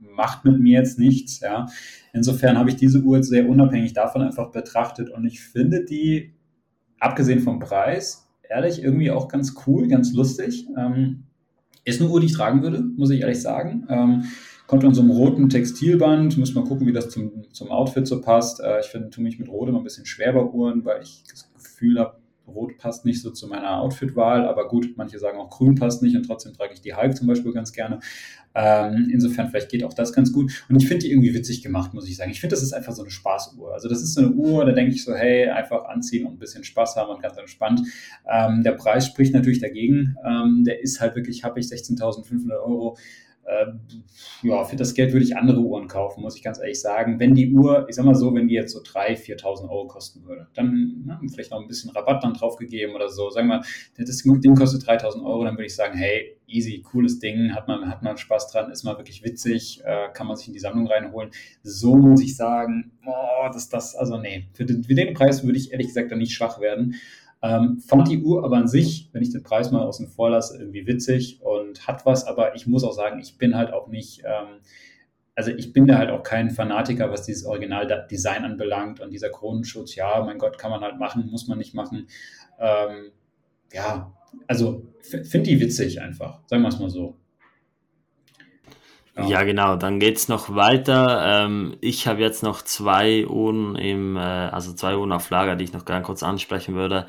macht 0.01 0.43
mit 0.43 0.59
mir 0.59 0.79
jetzt 0.79 0.99
nichts. 0.99 1.39
Ja. 1.39 1.67
Insofern 2.11 2.57
habe 2.57 2.69
ich 2.69 2.75
diese 2.75 2.99
Uhr 2.99 3.23
sehr 3.23 3.47
unabhängig 3.47 3.93
davon 3.93 4.23
einfach 4.23 4.51
betrachtet 4.51 5.09
und 5.09 5.23
ich 5.23 5.39
finde 5.39 5.85
die, 5.85 6.33
abgesehen 6.99 7.39
vom 7.39 7.59
Preis, 7.59 8.29
ehrlich 8.49 8.83
irgendwie 8.83 9.09
auch 9.09 9.29
ganz 9.29 9.55
cool, 9.65 9.87
ganz 9.87 10.11
lustig. 10.11 10.67
Ähm, 10.77 11.23
ist 11.85 12.01
eine 12.01 12.09
Uhr, 12.09 12.19
die 12.19 12.25
ich 12.25 12.33
tragen 12.33 12.61
würde, 12.61 12.81
muss 12.81 13.09
ich 13.09 13.21
ehrlich 13.21 13.41
sagen. 13.41 13.87
Ähm, 13.87 14.25
Kommt 14.69 14.83
in 14.83 14.93
so 14.93 15.01
einem 15.01 15.09
roten 15.09 15.49
Textilband, 15.49 16.37
muss 16.37 16.53
mal 16.53 16.63
gucken, 16.63 16.85
wie 16.85 16.93
das 16.93 17.09
zum, 17.09 17.51
zum 17.51 17.71
Outfit 17.71 18.05
so 18.05 18.21
passt. 18.21 18.59
Äh, 18.59 18.81
ich 18.81 18.85
finde, 18.85 19.09
tue 19.09 19.23
mich 19.23 19.39
mit 19.39 19.49
Rot 19.49 19.67
immer 19.67 19.79
ein 19.79 19.83
bisschen 19.83 20.05
schwer 20.05 20.31
bei 20.31 20.43
Uhren, 20.43 20.85
weil 20.85 21.01
ich 21.01 21.23
das 21.27 21.51
Gefühl 21.55 21.99
habe, 21.99 22.19
Rot 22.45 22.77
passt 22.77 23.03
nicht 23.03 23.19
so 23.19 23.31
zu 23.31 23.47
meiner 23.47 23.79
Outfitwahl, 23.81 24.45
aber 24.47 24.67
gut, 24.67 24.93
manche 24.95 25.17
sagen 25.17 25.39
auch 25.39 25.49
Grün 25.49 25.73
passt 25.73 26.03
nicht 26.03 26.15
und 26.15 26.21
trotzdem 26.21 26.53
trage 26.53 26.73
ich 26.75 26.81
die 26.81 26.93
Hulk 26.93 27.17
zum 27.17 27.25
Beispiel 27.25 27.51
ganz 27.51 27.71
gerne. 27.71 27.99
Ähm, 28.53 29.09
insofern, 29.11 29.49
vielleicht 29.49 29.69
geht 29.69 29.83
auch 29.83 29.93
das 29.95 30.13
ganz 30.13 30.31
gut. 30.31 30.51
Und 30.69 30.75
ich 30.75 30.87
finde 30.87 31.05
die 31.05 31.11
irgendwie 31.11 31.33
witzig 31.33 31.63
gemacht, 31.63 31.95
muss 31.95 32.07
ich 32.07 32.15
sagen. 32.15 32.29
Ich 32.29 32.39
finde, 32.39 32.55
das 32.55 32.61
ist 32.61 32.73
einfach 32.73 32.93
so 32.93 33.01
eine 33.01 33.09
Spaßuhr. 33.09 33.73
Also 33.73 33.89
das 33.89 34.03
ist 34.03 34.13
so 34.13 34.21
eine 34.21 34.31
Uhr, 34.31 34.65
da 34.65 34.71
denke 34.71 34.93
ich 34.93 35.03
so, 35.03 35.15
hey, 35.15 35.49
einfach 35.49 35.85
anziehen 35.85 36.27
und 36.27 36.33
ein 36.33 36.39
bisschen 36.39 36.63
Spaß 36.63 36.95
haben 36.95 37.09
und 37.09 37.23
ganz 37.23 37.37
entspannt. 37.37 37.81
Ähm, 38.31 38.61
der 38.61 38.73
Preis 38.73 39.07
spricht 39.07 39.33
natürlich 39.33 39.61
dagegen. 39.61 40.15
Ähm, 40.23 40.63
der 40.63 40.83
ist 40.83 41.01
halt 41.01 41.15
wirklich, 41.15 41.43
habe 41.43 41.59
ich 41.59 41.65
16.500 41.65 42.51
Euro. 42.63 42.97
Ähm, 43.49 44.03
ja, 44.43 44.63
für 44.63 44.75
das 44.75 44.93
Geld 44.93 45.11
würde 45.11 45.25
ich 45.25 45.35
andere 45.35 45.59
Uhren 45.59 45.87
kaufen, 45.87 46.21
muss 46.21 46.35
ich 46.35 46.43
ganz 46.43 46.59
ehrlich 46.59 46.79
sagen. 46.79 47.19
Wenn 47.19 47.33
die 47.33 47.51
Uhr, 47.51 47.87
ich 47.89 47.95
sag 47.95 48.05
mal 48.05 48.15
so, 48.15 48.33
wenn 48.35 48.47
die 48.47 48.53
jetzt 48.53 48.73
so 48.73 48.79
3.000, 48.79 49.41
4.000 49.41 49.69
Euro 49.69 49.87
kosten 49.87 50.23
würde, 50.25 50.47
dann 50.53 51.03
na, 51.05 51.19
vielleicht 51.31 51.51
noch 51.51 51.59
ein 51.59 51.67
bisschen 51.67 51.89
Rabatt 51.91 52.23
dann 52.23 52.33
drauf 52.33 52.57
gegeben 52.57 52.93
oder 52.93 53.09
so. 53.09 53.29
Sagen 53.29 53.47
wir, 53.47 53.63
das 53.97 54.17
Ding 54.17 54.55
kostet 54.55 54.83
3.000 54.83 55.25
Euro, 55.25 55.43
dann 55.45 55.55
würde 55.55 55.65
ich 55.65 55.75
sagen, 55.75 55.97
hey, 55.97 56.37
easy, 56.47 56.81
cooles 56.81 57.19
Ding, 57.19 57.53
hat 57.53 57.67
man, 57.67 57.89
hat 57.89 58.03
man 58.03 58.17
Spaß 58.17 58.51
dran, 58.51 58.71
ist 58.71 58.83
mal 58.83 58.97
wirklich 58.97 59.23
witzig, 59.23 59.81
äh, 59.83 60.09
kann 60.13 60.27
man 60.27 60.35
sich 60.35 60.47
in 60.47 60.53
die 60.53 60.59
Sammlung 60.59 60.87
reinholen. 60.87 61.31
So 61.63 61.95
muss 61.95 62.21
ich 62.21 62.35
sagen, 62.35 62.91
oh, 63.05 63.49
das, 63.51 63.69
das, 63.69 63.95
also 63.95 64.17
nee, 64.17 64.47
für 64.53 64.65
den, 64.65 64.83
für 64.83 64.95
den 64.95 65.13
Preis 65.13 65.43
würde 65.43 65.57
ich 65.57 65.71
ehrlich 65.71 65.87
gesagt 65.87 66.11
dann 66.11 66.19
nicht 66.19 66.33
schwach 66.33 66.59
werden. 66.59 66.95
Ähm, 67.41 67.79
fand 67.79 68.09
die 68.09 68.21
Uhr 68.21 68.43
aber 68.43 68.57
an 68.57 68.67
sich, 68.67 69.09
wenn 69.13 69.21
ich 69.21 69.31
den 69.31 69.43
Preis 69.43 69.71
mal 69.71 69.83
außen 69.83 70.07
vor 70.07 70.29
lasse, 70.29 70.57
irgendwie 70.57 70.85
witzig 70.85 71.41
und 71.41 71.87
hat 71.87 72.05
was, 72.05 72.25
aber 72.27 72.55
ich 72.55 72.67
muss 72.67 72.83
auch 72.83 72.91
sagen, 72.91 73.19
ich 73.19 73.37
bin 73.37 73.55
halt 73.55 73.71
auch 73.71 73.87
nicht, 73.87 74.23
ähm, 74.25 74.59
also 75.35 75.51
ich 75.51 75.71
bin 75.71 75.87
da 75.87 75.97
halt 75.97 76.09
auch 76.09 76.23
kein 76.23 76.49
Fanatiker, 76.49 77.11
was 77.11 77.23
dieses 77.23 77.45
Originaldesign 77.45 78.43
anbelangt 78.43 78.99
und 78.99 79.11
dieser 79.11 79.29
Kronenschutz, 79.29 79.95
ja, 79.95 80.21
mein 80.25 80.37
Gott, 80.37 80.57
kann 80.57 80.69
man 80.69 80.81
halt 80.81 80.99
machen, 80.99 81.29
muss 81.31 81.47
man 81.47 81.57
nicht 81.57 81.73
machen. 81.73 82.07
Ähm, 82.59 83.11
ja, 83.71 84.13
also 84.47 84.85
finde 85.01 85.49
die 85.49 85.61
witzig 85.61 86.01
einfach, 86.01 86.41
sagen 86.47 86.61
wir 86.61 86.69
es 86.69 86.79
mal 86.79 86.89
so. 86.89 87.15
Ja. 89.21 89.27
ja, 89.27 89.43
genau. 89.43 89.75
Dann 89.75 89.99
geht 89.99 90.17
es 90.17 90.27
noch 90.27 90.55
weiter. 90.55 91.21
Ähm, 91.23 91.77
ich 91.81 92.07
habe 92.07 92.21
jetzt 92.21 92.43
noch 92.43 92.61
zwei 92.61 93.27
Uhren 93.27 93.75
im, 93.75 94.15
äh, 94.15 94.19
also 94.19 94.73
zwei 94.73 94.97
Uhren 94.97 95.11
auf 95.11 95.29
Lager, 95.29 95.55
die 95.55 95.65
ich 95.65 95.73
noch 95.73 95.85
gerne 95.85 96.03
kurz 96.03 96.23
ansprechen 96.23 96.75
würde. 96.75 97.07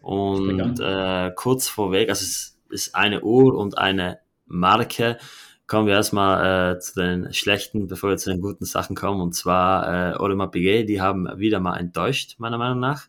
Und 0.00 0.80
äh, 0.80 1.32
kurz 1.34 1.68
vorweg, 1.68 2.08
also 2.08 2.22
es 2.22 2.58
ist 2.70 2.94
eine 2.94 3.22
Uhr 3.22 3.54
und 3.56 3.78
eine 3.78 4.18
Marke. 4.46 5.18
Kommen 5.66 5.86
wir 5.86 5.94
erstmal 5.94 6.76
äh, 6.76 6.78
zu 6.78 7.00
den 7.00 7.32
schlechten, 7.34 7.88
bevor 7.88 8.10
wir 8.10 8.16
zu 8.16 8.30
den 8.30 8.40
guten 8.40 8.64
Sachen 8.64 8.96
kommen. 8.96 9.20
Und 9.20 9.34
zwar 9.34 10.12
äh, 10.12 10.16
Audemars 10.16 10.50
Piguet, 10.50 10.88
die 10.88 11.00
haben 11.00 11.28
wieder 11.36 11.60
mal 11.60 11.76
enttäuscht, 11.76 12.36
meiner 12.38 12.56
Meinung 12.56 12.80
nach. 12.80 13.08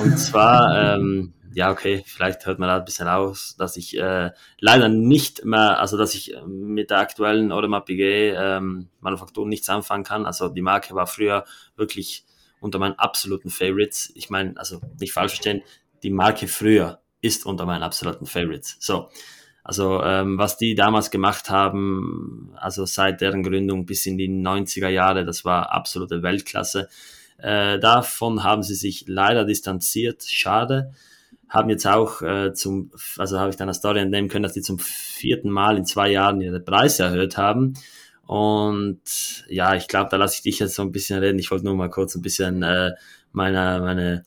Und 0.00 0.18
zwar 0.18 0.96
ähm, 0.96 1.32
ja, 1.56 1.70
okay, 1.70 2.02
vielleicht 2.04 2.44
hört 2.44 2.58
man 2.58 2.68
da 2.68 2.76
ein 2.76 2.84
bisschen 2.84 3.08
aus, 3.08 3.56
dass 3.56 3.78
ich 3.78 3.96
äh, 3.96 4.30
leider 4.60 4.90
nicht 4.90 5.46
mehr, 5.46 5.80
also 5.80 5.96
dass 5.96 6.14
ich 6.14 6.36
mit 6.46 6.90
der 6.90 6.98
aktuellen 6.98 7.50
Audemars 7.50 7.86
Piguet 7.86 8.34
ähm, 8.36 8.90
Manufaktur 9.00 9.46
nichts 9.46 9.66
anfangen 9.70 10.04
kann. 10.04 10.26
Also 10.26 10.50
die 10.50 10.60
Marke 10.60 10.94
war 10.94 11.06
früher 11.06 11.46
wirklich 11.74 12.26
unter 12.60 12.78
meinen 12.78 12.98
absoluten 12.98 13.48
Favorites. 13.48 14.12
Ich 14.14 14.28
meine, 14.28 14.52
also 14.56 14.82
nicht 15.00 15.14
falsch 15.14 15.32
verstehen, 15.32 15.62
die 16.02 16.10
Marke 16.10 16.46
früher 16.46 17.00
ist 17.22 17.46
unter 17.46 17.64
meinen 17.64 17.82
absoluten 17.82 18.26
Favorites. 18.26 18.76
So, 18.78 19.08
also 19.64 20.02
ähm, 20.02 20.36
was 20.36 20.58
die 20.58 20.74
damals 20.74 21.10
gemacht 21.10 21.48
haben, 21.48 22.52
also 22.56 22.84
seit 22.84 23.22
deren 23.22 23.42
Gründung 23.42 23.86
bis 23.86 24.04
in 24.04 24.18
die 24.18 24.28
90er 24.28 24.88
Jahre, 24.88 25.24
das 25.24 25.46
war 25.46 25.72
absolute 25.72 26.22
Weltklasse. 26.22 26.90
Äh, 27.38 27.78
davon 27.78 28.44
haben 28.44 28.62
sie 28.62 28.74
sich 28.74 29.04
leider 29.06 29.46
distanziert. 29.46 30.22
Schade 30.24 30.92
haben 31.48 31.70
jetzt 31.70 31.86
auch 31.86 32.22
äh, 32.22 32.52
zum, 32.52 32.90
also 33.18 33.38
habe 33.38 33.50
ich 33.50 33.56
dann 33.56 33.68
eine 33.68 33.74
Story 33.74 34.00
entnehmen 34.00 34.28
können, 34.28 34.42
dass 34.42 34.52
die 34.52 34.62
zum 34.62 34.78
vierten 34.78 35.50
Mal 35.50 35.76
in 35.76 35.84
zwei 35.84 36.10
Jahren 36.10 36.40
ihre 36.40 36.60
Preise 36.60 37.04
erhöht 37.04 37.36
haben. 37.36 37.74
Und 38.26 39.44
ja, 39.48 39.76
ich 39.76 39.86
glaube, 39.86 40.08
da 40.10 40.16
lasse 40.16 40.36
ich 40.36 40.42
dich 40.42 40.58
jetzt 40.58 40.74
so 40.74 40.82
ein 40.82 40.90
bisschen 40.90 41.20
reden. 41.20 41.38
Ich 41.38 41.50
wollte 41.50 41.64
nur 41.64 41.76
mal 41.76 41.90
kurz 41.90 42.16
ein 42.16 42.22
bisschen 42.22 42.62
äh, 42.62 42.92
meine, 43.32 43.80
meine, 43.80 44.24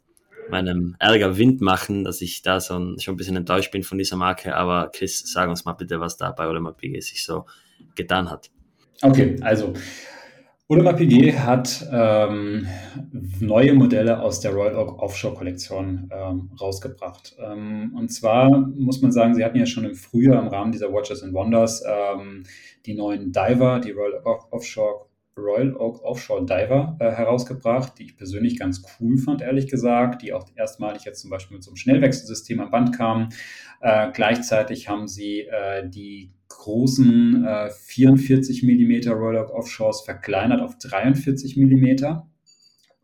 meinem 0.49 0.95
Ärger 0.99 1.37
Wind 1.37 1.59
machen, 1.59 2.05
dass 2.05 2.21
ich 2.21 2.41
da 2.41 2.61
so 2.61 2.79
ein, 2.79 2.99
schon 2.99 3.15
ein 3.15 3.17
bisschen 3.17 3.35
enttäuscht 3.35 3.71
bin 3.71 3.83
von 3.83 3.97
dieser 3.97 4.15
Marke. 4.15 4.55
Aber 4.55 4.89
Chris, 4.93 5.23
sag 5.25 5.49
uns 5.49 5.65
mal 5.65 5.73
bitte, 5.73 5.99
was 5.99 6.15
da 6.15 6.31
bei 6.31 6.47
Piguet 6.71 7.03
sich 7.03 7.25
so 7.25 7.45
getan 7.95 8.31
hat. 8.31 8.49
Okay, 9.01 9.37
also 9.41 9.73
Audemars 10.71 10.97
Piguet 10.97 11.39
hat 11.39 11.89
ähm, 11.91 12.67
neue 13.39 13.73
Modelle 13.73 14.21
aus 14.21 14.39
der 14.39 14.51
Royal 14.51 14.75
Oak 14.75 15.01
Offshore 15.01 15.33
Kollektion 15.33 16.11
ähm, 16.13 16.51
rausgebracht. 16.61 17.35
Ähm, 17.39 17.95
und 17.97 18.09
zwar 18.09 18.51
muss 18.77 19.01
man 19.01 19.11
sagen, 19.11 19.33
sie 19.33 19.43
hatten 19.43 19.57
ja 19.57 19.65
schon 19.65 19.85
im 19.85 19.95
Frühjahr 19.95 20.39
im 20.39 20.47
Rahmen 20.47 20.71
dieser 20.71 20.93
Watches 20.93 21.23
and 21.23 21.33
Wonders 21.33 21.83
ähm, 21.87 22.43
die 22.85 22.93
neuen 22.93 23.31
Diver, 23.31 23.79
die 23.79 23.89
Royal 23.89 24.21
Oak 24.23 24.53
Offshore 24.53 25.07
Royal 25.35 25.75
Oak 25.75 26.03
Offshore 26.03 26.45
Diver 26.45 26.97
äh, 26.99 27.09
herausgebracht, 27.09 27.93
die 27.97 28.03
ich 28.03 28.15
persönlich 28.15 28.59
ganz 28.59 28.83
cool 28.99 29.17
fand, 29.17 29.41
ehrlich 29.41 29.71
gesagt, 29.71 30.21
die 30.21 30.33
auch 30.33 30.45
erstmalig 30.55 31.03
jetzt 31.03 31.21
zum 31.21 31.31
Beispiel 31.31 31.55
mit 31.55 31.63
so 31.63 31.71
einem 31.71 31.77
Schnellwechselsystem 31.77 32.59
am 32.59 32.69
Band 32.69 32.95
kamen. 32.95 33.29
Äh, 33.81 34.11
gleichzeitig 34.11 34.87
haben 34.87 35.07
sie 35.07 35.47
äh, 35.47 35.89
die 35.89 36.31
großen 36.59 37.45
äh, 37.45 37.69
44 37.71 38.63
mm 38.63 39.09
Royal 39.11 39.45
Oak 39.45 39.51
Offshores 39.51 40.01
verkleinert 40.01 40.61
auf 40.61 40.77
43 40.77 41.55
mm. 41.55 42.05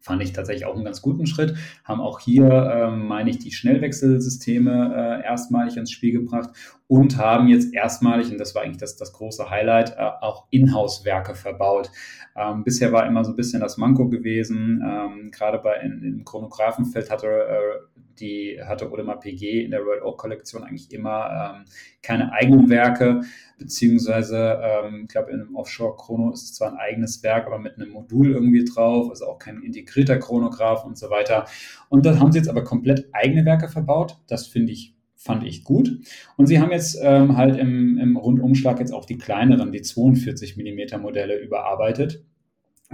fand 0.01 0.21
ich 0.21 0.33
tatsächlich 0.33 0.65
auch 0.65 0.75
einen 0.75 0.83
ganz 0.83 1.01
guten 1.01 1.25
Schritt. 1.25 1.55
Haben 1.85 2.01
auch 2.01 2.19
hier, 2.19 2.43
ähm, 2.45 3.07
meine 3.07 3.29
ich, 3.29 3.39
die 3.39 3.51
Schnellwechselsysteme 3.51 4.93
äh, 4.93 5.25
erstmalig 5.25 5.77
ins 5.77 5.91
Spiel 5.91 6.11
gebracht 6.11 6.49
und 6.87 7.17
haben 7.17 7.47
jetzt 7.47 7.73
erstmalig, 7.73 8.29
und 8.29 8.37
das 8.37 8.53
war 8.55 8.63
eigentlich 8.63 8.77
das, 8.77 8.97
das 8.97 9.13
große 9.13 9.49
Highlight, 9.49 9.95
äh, 9.97 10.11
auch 10.21 10.47
Inhouse-Werke 10.51 11.33
verbaut. 11.33 11.89
Ähm, 12.35 12.65
bisher 12.65 12.91
war 12.91 13.07
immer 13.07 13.23
so 13.23 13.31
ein 13.31 13.37
bisschen 13.37 13.61
das 13.61 13.77
Manko 13.77 14.09
gewesen, 14.09 14.83
ähm, 14.85 15.31
gerade 15.31 15.59
bei 15.59 15.77
in, 15.77 16.03
im 16.03 16.25
Chronographenfeld 16.25 17.09
hatte 17.09 17.27
äh, 17.27 18.01
die 18.19 18.59
hatte 18.63 18.91
Audemars 18.91 19.19
PG 19.19 19.65
in 19.65 19.71
der 19.71 19.81
Royal 19.81 20.03
Oak 20.03 20.17
Kollektion 20.17 20.63
eigentlich 20.63 20.91
immer 20.91 21.55
ähm, 21.57 21.65
keine 22.01 22.31
eigenen 22.31 22.69
Werke, 22.69 23.21
beziehungsweise, 23.57 24.59
ähm, 24.61 25.01
ich 25.03 25.07
glaube, 25.09 25.31
in 25.31 25.41
einem 25.41 25.55
Offshore 25.55 25.95
Chrono 25.95 26.31
ist 26.31 26.43
es 26.43 26.53
zwar 26.53 26.71
ein 26.71 26.77
eigenes 26.77 27.23
Werk, 27.23 27.47
aber 27.47 27.59
mit 27.59 27.75
einem 27.75 27.89
Modul 27.89 28.31
irgendwie 28.31 28.65
drauf, 28.65 29.09
also 29.09 29.25
auch 29.25 29.39
kein 29.39 29.61
integrierter 29.61 30.17
Chronograph 30.17 30.85
und 30.85 30.97
so 30.97 31.09
weiter. 31.09 31.45
Und 31.89 32.05
da 32.05 32.19
haben 32.19 32.31
sie 32.31 32.39
jetzt 32.39 32.49
aber 32.49 32.63
komplett 32.63 33.09
eigene 33.13 33.45
Werke 33.45 33.67
verbaut. 33.69 34.17
Das 34.27 34.47
finde 34.47 34.71
ich 34.71 34.95
fand 35.17 35.43
ich 35.43 35.63
gut. 35.63 35.89
Und 36.37 36.45
sie 36.45 36.59
haben 36.59 36.71
jetzt 36.71 36.99
ähm, 37.01 37.35
halt 37.35 37.57
im, 37.57 37.97
im 37.97 38.15
Rundumschlag 38.15 38.79
jetzt 38.79 38.93
auch 38.93 39.05
die 39.05 39.17
kleineren, 39.17 39.71
die 39.71 39.81
42 39.81 40.55
mm 40.55 41.01
Modelle 41.01 41.39
überarbeitet 41.39 42.23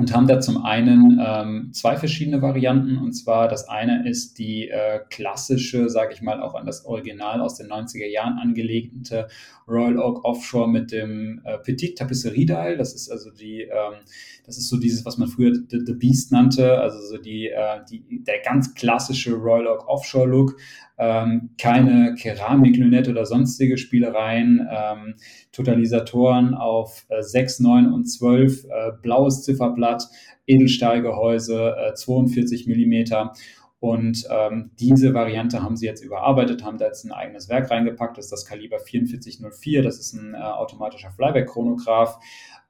und 0.01 0.15
haben 0.15 0.27
da 0.27 0.39
zum 0.39 0.65
einen 0.65 1.21
ähm, 1.23 1.69
zwei 1.73 1.95
verschiedene 1.95 2.41
Varianten. 2.41 2.97
Und 2.97 3.13
zwar 3.13 3.47
das 3.47 3.69
eine 3.69 4.09
ist 4.09 4.39
die 4.39 4.67
äh, 4.67 4.99
klassische, 5.11 5.89
sage 5.91 6.13
ich 6.15 6.23
mal, 6.23 6.41
auch 6.41 6.55
an 6.55 6.65
das 6.65 6.85
Original 6.85 7.39
aus 7.39 7.55
den 7.55 7.67
90er 7.67 8.07
Jahren 8.07 8.39
angelegte 8.39 9.27
Royal 9.67 9.99
Oak 9.99 10.25
Offshore 10.25 10.67
mit 10.67 10.91
dem 10.91 11.41
äh, 11.45 11.59
Petit 11.59 11.99
Tapisserie 11.99 12.47
Dial. 12.47 12.77
Das 12.77 12.95
ist 12.95 13.11
also 13.11 13.29
die, 13.29 13.61
ähm, 13.61 13.99
das 14.43 14.57
ist 14.57 14.69
so 14.69 14.77
dieses, 14.77 15.05
was 15.05 15.19
man 15.19 15.27
früher 15.27 15.53
The, 15.53 15.81
The 15.85 15.93
Beast 15.93 16.31
nannte, 16.31 16.79
also 16.79 16.99
so 16.99 17.17
die, 17.21 17.49
äh, 17.49 17.81
die, 17.87 18.23
der 18.23 18.39
ganz 18.43 18.73
klassische 18.73 19.33
Royal 19.33 19.67
Oak 19.67 19.87
Offshore 19.87 20.27
Look. 20.27 20.57
Ähm, 21.03 21.49
keine 21.59 22.13
Keramiklünette 22.13 23.09
oder 23.09 23.25
sonstige 23.25 23.79
Spielereien, 23.79 24.67
ähm, 24.71 25.15
Totalisatoren 25.51 26.53
auf 26.53 27.07
äh, 27.09 27.23
6, 27.23 27.61
9 27.61 27.91
und 27.91 28.05
12, 28.05 28.65
äh, 28.65 28.91
blaues 29.01 29.41
Zifferblatt, 29.41 30.07
Edelstahlgehäuse, 30.45 31.75
äh, 31.75 31.93
42 31.95 32.67
Millimeter. 32.67 33.33
Und 33.79 34.27
ähm, 34.29 34.69
diese 34.79 35.15
Variante 35.15 35.63
haben 35.63 35.75
sie 35.75 35.87
jetzt 35.87 36.05
überarbeitet, 36.05 36.63
haben 36.63 36.77
da 36.77 36.85
jetzt 36.85 37.03
ein 37.03 37.11
eigenes 37.11 37.49
Werk 37.49 37.71
reingepackt. 37.71 38.15
Das 38.15 38.25
ist 38.25 38.31
das 38.31 38.45
Kaliber 38.45 38.77
4404. 38.77 39.81
Das 39.81 39.97
ist 39.97 40.13
ein 40.13 40.35
äh, 40.35 40.37
automatischer 40.37 41.09
Flyback-Chronograph 41.09 42.19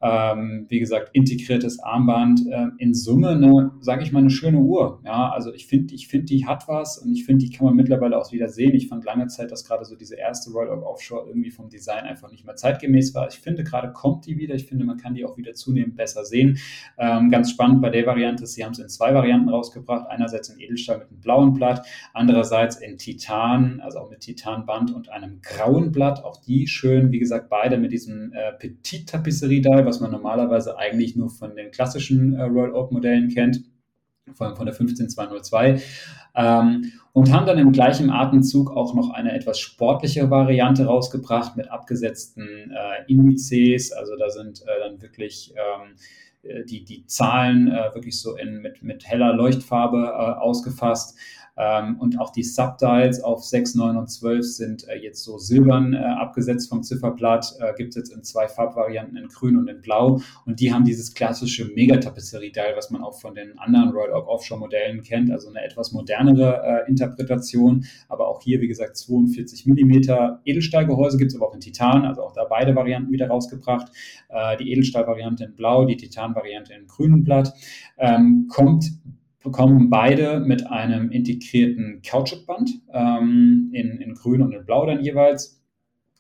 ähm, 0.02 0.66
wie 0.70 0.80
gesagt, 0.80 1.10
integriertes 1.14 1.80
Armband. 1.80 2.42
Äh, 2.50 2.68
in 2.78 2.94
Summe, 2.94 3.30
eine, 3.30 3.72
sage 3.82 4.04
ich 4.04 4.12
mal, 4.12 4.20
eine 4.20 4.30
schöne 4.30 4.58
Uhr. 4.58 5.02
Ja, 5.06 5.30
also 5.30 5.54
ich 5.54 5.68
finde, 5.68 5.94
ich 5.94 6.08
finde, 6.08 6.26
die 6.26 6.46
hat 6.46 6.68
was 6.68 6.98
und 6.98 7.12
ich 7.12 7.26
finde, 7.26 7.46
die 7.46 7.52
kann 7.52 7.66
man 7.66 7.76
mittlerweile 7.76 8.18
auch 8.18 8.32
wieder 8.32 8.50
sehen. 8.50 8.74
Ich 8.74 8.88
fand 8.88 9.06
lange 9.06 9.28
Zeit, 9.28 9.52
dass 9.52 9.66
gerade 9.66 9.86
so 9.86 9.96
diese 9.96 10.16
erste 10.16 10.52
Royal 10.52 10.78
Oak 10.78 10.86
Offshore 10.86 11.28
irgendwie 11.28 11.52
vom 11.52 11.70
Design 11.70 12.04
einfach 12.06 12.32
nicht 12.32 12.46
mehr 12.46 12.56
zeitgemäß 12.56 13.14
war. 13.14 13.28
Ich 13.28 13.40
finde, 13.40 13.64
gerade 13.64 13.92
kommt 13.94 14.26
die 14.26 14.38
wieder. 14.38 14.56
Ich 14.56 14.66
finde, 14.66 14.86
man 14.86 14.98
kann 14.98 15.14
die 15.14 15.26
auch 15.26 15.38
wieder 15.38 15.54
zunehmend 15.54 15.96
besser 15.96 16.26
sehen. 16.26 16.58
Ähm, 16.98 17.30
ganz 17.30 17.52
spannend 17.52 17.82
bei 17.82 17.90
der 17.90 18.06
Variante 18.06 18.44
ist, 18.44 18.54
sie 18.54 18.64
haben 18.64 18.72
es 18.72 18.80
in 18.80 18.90
zwei 18.90 19.14
Varianten 19.14 19.50
rausgebracht. 19.50 20.10
Einerseits 20.10 20.50
in 20.50 20.60
Edelstahl 20.60 21.00
mit 21.00 21.10
einem 21.10 21.20
blauen 21.20 21.54
Blatt, 21.54 21.86
andererseits 22.14 22.78
in 22.78 22.98
Titan, 22.98 23.80
also 23.82 24.00
auch 24.00 24.10
mit 24.10 24.22
Titanband 24.22 24.92
und 24.92 25.10
einem 25.10 25.42
grauen 25.42 25.92
Blatt. 25.92 26.24
Auch 26.24 26.38
die 26.38 26.68
schön, 26.68 27.12
wie 27.12 27.20
gesagt, 27.20 27.50
beide 27.50 27.78
mit 27.78 27.92
diesem 27.92 28.34
äh, 28.34 28.54
Petit 28.54 29.08
Tapisserie 29.10 29.62
da 29.62 29.82
was 29.92 30.00
man 30.00 30.12
normalerweise 30.12 30.78
eigentlich 30.78 31.18
nur 31.18 31.30
von 31.30 31.54
den 31.54 31.70
klassischen 31.72 32.34
äh, 32.34 32.44
Royal 32.44 32.74
Oak 32.74 32.94
Modellen 32.94 33.28
kennt, 33.28 33.62
vor 34.34 34.48
allem 34.48 34.56
von 34.56 34.66
der 34.66 34.74
15202. 34.74 35.82
Ähm, 36.34 36.94
und 37.12 37.34
haben 37.34 37.46
dann 37.46 37.60
im 37.60 37.74
gleichen 37.74 38.10
Atemzug 38.10 38.72
auch 38.72 38.96
noch 38.96 39.10
eine 39.10 39.34
etwas 39.34 39.60
sportliche 39.60 40.30
Variante 40.30 40.86
rausgebracht 40.86 41.58
mit 41.58 41.70
abgesetzten 41.70 42.72
äh, 42.72 43.12
Indizes. 43.12 43.92
Also 43.92 44.16
da 44.16 44.30
sind 44.30 44.62
äh, 44.62 44.80
dann 44.80 45.02
wirklich 45.02 45.54
ähm, 45.56 45.96
äh, 46.44 46.64
die, 46.64 46.86
die 46.86 47.06
Zahlen 47.08 47.68
äh, 47.68 47.94
wirklich 47.94 48.18
so 48.18 48.38
in, 48.38 48.62
mit, 48.62 48.82
mit 48.82 49.06
heller 49.06 49.34
Leuchtfarbe 49.34 50.06
äh, 50.06 50.40
ausgefasst. 50.40 51.18
Ähm, 51.62 51.98
und 52.00 52.20
auch 52.20 52.32
die 52.32 52.42
Subdials 52.42 53.24
auf 53.24 53.44
6, 53.44 53.76
9 53.76 53.96
und 53.96 54.08
12 54.08 54.44
sind 54.44 54.88
äh, 54.88 54.96
jetzt 54.96 55.24
so 55.24 55.38
silbern 55.38 55.94
äh, 55.94 55.98
abgesetzt 55.98 56.70
vom 56.70 56.82
Zifferblatt. 56.82 57.54
Äh, 57.60 57.76
Gibt 57.78 57.90
es 57.90 57.96
jetzt 57.98 58.10
in 58.16 58.24
zwei 58.24 58.48
Farbvarianten, 58.48 59.16
in 59.16 59.28
grün 59.28 59.58
und 59.58 59.68
in 59.68 59.80
blau. 59.80 60.20
Und 60.48 60.60
die 60.60 60.74
haben 60.74 60.86
dieses 60.86 61.14
klassische 61.14 61.66
Megatapisserie-Dial, 61.66 62.76
was 62.76 62.90
man 62.90 63.04
auch 63.04 63.20
von 63.20 63.36
den 63.36 63.60
anderen 63.60 63.90
Royal 63.90 64.14
Oak 64.14 64.28
Offshore-Modellen 64.28 65.04
kennt. 65.04 65.32
Also 65.32 65.50
eine 65.50 65.64
etwas 65.64 65.92
modernere 65.92 66.64
äh, 66.64 66.90
Interpretation. 66.90 67.86
Aber 68.10 68.28
auch 68.28 68.42
hier, 68.42 68.60
wie 68.60 68.68
gesagt, 68.68 68.98
42 68.98 69.68
mm 69.68 69.92
Edelstahlgehäuse 70.46 71.18
gibt 71.18 71.32
es 71.32 71.38
aber 71.38 71.48
auch 71.50 71.54
in 71.54 71.60
Titan. 71.60 72.06
Also 72.06 72.24
auch 72.24 72.34
da 72.34 72.46
beide 72.46 72.76
Varianten 72.76 73.12
wieder 73.12 73.28
rausgebracht. 73.28 73.92
Äh, 74.30 74.58
die 74.58 74.72
Edelstahl-Variante 74.72 75.44
in 75.44 75.56
blau, 75.56 75.86
die 75.86 75.98
Titan-Variante 75.98 76.74
in 76.74 76.88
grünem 76.88 77.24
Blatt. 77.24 77.54
Ähm, 78.00 78.48
kommt 78.50 78.86
bekommen 79.44 79.90
beide 79.90 80.40
mit 80.40 80.68
einem 80.68 81.12
integrierten 81.12 82.02
Kautschukband 82.08 82.72
ähm, 82.94 83.70
in, 83.74 84.00
in 84.00 84.14
grün 84.14 84.42
und 84.42 84.54
in 84.54 84.66
blau 84.66 84.86
dann 84.86 85.04
jeweils. 85.04 85.62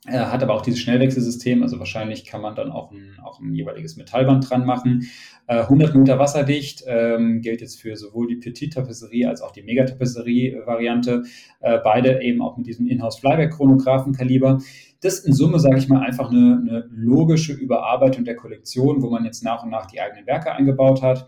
Er 0.07 0.31
hat 0.31 0.41
aber 0.41 0.55
auch 0.55 0.63
dieses 0.63 0.79
Schnellwechselsystem, 0.79 1.61
also 1.61 1.77
wahrscheinlich 1.77 2.25
kann 2.25 2.41
man 2.41 2.55
dann 2.55 2.71
auch 2.71 2.91
ein, 2.91 3.19
auch 3.23 3.39
ein 3.39 3.53
jeweiliges 3.53 3.97
Metallband 3.97 4.49
dran 4.49 4.65
machen. 4.65 5.07
Äh, 5.45 5.59
100 5.59 5.93
Meter 5.93 6.17
wasserdicht 6.17 6.83
ähm, 6.87 7.41
gilt 7.41 7.61
jetzt 7.61 7.79
für 7.79 7.95
sowohl 7.95 8.27
die 8.27 8.37
Petit-Tapisserie 8.37 9.29
als 9.29 9.43
auch 9.43 9.51
die 9.51 9.61
Megatapisserie-Variante. 9.61 11.21
Äh, 11.59 11.77
beide 11.83 12.19
eben 12.23 12.41
auch 12.41 12.57
mit 12.57 12.65
diesem 12.65 12.87
Inhouse-Flyback-Chronographen-Kaliber. 12.87 14.57
Das 15.01 15.19
in 15.19 15.33
Summe, 15.33 15.59
sage 15.59 15.77
ich 15.77 15.87
mal, 15.87 16.01
einfach 16.01 16.31
eine, 16.31 16.59
eine 16.67 16.89
logische 16.89 17.53
Überarbeitung 17.53 18.25
der 18.25 18.35
Kollektion, 18.35 19.03
wo 19.03 19.11
man 19.11 19.23
jetzt 19.23 19.43
nach 19.43 19.63
und 19.63 19.69
nach 19.69 19.85
die 19.85 20.01
eigenen 20.01 20.25
Werke 20.25 20.51
eingebaut 20.51 21.03
hat. 21.03 21.27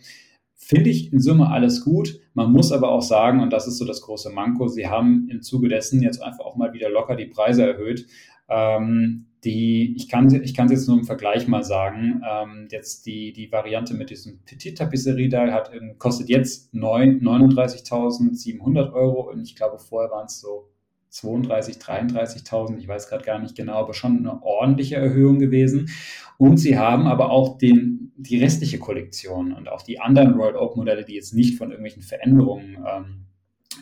Finde 0.66 0.90
ich 0.90 1.12
in 1.12 1.20
Summe 1.20 1.50
alles 1.50 1.84
gut. 1.84 2.22
Man 2.34 2.52
muss 2.52 2.72
aber 2.72 2.90
auch 2.90 3.02
sagen, 3.02 3.42
und 3.42 3.52
das 3.52 3.68
ist 3.68 3.78
so 3.78 3.86
das 3.86 4.02
große 4.02 4.30
Manko, 4.30 4.70
sie 4.70 4.88
haben 4.88 5.28
im 5.30 5.42
Zuge 5.42 5.68
dessen 5.68 6.02
jetzt 6.02 6.24
einfach 6.24 6.46
auch 6.46 6.56
mal 6.56 6.72
wieder 6.74 6.90
locker 6.90 7.18
die 7.18 7.26
Preise 7.26 7.68
erhöht. 7.68 8.08
Ähm, 8.50 9.26
die, 9.44 9.94
ich 9.98 10.08
kann 10.08 10.34
ich 10.34 10.58
es 10.58 10.72
jetzt 10.72 10.88
nur 10.88 10.98
im 10.98 11.04
Vergleich 11.04 11.50
mal 11.50 11.64
sagen, 11.64 12.22
ähm, 12.30 12.70
jetzt 12.72 13.06
die, 13.06 13.34
die 13.34 13.52
Variante 13.52 13.94
mit 13.94 14.10
diesem 14.10 14.40
Petit 14.46 14.78
Tapisserie 14.78 15.28
da 15.28 15.52
hat, 15.52 15.70
kostet 15.98 16.30
jetzt 16.30 16.74
39.700 16.74 18.94
Euro 18.94 19.30
und 19.30 19.42
ich 19.42 19.58
glaube 19.58 19.80
vorher 19.80 20.12
waren 20.12 20.28
es 20.28 20.40
so 20.40 20.70
32, 21.10 21.76
33.000, 21.76 22.78
ich 22.78 22.88
weiß 22.88 23.10
gerade 23.10 23.26
gar 23.26 23.40
nicht 23.40 23.56
genau, 23.56 23.74
aber 23.74 23.94
schon 23.94 24.18
eine 24.18 24.42
ordentliche 24.42 24.96
Erhöhung 24.96 25.40
gewesen. 25.40 25.90
Und 26.38 26.58
sie 26.58 26.78
haben 26.78 27.06
aber 27.06 27.30
auch 27.30 27.60
den, 27.60 28.03
die 28.24 28.40
restliche 28.40 28.80
Kollektion 28.80 29.54
und 29.54 29.70
auch 29.70 29.82
die 29.82 30.00
anderen 30.00 30.34
Royal 30.34 30.56
Oak 30.56 30.76
Modelle, 30.76 31.04
die 31.04 31.16
jetzt 31.16 31.34
nicht 31.34 31.58
von 31.58 31.70
irgendwelchen 31.70 32.02
Veränderungen 32.02 32.78
ähm, 32.86 33.26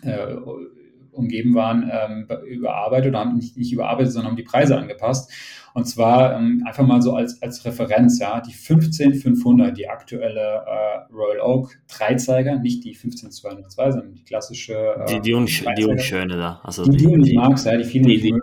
äh, 0.04 0.36
umgeben 1.12 1.54
waren, 1.56 1.90
ähm, 1.92 2.28
überarbeitet 2.48 3.10
oder 3.10 3.20
haben 3.20 3.36
nicht, 3.36 3.58
nicht 3.58 3.74
überarbeitet, 3.74 4.14
sondern 4.14 4.32
haben 4.32 4.38
die 4.38 4.44
Preise 4.44 4.78
angepasst. 4.78 5.32
Und 5.74 5.86
zwar 5.86 6.36
ähm, 6.38 6.64
einfach 6.66 6.86
mal 6.86 7.02
so 7.02 7.14
als, 7.14 7.42
als 7.42 7.64
Referenz, 7.66 8.20
ja, 8.20 8.42
die 8.42 8.54
15500, 8.54 9.78
die 9.78 9.88
aktuelle 9.88 10.64
äh, 10.66 11.14
Royal 11.14 11.40
Oak 11.42 11.80
Dreizeiger, 11.88 12.58
nicht 12.58 12.84
die 12.84 12.94
15202, 12.94 13.92
sondern 13.92 14.14
die 14.14 14.24
klassische. 14.24 14.74
Äh, 14.74 15.06
die, 15.06 15.22
die, 15.22 15.34
unsch 15.34 15.64
die 15.78 15.86
unschöne 15.86 16.36
da. 16.36 16.62
Also 16.64 16.86
die, 16.86 16.98
die, 16.98 17.08
die, 17.08 17.22
die 17.22 17.36
magst, 17.36 17.66
ja, 17.66 17.78
die 17.78 17.84
vielen 17.86 18.06
die, 18.06 18.18
die, 18.18 18.34
die 18.34 18.42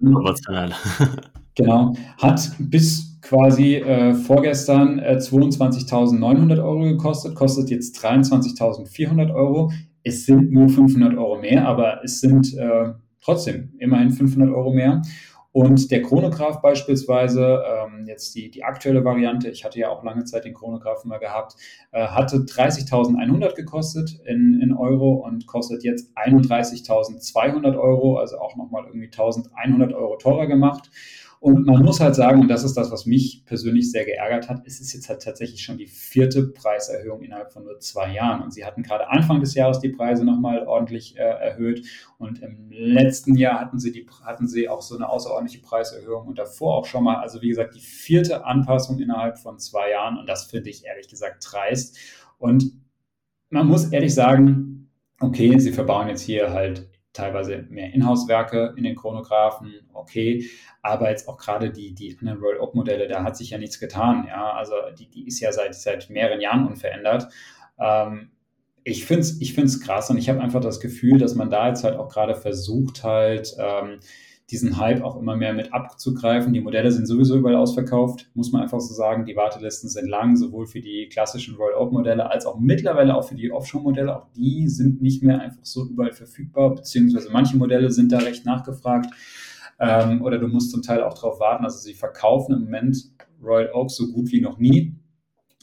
Genau. 1.54 1.92
Hat 2.18 2.52
bis 2.58 3.17
quasi 3.28 3.76
äh, 3.76 4.14
vorgestern 4.14 4.98
äh, 4.98 5.18
22.900 5.18 6.62
Euro 6.62 6.80
gekostet, 6.80 7.34
kostet 7.34 7.68
jetzt 7.68 8.02
23.400 8.02 9.34
Euro. 9.34 9.70
Es 10.02 10.24
sind 10.24 10.50
nur 10.50 10.70
500 10.70 11.14
Euro 11.18 11.38
mehr, 11.38 11.66
aber 11.68 12.02
es 12.02 12.20
sind 12.20 12.56
äh, 12.56 12.92
trotzdem 13.20 13.74
immerhin 13.78 14.10
500 14.10 14.48
Euro 14.50 14.72
mehr. 14.72 15.02
Und 15.52 15.90
der 15.90 16.02
Chronograph 16.02 16.62
beispielsweise, 16.62 17.62
ähm, 17.66 18.06
jetzt 18.06 18.34
die, 18.34 18.50
die 18.50 18.64
aktuelle 18.64 19.04
Variante, 19.04 19.50
ich 19.50 19.64
hatte 19.64 19.78
ja 19.78 19.88
auch 19.90 20.04
lange 20.04 20.24
Zeit 20.24 20.44
den 20.44 20.54
Chronograph 20.54 21.04
mal 21.04 21.18
gehabt, 21.18 21.54
äh, 21.92 22.06
hatte 22.06 22.38
30.100 22.38 23.54
gekostet 23.54 24.20
in, 24.24 24.60
in 24.62 24.72
Euro 24.72 25.14
und 25.14 25.46
kostet 25.46 25.84
jetzt 25.84 26.16
31.200 26.16 27.78
Euro, 27.78 28.18
also 28.18 28.38
auch 28.38 28.56
nochmal 28.56 28.84
irgendwie 28.86 29.08
1.100 29.08 29.94
Euro 29.94 30.16
teurer 30.16 30.46
gemacht. 30.46 30.90
Und 31.40 31.66
man 31.66 31.84
muss 31.84 32.00
halt 32.00 32.16
sagen, 32.16 32.40
und 32.40 32.48
das 32.48 32.64
ist 32.64 32.76
das, 32.76 32.90
was 32.90 33.06
mich 33.06 33.44
persönlich 33.44 33.90
sehr 33.92 34.04
geärgert 34.04 34.48
hat, 34.48 34.62
es 34.66 34.80
ist 34.80 34.92
jetzt 34.92 35.08
halt 35.08 35.22
tatsächlich 35.22 35.62
schon 35.62 35.78
die 35.78 35.86
vierte 35.86 36.48
Preiserhöhung 36.48 37.22
innerhalb 37.22 37.52
von 37.52 37.64
nur 37.64 37.78
zwei 37.78 38.12
Jahren. 38.12 38.42
Und 38.42 38.52
sie 38.52 38.64
hatten 38.64 38.82
gerade 38.82 39.08
Anfang 39.08 39.40
des 39.40 39.54
Jahres 39.54 39.78
die 39.78 39.90
Preise 39.90 40.24
nochmal 40.24 40.66
ordentlich 40.66 41.16
äh, 41.16 41.20
erhöht. 41.20 41.86
Und 42.18 42.42
im 42.42 42.70
letzten 42.70 43.36
Jahr 43.36 43.60
hatten 43.60 43.78
sie, 43.78 43.92
die, 43.92 44.06
hatten 44.24 44.48
sie 44.48 44.68
auch 44.68 44.82
so 44.82 44.96
eine 44.96 45.08
außerordentliche 45.08 45.62
Preiserhöhung 45.62 46.26
und 46.26 46.38
davor 46.38 46.76
auch 46.76 46.86
schon 46.86 47.04
mal. 47.04 47.16
Also 47.16 47.40
wie 47.40 47.48
gesagt, 47.48 47.76
die 47.76 47.80
vierte 47.80 48.44
Anpassung 48.44 48.98
innerhalb 48.98 49.38
von 49.38 49.58
zwei 49.60 49.90
Jahren. 49.90 50.18
Und 50.18 50.28
das 50.28 50.44
finde 50.44 50.70
ich 50.70 50.84
ehrlich 50.84 51.08
gesagt 51.08 51.46
dreist. 51.48 51.98
Und 52.38 52.72
man 53.50 53.68
muss 53.68 53.92
ehrlich 53.92 54.14
sagen, 54.14 54.90
okay, 55.20 55.58
sie 55.58 55.72
verbauen 55.72 56.08
jetzt 56.08 56.22
hier 56.22 56.52
halt 56.52 56.87
teilweise 57.18 57.66
mehr 57.68 57.92
Inhouse-Werke 57.92 58.74
in 58.76 58.84
den 58.84 58.96
Chronographen, 58.96 59.74
okay, 59.92 60.48
aber 60.82 61.10
jetzt 61.10 61.28
auch 61.28 61.36
gerade 61.36 61.70
die, 61.70 61.94
die 61.94 62.16
anderen 62.18 62.40
Royal 62.40 62.60
Oak-Modelle, 62.60 63.08
da 63.08 63.22
hat 63.22 63.36
sich 63.36 63.50
ja 63.50 63.58
nichts 63.58 63.80
getan, 63.80 64.24
ja, 64.28 64.52
also 64.52 64.74
die, 64.98 65.08
die 65.08 65.26
ist 65.26 65.40
ja 65.40 65.52
seit, 65.52 65.74
seit 65.74 66.10
mehreren 66.10 66.40
Jahren 66.40 66.66
unverändert. 66.66 67.28
Ähm, 67.78 68.30
ich 68.84 69.04
finde 69.04 69.20
es 69.20 69.40
ich 69.40 69.54
find's 69.54 69.80
krass 69.80 70.08
und 70.10 70.16
ich 70.16 70.28
habe 70.28 70.40
einfach 70.40 70.60
das 70.60 70.80
Gefühl, 70.80 71.18
dass 71.18 71.34
man 71.34 71.50
da 71.50 71.68
jetzt 71.68 71.84
halt 71.84 71.98
auch 71.98 72.08
gerade 72.08 72.34
versucht 72.34 73.04
halt, 73.04 73.54
ähm, 73.58 74.00
diesen 74.50 74.78
Hype 74.78 75.02
auch 75.02 75.16
immer 75.16 75.36
mehr 75.36 75.52
mit 75.52 75.74
abzugreifen. 75.74 76.54
Die 76.54 76.60
Modelle 76.60 76.90
sind 76.90 77.06
sowieso 77.06 77.36
überall 77.36 77.56
ausverkauft, 77.56 78.30
muss 78.34 78.50
man 78.50 78.62
einfach 78.62 78.80
so 78.80 78.94
sagen. 78.94 79.26
Die 79.26 79.36
Wartelisten 79.36 79.90
sind 79.90 80.08
lang, 80.08 80.36
sowohl 80.36 80.66
für 80.66 80.80
die 80.80 81.08
klassischen 81.10 81.56
Royal 81.56 81.78
Oak 81.78 81.92
Modelle 81.92 82.30
als 82.30 82.46
auch 82.46 82.58
mittlerweile 82.58 83.14
auch 83.14 83.28
für 83.28 83.34
die 83.34 83.52
Offshore 83.52 83.84
Modelle. 83.84 84.16
Auch 84.16 84.26
die 84.34 84.68
sind 84.68 85.02
nicht 85.02 85.22
mehr 85.22 85.40
einfach 85.40 85.64
so 85.64 85.86
überall 85.86 86.12
verfügbar, 86.12 86.74
beziehungsweise 86.74 87.30
manche 87.30 87.58
Modelle 87.58 87.90
sind 87.90 88.10
da 88.10 88.18
recht 88.18 88.46
nachgefragt. 88.46 89.12
Ähm, 89.78 90.22
oder 90.22 90.38
du 90.38 90.48
musst 90.48 90.70
zum 90.70 90.82
Teil 90.82 91.02
auch 91.02 91.14
darauf 91.14 91.40
warten. 91.40 91.64
Also 91.64 91.78
sie 91.78 91.94
verkaufen 91.94 92.54
im 92.54 92.64
Moment 92.64 93.12
Royal 93.42 93.70
Oak 93.74 93.90
so 93.90 94.10
gut 94.10 94.32
wie 94.32 94.40
noch 94.40 94.58
nie. 94.58 94.94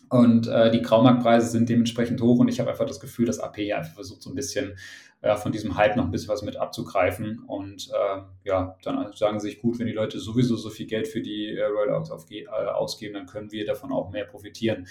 Und 0.09 0.47
äh, 0.47 0.71
die 0.71 0.81
Graumarktpreise 0.81 1.47
sind 1.47 1.69
dementsprechend 1.69 2.21
hoch 2.21 2.39
und 2.39 2.47
ich 2.47 2.59
habe 2.59 2.69
einfach 2.69 2.85
das 2.85 2.99
Gefühl, 2.99 3.25
dass 3.25 3.39
AP 3.39 3.57
einfach 3.75 3.93
versucht, 3.93 4.21
so 4.21 4.29
ein 4.29 4.35
bisschen 4.35 4.77
äh, 5.21 5.35
von 5.35 5.51
diesem 5.51 5.75
Hype 5.75 5.95
noch 5.95 6.05
ein 6.05 6.11
bisschen 6.11 6.29
was 6.29 6.43
mit 6.43 6.57
abzugreifen. 6.57 7.39
Und 7.47 7.89
äh, 7.89 8.21
ja, 8.43 8.77
dann 8.83 9.11
sagen 9.13 9.39
sie 9.39 9.49
sich, 9.49 9.59
gut, 9.59 9.79
wenn 9.79 9.87
die 9.87 9.93
Leute 9.93 10.19
sowieso 10.19 10.55
so 10.55 10.69
viel 10.69 10.85
Geld 10.85 11.07
für 11.07 11.21
die 11.21 11.49
äh, 11.49 11.65
Rollouts 11.65 12.11
äh, 12.29 12.45
ausgeben, 12.47 13.15
dann 13.15 13.25
können 13.25 13.51
wir 13.51 13.65
davon 13.65 13.91
auch 13.91 14.11
mehr 14.11 14.25
profitieren. 14.25 14.87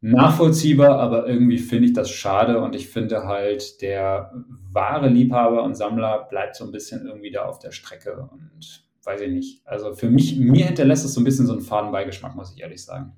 Nachvollziehbar, 0.00 0.98
aber 0.98 1.26
irgendwie 1.26 1.56
finde 1.56 1.86
ich 1.86 1.94
das 1.94 2.10
schade 2.10 2.60
und 2.60 2.74
ich 2.74 2.88
finde 2.88 3.24
halt, 3.24 3.80
der 3.80 4.32
wahre 4.70 5.08
Liebhaber 5.08 5.62
und 5.62 5.76
Sammler 5.76 6.26
bleibt 6.28 6.56
so 6.56 6.64
ein 6.66 6.72
bisschen 6.72 7.06
irgendwie 7.06 7.30
da 7.30 7.46
auf 7.46 7.58
der 7.58 7.70
Strecke 7.70 8.28
und 8.30 8.84
weiß 9.02 9.22
ich 9.22 9.30
nicht. 9.30 9.66
Also 9.66 9.94
für 9.94 10.10
mich, 10.10 10.38
mir 10.38 10.66
hinterlässt 10.66 11.06
es 11.06 11.14
so 11.14 11.22
ein 11.22 11.24
bisschen 11.24 11.46
so 11.46 11.54
einen 11.54 11.62
Fadenbeigeschmack, 11.62 12.34
muss 12.34 12.52
ich 12.52 12.60
ehrlich 12.60 12.84
sagen. 12.84 13.16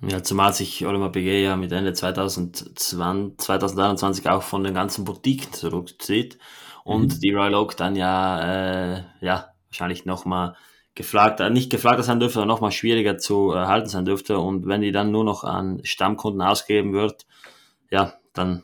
Ja, 0.00 0.22
zumal 0.22 0.52
sich 0.52 0.86
Oliver 0.86 1.08
Begay 1.08 1.42
ja 1.42 1.56
mit 1.56 1.72
Ende 1.72 1.92
2020, 1.92 3.38
2021 3.38 4.28
auch 4.28 4.42
von 4.42 4.62
den 4.62 4.74
ganzen 4.74 5.04
Boutiquen 5.04 5.52
zurückzieht 5.52 6.38
und 6.84 7.16
mhm. 7.16 7.20
die 7.20 7.32
Royal 7.32 7.54
Oak 7.56 7.76
dann 7.76 7.96
ja, 7.96 8.40
äh, 8.96 9.02
ja 9.20 9.52
wahrscheinlich 9.68 10.04
nochmal 10.04 10.54
gefragt, 10.94 11.40
äh, 11.40 11.50
nicht 11.50 11.70
gefragt 11.70 12.02
sein 12.04 12.20
dürfte, 12.20 12.38
aber 12.38 12.46
nochmal 12.46 12.72
schwieriger 12.72 13.18
zu 13.18 13.52
erhalten 13.52 13.88
sein 13.88 14.04
dürfte. 14.04 14.38
Und 14.38 14.66
wenn 14.66 14.82
die 14.82 14.92
dann 14.92 15.10
nur 15.10 15.24
noch 15.24 15.44
an 15.44 15.80
Stammkunden 15.82 16.42
ausgeben 16.42 16.92
wird, 16.92 17.26
ja, 17.90 18.14
dann 18.34 18.62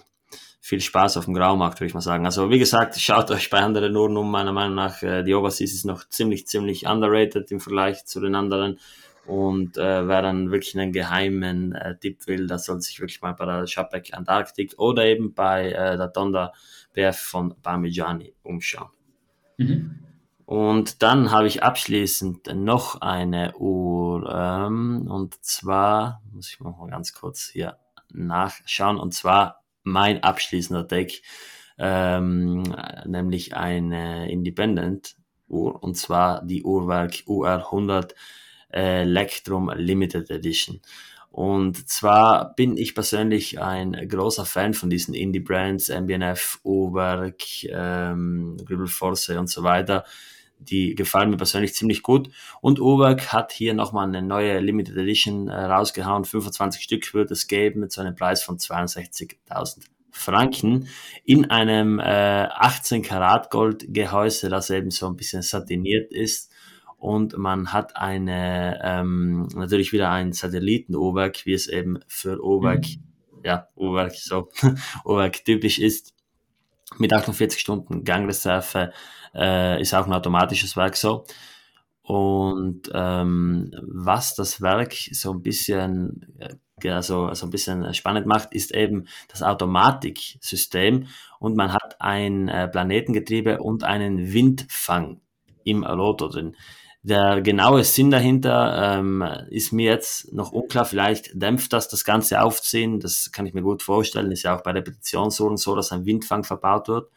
viel 0.60 0.80
Spaß 0.80 1.16
auf 1.16 1.26
dem 1.26 1.34
Graumarkt, 1.34 1.80
würde 1.80 1.88
ich 1.88 1.94
mal 1.94 2.00
sagen. 2.00 2.24
Also 2.24 2.48
wie 2.48 2.58
gesagt, 2.58 2.98
schaut 2.98 3.30
euch 3.30 3.50
bei 3.50 3.58
anderen 3.58 3.94
Uhren 3.94 4.16
um. 4.16 4.30
Meiner 4.30 4.52
Meinung 4.52 4.74
nach, 4.74 5.02
äh, 5.02 5.22
die 5.22 5.34
Overseas 5.34 5.72
ist 5.72 5.84
noch 5.84 6.08
ziemlich, 6.08 6.46
ziemlich 6.46 6.86
underrated 6.86 7.50
im 7.50 7.60
Vergleich 7.60 8.06
zu 8.06 8.20
den 8.20 8.34
anderen. 8.34 8.78
Und 9.26 9.78
äh, 9.78 10.06
wer 10.06 10.22
dann 10.22 10.50
wirklich 10.50 10.78
einen 10.78 10.92
geheimen 10.92 11.72
äh, 11.74 11.96
Tipp 11.98 12.26
will, 12.26 12.46
das 12.46 12.66
soll 12.66 12.80
sich 12.80 13.00
wirklich 13.00 13.22
mal 13.22 13.32
bei 13.32 13.46
der 13.46 13.66
Shopback 13.66 14.12
Antarktik 14.12 14.74
oder 14.76 15.04
eben 15.04 15.32
bei 15.34 15.72
äh, 15.72 15.96
der 15.96 16.12
Tonda 16.12 16.52
BF 16.92 17.18
von 17.18 17.54
Parmigiani 17.62 18.34
umschauen. 18.42 18.90
Mhm. 19.56 20.00
Und 20.46 21.02
dann 21.02 21.30
habe 21.30 21.46
ich 21.46 21.62
abschließend 21.62 22.54
noch 22.54 23.00
eine 23.00 23.56
Uhr, 23.56 24.30
ähm, 24.30 25.06
und 25.10 25.42
zwar, 25.42 26.20
muss 26.32 26.50
ich 26.50 26.60
mal 26.60 26.74
ganz 26.90 27.14
kurz 27.14 27.48
hier 27.48 27.78
nachschauen, 28.12 28.98
und 28.98 29.14
zwar 29.14 29.62
mein 29.84 30.22
abschließender 30.22 30.84
Deck, 30.84 31.22
ähm, 31.78 32.62
nämlich 33.06 33.56
eine 33.56 34.30
Independent 34.30 35.16
Uhr, 35.48 35.82
und 35.82 35.96
zwar 35.96 36.44
die 36.44 36.62
Uhrwerk 36.62 37.12
UR100 37.26 38.14
Electrum 38.74 39.70
Limited 39.74 40.30
Edition. 40.30 40.80
Und 41.30 41.88
zwar 41.88 42.54
bin 42.54 42.76
ich 42.76 42.94
persönlich 42.94 43.60
ein 43.60 43.92
großer 44.08 44.44
Fan 44.44 44.72
von 44.72 44.88
diesen 44.88 45.14
Indie-Brands, 45.14 45.88
MBNF, 45.88 46.60
Uberg, 46.62 47.42
ähm, 47.64 48.56
Gribble 48.64 48.86
Force 48.86 49.30
und 49.30 49.48
so 49.50 49.64
weiter. 49.64 50.04
Die 50.60 50.94
gefallen 50.94 51.30
mir 51.30 51.36
persönlich 51.36 51.74
ziemlich 51.74 52.04
gut. 52.04 52.30
Und 52.60 52.78
Uberg 52.78 53.32
hat 53.32 53.50
hier 53.50 53.74
nochmal 53.74 54.06
eine 54.06 54.22
neue 54.22 54.60
Limited 54.60 54.96
Edition 54.96 55.48
äh, 55.48 55.64
rausgehauen. 55.64 56.24
25 56.24 56.80
Stück 56.80 57.12
wird 57.14 57.32
es 57.32 57.48
geben 57.48 57.80
mit 57.80 57.90
so 57.90 58.00
einem 58.00 58.14
Preis 58.14 58.44
von 58.44 58.58
62.000 58.58 59.86
Franken 60.12 60.86
in 61.24 61.50
einem 61.50 61.98
äh, 61.98 62.46
18 62.48 63.02
Karat 63.02 63.50
Gold 63.50 63.86
Gehäuse, 63.88 64.48
das 64.48 64.70
eben 64.70 64.92
so 64.92 65.08
ein 65.08 65.16
bisschen 65.16 65.42
satiniert 65.42 66.12
ist 66.12 66.53
und 67.04 67.36
man 67.36 67.70
hat 67.70 67.96
eine 67.98 68.80
ähm, 68.82 69.46
natürlich 69.54 69.92
wieder 69.92 70.10
ein 70.10 70.32
Satelliten-Oberg, 70.32 71.44
wie 71.44 71.52
es 71.52 71.68
eben 71.68 72.00
für 72.06 72.42
Oberg, 72.42 72.86
mhm. 72.86 73.42
ja, 73.44 73.68
Oberg 73.74 74.14
so, 74.14 74.48
Oberg 75.04 75.44
typisch 75.44 75.78
ist, 75.78 76.14
mit 76.96 77.12
48 77.12 77.60
Stunden 77.60 78.04
Gangreserve, 78.04 78.90
äh, 79.34 79.82
ist 79.82 79.92
auch 79.94 80.06
ein 80.06 80.14
automatisches 80.14 80.78
Werk 80.78 80.96
so. 80.96 81.26
Und 82.00 82.90
ähm, 82.94 83.70
was 83.82 84.34
das 84.34 84.62
Werk 84.62 84.94
so 84.94 85.30
ein 85.32 85.42
bisschen 85.42 86.34
äh, 86.38 86.88
also, 86.88 87.26
also 87.26 87.46
ein 87.46 87.50
bisschen 87.50 87.92
spannend 87.92 88.26
macht, 88.26 88.54
ist 88.54 88.74
eben 88.74 89.08
das 89.28 89.42
Automatiksystem 89.42 91.06
und 91.38 91.54
man 91.54 91.74
hat 91.74 92.00
ein 92.00 92.48
äh, 92.48 92.66
Planetengetriebe 92.66 93.60
und 93.60 93.84
einen 93.84 94.32
Windfang 94.32 95.20
im 95.64 95.84
Rotor 95.84 96.30
drin. 96.30 96.56
Der 97.04 97.42
genaue 97.42 97.84
Sinn 97.84 98.10
dahinter 98.10 98.96
ähm, 98.98 99.22
ist 99.50 99.72
mir 99.72 99.90
jetzt 99.90 100.32
noch 100.32 100.52
unklar. 100.52 100.86
Vielleicht 100.86 101.30
dämpft 101.34 101.74
das 101.74 101.88
das 101.88 102.02
ganze 102.02 102.40
Aufziehen. 102.40 102.98
Das 102.98 103.30
kann 103.30 103.44
ich 103.44 103.52
mir 103.52 103.60
gut 103.60 103.82
vorstellen. 103.82 104.32
Ist 104.32 104.44
ja 104.44 104.56
auch 104.56 104.62
bei 104.62 104.70
Repetitionsuhren 104.70 105.58
so, 105.58 105.76
dass 105.76 105.92
ein 105.92 106.06
Windfang 106.06 106.44
verbaut 106.44 106.88
wird. 106.88 107.10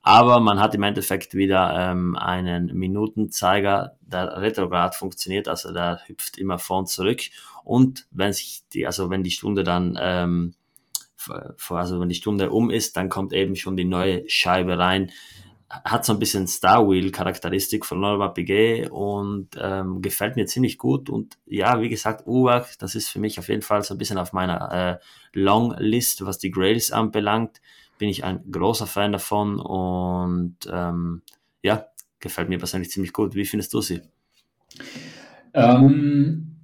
Aber 0.00 0.38
man 0.38 0.60
hat 0.60 0.76
im 0.76 0.84
Endeffekt 0.84 1.34
wieder 1.34 1.74
ähm, 1.76 2.14
einen 2.14 2.66
Minutenzeiger, 2.66 3.96
der 4.00 4.40
retrograd 4.40 4.94
funktioniert, 4.94 5.48
also 5.48 5.72
der 5.72 5.98
hüpft 6.06 6.38
immer 6.38 6.60
vorn 6.60 6.86
zurück. 6.86 7.22
Und 7.64 8.06
wenn 8.12 8.32
sich 8.32 8.62
die, 8.72 8.86
also 8.86 9.10
wenn 9.10 9.24
die 9.24 9.32
Stunde 9.32 9.64
dann 9.64 9.98
ähm, 10.00 10.54
also 11.68 12.00
wenn 12.00 12.08
die 12.08 12.14
Stunde 12.14 12.50
um 12.50 12.70
ist, 12.70 12.96
dann 12.96 13.08
kommt 13.08 13.32
eben 13.32 13.56
schon 13.56 13.76
die 13.76 13.84
neue 13.84 14.22
Scheibe 14.28 14.78
rein, 14.78 15.10
hat 15.68 16.04
so 16.04 16.12
ein 16.12 16.18
bisschen 16.18 16.46
Star 16.46 16.88
Wheel 16.88 17.10
Charakteristik 17.10 17.84
von 17.84 18.00
Norma 18.00 18.28
Piguet 18.28 18.88
und 18.90 19.48
ähm, 19.60 20.00
gefällt 20.00 20.36
mir 20.36 20.46
ziemlich 20.46 20.78
gut 20.78 21.10
und 21.10 21.38
ja, 21.44 21.80
wie 21.80 21.88
gesagt, 21.88 22.26
UAC, 22.26 22.78
das 22.78 22.94
ist 22.94 23.08
für 23.08 23.18
mich 23.18 23.38
auf 23.38 23.48
jeden 23.48 23.62
Fall 23.62 23.82
so 23.82 23.94
ein 23.94 23.98
bisschen 23.98 24.18
auf 24.18 24.32
meiner 24.32 24.72
äh, 24.72 24.98
Long 25.32 25.74
List, 25.78 26.24
was 26.24 26.38
die 26.38 26.52
Grails 26.52 26.92
anbelangt, 26.92 27.60
bin 27.98 28.08
ich 28.08 28.22
ein 28.22 28.40
großer 28.50 28.86
Fan 28.86 29.12
davon 29.12 29.58
und 29.58 30.56
ähm, 30.70 31.22
ja, 31.62 31.86
gefällt 32.20 32.48
mir 32.48 32.58
persönlich 32.58 32.90
ziemlich 32.90 33.12
gut. 33.12 33.34
Wie 33.34 33.44
findest 33.44 33.74
du 33.74 33.80
sie? 33.80 34.02
Ähm, 35.52 36.56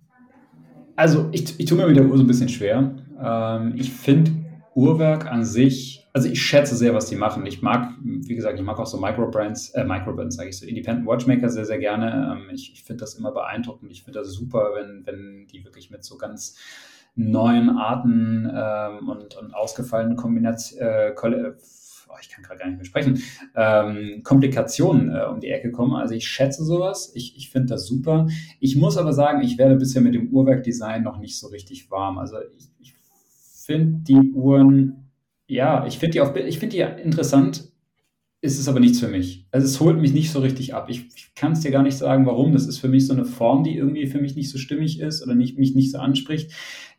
also 0.95 1.29
ich, 1.33 1.59
ich 1.59 1.67
tue 1.67 1.77
mir 1.77 1.87
mit 1.87 1.97
der 1.97 2.07
Uhr 2.07 2.17
so 2.17 2.23
ein 2.23 2.27
bisschen 2.29 2.49
schwer. 2.49 2.95
Ähm, 3.21 3.75
ich 3.77 3.93
finde 3.93 4.31
Uhrwerk 4.75 5.27
an 5.27 5.45
sich, 5.45 6.02
also 6.13 6.29
ich 6.29 6.43
schätze 6.43 6.77
sehr, 6.77 6.95
was 6.95 7.07
die 7.07 7.17
machen. 7.17 7.47
Ich 7.47 7.63
mag, 7.63 7.95
wie 8.03 8.35
gesagt, 8.35 8.59
ich 8.59 8.65
mag 8.65 8.79
auch 8.79 8.87
so 8.87 8.99
Microbrands, 8.99 9.71
äh, 9.71 9.85
Microbrands, 9.85 10.37
sage 10.37 10.51
ich 10.51 10.59
so, 10.59 10.67
Independent 10.67 11.07
Watchmaker 11.07 11.49
sehr, 11.49 11.65
sehr 11.65 11.79
gerne. 11.79 12.37
Ähm, 12.37 12.51
ich 12.55 12.73
ich 12.73 12.85
finde 12.85 13.01
das 13.01 13.15
immer 13.15 13.33
beeindruckend. 13.33 13.91
Ich 13.91 14.05
finde 14.05 14.19
das 14.19 14.33
super, 14.33 14.73
wenn, 14.75 15.07
wenn 15.07 15.47
die 15.47 15.65
wirklich 15.65 15.91
mit 15.91 16.05
so 16.05 16.19
ganz 16.19 16.57
neuen 17.15 17.71
Arten 17.71 18.51
ähm, 18.55 19.09
und, 19.09 19.37
und 19.37 19.55
ausgefallenen 19.55 20.17
Kombinationen, 20.17 20.87
äh, 20.87 21.15
oh, 22.09 22.17
ich 22.21 22.29
kann 22.29 22.43
gerade 22.43 22.59
gar 22.59 22.67
nicht 22.67 22.77
mehr 22.77 22.85
sprechen, 22.85 23.23
ähm, 23.55 24.23
Komplikationen 24.23 25.15
äh, 25.15 25.25
um 25.25 25.41
die 25.41 25.49
Ecke 25.49 25.73
kommen. 25.73 25.95
Also 25.95 26.15
ich 26.15 26.27
schätze 26.27 26.65
sowas, 26.65 27.13
ich, 27.15 27.37
ich 27.37 27.51
finde 27.51 27.69
das 27.69 27.87
super. 27.87 28.27
Ich 28.61 28.77
muss 28.77 28.97
aber 28.97 29.13
sagen, 29.13 29.43
ich 29.43 29.59
werde 29.59 29.77
bisher 29.77 30.03
mit 30.03 30.15
dem 30.15 30.29
Uhrwerkdesign 30.29 31.03
noch 31.03 31.19
nicht 31.19 31.39
so 31.39 31.49
richtig 31.49 31.91
warm. 31.91 32.19
Also 32.19 32.37
ich, 32.57 32.69
ich 32.81 32.95
finde 33.65 34.01
die 34.03 34.33
Uhren, 34.33 35.02
ja, 35.53 35.87
ich 35.87 35.99
finde 35.99 36.13
die, 36.13 36.21
auf, 36.21 36.35
ich 36.37 36.59
find 36.59 36.73
die 36.73 36.81
interessant, 36.81 37.73
ist 38.41 38.59
es 38.59 38.69
aber 38.69 38.81
nichts 38.81 38.99
für 38.99 39.09
mich. 39.09 39.47
Also 39.53 39.67
es 39.67 39.79
holt 39.79 39.99
mich 39.99 40.13
nicht 40.13 40.33
so 40.33 40.41
richtig 40.41 40.75
ab. 40.75 40.87
Ich, 40.89 41.07
ich 41.15 41.35
kann 41.37 41.53
es 41.53 41.61
dir 41.61 41.71
gar 41.71 41.83
nicht 41.83 41.97
sagen, 41.97 42.27
warum. 42.27 42.53
Das 42.53 42.67
ist 42.67 42.79
für 42.79 42.89
mich 42.89 43.07
so 43.07 43.13
eine 43.13 43.25
Form, 43.25 43.63
die 43.63 43.77
irgendwie 43.77 44.09
für 44.09 44.21
mich 44.21 44.35
nicht 44.35 44.51
so 44.51 44.59
stimmig 44.59 44.99
ist 44.99 45.23
oder 45.23 45.37
nicht, 45.37 45.59
mich 45.59 45.77
nicht 45.77 45.93
so 45.93 45.99
anspricht. 45.99 46.51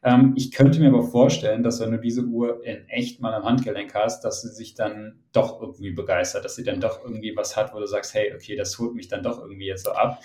Ähm, 0.03 0.33
ich 0.37 0.51
könnte 0.51 0.79
mir 0.79 0.87
aber 0.87 1.03
vorstellen, 1.03 1.61
dass 1.61 1.81
wenn 1.81 1.91
du 1.91 1.99
diese 1.99 2.23
Uhr 2.23 2.63
in 2.63 2.87
echt 2.87 3.19
mal 3.19 3.33
am 3.33 3.43
Handgelenk 3.43 3.93
hast, 3.93 4.23
dass 4.23 4.41
sie 4.41 4.49
sich 4.49 4.73
dann 4.73 5.19
doch 5.33 5.61
irgendwie 5.61 5.91
begeistert, 5.91 6.45
dass 6.45 6.55
sie 6.55 6.63
dann 6.63 6.79
doch 6.79 7.03
irgendwie 7.03 7.35
was 7.35 7.57
hat, 7.57 7.73
wo 7.73 7.79
du 7.79 7.87
sagst, 7.87 8.13
hey, 8.13 8.31
okay, 8.33 8.55
das 8.55 8.79
holt 8.79 8.95
mich 8.95 9.09
dann 9.09 9.23
doch 9.23 9.41
irgendwie 9.41 9.67
jetzt 9.67 9.83
so 9.83 9.91
ab. 9.91 10.21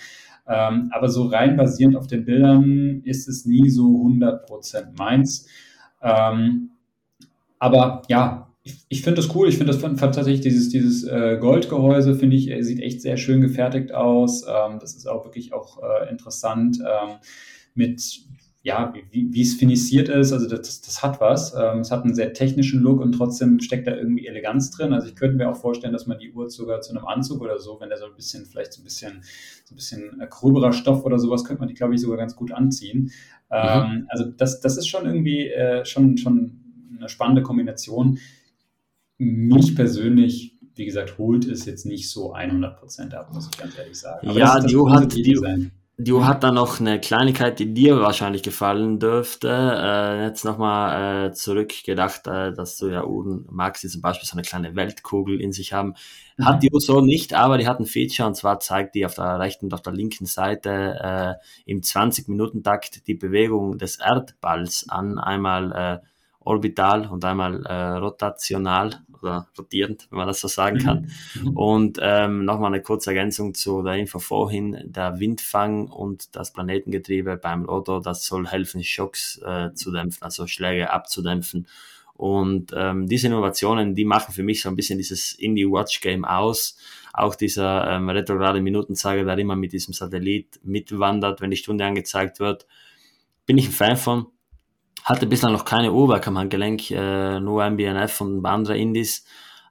Ähm, 0.47 0.91
aber 0.93 1.09
so 1.09 1.27
rein 1.27 1.57
basierend 1.57 1.97
auf 1.97 2.07
den 2.07 2.25
Bildern 2.25 3.03
ist 3.05 3.27
es 3.27 3.45
nie 3.45 3.71
so 3.71 3.87
100% 3.87 4.97
meins. 4.97 5.49
Ähm, 6.01 6.71
aber 7.59 8.03
ja, 8.09 8.55
ich, 8.63 8.85
ich 8.89 9.03
finde 9.03 9.23
das 9.23 9.35
cool. 9.35 9.49
Ich 9.49 9.57
finde 9.57 9.73
das 9.73 9.81
tatsächlich 9.81 10.41
dieses, 10.41 10.69
dieses 10.69 11.05
äh, 11.05 11.39
Goldgehäuse, 11.41 12.15
finde 12.15 12.37
ich, 12.37 12.53
sieht 12.65 12.81
echt 12.81 13.01
sehr 13.03 13.17
schön 13.17 13.41
gefertigt 13.41 13.93
aus. 13.93 14.43
Ähm, 14.43 14.79
das 14.81 14.95
ist 14.95 15.09
auch 15.09 15.25
wirklich 15.25 15.53
auch 15.53 15.83
äh, 15.83 16.11
interessant 16.11 16.79
ähm, 16.81 17.17
mit 17.75 18.01
ja, 18.69 18.93
wie, 19.13 19.41
es 19.41 19.55
finisiert 19.55 20.09
ist, 20.09 20.33
also 20.33 20.47
das, 20.49 20.83
das 20.83 21.03
hat 21.03 21.21
was. 21.21 21.55
Ähm, 21.55 21.79
es 21.79 21.91
hat 21.91 22.05
einen 22.05 22.15
sehr 22.15 22.33
technischen 22.33 22.81
Look 22.83 23.01
und 23.01 23.13
trotzdem 23.13 23.61
steckt 23.61 23.87
da 23.87 23.95
irgendwie 23.97 24.27
Eleganz 24.27 24.71
drin. 24.73 24.93
Also 24.93 25.07
ich 25.07 25.15
könnte 25.15 25.37
mir 25.37 25.49
auch 25.49 25.57
vorstellen, 25.57 25.93
dass 25.93 26.07
man 26.07 26.19
die 26.19 26.33
Uhr 26.33 26.51
sogar 26.51 26.81
zu 26.81 26.91
einem 26.91 27.07
Anzug 27.07 27.41
oder 27.41 27.59
so, 27.61 27.81
wenn 27.81 27.89
der 27.89 27.99
so 27.99 28.07
ein 28.07 28.15
bisschen, 28.15 28.45
vielleicht 28.45 28.73
so 28.73 28.83
ein 28.83 28.85
bisschen, 28.85 29.23
so 29.65 29.75
ein 29.75 29.77
bisschen 29.77 30.21
äh, 30.21 30.27
gröberer 30.29 30.73
Stoff 30.73 31.05
oder 31.05 31.19
sowas, 31.19 31.45
könnte 31.45 31.61
man 31.61 31.69
die, 31.69 31.75
glaube 31.75 31.95
ich, 31.95 32.01
sogar 32.01 32.19
ganz 32.19 32.35
gut 32.35 32.53
anziehen. 32.53 33.11
Ähm, 33.51 33.91
mhm. 33.91 34.07
Also 34.09 34.25
das, 34.25 34.61
das 34.61 34.77
ist 34.77 34.89
schon 34.89 35.07
irgendwie 35.07 35.49
äh, 35.49 35.85
schon, 35.87 36.19
schon 36.19 36.58
eine 36.99 37.09
spannende 37.09 37.43
Kombination. 37.43 38.19
Mich 39.19 39.75
persönlich 39.75 40.59
wie 40.79 40.87
gesagt, 40.87 41.19
holt 41.19 41.45
es 41.45 41.65
jetzt 41.65 41.87
nicht 41.87 42.09
so 42.09 42.35
100% 42.35 43.13
ab, 43.13 43.31
muss 43.35 43.49
ich 43.53 43.59
ganz 43.59 43.77
ehrlich 43.77 43.99
sagen. 43.99 44.29
Aber 44.29 44.39
ja, 44.39 44.61
die 44.61 44.77
Uhr 44.77 44.93
hat, 44.93 45.13
Du 46.01 46.25
hat 46.25 46.45
da 46.45 46.53
noch 46.53 46.79
eine 46.79 47.01
Kleinigkeit, 47.01 47.59
die 47.59 47.75
dir 47.75 47.99
wahrscheinlich 47.99 48.45
gefallen 48.45 49.01
dürfte. 49.01 49.49
Äh, 49.49 50.27
jetzt 50.27 50.45
nochmal 50.45 51.27
äh, 51.27 51.33
zurückgedacht, 51.33 52.29
äh, 52.29 52.53
dass 52.53 52.77
du 52.77 52.87
ja 52.87 53.05
Uhren 53.05 53.47
magst, 53.51 53.83
die 53.83 53.89
zum 53.89 54.01
Beispiel 54.01 54.29
so 54.29 54.35
eine 54.35 54.43
kleine 54.43 54.77
Weltkugel 54.77 55.41
in 55.41 55.51
sich 55.51 55.73
haben. 55.73 55.95
Hat 56.41 56.63
die 56.63 56.71
Uhr 56.71 56.81
so 56.81 57.01
nicht, 57.01 57.35
aber 57.35 57.59
die 57.59 57.67
hat 57.67 57.81
ein 57.81 57.87
Feature 57.87 58.29
und 58.29 58.37
zwar 58.37 58.61
zeigt 58.61 58.95
die 58.95 59.05
auf 59.05 59.17
der 59.17 59.41
rechten 59.41 59.67
und 59.67 59.75
auf 59.75 59.83
der 59.83 59.93
linken 59.93 60.27
Seite 60.27 61.01
äh, 61.03 61.35
im 61.69 61.81
20-Minuten-Takt 61.81 63.09
die 63.09 63.15
Bewegung 63.15 63.77
des 63.77 63.99
Erdballs 63.99 64.89
an. 64.89 65.19
Einmal 65.19 65.73
äh, 65.73 66.07
orbital 66.41 67.07
und 67.07 67.25
einmal 67.25 67.65
äh, 67.67 67.99
rotational 67.99 69.05
oder 69.21 69.49
rotierend, 69.59 70.07
wenn 70.11 70.19
man 70.19 70.29
das 70.29 70.41
so 70.41 70.49
sagen 70.49 70.79
kann. 70.79 71.11
Mhm. 71.35 71.57
Und 71.57 71.99
ähm, 72.01 72.45
nochmal 72.45 72.73
eine 72.73 72.83
kurze 72.83 73.11
Ergänzung 73.11 73.55
zu 73.55 73.83
der 73.83 73.95
Info 73.95 74.19
vorhin, 74.19 74.79
der 74.85 75.21
Windfang 75.21 75.89
und 75.89 76.35
das 76.37 76.53
Planetengetriebe 76.53 77.37
beim 77.37 77.65
Rotor, 77.65 78.01
das 78.01 78.25
soll 78.25 78.47
helfen, 78.47 78.83
Schocks 78.83 79.41
äh, 79.45 79.73
zu 79.75 79.93
dämpfen, 79.93 80.23
also 80.23 80.47
Schläge 80.47 80.91
abzudämpfen. 80.91 81.67
Und 82.15 82.73
ähm, 82.77 83.07
diese 83.07 83.29
Innovationen, 83.29 83.95
die 83.95 84.05
machen 84.05 84.35
für 84.35 84.43
mich 84.43 84.63
so 84.63 84.69
ein 84.69 84.75
bisschen 84.75 84.99
dieses 84.99 85.35
Indie-Watch-Game 85.35 86.25
aus. 86.25 86.77
Auch 87.13 87.37
dieser 87.37 87.89
ähm, 87.93 88.09
retrograde 88.09 88.61
Minutenzeiger, 88.61 89.25
der 89.25 89.39
immer 89.39 89.55
mit 89.55 89.73
diesem 89.73 89.95
Satellit 89.95 90.59
mitwandert, 90.65 91.41
wenn 91.41 91.51
die 91.51 91.57
Stunde 91.57 91.85
angezeigt 91.85 92.41
wird, 92.41 92.67
bin 93.47 93.57
ich 93.57 93.69
ein 93.69 93.73
Fan 93.73 93.97
von 93.97 94.27
hatte 95.09 95.27
bislang 95.27 95.53
noch 95.53 95.65
keine 95.65 95.93
Uhrwerk 95.93 96.27
am 96.27 96.39
Handgelenk, 96.39 96.91
äh, 96.91 97.41
nur 97.41 97.65
MBNF 97.65 98.21
und 98.21 98.39
ein 98.39 98.43
paar 98.43 98.53
andere 98.53 98.77
Indies. 98.77 99.25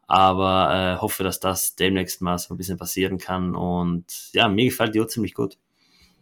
Aber 0.08 0.96
äh, 0.98 1.02
hoffe, 1.02 1.24
dass 1.24 1.40
das 1.40 1.76
demnächst 1.76 2.22
mal 2.22 2.38
so 2.38 2.54
ein 2.54 2.58
bisschen 2.58 2.78
passieren 2.78 3.18
kann. 3.18 3.56
Und 3.56 4.06
ja, 4.34 4.48
mir 4.48 4.66
gefällt 4.66 4.96
die 4.96 5.00
Uhr 5.00 5.08
ziemlich 5.08 5.34
gut. 5.34 5.58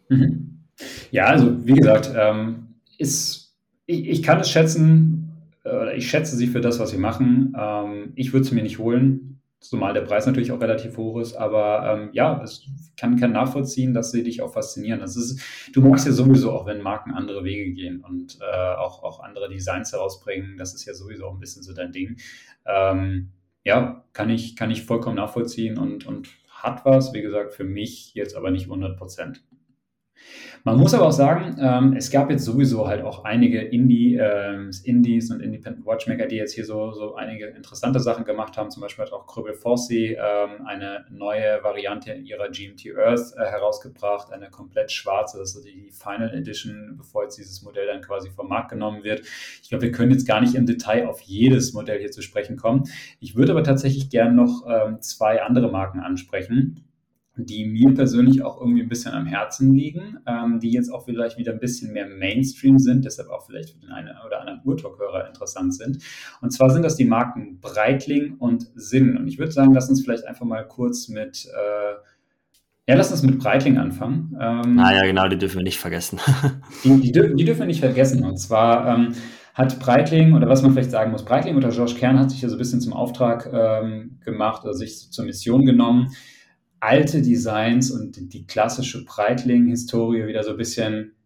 Mhm. 0.08 0.64
Ja, 1.10 1.26
also 1.26 1.66
wie 1.66 1.74
gesagt, 1.74 2.10
ähm, 2.14 2.74
ist, 2.98 3.54
ich, 3.86 4.08
ich 4.08 4.22
kann 4.22 4.40
es 4.40 4.50
schätzen, 4.50 5.32
äh, 5.64 5.96
ich 5.96 6.10
schätze 6.10 6.36
sie 6.36 6.48
für 6.48 6.60
das, 6.60 6.78
was 6.78 6.90
sie 6.90 6.98
machen. 6.98 7.54
Ähm, 7.58 8.12
ich 8.16 8.32
würde 8.32 8.44
sie 8.44 8.54
mir 8.54 8.64
nicht 8.64 8.78
holen 8.78 9.35
zumal 9.60 9.94
der 9.94 10.02
Preis 10.02 10.26
natürlich 10.26 10.52
auch 10.52 10.60
relativ 10.60 10.96
hoch 10.96 11.20
ist. 11.20 11.34
Aber 11.34 11.90
ähm, 11.90 12.10
ja, 12.12 12.40
es 12.42 12.66
kann, 12.96 13.16
kann 13.16 13.32
nachvollziehen, 13.32 13.94
dass 13.94 14.10
sie 14.10 14.22
dich 14.22 14.42
auch 14.42 14.52
faszinieren. 14.52 15.00
Das 15.00 15.16
ist, 15.16 15.40
du 15.72 15.80
magst 15.80 16.06
ja 16.06 16.12
sowieso 16.12 16.52
auch, 16.52 16.66
wenn 16.66 16.82
Marken 16.82 17.12
andere 17.12 17.44
Wege 17.44 17.72
gehen 17.72 18.02
und 18.04 18.38
äh, 18.40 18.74
auch, 18.76 19.02
auch 19.02 19.20
andere 19.20 19.48
Designs 19.48 19.92
herausbringen. 19.92 20.56
Das 20.56 20.74
ist 20.74 20.84
ja 20.84 20.94
sowieso 20.94 21.26
auch 21.26 21.34
ein 21.34 21.40
bisschen 21.40 21.62
so 21.62 21.72
dein 21.72 21.92
Ding. 21.92 22.16
Ähm, 22.66 23.32
ja, 23.64 24.04
kann 24.12 24.30
ich, 24.30 24.56
kann 24.56 24.70
ich 24.70 24.84
vollkommen 24.84 25.16
nachvollziehen 25.16 25.78
und, 25.78 26.06
und 26.06 26.28
hat 26.48 26.84
was, 26.84 27.12
wie 27.12 27.22
gesagt, 27.22 27.52
für 27.52 27.64
mich 27.64 28.14
jetzt 28.14 28.36
aber 28.36 28.50
nicht 28.50 28.64
100 28.64 28.96
Prozent. 28.96 29.42
Man 30.64 30.78
muss 30.78 30.94
aber 30.94 31.06
auch 31.06 31.12
sagen, 31.12 31.56
ähm, 31.60 31.94
es 31.96 32.10
gab 32.10 32.28
jetzt 32.30 32.44
sowieso 32.44 32.88
halt 32.88 33.04
auch 33.04 33.24
einige 33.24 33.60
Indie, 33.60 34.16
äh, 34.16 34.68
Indies 34.84 35.30
und 35.30 35.40
Independent 35.40 35.86
Watchmaker, 35.86 36.26
die 36.26 36.36
jetzt 36.36 36.54
hier 36.54 36.64
so, 36.64 36.92
so 36.92 37.14
einige 37.14 37.46
interessante 37.46 38.00
Sachen 38.00 38.24
gemacht 38.24 38.56
haben. 38.56 38.70
Zum 38.70 38.80
Beispiel 38.80 39.04
hat 39.04 39.12
auch 39.12 39.26
Krübel 39.26 39.54
Forsey 39.54 40.18
ähm, 40.20 40.66
eine 40.66 41.06
neue 41.10 41.62
Variante 41.62 42.14
ihrer 42.14 42.48
GMT 42.48 42.96
Earth 42.96 43.32
äh, 43.36 43.44
herausgebracht, 43.44 44.32
eine 44.32 44.50
komplett 44.50 44.90
schwarze, 44.90 45.38
das 45.38 45.54
ist 45.54 45.64
die 45.66 45.90
Final 45.92 46.34
Edition, 46.34 46.94
bevor 46.96 47.22
jetzt 47.22 47.38
dieses 47.38 47.62
Modell 47.62 47.86
dann 47.86 48.00
quasi 48.00 48.30
vom 48.30 48.48
Markt 48.48 48.70
genommen 48.70 49.04
wird. 49.04 49.20
Ich 49.62 49.68
glaube, 49.68 49.82
wir 49.82 49.92
können 49.92 50.10
jetzt 50.10 50.26
gar 50.26 50.40
nicht 50.40 50.54
im 50.54 50.66
Detail 50.66 51.06
auf 51.06 51.20
jedes 51.20 51.74
Modell 51.74 52.00
hier 52.00 52.10
zu 52.10 52.22
sprechen 52.22 52.56
kommen. 52.56 52.84
Ich 53.20 53.36
würde 53.36 53.52
aber 53.52 53.62
tatsächlich 53.62 54.10
gerne 54.10 54.32
noch 54.32 54.66
ähm, 54.68 55.00
zwei 55.00 55.42
andere 55.42 55.70
Marken 55.70 56.00
ansprechen 56.00 56.82
die 57.36 57.66
mir 57.66 57.92
persönlich 57.94 58.42
auch 58.42 58.60
irgendwie 58.60 58.82
ein 58.82 58.88
bisschen 58.88 59.12
am 59.12 59.26
Herzen 59.26 59.74
liegen, 59.74 60.18
ähm, 60.26 60.58
die 60.60 60.70
jetzt 60.70 60.90
auch 60.90 61.04
vielleicht 61.04 61.36
wieder 61.36 61.52
ein 61.52 61.60
bisschen 61.60 61.92
mehr 61.92 62.08
Mainstream 62.08 62.78
sind, 62.78 63.04
deshalb 63.04 63.28
auch 63.28 63.44
vielleicht 63.44 63.70
für 63.70 63.80
den 63.80 63.90
einen 63.90 64.10
oder 64.26 64.40
anderen 64.40 64.60
Urtalk-Hörer 64.64 65.28
interessant 65.28 65.74
sind. 65.74 65.98
Und 66.40 66.50
zwar 66.50 66.70
sind 66.70 66.82
das 66.82 66.96
die 66.96 67.04
Marken 67.04 67.60
Breitling 67.60 68.36
und 68.38 68.68
Sinn. 68.74 69.16
Und 69.16 69.28
ich 69.28 69.38
würde 69.38 69.52
sagen, 69.52 69.74
lass 69.74 69.88
uns 69.88 70.02
vielleicht 70.02 70.26
einfach 70.26 70.46
mal 70.46 70.66
kurz 70.66 71.08
mit, 71.08 71.46
äh, 71.46 72.88
ja, 72.88 72.96
lass 72.96 73.10
uns 73.10 73.22
mit 73.22 73.38
Breitling 73.38 73.76
anfangen. 73.78 74.36
Ähm, 74.40 74.78
ah 74.78 74.94
ja, 74.94 75.04
genau, 75.04 75.28
die 75.28 75.38
dürfen 75.38 75.56
wir 75.56 75.64
nicht 75.64 75.78
vergessen. 75.78 76.18
die, 76.84 77.00
die, 77.00 77.12
die, 77.12 77.44
dürfen 77.44 77.60
wir 77.60 77.66
nicht 77.66 77.80
vergessen. 77.80 78.24
Und 78.24 78.38
zwar 78.38 78.94
ähm, 78.94 79.12
hat 79.52 79.78
Breitling, 79.78 80.34
oder 80.34 80.48
was 80.48 80.62
man 80.62 80.72
vielleicht 80.72 80.90
sagen 80.90 81.10
muss, 81.10 81.24
Breitling 81.24 81.56
oder 81.56 81.70
George 81.70 81.94
Kern 81.98 82.18
hat 82.18 82.30
sich 82.30 82.42
ja 82.42 82.48
so 82.48 82.54
ein 82.54 82.58
bisschen 82.58 82.80
zum 82.80 82.92
Auftrag 82.92 83.50
ähm, 83.52 84.20
gemacht 84.24 84.64
oder 84.64 84.74
sich 84.74 85.10
zur 85.10 85.24
Mission 85.24 85.66
genommen, 85.66 86.12
alte 86.86 87.20
Designs 87.20 87.90
und 87.90 88.32
die 88.32 88.46
klassische 88.46 89.04
Breitling-Historie 89.04 90.28
wieder 90.28 90.44
so 90.44 90.52
ein 90.52 90.56
bisschen 90.56 91.16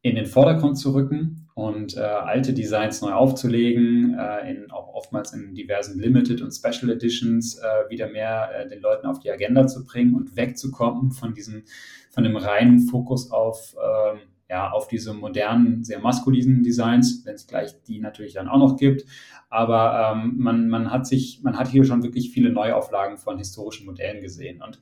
in 0.00 0.14
den 0.14 0.24
Vordergrund 0.24 0.78
zu 0.78 0.94
rücken 0.94 1.46
und 1.52 1.94
äh, 1.94 2.00
alte 2.00 2.54
Designs 2.54 3.02
neu 3.02 3.12
aufzulegen, 3.12 4.16
äh, 4.18 4.50
in, 4.50 4.70
auch 4.70 4.94
oftmals 4.94 5.34
in 5.34 5.54
diversen 5.54 6.00
Limited 6.00 6.40
und 6.40 6.52
Special 6.52 6.90
Editions 6.90 7.58
äh, 7.58 7.90
wieder 7.90 8.08
mehr 8.08 8.48
äh, 8.54 8.68
den 8.70 8.80
Leuten 8.80 9.06
auf 9.06 9.18
die 9.18 9.30
Agenda 9.30 9.66
zu 9.66 9.84
bringen 9.84 10.14
und 10.14 10.36
wegzukommen 10.36 11.10
von 11.10 11.34
diesem, 11.34 11.64
von 12.10 12.24
dem 12.24 12.36
reinen 12.36 12.80
Fokus 12.80 13.30
auf, 13.30 13.76
ähm, 13.76 14.20
ja, 14.48 14.70
auf 14.70 14.88
diese 14.88 15.12
modernen, 15.12 15.84
sehr 15.84 15.98
maskulinen 15.98 16.62
Designs, 16.62 17.26
wenn 17.26 17.34
es 17.34 17.46
gleich 17.46 17.82
die 17.82 18.00
natürlich 18.00 18.32
dann 18.32 18.48
auch 18.48 18.58
noch 18.58 18.78
gibt. 18.78 19.04
Aber 19.50 20.14
ähm, 20.14 20.36
man, 20.38 20.70
man 20.70 20.90
hat 20.90 21.06
sich, 21.06 21.42
man 21.42 21.58
hat 21.58 21.68
hier 21.68 21.84
schon 21.84 22.02
wirklich 22.02 22.30
viele 22.30 22.50
Neuauflagen 22.50 23.18
von 23.18 23.36
historischen 23.36 23.84
Modellen 23.84 24.22
gesehen 24.22 24.62
und 24.62 24.80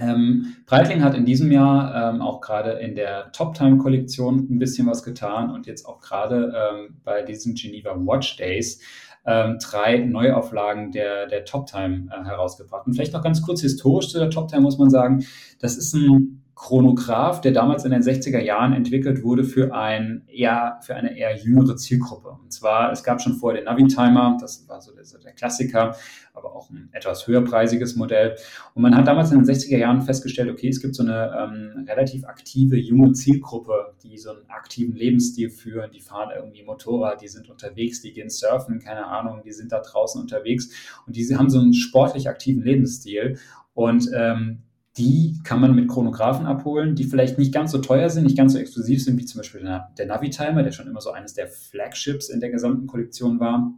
ähm, 0.00 0.56
Breitling 0.66 1.02
hat 1.02 1.14
in 1.14 1.24
diesem 1.24 1.50
Jahr 1.50 2.14
ähm, 2.14 2.20
auch 2.20 2.40
gerade 2.40 2.72
in 2.72 2.94
der 2.94 3.32
Top-Time-Kollektion 3.32 4.48
ein 4.50 4.58
bisschen 4.58 4.86
was 4.86 5.02
getan 5.02 5.50
und 5.50 5.66
jetzt 5.66 5.86
auch 5.86 6.00
gerade 6.00 6.52
ähm, 6.54 6.96
bei 7.04 7.22
diesen 7.22 7.54
Geneva 7.54 7.94
Watch 7.96 8.36
Days 8.36 8.80
ähm, 9.26 9.58
drei 9.62 9.98
Neuauflagen 9.98 10.90
der, 10.92 11.26
der 11.26 11.44
Top-Time 11.44 12.08
äh, 12.10 12.24
herausgebracht. 12.24 12.86
Und 12.86 12.94
vielleicht 12.94 13.12
noch 13.12 13.22
ganz 13.22 13.42
kurz 13.42 13.60
historisch 13.60 14.08
zu 14.08 14.18
der 14.18 14.30
Top-Time 14.30 14.62
muss 14.62 14.78
man 14.78 14.90
sagen, 14.90 15.24
das 15.60 15.76
ist 15.76 15.94
ein 15.94 16.42
Chronograph, 16.58 17.40
der 17.40 17.52
damals 17.52 17.84
in 17.84 17.92
den 17.92 18.02
60er 18.02 18.40
Jahren 18.40 18.72
entwickelt 18.72 19.22
wurde 19.22 19.44
für, 19.44 19.72
ein 19.72 20.24
eher, 20.26 20.80
für 20.82 20.96
eine 20.96 21.16
eher 21.16 21.36
jüngere 21.36 21.76
Zielgruppe. 21.76 22.30
Und 22.30 22.52
zwar, 22.52 22.90
es 22.90 23.04
gab 23.04 23.22
schon 23.22 23.34
vorher 23.34 23.60
den 23.60 23.66
Navi-Timer, 23.66 24.38
das 24.40 24.68
war 24.68 24.82
so 24.82 24.92
der, 24.92 25.04
der, 25.22 25.32
Klassiker, 25.34 25.94
aber 26.34 26.56
auch 26.56 26.68
ein 26.70 26.88
etwas 26.90 27.28
höherpreisiges 27.28 27.94
Modell. 27.94 28.34
Und 28.74 28.82
man 28.82 28.96
hat 28.96 29.06
damals 29.06 29.30
in 29.30 29.38
den 29.38 29.46
60er 29.46 29.78
Jahren 29.78 30.02
festgestellt, 30.02 30.50
okay, 30.50 30.68
es 30.68 30.82
gibt 30.82 30.96
so 30.96 31.04
eine 31.04 31.30
ähm, 31.38 31.84
relativ 31.86 32.24
aktive 32.24 32.76
junge 32.76 33.12
Zielgruppe, 33.12 33.94
die 34.02 34.18
so 34.18 34.30
einen 34.30 34.50
aktiven 34.50 34.96
Lebensstil 34.96 35.50
führen, 35.50 35.92
die 35.92 36.00
fahren 36.00 36.30
irgendwie 36.34 36.64
Motorrad, 36.64 37.22
die 37.22 37.28
sind 37.28 37.48
unterwegs, 37.48 38.02
die 38.02 38.12
gehen 38.12 38.30
surfen, 38.30 38.80
keine 38.80 39.06
Ahnung, 39.06 39.42
die 39.44 39.52
sind 39.52 39.70
da 39.70 39.80
draußen 39.80 40.20
unterwegs 40.20 40.70
und 41.06 41.14
die 41.14 41.24
haben 41.36 41.50
so 41.50 41.60
einen 41.60 41.72
sportlich 41.72 42.28
aktiven 42.28 42.64
Lebensstil. 42.64 43.38
Und 43.74 44.10
ähm, 44.12 44.64
die 44.98 45.38
kann 45.44 45.60
man 45.60 45.74
mit 45.74 45.88
Chronographen 45.88 46.46
abholen, 46.46 46.96
die 46.96 47.04
vielleicht 47.04 47.38
nicht 47.38 47.54
ganz 47.54 47.70
so 47.70 47.78
teuer 47.78 48.10
sind, 48.10 48.24
nicht 48.24 48.36
ganz 48.36 48.52
so 48.52 48.58
exklusiv 48.58 49.02
sind 49.02 49.16
wie 49.18 49.24
zum 49.24 49.38
Beispiel 49.38 49.62
der, 49.62 50.06
Navitimer, 50.06 50.62
der 50.62 50.72
schon 50.72 50.88
immer 50.88 51.00
so 51.00 51.10
eines 51.10 51.34
der 51.34 51.46
Flagships 51.46 52.28
in 52.28 52.40
der 52.40 52.50
gesamten 52.50 52.86
Kollektion 52.86 53.38
war. 53.38 53.72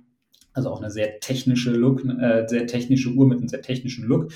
Also 0.52 0.70
auch 0.70 0.80
eine 0.80 0.90
sehr 0.90 1.20
technische 1.20 1.70
Look, 1.70 2.04
äh, 2.04 2.46
sehr 2.48 2.66
technische 2.66 3.10
Uhr 3.10 3.28
mit 3.28 3.38
einem 3.38 3.48
sehr 3.48 3.62
technischen 3.62 4.04
Look, 4.04 4.32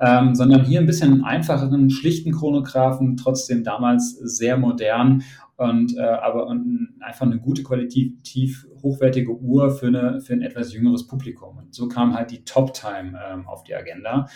ähm, 0.00 0.34
sondern 0.34 0.64
hier 0.64 0.80
ein 0.80 0.86
bisschen 0.86 1.22
einfacheren, 1.22 1.90
schlichten 1.90 2.32
Chronographen, 2.32 3.16
trotzdem 3.16 3.62
damals 3.62 4.10
sehr 4.12 4.56
modern 4.56 5.22
und 5.56 5.96
äh, 5.96 6.00
aber 6.00 6.48
und 6.48 6.94
einfach 7.00 7.26
eine 7.26 7.38
gute 7.38 7.62
qualitativ 7.62 8.66
hochwertige 8.82 9.38
Uhr 9.38 9.70
für, 9.70 9.86
eine, 9.86 10.20
für 10.20 10.32
ein 10.32 10.42
etwas 10.42 10.72
jüngeres 10.72 11.06
Publikum. 11.06 11.58
Und 11.58 11.74
so 11.74 11.88
kam 11.88 12.14
halt 12.14 12.30
die 12.30 12.44
Top 12.44 12.74
Time 12.74 13.18
ähm, 13.30 13.46
auf 13.46 13.62
die 13.62 13.74
Agenda. 13.74 14.28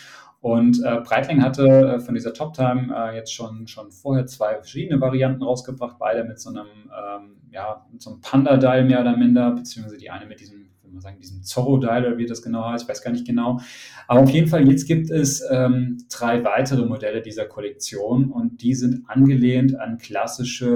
Und 0.47 0.81
äh, 0.83 1.01
Breitling 1.01 1.43
hatte 1.43 1.67
äh, 1.67 1.99
von 1.99 2.15
dieser 2.15 2.33
Top 2.33 2.53
Time 2.53 2.93
äh, 2.95 3.15
jetzt 3.15 3.33
schon, 3.33 3.67
schon 3.67 3.91
vorher 3.91 4.25
zwei 4.27 4.55
verschiedene 4.55 5.01
Varianten 5.01 5.43
rausgebracht, 5.43 5.97
beide 5.99 6.23
mit 6.23 6.39
so 6.39 6.49
einem, 6.49 6.67
ähm, 6.85 7.37
ja, 7.51 7.85
mit 7.91 8.01
so 8.01 8.11
einem 8.11 8.21
Panda-Dial 8.21 8.85
mehr 8.85 9.01
oder 9.01 9.17
minder, 9.17 9.51
beziehungsweise 9.51 9.97
die 9.97 10.09
eine 10.09 10.25
mit 10.25 10.39
diesem 10.39 10.67
würde 10.87 10.95
mal 10.95 11.01
sagen, 11.01 11.19
diesem 11.19 11.43
Zorro-Dialer, 11.43 12.17
wie 12.17 12.25
das 12.25 12.41
genau 12.41 12.63
heißt, 12.65 12.83
ich 12.83 12.89
weiß 12.89 13.01
gar 13.01 13.11
nicht 13.11 13.27
genau. 13.27 13.59
Aber 14.07 14.21
auf 14.21 14.29
jeden 14.29 14.47
Fall, 14.47 14.67
jetzt 14.69 14.87
gibt 14.87 15.09
es 15.09 15.43
ähm, 15.51 15.97
drei 16.09 16.43
weitere 16.43 16.85
Modelle 16.85 17.21
dieser 17.21 17.45
Kollektion 17.45 18.31
und 18.31 18.61
die 18.61 18.73
sind 18.73 19.03
angelehnt 19.09 19.77
an 19.77 19.97
klassische 19.97 20.67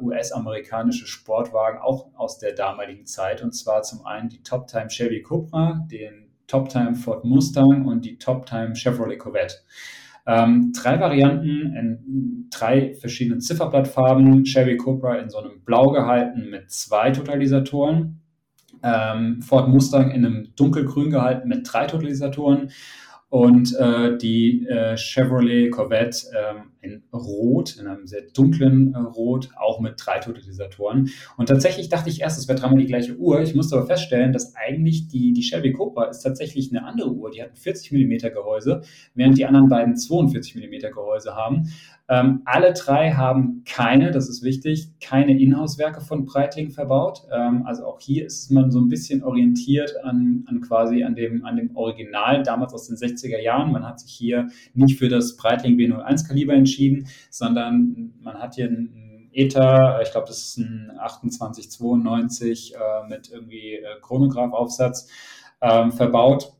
äh, 0.00 0.02
US-amerikanische 0.02 1.06
Sportwagen, 1.06 1.78
auch 1.78 2.08
aus 2.14 2.38
der 2.38 2.54
damaligen 2.54 3.06
Zeit. 3.06 3.42
Und 3.42 3.52
zwar 3.52 3.82
zum 3.82 4.06
einen 4.06 4.28
die 4.28 4.42
Top 4.42 4.66
Time 4.68 4.88
Chevy 4.88 5.22
Cobra, 5.22 5.86
den 5.90 6.21
Top 6.46 6.68
Time 6.68 6.94
Ford 6.94 7.24
Mustang 7.24 7.86
und 7.86 8.04
die 8.04 8.18
Top 8.18 8.46
Time 8.46 8.74
Chevrolet 8.74 9.18
Corvette. 9.18 9.56
Ähm, 10.26 10.72
drei 10.72 11.00
Varianten 11.00 11.74
in 11.74 12.48
drei 12.50 12.94
verschiedenen 12.94 13.40
Zifferblattfarben. 13.40 14.44
Chevy 14.44 14.76
Cobra 14.76 15.16
in 15.16 15.30
so 15.30 15.38
einem 15.38 15.64
Blau 15.64 15.90
gehalten 15.90 16.50
mit 16.50 16.70
zwei 16.70 17.10
Totalisatoren. 17.10 18.20
Ähm, 18.82 19.42
Ford 19.42 19.68
Mustang 19.68 20.10
in 20.10 20.24
einem 20.24 20.54
dunkelgrün 20.54 21.10
gehalten 21.10 21.48
mit 21.48 21.68
drei 21.70 21.86
Totalisatoren 21.86 22.70
und 23.32 23.74
äh, 23.78 24.18
die 24.18 24.66
äh, 24.66 24.94
Chevrolet 24.94 25.70
Corvette 25.70 26.26
ähm, 26.38 26.72
in 26.82 27.02
Rot, 27.14 27.78
in 27.80 27.86
einem 27.86 28.06
sehr 28.06 28.24
dunklen 28.34 28.92
äh, 28.92 28.98
Rot, 28.98 29.48
auch 29.56 29.80
mit 29.80 29.94
drei 29.96 30.18
Totalisatoren. 30.18 31.08
Und 31.38 31.46
tatsächlich 31.46 31.88
dachte 31.88 32.10
ich 32.10 32.20
erst, 32.20 32.38
es 32.38 32.46
wäre 32.46 32.58
dreimal 32.58 32.78
die 32.78 32.86
gleiche 32.86 33.16
Uhr. 33.16 33.40
Ich 33.40 33.54
musste 33.54 33.76
aber 33.76 33.86
feststellen, 33.86 34.34
dass 34.34 34.54
eigentlich 34.54 35.08
die, 35.08 35.32
die 35.32 35.40
Chevy 35.40 35.72
Cobra 35.72 36.10
ist 36.10 36.20
tatsächlich 36.20 36.70
eine 36.72 36.84
andere 36.84 37.10
Uhr. 37.10 37.30
Die 37.30 37.42
hat 37.42 37.52
ein 37.52 37.56
40 37.56 37.92
mm 37.92 38.34
Gehäuse, 38.34 38.82
während 39.14 39.38
die 39.38 39.46
anderen 39.46 39.70
beiden 39.70 39.96
42 39.96 40.54
mm 40.54 40.92
Gehäuse 40.92 41.34
haben. 41.34 41.72
Ähm, 42.12 42.42
alle 42.44 42.74
drei 42.74 43.12
haben 43.12 43.62
keine, 43.64 44.10
das 44.10 44.28
ist 44.28 44.42
wichtig, 44.42 44.90
keine 45.00 45.40
Inhouse-Werke 45.40 46.02
von 46.02 46.26
Breitling 46.26 46.70
verbaut. 46.70 47.22
Ähm, 47.32 47.64
also 47.64 47.86
auch 47.86 48.00
hier 48.00 48.26
ist 48.26 48.50
man 48.50 48.70
so 48.70 48.80
ein 48.80 48.90
bisschen 48.90 49.22
orientiert 49.22 49.94
an, 50.04 50.44
an 50.46 50.60
quasi 50.60 51.04
an 51.04 51.14
dem, 51.14 51.42
an 51.46 51.56
dem 51.56 51.74
Original 51.74 52.42
damals 52.42 52.74
aus 52.74 52.86
den 52.86 52.98
60er 52.98 53.40
Jahren. 53.40 53.72
Man 53.72 53.88
hat 53.88 54.00
sich 54.00 54.12
hier 54.12 54.48
nicht 54.74 54.98
für 54.98 55.08
das 55.08 55.38
Breitling 55.38 55.78
B01 55.78 56.28
Kaliber 56.28 56.52
entschieden, 56.52 57.06
sondern 57.30 58.12
man 58.20 58.34
hat 58.34 58.56
hier 58.56 58.66
ein 58.66 59.30
ETA, 59.32 60.02
ich 60.02 60.10
glaube, 60.10 60.26
das 60.26 60.38
ist 60.38 60.58
ein 60.58 60.90
2892 60.98 62.74
äh, 62.74 63.08
mit 63.08 63.30
irgendwie 63.32 63.76
äh, 63.76 63.84
Chronograph-Aufsatz 64.02 65.08
ähm, 65.62 65.92
verbaut 65.92 66.52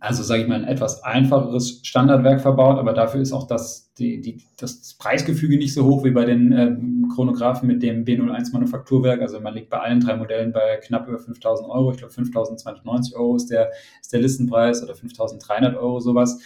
also 0.00 0.22
sage 0.22 0.42
ich 0.42 0.48
mal, 0.48 0.56
ein 0.56 0.68
etwas 0.68 1.02
einfacheres 1.02 1.80
Standardwerk 1.82 2.40
verbaut, 2.40 2.78
aber 2.78 2.92
dafür 2.92 3.20
ist 3.20 3.32
auch 3.32 3.46
das, 3.46 3.92
die, 3.94 4.20
die, 4.20 4.42
das 4.58 4.94
Preisgefüge 4.94 5.56
nicht 5.56 5.74
so 5.74 5.84
hoch 5.84 6.04
wie 6.04 6.10
bei 6.10 6.24
den 6.24 6.52
ähm, 6.52 7.08
Chronographen 7.14 7.66
mit 7.66 7.82
dem 7.82 8.04
B01 8.04 8.52
Manufakturwerk. 8.52 9.22
Also 9.22 9.40
man 9.40 9.54
liegt 9.54 9.70
bei 9.70 9.78
allen 9.78 10.00
drei 10.00 10.16
Modellen 10.16 10.52
bei 10.52 10.76
knapp 10.76 11.08
über 11.08 11.18
5000 11.18 11.68
Euro. 11.68 11.90
Ich 11.90 11.98
glaube 11.98 12.12
5290 12.12 13.16
Euro 13.16 13.36
ist 13.36 13.50
der, 13.50 13.70
ist 14.00 14.12
der 14.12 14.20
Listenpreis 14.20 14.82
oder 14.82 14.94
5300 14.94 15.76
Euro 15.76 16.00
sowas. 16.00 16.38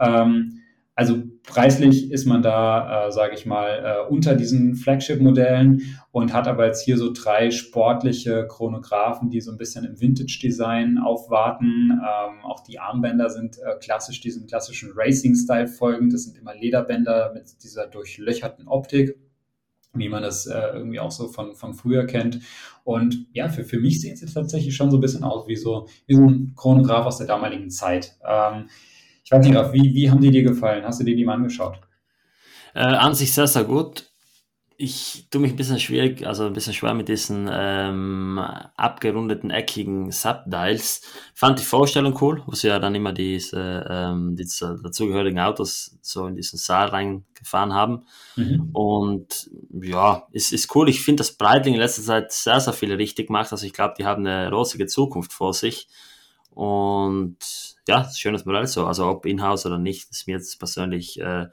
Ähm, 0.00 0.60
also 0.98 1.22
preislich 1.44 2.10
ist 2.10 2.26
man 2.26 2.42
da, 2.42 3.06
äh, 3.06 3.12
sage 3.12 3.32
ich 3.32 3.46
mal, 3.46 3.84
äh, 3.84 4.12
unter 4.12 4.34
diesen 4.34 4.74
Flagship-Modellen 4.74 5.96
und 6.10 6.32
hat 6.32 6.48
aber 6.48 6.66
jetzt 6.66 6.82
hier 6.82 6.98
so 6.98 7.12
drei 7.12 7.52
sportliche 7.52 8.48
Chronographen, 8.48 9.30
die 9.30 9.40
so 9.40 9.52
ein 9.52 9.58
bisschen 9.58 9.84
im 9.84 10.00
Vintage-Design 10.00 10.98
aufwarten. 10.98 11.92
Ähm, 11.92 12.44
auch 12.44 12.64
die 12.64 12.80
Armbänder 12.80 13.30
sind 13.30 13.58
äh, 13.58 13.76
klassisch 13.78 14.20
diesem 14.20 14.48
klassischen 14.48 14.90
Racing-Style 14.92 15.68
folgend. 15.68 16.14
Das 16.14 16.24
sind 16.24 16.36
immer 16.36 16.56
Lederbänder 16.56 17.30
mit 17.32 17.62
dieser 17.62 17.86
durchlöcherten 17.86 18.66
Optik 18.66 19.16
wie 19.94 20.10
man 20.10 20.22
das 20.22 20.46
äh, 20.46 20.60
irgendwie 20.74 21.00
auch 21.00 21.10
so 21.10 21.28
von, 21.28 21.56
von 21.56 21.74
früher 21.74 22.06
kennt. 22.06 22.40
Und 22.84 23.26
ja, 23.32 23.48
für, 23.48 23.64
für 23.64 23.80
mich 23.80 24.00
sehen 24.00 24.16
sie 24.16 24.26
tatsächlich 24.26 24.76
schon 24.76 24.90
so 24.90 24.98
ein 24.98 25.00
bisschen 25.00 25.24
aus 25.24 25.48
wie 25.48 25.56
so, 25.56 25.88
wie 26.06 26.14
so 26.14 26.22
ein 26.22 26.52
Chronograph 26.56 27.06
aus 27.06 27.18
der 27.18 27.26
damaligen 27.26 27.70
Zeit. 27.70 28.16
Ähm, 28.24 28.68
ich 29.28 29.32
weiß 29.32 29.44
nicht, 29.44 29.56
Ralf, 29.56 29.74
wie, 29.74 29.92
wie 29.94 30.10
haben 30.10 30.22
die 30.22 30.30
dir 30.30 30.42
gefallen? 30.42 30.86
Hast 30.86 31.00
du 31.00 31.04
dir 31.04 31.14
die 31.14 31.26
mal 31.26 31.34
angeschaut? 31.34 31.78
Äh, 32.74 32.78
an 32.78 33.14
sich 33.14 33.30
sehr, 33.30 33.46
sehr 33.46 33.64
gut. 33.64 34.06
Ich 34.78 35.26
tue 35.30 35.42
mich 35.42 35.50
ein 35.50 35.56
bisschen 35.56 35.78
schwierig, 35.78 36.26
also 36.26 36.46
ein 36.46 36.54
bisschen 36.54 36.72
schwer 36.72 36.94
mit 36.94 37.08
diesen 37.08 37.46
ähm, 37.52 38.38
abgerundeten, 38.38 39.50
eckigen 39.50 40.12
Subdials. 40.12 41.02
Fand 41.34 41.58
die 41.58 41.64
Vorstellung 41.64 42.16
cool, 42.22 42.42
wo 42.46 42.54
sie 42.54 42.68
ja 42.68 42.78
dann 42.78 42.94
immer 42.94 43.12
diese, 43.12 43.86
ähm, 43.90 44.34
diese 44.34 44.80
dazugehörigen 44.82 45.40
Autos 45.40 45.98
so 46.00 46.26
in 46.26 46.34
diesen 46.34 46.58
Saal 46.58 46.88
reingefahren 46.88 47.74
haben. 47.74 48.06
Mhm. 48.36 48.70
Und 48.72 49.50
ja, 49.82 50.26
es 50.32 50.52
ist 50.52 50.74
cool. 50.74 50.88
Ich 50.88 51.02
finde, 51.02 51.20
dass 51.20 51.36
Breitling 51.36 51.74
in 51.74 51.80
letzter 51.80 52.02
Zeit 52.02 52.32
sehr, 52.32 52.60
sehr 52.60 52.72
viel 52.72 52.94
richtig 52.94 53.28
macht. 53.28 53.52
Also 53.52 53.66
ich 53.66 53.74
glaube, 53.74 53.92
die 53.98 54.06
haben 54.06 54.26
eine 54.26 54.50
rosige 54.50 54.86
Zukunft 54.86 55.34
vor 55.34 55.52
sich. 55.52 55.86
Und 56.50 57.36
ja, 57.86 58.08
schönes 58.10 58.44
Modell 58.44 58.66
so. 58.66 58.86
Also 58.86 59.06
ob 59.06 59.26
in-house 59.26 59.66
oder 59.66 59.78
nicht, 59.78 60.10
ist 60.10 60.26
mir 60.26 60.36
jetzt 60.36 60.58
persönlich 60.58 61.20
äh, 61.20 61.46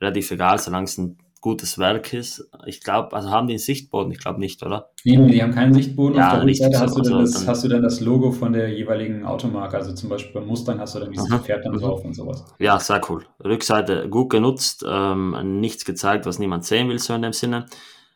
relativ 0.00 0.30
egal, 0.30 0.58
solange 0.58 0.84
es 0.84 0.98
ein 0.98 1.18
gutes 1.42 1.76
Werk 1.76 2.12
ist. 2.14 2.48
Ich 2.66 2.80
glaube, 2.80 3.14
also 3.14 3.30
haben 3.30 3.48
die 3.48 3.54
einen 3.54 3.58
Sichtboden? 3.58 4.12
Ich 4.12 4.18
glaube 4.18 4.38
nicht, 4.38 4.62
oder? 4.62 4.90
Nee, 5.04 5.16
die 5.28 5.42
haben 5.42 5.52
keinen 5.52 5.74
Sichtboden. 5.74 6.16
Ja, 6.16 6.28
Auf 6.28 6.34
der 6.34 6.44
Rückseite 6.44 6.78
hast, 6.78 6.94
so, 6.94 7.02
du 7.02 7.16
also 7.16 7.38
das, 7.38 7.46
hast 7.48 7.64
du 7.64 7.68
dann 7.68 7.82
das 7.82 8.00
Logo 8.00 8.30
von 8.30 8.52
der 8.52 8.72
jeweiligen 8.72 9.26
Automarke. 9.26 9.76
Also 9.76 9.92
zum 9.92 10.08
Beispiel 10.08 10.32
beim 10.32 10.46
Mustang 10.46 10.78
hast 10.78 10.94
du 10.94 11.00
dann 11.00 11.10
dieses 11.10 11.28
Pferd 11.28 11.66
dann 11.66 11.72
drauf 11.72 12.04
und 12.04 12.14
sowas. 12.14 12.44
Ja, 12.60 12.78
sehr 12.78 13.00
cool. 13.10 13.26
Rückseite 13.44 14.08
gut 14.08 14.30
genutzt, 14.30 14.84
ähm, 14.88 15.60
nichts 15.60 15.84
gezeigt, 15.84 16.26
was 16.26 16.38
niemand 16.38 16.64
sehen 16.64 16.88
will, 16.88 17.00
so 17.00 17.12
in 17.12 17.22
dem 17.22 17.32
Sinne. 17.32 17.66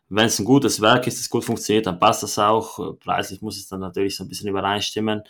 Wenn 0.09 0.27
es 0.27 0.39
ein 0.39 0.45
gutes 0.45 0.81
Werk 0.81 1.09
ist, 1.09 1.19
das 1.19 1.29
gut 1.29 1.45
funktioniert, 1.45 1.87
dann 1.87 1.99
passt 1.99 2.23
das 2.23 2.39
auch. 2.39 2.97
Preislich 3.01 3.43
muss 3.43 3.57
es 3.57 3.67
dann 3.67 3.81
natürlich 3.81 4.17
so 4.17 4.23
ein 4.23 4.29
bisschen 4.29 4.49
übereinstimmen. 4.49 5.23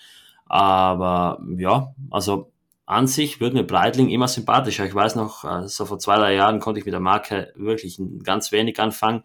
Aber 0.47 1.41
ja, 1.57 1.95
also 2.11 2.53
an 2.87 3.09
sich 3.09 3.41
wird 3.41 3.53
mir 3.53 3.65
Breitling 3.65 4.09
immer 4.11 4.29
sympathischer. 4.29 4.87
Ich 4.87 4.95
weiß 4.95 5.17
noch, 5.17 5.45
äh, 5.45 5.69
so 5.69 5.85
vor 5.87 5.99
zwei, 5.99 6.17
drei 6.17 6.35
Jahren 6.35 6.61
konnte 6.61 6.79
ich 6.79 6.87
mit 6.87 6.93
der 6.93 7.01
Marke 7.01 7.53
wirklich 7.57 8.01
ganz 8.23 8.53
wenig 8.53 8.79
anfangen. 8.79 9.23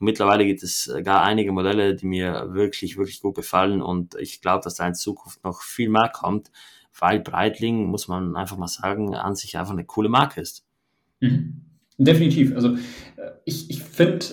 Und 0.00 0.06
mittlerweile 0.06 0.44
gibt 0.44 0.64
es 0.64 0.88
äh, 0.88 1.02
gar 1.02 1.22
einige 1.22 1.52
Modelle, 1.52 1.94
die 1.94 2.06
mir 2.06 2.48
wirklich, 2.50 2.96
wirklich 2.96 3.20
gut 3.20 3.36
gefallen. 3.36 3.80
Und 3.80 4.16
ich 4.16 4.40
glaube, 4.40 4.64
dass 4.64 4.74
da 4.74 4.86
in 4.86 4.94
Zukunft 4.94 5.44
noch 5.44 5.62
viel 5.62 5.88
mehr 5.88 6.10
kommt, 6.12 6.50
weil 6.98 7.20
Breitling, 7.20 7.86
muss 7.86 8.08
man 8.08 8.34
einfach 8.34 8.56
mal 8.56 8.66
sagen, 8.66 9.14
an 9.14 9.36
sich 9.36 9.56
einfach 9.56 9.72
eine 9.72 9.84
coole 9.84 10.08
Marke 10.08 10.40
ist. 10.40 10.64
Mhm. 11.20 11.60
Definitiv. 11.96 12.54
Also 12.56 12.74
äh, 13.16 13.30
ich, 13.44 13.70
ich 13.70 13.82
finde, 13.82 14.26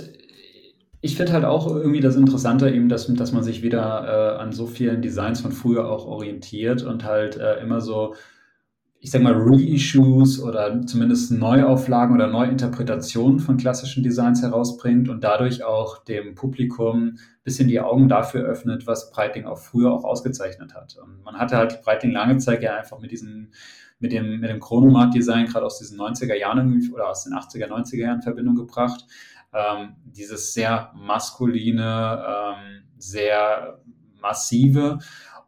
ich 1.02 1.18
finde 1.18 1.34
halt 1.34 1.45
auch 1.45 1.68
irgendwie 1.68 1.99
das 1.99 2.15
Interessante 2.15 2.69
eben, 2.69 2.88
dass, 2.88 3.07
dass 3.07 3.32
man 3.32 3.44
sich 3.44 3.64
wieder 3.64 4.38
äh, 4.38 4.41
an 4.41 4.52
so 4.52 4.68
vielen 4.68 5.02
Designs 5.02 5.41
von 5.41 5.52
früher 5.52 5.90
auch 5.90 6.06
orientiert 6.06 6.84
und 6.84 7.03
halt 7.03 7.38
äh, 7.38 7.60
immer 7.60 7.82
so, 7.82 8.14
ich 8.99 9.10
sag 9.10 9.23
mal, 9.23 9.34
Reissues 9.36 10.40
oder 10.40 10.86
zumindest 10.86 11.32
Neuauflagen 11.32 12.15
oder 12.15 12.28
Neuinterpretationen 12.28 13.40
von 13.40 13.57
klassischen 13.57 14.03
Designs 14.03 14.44
herausbringt 14.44 15.10
und 15.10 15.23
dadurch 15.23 15.64
auch 15.64 16.03
dem 16.03 16.36
Publikum 16.36 17.15
ein 17.15 17.19
bisschen 17.44 17.68
die 17.68 17.80
Augen 17.80 18.07
dafür 18.07 18.44
öffnet, 18.44 18.86
was 18.86 19.11
Breitling 19.11 19.45
auch 19.45 19.57
früher 19.57 19.91
auch 19.91 20.03
ausgezeichnet 20.03 20.76
hat. 20.76 20.98
Und 21.02 21.23
man 21.23 21.40
hatte 21.40 21.57
halt 21.57 21.82
Breitling 21.82 22.11
lange 22.11 22.38
Zeit 22.38 22.61
ja 22.61 22.76
einfach 22.76 22.99
mit 22.99 23.11
diesem 23.11 23.49
mit 23.98 24.11
dem, 24.11 24.40
mit 24.40 24.49
dem 24.49 24.60
Chronomat-Design 24.60 25.45
gerade 25.45 25.64
aus 25.64 25.78
diesen 25.78 25.99
90er 25.99 26.34
Jahren 26.34 26.90
oder 26.91 27.10
aus 27.10 27.23
den 27.23 27.34
80er, 27.34 27.68
90er 27.68 27.98
Jahren 27.98 28.15
in 28.15 28.23
Verbindung 28.23 28.56
gebracht 28.56 29.06
ähm, 29.53 29.95
dieses 30.06 30.53
sehr 30.53 30.91
maskuline, 30.95 32.23
ähm, 32.28 32.84
sehr 32.98 33.80
massive. 34.22 34.99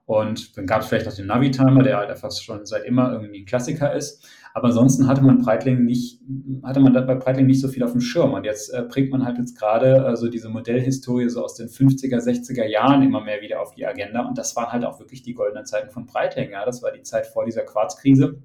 Und 0.06 0.58
dann 0.58 0.66
gab 0.66 0.82
es 0.82 0.88
vielleicht 0.88 1.06
noch 1.06 1.16
den 1.16 1.28
Navi-Timer, 1.28 1.84
der 1.84 1.98
halt 1.98 2.10
einfach 2.10 2.32
schon 2.32 2.66
seit 2.66 2.84
immer 2.84 3.14
irgendwie 3.14 3.42
ein 3.42 3.46
Klassiker 3.46 3.94
ist. 3.94 4.28
Aber 4.56 4.68
ansonsten 4.68 5.08
hatte 5.08 5.24
man 5.24 5.40
Breitling 5.40 5.84
nicht, 5.84 6.22
hatte 6.62 6.80
man 6.80 6.94
bei 6.94 7.16
Breitling 7.16 7.48
nicht 7.48 7.62
so 7.62 7.68
viel 7.68 7.84
auf 7.84 7.94
dem 7.94 8.02
Schirm. 8.02 8.34
Und 8.34 8.44
jetzt 8.44 8.72
äh, 8.72 8.84
bringt 8.88 9.10
man 9.10 9.26
halt 9.26 9.38
jetzt 9.40 9.58
gerade 9.58 10.06
äh, 10.06 10.16
so 10.16 10.30
diese 10.30 10.50
Modellhistorie 10.50 11.30
so 11.30 11.44
aus 11.44 11.56
den 11.56 11.70
50er, 11.70 12.20
60er 12.20 12.66
Jahren 12.66 13.02
immer 13.02 13.22
mehr 13.22 13.42
wieder 13.42 13.62
auf 13.62 13.74
die 13.74 13.86
Agenda. 13.86 14.28
Und 14.28 14.38
das 14.38 14.56
waren 14.56 14.72
halt 14.72 14.86
auch 14.86 15.00
wirklich 15.00 15.24
die 15.24 15.34
goldenen 15.34 15.66
Zeiten 15.66 15.90
von 15.90 16.06
Breitling. 16.06 16.52
Ja, 16.52 16.66
das 16.66 16.84
war 16.84 16.92
die 16.92 17.02
Zeit 17.02 17.26
vor 17.26 17.46
dieser 17.46 17.64
Quarzkrise 17.64 18.44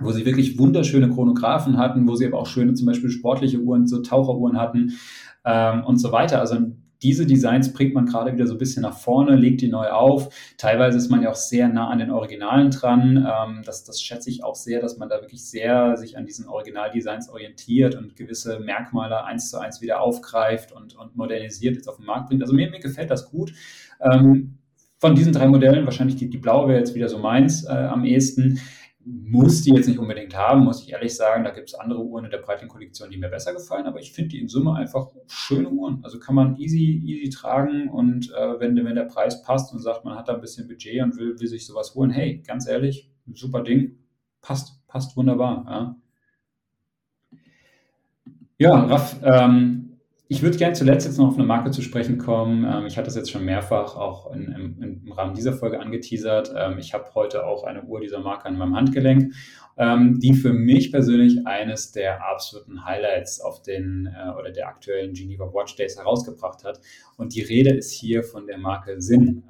wo 0.00 0.10
sie 0.12 0.26
wirklich 0.26 0.58
wunderschöne 0.58 1.08
Chronographen 1.08 1.78
hatten, 1.78 2.08
wo 2.08 2.16
sie 2.16 2.26
aber 2.26 2.38
auch 2.38 2.46
schöne 2.46 2.74
zum 2.74 2.86
Beispiel 2.86 3.10
sportliche 3.10 3.58
Uhren, 3.58 3.86
so 3.86 4.02
Taucheruhren 4.02 4.58
hatten 4.58 4.94
ähm, 5.44 5.84
und 5.84 5.98
so 5.98 6.10
weiter. 6.10 6.40
Also 6.40 6.56
diese 7.02 7.26
Designs 7.26 7.72
bringt 7.72 7.92
man 7.94 8.06
gerade 8.06 8.32
wieder 8.32 8.46
so 8.46 8.54
ein 8.54 8.58
bisschen 8.58 8.82
nach 8.82 8.96
vorne, 8.96 9.36
legt 9.36 9.60
die 9.60 9.68
neu 9.68 9.88
auf. 9.88 10.34
Teilweise 10.56 10.96
ist 10.96 11.10
man 11.10 11.22
ja 11.22 11.30
auch 11.30 11.34
sehr 11.34 11.68
nah 11.68 11.88
an 11.88 11.98
den 11.98 12.10
Originalen 12.10 12.70
dran. 12.70 13.16
Ähm, 13.18 13.62
das, 13.64 13.84
das 13.84 14.00
schätze 14.00 14.30
ich 14.30 14.42
auch 14.42 14.54
sehr, 14.54 14.80
dass 14.80 14.96
man 14.96 15.10
da 15.10 15.20
wirklich 15.20 15.44
sehr 15.44 15.96
sich 15.98 16.16
an 16.16 16.24
diesen 16.24 16.48
Originaldesigns 16.48 17.28
orientiert 17.28 17.94
und 17.94 18.16
gewisse 18.16 18.58
Merkmale 18.58 19.22
eins 19.24 19.50
zu 19.50 19.58
eins 19.58 19.82
wieder 19.82 20.00
aufgreift 20.00 20.72
und, 20.72 20.96
und 20.96 21.14
modernisiert 21.14 21.76
jetzt 21.76 21.88
auf 21.88 21.96
den 21.96 22.06
Markt 22.06 22.28
bringt. 22.28 22.42
Also 22.42 22.54
mir, 22.54 22.70
mir 22.70 22.80
gefällt 22.80 23.10
das 23.10 23.30
gut. 23.30 23.52
Ähm, 24.00 24.58
von 24.98 25.14
diesen 25.14 25.34
drei 25.34 25.46
Modellen, 25.46 25.84
wahrscheinlich 25.84 26.16
die, 26.16 26.30
die 26.30 26.38
blaue 26.38 26.68
wäre 26.68 26.78
jetzt 26.78 26.94
wieder 26.94 27.10
so 27.10 27.18
meins 27.18 27.64
äh, 27.64 27.72
am 27.72 28.06
ehesten 28.06 28.60
muss 29.04 29.62
die 29.62 29.70
jetzt 29.70 29.86
nicht 29.86 29.98
unbedingt 29.98 30.36
haben, 30.36 30.64
muss 30.64 30.82
ich 30.82 30.92
ehrlich 30.92 31.14
sagen. 31.14 31.44
Da 31.44 31.50
gibt 31.50 31.68
es 31.68 31.74
andere 31.74 32.02
Uhren 32.02 32.24
in 32.24 32.30
der 32.30 32.38
Breitling-Kollektion, 32.38 33.10
die 33.10 33.18
mir 33.18 33.28
besser 33.28 33.52
gefallen, 33.52 33.86
aber 33.86 34.00
ich 34.00 34.12
finde 34.12 34.30
die 34.30 34.40
in 34.40 34.48
Summe 34.48 34.74
einfach 34.74 35.10
schöne 35.26 35.68
Uhren. 35.68 36.02
Also 36.02 36.18
kann 36.18 36.34
man 36.34 36.56
easy, 36.56 37.02
easy 37.04 37.30
tragen 37.30 37.88
und 37.88 38.30
äh, 38.30 38.60
wenn, 38.60 38.76
wenn 38.76 38.94
der 38.94 39.04
Preis 39.04 39.42
passt 39.42 39.72
und 39.72 39.80
sagt, 39.80 40.04
man 40.04 40.16
hat 40.16 40.28
da 40.28 40.34
ein 40.34 40.40
bisschen 40.40 40.68
Budget 40.68 41.02
und 41.02 41.16
will, 41.18 41.38
will 41.38 41.48
sich 41.48 41.66
sowas 41.66 41.94
holen, 41.94 42.10
hey, 42.10 42.42
ganz 42.46 42.66
ehrlich, 42.66 43.10
super 43.34 43.62
Ding, 43.62 43.98
passt, 44.40 44.86
passt 44.86 45.16
wunderbar. 45.16 45.64
Ja, 45.68 45.96
ja 48.58 48.84
Raff, 48.84 49.16
ähm, 49.22 49.93
ich 50.26 50.42
würde 50.42 50.56
gerne 50.56 50.72
zuletzt 50.72 51.06
jetzt 51.06 51.18
noch 51.18 51.28
auf 51.28 51.34
eine 51.34 51.44
Marke 51.44 51.70
zu 51.70 51.82
sprechen 51.82 52.16
kommen. 52.16 52.64
Ähm, 52.64 52.86
ich 52.86 52.96
hatte 52.96 53.06
das 53.06 53.16
jetzt 53.16 53.30
schon 53.30 53.44
mehrfach 53.44 53.96
auch 53.96 54.32
in, 54.32 54.46
in, 54.80 55.02
im 55.04 55.12
Rahmen 55.12 55.34
dieser 55.34 55.52
Folge 55.52 55.80
angeteasert. 55.80 56.52
Ähm, 56.56 56.78
ich 56.78 56.94
habe 56.94 57.14
heute 57.14 57.46
auch 57.46 57.64
eine 57.64 57.82
Uhr 57.82 58.00
dieser 58.00 58.20
Marke 58.20 58.46
an 58.46 58.56
meinem 58.56 58.74
Handgelenk, 58.74 59.34
ähm, 59.76 60.18
die 60.20 60.32
für 60.32 60.54
mich 60.54 60.92
persönlich 60.92 61.46
eines 61.46 61.92
der 61.92 62.26
absoluten 62.26 62.84
Highlights 62.84 63.40
auf 63.40 63.60
den 63.60 64.06
äh, 64.06 64.30
oder 64.38 64.50
der 64.50 64.68
aktuellen 64.68 65.12
Geneva 65.12 65.52
Watch 65.52 65.76
Days 65.76 65.98
herausgebracht 65.98 66.64
hat. 66.64 66.80
Und 67.18 67.34
die 67.34 67.42
Rede 67.42 67.74
ist 67.74 67.92
hier 67.92 68.22
von 68.22 68.46
der 68.46 68.58
Marke 68.58 69.00
Sinn. 69.02 69.44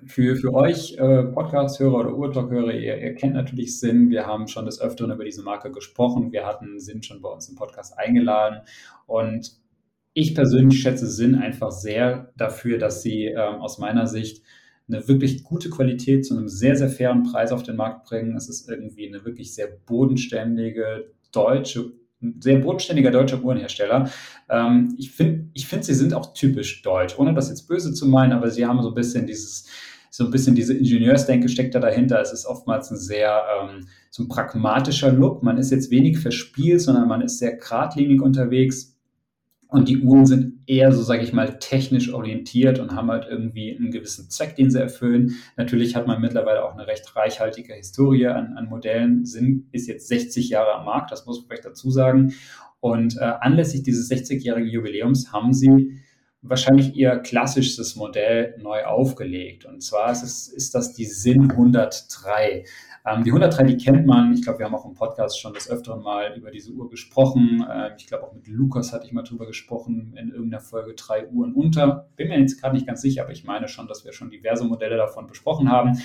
Ähm, 0.00 0.08
für, 0.08 0.36
für 0.36 0.54
euch 0.54 0.96
äh, 0.98 1.24
Podcast-Hörer 1.24 1.94
oder 1.94 2.16
Urtalk-Hörer, 2.16 2.74
ihr, 2.74 2.98
ihr, 2.98 3.14
kennt 3.14 3.34
natürlich 3.34 3.78
Sinn. 3.78 4.10
Wir 4.10 4.26
haben 4.26 4.48
schon 4.48 4.66
des 4.66 4.80
Öfteren 4.80 5.10
über 5.10 5.24
diese 5.24 5.42
Marke 5.42 5.70
gesprochen. 5.70 6.32
Wir 6.32 6.46
hatten 6.46 6.78
Sinn 6.80 7.02
schon 7.02 7.22
bei 7.22 7.28
uns 7.28 7.48
im 7.48 7.56
Podcast 7.56 7.98
eingeladen. 7.98 8.60
Und 9.06 9.52
ich 10.14 10.34
persönlich 10.34 10.80
schätze 10.80 11.06
Sinn 11.06 11.34
einfach 11.34 11.70
sehr 11.70 12.32
dafür, 12.36 12.78
dass 12.78 13.02
sie 13.02 13.26
äh, 13.26 13.38
aus 13.38 13.78
meiner 13.78 14.06
Sicht 14.06 14.42
eine 14.88 15.06
wirklich 15.06 15.44
gute 15.44 15.68
Qualität 15.68 16.24
zu 16.24 16.36
einem 16.36 16.48
sehr, 16.48 16.74
sehr 16.76 16.88
fairen 16.88 17.22
Preis 17.22 17.52
auf 17.52 17.62
den 17.62 17.76
Markt 17.76 18.06
bringen. 18.08 18.36
Es 18.36 18.48
ist 18.48 18.68
irgendwie 18.68 19.06
eine 19.06 19.24
wirklich 19.24 19.54
sehr 19.54 19.68
bodenständige 19.86 21.12
deutsche 21.30 21.92
sehr 22.40 22.58
bodenständiger 22.58 23.10
deutscher 23.10 23.42
Uhrenhersteller. 23.42 24.10
Ähm, 24.48 24.94
ich 24.98 25.12
finde, 25.12 25.50
ich 25.54 25.66
find, 25.68 25.84
sie 25.84 25.94
sind 25.94 26.14
auch 26.14 26.34
typisch 26.34 26.82
deutsch, 26.82 27.18
ohne 27.18 27.34
das 27.34 27.48
jetzt 27.48 27.68
böse 27.68 27.94
zu 27.94 28.06
meinen, 28.06 28.32
aber 28.32 28.50
sie 28.50 28.66
haben 28.66 28.82
so 28.82 28.88
ein 28.88 28.94
bisschen 28.94 29.26
dieses, 29.26 29.68
so 30.10 30.24
ein 30.24 30.30
bisschen 30.30 30.54
diese 30.54 30.74
Ingenieursdenke 30.74 31.48
steckt 31.48 31.74
da 31.74 31.80
dahinter. 31.80 32.20
Es 32.20 32.32
ist 32.32 32.46
oftmals 32.46 32.90
ein 32.90 32.98
sehr 32.98 33.42
ähm, 33.60 33.86
so 34.10 34.22
ein 34.22 34.28
pragmatischer 34.28 35.12
Look. 35.12 35.42
Man 35.42 35.58
ist 35.58 35.70
jetzt 35.70 35.90
wenig 35.90 36.18
verspielt, 36.18 36.80
sondern 36.80 37.08
man 37.08 37.20
ist 37.20 37.38
sehr 37.38 37.56
geradlinig 37.56 38.20
unterwegs. 38.20 38.94
Und 39.70 39.88
die 39.88 39.98
Uhren 39.98 40.24
sind 40.24 40.62
eher 40.66 40.92
so, 40.92 41.02
sage 41.02 41.22
ich 41.22 41.34
mal, 41.34 41.58
technisch 41.58 42.10
orientiert 42.12 42.78
und 42.78 42.94
haben 42.94 43.10
halt 43.10 43.26
irgendwie 43.28 43.76
einen 43.76 43.90
gewissen 43.90 44.30
Zweck, 44.30 44.56
den 44.56 44.70
sie 44.70 44.80
erfüllen. 44.80 45.34
Natürlich 45.58 45.94
hat 45.94 46.06
man 46.06 46.22
mittlerweile 46.22 46.64
auch 46.64 46.72
eine 46.72 46.86
recht 46.86 47.14
reichhaltige 47.14 47.74
Historie 47.74 48.28
an, 48.28 48.56
an 48.56 48.70
Modellen. 48.70 49.26
Sinn 49.26 49.68
ist 49.72 49.86
jetzt 49.86 50.08
60 50.08 50.48
Jahre 50.48 50.72
am 50.74 50.86
Markt, 50.86 51.12
das 51.12 51.26
muss 51.26 51.40
man 51.40 51.48
vielleicht 51.48 51.66
dazu 51.66 51.90
sagen. 51.90 52.32
Und 52.80 53.18
äh, 53.18 53.24
anlässlich 53.40 53.82
dieses 53.82 54.10
60-jährigen 54.10 54.70
Jubiläums 54.70 55.32
haben 55.32 55.52
sie 55.52 56.00
wahrscheinlich 56.42 56.94
ihr 56.94 57.18
klassischstes 57.18 57.96
Modell 57.96 58.54
neu 58.58 58.84
aufgelegt. 58.84 59.64
Und 59.64 59.82
zwar 59.82 60.12
ist, 60.12 60.22
es, 60.22 60.48
ist 60.48 60.74
das 60.74 60.94
die 60.94 61.06
Sinn 61.06 61.50
103. 61.50 62.64
Ähm, 63.08 63.24
die 63.24 63.30
103, 63.30 63.64
die 63.64 63.76
kennt 63.76 64.06
man. 64.06 64.32
Ich 64.32 64.42
glaube, 64.42 64.58
wir 64.58 64.66
haben 64.66 64.74
auch 64.74 64.84
im 64.84 64.94
Podcast 64.94 65.40
schon 65.40 65.54
des 65.54 65.70
Öfteren 65.70 66.02
mal 66.02 66.34
über 66.36 66.50
diese 66.50 66.72
Uhr 66.72 66.88
gesprochen. 66.90 67.64
Ähm, 67.70 67.92
ich 67.96 68.06
glaube, 68.06 68.24
auch 68.24 68.32
mit 68.32 68.46
Lukas 68.48 68.92
hatte 68.92 69.06
ich 69.06 69.12
mal 69.12 69.22
drüber 69.22 69.46
gesprochen 69.46 70.14
in 70.16 70.30
irgendeiner 70.30 70.60
Folge 70.62 70.94
drei 70.94 71.28
Uhren 71.28 71.52
unter. 71.54 72.08
Bin 72.16 72.28
mir 72.28 72.38
jetzt 72.38 72.60
gerade 72.60 72.74
nicht 72.74 72.86
ganz 72.86 73.00
sicher, 73.00 73.22
aber 73.22 73.32
ich 73.32 73.44
meine 73.44 73.68
schon, 73.68 73.86
dass 73.86 74.04
wir 74.04 74.12
schon 74.12 74.30
diverse 74.30 74.64
Modelle 74.64 74.96
davon 74.96 75.26
besprochen 75.26 75.70
haben. 75.70 75.98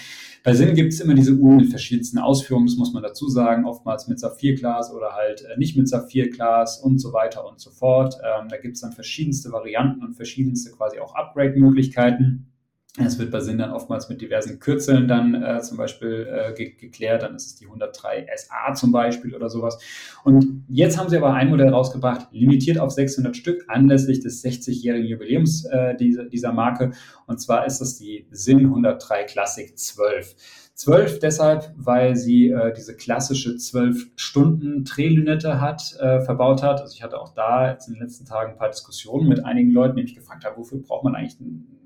Bei 0.44 0.54
Sinn 0.54 0.76
gibt 0.76 0.94
es 0.94 1.00
immer 1.00 1.14
diese 1.14 1.34
Uhren 1.34 1.62
in 1.62 1.68
verschiedensten 1.68 2.20
Ausführungen, 2.20 2.68
das 2.68 2.76
muss 2.76 2.94
man 2.94 3.04
dazu 3.04 3.28
sagen. 3.30 3.66
Oftmals 3.66 4.08
mit 4.08 4.20
Saphirglas 4.20 4.94
oder 4.94 5.14
halt 5.14 5.42
äh, 5.42 5.58
nicht 5.58 5.76
mit 5.78 5.88
Saphirglas 5.88 6.80
und 6.80 7.00
so 7.00 7.14
weiter 7.14 7.48
und 7.48 7.60
so 7.60 7.72
fort. 7.72 8.16
Ähm, 8.24 8.48
da 8.50 8.58
gibt 8.58 8.76
es 8.76 8.82
dann 8.82 8.92
verschiedenste 8.92 9.52
Varianten 9.52 10.04
und 10.04 10.14
verschiedenste 10.14 10.72
quasi 10.72 11.00
auch 11.00 11.16
Upgrade-Möglichkeiten. 11.16 12.53
Es 13.00 13.18
wird 13.18 13.32
bei 13.32 13.40
Sinn 13.40 13.58
dann 13.58 13.72
oftmals 13.72 14.08
mit 14.08 14.22
diversen 14.22 14.60
Kürzeln 14.60 15.08
dann 15.08 15.34
äh, 15.34 15.62
zum 15.64 15.78
Beispiel 15.78 16.28
äh, 16.30 16.54
ge 16.54 16.76
geklärt. 16.76 17.24
Dann 17.24 17.36
ist 17.36 17.48
es 17.48 17.56
die 17.56 17.66
103 17.66 18.28
SA 18.36 18.76
zum 18.76 18.92
Beispiel 18.92 19.34
oder 19.34 19.50
sowas. 19.50 19.80
Und 20.24 20.64
jetzt 20.70 21.00
haben 21.00 21.10
sie 21.10 21.18
aber 21.18 21.34
ein 21.34 21.50
Modell 21.50 21.70
rausgebracht, 21.70 22.28
limitiert 22.32 22.78
auf 22.78 22.92
600 22.92 23.36
Stück, 23.36 23.66
anlässlich 23.68 24.20
des 24.20 24.44
60-jährigen 24.44 25.08
Jubiläums 25.08 25.66
äh, 25.66 25.96
dieser, 25.96 26.26
dieser 26.26 26.54
Marke. 26.54 26.92
Und 27.26 27.42
zwar 27.42 27.66
ist 27.66 27.80
das 27.82 27.98
die 27.98 28.28
Sinn 28.30 28.66
103 28.66 29.24
Classic 29.24 29.76
12. 29.76 30.36
12 30.76 31.18
deshalb, 31.18 31.74
weil 31.76 32.16
sie 32.16 32.50
äh, 32.50 32.74
diese 32.74 32.96
klassische 32.96 33.58
12 33.58 34.12
Stunden 34.18 34.84
Drehlünette 34.84 35.60
hat, 35.60 35.96
äh, 36.00 36.22
verbaut 36.22 36.62
hat. 36.62 36.80
Also 36.80 36.94
ich 36.96 37.02
hatte 37.02 37.20
auch 37.20 37.34
da 37.34 37.72
jetzt 37.72 37.88
in 37.88 37.96
den 37.96 38.04
letzten 38.04 38.26
Tagen 38.26 38.52
ein 38.52 38.58
paar 38.60 38.70
Diskussionen 38.70 39.28
mit 39.28 39.44
einigen 39.44 39.72
Leuten, 39.72 39.96
die 39.96 40.04
mich 40.04 40.16
gefragt 40.16 40.46
haben, 40.46 40.58
wofür 40.58 40.78
braucht 40.80 41.04
man 41.04 41.16
eigentlich 41.16 41.40
einen 41.40 41.83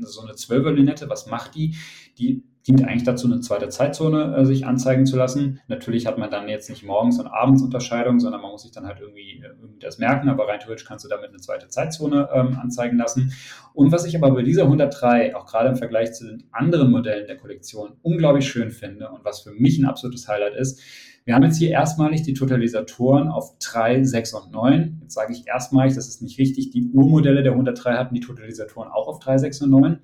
so 0.00 0.22
eine 0.22 0.32
12er-Linette, 0.32 1.08
was 1.08 1.26
macht 1.26 1.54
die? 1.54 1.76
Die 2.18 2.42
dient 2.66 2.82
eigentlich 2.84 3.04
dazu, 3.04 3.26
eine 3.28 3.40
zweite 3.40 3.68
Zeitzone 3.68 4.36
äh, 4.36 4.44
sich 4.44 4.66
anzeigen 4.66 5.06
zu 5.06 5.16
lassen. 5.16 5.60
Natürlich 5.68 6.06
hat 6.06 6.18
man 6.18 6.30
dann 6.30 6.48
jetzt 6.48 6.68
nicht 6.68 6.84
morgens 6.84 7.20
und 7.20 7.28
abends 7.28 7.62
Unterscheidung, 7.62 8.18
sondern 8.18 8.42
man 8.42 8.50
muss 8.50 8.62
sich 8.62 8.72
dann 8.72 8.86
halt 8.86 8.98
irgendwie, 9.00 9.40
äh, 9.42 9.54
irgendwie 9.60 9.78
das 9.78 9.98
merken, 9.98 10.28
aber 10.28 10.48
rein 10.48 10.58
theoretisch 10.58 10.84
kannst 10.84 11.04
du 11.04 11.08
damit 11.08 11.28
eine 11.28 11.38
zweite 11.38 11.68
Zeitzone 11.68 12.28
ähm, 12.32 12.58
anzeigen 12.60 12.96
lassen. 12.96 13.32
Und 13.72 13.92
was 13.92 14.04
ich 14.04 14.16
aber 14.16 14.32
bei 14.32 14.42
dieser 14.42 14.64
103, 14.64 15.36
auch 15.36 15.46
gerade 15.46 15.68
im 15.68 15.76
Vergleich 15.76 16.12
zu 16.12 16.26
den 16.26 16.44
anderen 16.50 16.90
Modellen 16.90 17.26
der 17.26 17.36
Kollektion, 17.36 17.98
unglaublich 18.02 18.48
schön 18.48 18.70
finde 18.70 19.10
und 19.10 19.24
was 19.24 19.42
für 19.42 19.52
mich 19.52 19.78
ein 19.78 19.86
absolutes 19.86 20.26
Highlight 20.26 20.56
ist, 20.56 20.80
wir 21.26 21.34
haben 21.34 21.42
jetzt 21.42 21.58
hier 21.58 21.70
erstmalig 21.70 22.22
die 22.22 22.34
Totalisatoren 22.34 23.28
auf 23.28 23.58
3, 23.58 24.04
6 24.04 24.32
und 24.34 24.52
9. 24.52 25.00
Jetzt 25.02 25.14
sage 25.14 25.32
ich 25.32 25.48
erstmalig, 25.48 25.94
das 25.94 26.06
ist 26.06 26.22
nicht 26.22 26.38
richtig. 26.38 26.70
Die 26.70 26.88
Urmodelle 26.92 27.42
der 27.42 27.50
103 27.50 27.94
hatten 27.96 28.14
die 28.14 28.20
Totalisatoren 28.20 28.88
auch 28.88 29.08
auf 29.08 29.18
3, 29.18 29.38
6 29.38 29.62
und 29.62 29.70
9. 29.70 29.98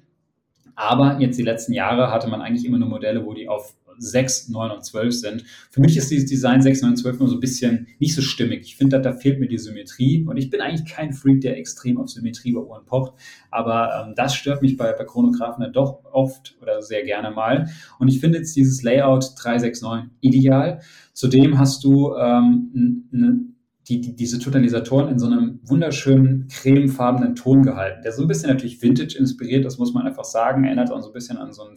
Aber 0.75 1.21
jetzt 1.21 1.39
die 1.39 1.45
letzten 1.45 1.75
Jahre 1.75 2.11
hatte 2.11 2.29
man 2.29 2.43
eigentlich 2.43 2.65
immer 2.65 2.79
nur 2.79 2.89
Modelle, 2.89 3.25
wo 3.25 3.35
die 3.35 3.49
auf 3.49 3.77
6, 3.99 4.49
9 4.49 4.71
und 4.71 4.85
12 4.85 5.15
sind. 5.15 5.45
Für 5.71 5.81
mich 5.81 5.97
ist 5.97 6.11
dieses 6.11 6.29
Design 6.29 6.63
6, 6.63 6.83
9 6.83 6.91
und 6.93 6.97
12 6.97 7.19
nur 7.19 7.29
so 7.29 7.37
ein 7.37 7.41
bisschen 7.41 7.89
nicht 7.99 8.15
so 8.15 8.23
stimmig. 8.23 8.63
Ich 8.63 8.77
finde, 8.77 9.01
da, 9.01 9.13
fehlt 9.13 9.41
mir 9.41 9.49
die 9.49 9.59
Symmetrie 9.59 10.25
und 10.27 10.37
ich 10.37 10.51
bin 10.51 10.61
eigentlich 10.61 10.91
kein 10.91 11.13
Freak, 11.13 11.43
der 11.43 11.59
extrem 11.59 11.99
auf 11.99 12.09
Symmetrie 12.09 12.53
bei 12.53 12.61
Uhren 12.61 12.85
pocht, 12.87 13.15
aber 13.51 14.07
ähm, 14.07 14.15
das 14.17 14.35
stört 14.35 14.63
mich 14.63 14.77
bei, 14.77 14.93
bei 14.93 15.05
Chronographen 15.05 15.63
dann 15.63 15.73
doch 15.73 16.05
oft 16.11 16.57
oder 16.61 16.83
sehr 16.83 17.05
gerne 17.05 17.31
mal 17.31 17.69
und 17.99 18.09
ich 18.09 18.21
finde 18.21 18.39
jetzt 18.39 18.57
dieses 18.57 18.83
Layout 18.83 19.33
369 19.37 20.11
ideal. 20.21 20.81
Zudem 21.13 21.59
hast 21.59 21.85
du 21.85 22.15
ähm, 22.17 23.05
eine 23.13 23.52
die, 23.89 24.01
die, 24.01 24.15
diese 24.15 24.39
Totalisatoren 24.39 25.09
in 25.09 25.19
so 25.19 25.27
einem 25.27 25.61
wunderschönen 25.65 26.49
cremefarbenen 26.49 27.35
Ton 27.35 27.63
gehalten, 27.63 28.03
der 28.03 28.13
so 28.13 28.23
ein 28.23 28.29
bisschen 28.29 28.49
natürlich 28.49 28.81
Vintage 28.81 29.19
inspiriert, 29.19 29.65
das 29.65 29.79
muss 29.79 29.93
man 29.93 30.07
einfach 30.07 30.25
sagen, 30.25 30.65
erinnert 30.65 30.93
auch 30.93 31.01
so 31.01 31.09
ein 31.09 31.13
bisschen 31.13 31.37
an 31.37 31.53
so 31.53 31.65
ein, 31.65 31.77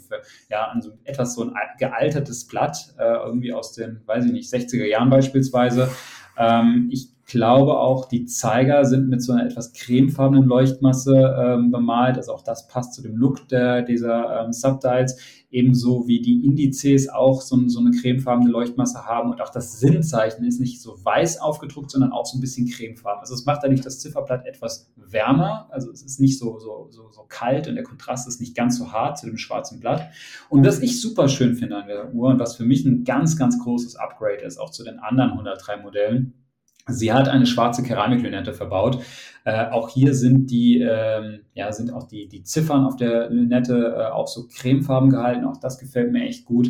ja, 0.50 0.66
an 0.68 0.82
so 0.82 0.92
etwas 1.04 1.34
so 1.34 1.44
ein 1.44 1.54
gealtertes 1.80 2.46
Blatt, 2.48 2.94
äh, 3.00 3.04
irgendwie 3.26 3.54
aus 3.54 3.74
den, 3.74 4.02
weiß 4.06 4.26
ich 4.26 4.32
nicht, 4.32 4.54
60er 4.54 4.86
Jahren 4.86 5.10
beispielsweise. 5.10 5.90
Ähm, 6.38 6.90
ich 6.92 7.15
glaube 7.26 7.80
auch, 7.80 8.08
die 8.08 8.26
Zeiger 8.26 8.86
sind 8.86 9.10
mit 9.10 9.22
so 9.22 9.34
einer 9.34 9.46
etwas 9.46 9.74
cremefarbenen 9.74 10.46
Leuchtmasse 10.46 11.36
ähm, 11.40 11.72
bemalt. 11.72 12.18
Also 12.18 12.34
auch 12.34 12.44
das 12.44 12.68
passt 12.68 12.94
zu 12.94 13.02
dem 13.02 13.18
Look 13.18 13.48
der, 13.48 13.82
dieser 13.82 14.44
ähm, 14.44 14.54
Subdials. 14.54 15.18
Ebenso 15.50 16.08
wie 16.08 16.22
die 16.22 16.46
Indizes 16.46 17.10
auch 17.10 17.42
so, 17.42 17.68
so, 17.68 17.80
eine 17.80 17.92
cremefarbene 17.92 18.52
Leuchtmasse 18.52 19.06
haben. 19.06 19.32
Und 19.32 19.42
auch 19.42 19.50
das 19.50 19.80
Sinnzeichen 19.80 20.46
ist 20.46 20.60
nicht 20.60 20.82
so 20.82 21.04
weiß 21.04 21.40
aufgedruckt, 21.40 21.90
sondern 21.90 22.12
auch 22.12 22.28
so 22.28 22.38
ein 22.38 22.42
bisschen 22.42 22.68
cremefarben. 22.70 23.22
Also 23.22 23.34
es 23.34 23.46
macht 23.46 23.64
dadurch 23.64 23.82
das 23.82 24.00
Zifferblatt 24.00 24.46
etwas 24.46 24.92
wärmer. 24.96 25.68
Also 25.72 25.92
es 25.92 26.04
ist 26.04 26.20
nicht 26.20 26.38
so, 26.38 26.60
so, 26.60 26.88
so, 26.92 27.10
so 27.10 27.26
kalt 27.28 27.68
und 27.68 27.76
der 27.76 27.84
Kontrast 27.84 28.28
ist 28.28 28.40
nicht 28.40 28.56
ganz 28.56 28.78
so 28.78 28.92
hart 28.92 29.18
zu 29.18 29.26
dem 29.26 29.38
schwarzen 29.38 29.80
Blatt. 29.80 30.12
Und 30.50 30.64
was 30.64 30.80
ich 30.80 31.02
super 31.02 31.28
schön 31.28 31.56
finde 31.56 31.78
an 31.78 31.88
der 31.88 32.14
Uhr 32.14 32.30
und 32.30 32.40
was 32.40 32.56
für 32.56 32.66
mich 32.66 32.86
ein 32.86 33.04
ganz, 33.04 33.36
ganz 33.36 33.58
großes 33.64 33.96
Upgrade 33.96 34.44
ist, 34.44 34.60
auch 34.60 34.70
zu 34.70 34.84
den 34.84 35.00
anderen 35.00 35.32
103 35.32 35.78
Modellen, 35.78 36.45
Sie 36.88 37.12
hat 37.12 37.28
eine 37.28 37.48
schwarze 37.48 37.82
Keramiklünette 37.82 38.54
verbaut. 38.54 39.02
Äh, 39.44 39.70
auch 39.70 39.90
hier 39.90 40.14
sind 40.14 40.52
die, 40.52 40.80
ähm, 40.82 41.42
ja, 41.54 41.72
sind 41.72 41.92
auch 41.92 42.04
die, 42.04 42.28
die 42.28 42.44
Ziffern 42.44 42.86
auf 42.86 42.96
der 42.96 43.30
Lünette 43.30 43.96
äh, 43.98 44.12
auch 44.12 44.28
so 44.28 44.48
cremefarben 44.48 45.10
gehalten. 45.10 45.46
Auch 45.46 45.58
das 45.58 45.80
gefällt 45.80 46.12
mir 46.12 46.26
echt 46.26 46.46
gut. 46.46 46.70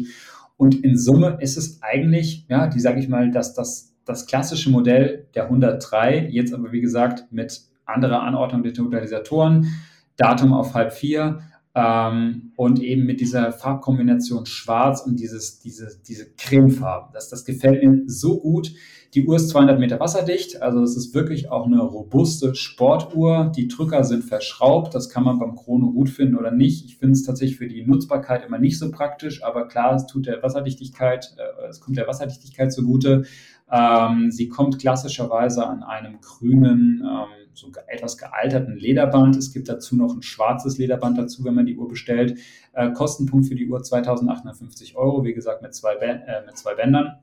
Und 0.57 0.83
in 0.83 0.97
Summe 0.97 1.37
ist 1.41 1.57
es 1.57 1.81
eigentlich, 1.81 2.45
ja, 2.49 2.67
die 2.67 2.79
sage 2.79 2.99
ich 2.99 3.09
mal, 3.09 3.29
dass 3.31 3.53
das, 3.53 3.93
das 4.05 4.25
klassische 4.25 4.69
Modell 4.69 5.27
der 5.35 5.45
103, 5.45 6.29
jetzt 6.31 6.53
aber 6.53 6.71
wie 6.71 6.81
gesagt 6.81 7.31
mit 7.31 7.61
anderer 7.85 8.23
Anordnung 8.23 8.63
der 8.63 8.73
Totalisatoren, 8.73 9.67
Datum 10.15 10.53
auf 10.53 10.73
halb 10.73 10.93
vier, 10.93 11.39
Ähm, 11.77 12.53
und 12.55 12.81
eben 12.81 13.05
mit 13.05 13.19
dieser 13.19 13.51
Farbkombination 13.51 14.45
Schwarz 14.45 15.01
und 15.01 15.19
dieses, 15.19 15.59
diese, 15.59 15.99
diese 16.07 16.31
Cremefarben. 16.37 17.09
Das, 17.13 17.29
das 17.29 17.43
gefällt 17.43 17.83
mir 17.83 18.03
so 18.07 18.39
gut. 18.39 18.71
Die 19.13 19.25
Uhr 19.25 19.37
ist 19.37 19.49
200 19.49 19.79
Meter 19.79 19.99
wasserdicht, 19.99 20.61
also 20.61 20.81
es 20.81 20.97
ist 20.97 21.13
wirklich 21.13 21.49
auch 21.49 21.65
eine 21.65 21.81
robuste 21.81 22.53
Sportuhr. 22.53 23.51
Die 23.55 23.69
Drücker 23.69 24.03
sind 24.03 24.23
verschraubt, 24.23 24.93
das 24.93 25.09
kann 25.09 25.23
man 25.23 25.39
beim 25.39 25.55
Chrono 25.55 25.91
gut 25.91 26.09
finden 26.09 26.35
oder 26.35 26.51
nicht. 26.51 26.83
Ich 26.83 26.97
finde 26.97 27.13
es 27.13 27.23
tatsächlich 27.23 27.57
für 27.57 27.67
die 27.67 27.85
Nutzbarkeit 27.85 28.45
immer 28.45 28.57
nicht 28.57 28.77
so 28.77 28.91
praktisch, 28.91 29.41
aber 29.41 29.69
klar, 29.69 29.95
es 29.95 30.05
tut 30.05 30.27
der 30.27 30.43
Wasserdichtigkeit, 30.43 31.33
äh, 31.37 31.67
es 31.69 31.79
kommt 31.79 31.97
der 31.97 32.07
Wasserdichtigkeit 32.07 32.73
zugute. 32.73 33.23
Ähm, 33.71 34.31
sie 34.31 34.47
kommt 34.47 34.79
klassischerweise 34.79 35.65
an 35.65 35.83
einem 35.83 36.21
grünen, 36.21 37.01
ähm, 37.03 37.49
so 37.53 37.71
etwas 37.87 38.17
gealterten 38.17 38.75
Lederband. 38.75 39.35
Es 39.35 39.51
gibt 39.51 39.69
dazu 39.69 39.95
noch 39.95 40.13
ein 40.13 40.21
schwarzes 40.21 40.77
Lederband 40.77 41.17
dazu, 41.17 41.43
wenn 41.45 41.55
man 41.55 41.65
die 41.65 41.77
Uhr 41.77 41.87
bestellt. 41.87 42.39
Äh, 42.73 42.91
Kostenpunkt 42.91 43.47
für 43.47 43.55
die 43.55 43.67
Uhr 43.67 43.81
2850 43.81 44.95
Euro, 44.95 45.23
wie 45.23 45.33
gesagt, 45.33 45.61
mit 45.61 45.73
zwei, 45.73 45.93
äh, 45.95 46.45
mit 46.45 46.57
zwei 46.57 46.75
Bändern 46.75 47.19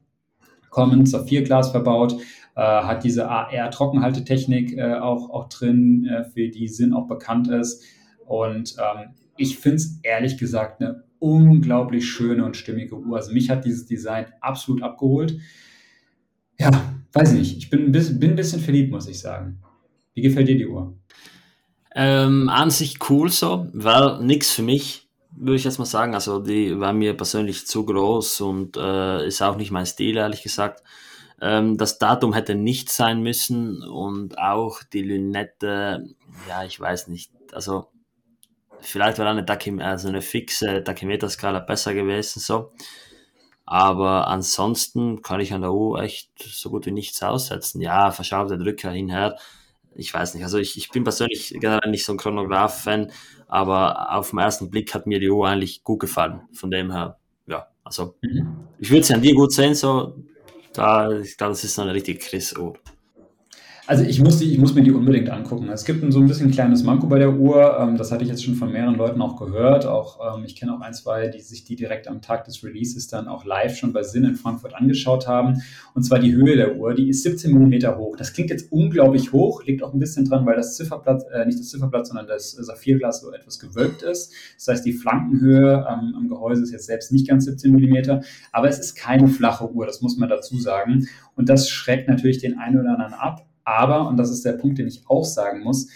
kommen, 0.71 1.07
Saphirglas 1.07 1.71
verbaut, 1.71 2.15
äh, 2.57 2.61
hat 2.61 3.05
diese 3.05 3.29
AR-Trockenhaltetechnik 3.29 4.77
äh, 4.77 4.95
auch, 4.95 5.31
auch 5.31 5.49
drin, 5.49 6.07
äh, 6.07 6.25
für 6.25 6.49
die 6.49 6.67
Sinn 6.67 6.93
auch 6.93 7.07
bekannt 7.07 7.49
ist. 7.49 7.85
Und 8.27 8.77
ähm, 8.79 9.11
ich 9.37 9.59
finde 9.59 9.77
es 9.77 10.01
ehrlich 10.03 10.39
gesagt 10.39 10.81
eine 10.81 11.05
unglaublich 11.19 12.09
schöne 12.09 12.45
und 12.45 12.57
stimmige 12.57 12.97
Uhr. 12.97 13.17
Also 13.17 13.33
mich 13.33 13.49
hat 13.49 13.65
dieses 13.65 13.87
Design 13.87 14.27
absolut 14.41 14.83
abgeholt. 14.83 15.39
Ja, 16.59 16.71
weiß 17.13 17.33
nicht. 17.33 17.57
Ich 17.59 17.71
bin, 17.71 17.93
bin 17.93 18.31
ein 18.31 18.37
bisschen 18.37 18.61
verliebt, 18.61 18.91
muss 18.91 19.09
ich 19.09 19.19
sagen. 19.19 19.61
Wie 20.15 20.23
gefällt 20.23 20.49
dir 20.49 20.57
die 20.57 20.67
Uhr? 20.67 20.97
Ähm, 21.95 22.49
an 22.49 22.71
sich 22.71 22.99
cool 23.11 23.31
so, 23.31 23.69
weil 23.73 24.23
nichts 24.23 24.53
für 24.53 24.63
mich 24.63 25.03
würde 25.37 25.57
ich 25.57 25.65
jetzt 25.65 25.79
mal 25.79 25.85
sagen. 25.85 26.15
Also 26.15 26.41
die 26.41 26.79
war 26.79 26.93
mir 26.93 27.17
persönlich 27.17 27.67
zu 27.67 27.85
groß 27.85 28.41
und 28.43 28.77
äh, 28.77 29.27
ist 29.27 29.43
auch 29.43 29.57
nicht 29.57 29.71
mein 29.71 29.87
Stil, 29.87 30.17
ehrlich 30.17 30.43
gesagt. 30.43 30.83
Ähm, 31.41 31.77
das 31.77 31.99
Datum 31.99 32.33
hätte 32.33 32.55
nicht 32.55 32.91
sein 32.91 33.23
müssen 33.23 33.83
und 33.83 34.39
auch 34.39 34.83
die 34.83 35.03
Lünette, 35.03 36.07
ja, 36.49 36.65
ich 36.65 36.79
weiß 36.79 37.09
nicht. 37.09 37.33
Also 37.53 37.89
vielleicht 38.81 39.19
wäre 39.19 39.31
eine, 39.31 39.45
Tachym 39.45 39.81
also 39.81 40.09
eine 40.09 40.23
fixe 40.23 40.85
Tachymeter-Skala 40.85 41.61
besser 41.61 41.95
gewesen, 41.95 42.41
so. 42.41 42.73
Aber 43.65 44.29
ansonsten 44.29 45.23
kann 45.23 45.41
ich 45.41 45.53
an 45.53 45.63
der 45.63 45.73
U 45.73 45.97
echt 45.97 46.31
so 46.39 46.71
gut 46.71 46.87
wie 46.87 46.91
nichts 46.91 47.23
aussetzen. 47.23 47.81
Ja, 47.81 48.11
verschraubte 48.11 48.59
Drücker 48.59 48.91
hinher. 48.91 49.37
Ich 49.95 50.13
weiß 50.13 50.35
nicht. 50.35 50.43
Also 50.43 50.59
ich, 50.59 50.77
ich 50.77 50.91
bin 50.91 51.05
persönlich 51.05 51.55
generell 51.61 51.91
nicht 51.91 52.05
so 52.05 52.13
ein 52.13 52.19
Chronograph-Fan 52.19 53.13
aber 53.53 54.11
auf 54.17 54.31
den 54.31 54.39
ersten 54.39 54.71
Blick 54.71 54.95
hat 54.95 55.07
mir 55.07 55.21
die 55.21 55.29
Uhr 55.29 55.47
eigentlich 55.47 55.85
gut 55.85 56.01
gefallen. 56.01 56.41
Von 56.55 56.71
dem 56.71 56.91
her, 56.91 57.19
ja, 57.47 57.67
also 57.85 58.15
mhm. 58.23 58.67
ich 58.79 58.91
würde 58.91 59.05
sie 59.05 59.13
an 59.13 59.21
dir 59.21 59.35
gut 59.35 59.53
sehen, 59.53 59.75
so, 59.75 60.17
da, 60.73 61.11
ich 61.19 61.37
glaube, 61.37 61.51
das 61.51 61.63
ist 61.63 61.79
eine 61.79 61.93
richtige 61.93 62.19
Chris-Uhr. 62.19 62.79
Also 63.89 64.05
ich 64.05 64.21
muss, 64.21 64.39
die, 64.39 64.53
ich 64.53 64.59
muss 64.59 64.77
mir 64.77 64.85
die 64.85 64.93
unbedingt 64.93 65.29
angucken. 65.29 65.69
Es 65.69 65.85
gibt 65.85 66.05
ein, 66.05 66.13
so 66.13 66.21
ein 66.21 66.29
bisschen 66.29 66.49
ein 66.49 66.53
kleines 66.53 66.85
Manko 66.85 67.09
bei 67.09 67.19
der 67.19 67.35
Uhr. 67.35 67.79
Ähm, 67.81 67.97
das 67.97 68.13
hatte 68.13 68.23
ich 68.23 68.31
jetzt 68.31 68.45
schon 68.45 68.55
von 68.55 68.71
mehreren 68.71 68.95
Leuten 68.95 69.21
auch 69.21 69.37
gehört. 69.37 69.87
Auch 69.87 70.37
ähm, 70.37 70.45
ich 70.45 70.55
kenne 70.55 70.73
auch 70.73 70.81
ein, 70.81 70.95
zwei, 70.95 71.27
die 71.27 71.41
sich 71.41 71.65
die 71.65 71.75
direkt 71.75 72.07
am 72.07 72.21
Tag 72.21 72.45
des 72.45 72.63
Releases 72.63 73.09
dann 73.09 73.27
auch 73.27 73.45
live 73.45 73.77
schon 73.77 73.93
bei 73.93 74.05
Sinn 74.05 74.23
in 74.23 74.37
Frankfurt 74.37 74.77
angeschaut 74.77 75.27
haben. 75.27 75.63
Und 75.95 76.05
zwar 76.05 76.21
die 76.21 76.33
Höhe 76.33 76.55
der 76.55 76.77
Uhr. 76.77 76.95
Die 76.95 77.09
ist 77.09 77.25
17 77.25 77.53
mm 77.53 77.97
hoch. 77.97 78.17
Das 78.17 78.33
klingt 78.33 78.51
jetzt 78.51 78.71
unglaublich 78.71 79.33
hoch, 79.33 79.65
liegt 79.65 79.83
auch 79.83 79.93
ein 79.93 79.99
bisschen 79.99 80.27
dran, 80.27 80.47
weil 80.47 80.55
das 80.55 80.77
Zifferblatt, 80.77 81.25
äh, 81.35 81.45
nicht 81.45 81.59
das 81.59 81.71
Zifferblatt, 81.71 82.07
sondern 82.07 82.29
das 82.29 82.53
Saphirglas 82.53 83.21
so 83.21 83.33
etwas 83.33 83.59
gewölbt 83.59 84.03
ist. 84.03 84.33
Das 84.59 84.69
heißt, 84.69 84.87
die 84.87 84.93
Flankenhöhe 84.93 85.85
ähm, 85.91 86.15
am 86.17 86.29
Gehäuse 86.29 86.63
ist 86.63 86.71
jetzt 86.71 86.87
selbst 86.87 87.11
nicht 87.11 87.27
ganz 87.27 87.47
17 87.47 87.73
mm. 87.73 88.21
Aber 88.53 88.69
es 88.69 88.79
ist 88.79 88.95
keine 88.95 89.27
flache 89.27 89.69
Uhr, 89.73 89.87
das 89.87 90.03
muss 90.03 90.17
man 90.17 90.29
dazu 90.29 90.57
sagen. 90.57 91.09
Und 91.35 91.49
das 91.49 91.69
schreckt 91.69 92.09
natürlich 92.09 92.39
den 92.39 92.59
einen 92.59 92.79
oder 92.79 92.91
anderen 92.91 93.15
ab. 93.15 93.45
Aber, 93.65 94.09
und 94.09 94.17
das 94.17 94.31
ist 94.31 94.45
der 94.45 94.53
Punkt, 94.53 94.79
den 94.79 94.89
ich 94.89 95.05
auch 95.09 95.25
sagen 95.25 95.63
muss, 95.63 95.89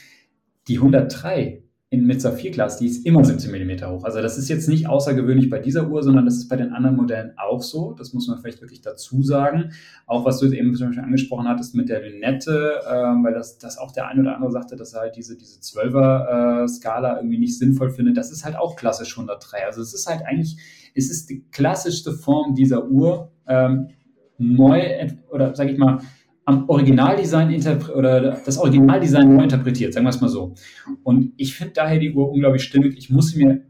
die 0.68 0.78
103 0.78 1.62
in, 1.88 2.04
mit 2.04 2.20
Saphirglas, 2.20 2.78
die 2.78 2.86
ist 2.86 3.06
immer 3.06 3.24
17 3.24 3.50
mm 3.50 3.86
hoch. 3.86 4.02
Also 4.04 4.20
das 4.20 4.36
ist 4.38 4.48
jetzt 4.48 4.68
nicht 4.68 4.88
außergewöhnlich 4.88 5.50
bei 5.50 5.60
dieser 5.60 5.88
Uhr, 5.88 6.02
sondern 6.02 6.24
das 6.24 6.36
ist 6.36 6.48
bei 6.48 6.56
den 6.56 6.72
anderen 6.72 6.96
Modellen 6.96 7.32
auch 7.36 7.62
so. 7.62 7.92
Das 7.92 8.12
muss 8.12 8.26
man 8.26 8.38
vielleicht 8.38 8.60
wirklich 8.60 8.80
dazu 8.80 9.22
sagen. 9.22 9.70
Auch 10.06 10.24
was 10.24 10.40
du 10.40 10.46
eben 10.52 10.74
zum 10.74 10.88
Beispiel 10.88 11.04
angesprochen 11.04 11.46
hattest 11.46 11.76
mit 11.76 11.88
der 11.88 12.02
Lünette, 12.02 12.80
äh, 12.84 12.92
weil 12.92 13.34
das, 13.34 13.58
das 13.58 13.78
auch 13.78 13.92
der 13.92 14.08
eine 14.08 14.20
oder 14.20 14.34
andere 14.34 14.50
sagte, 14.50 14.74
dass 14.74 14.94
er 14.94 15.02
halt 15.02 15.16
diese, 15.16 15.36
diese 15.36 15.60
12er-Skala 15.60 17.14
äh, 17.14 17.16
irgendwie 17.20 17.38
nicht 17.38 17.56
sinnvoll 17.56 17.90
findet. 17.90 18.16
Das 18.16 18.32
ist 18.32 18.44
halt 18.44 18.56
auch 18.56 18.74
klassisch 18.74 19.16
103. 19.16 19.64
Also 19.64 19.80
es 19.80 19.94
ist 19.94 20.08
halt 20.08 20.26
eigentlich, 20.26 20.56
es 20.96 21.08
ist 21.08 21.30
die 21.30 21.44
klassischste 21.52 22.12
Form 22.12 22.56
dieser 22.56 22.88
Uhr. 22.88 23.30
Ähm, 23.46 23.90
neu, 24.38 25.08
oder 25.30 25.54
sage 25.54 25.70
ich 25.70 25.78
mal, 25.78 26.00
am 26.46 26.68
Originaldesign 26.68 27.52
oder 27.94 28.40
das 28.44 28.56
Originaldesign 28.56 29.36
neu 29.36 29.42
interpretiert, 29.42 29.92
sagen 29.92 30.06
wir 30.06 30.10
es 30.10 30.20
mal 30.20 30.28
so. 30.28 30.54
Und 31.02 31.32
ich 31.36 31.56
finde 31.56 31.74
daher 31.74 31.98
die 31.98 32.12
Uhr 32.12 32.30
unglaublich 32.30 32.62
stimmig. 32.62 32.96
Ich 32.96 33.10
muss 33.10 33.30
sie 33.30 33.44
mir 33.44 33.62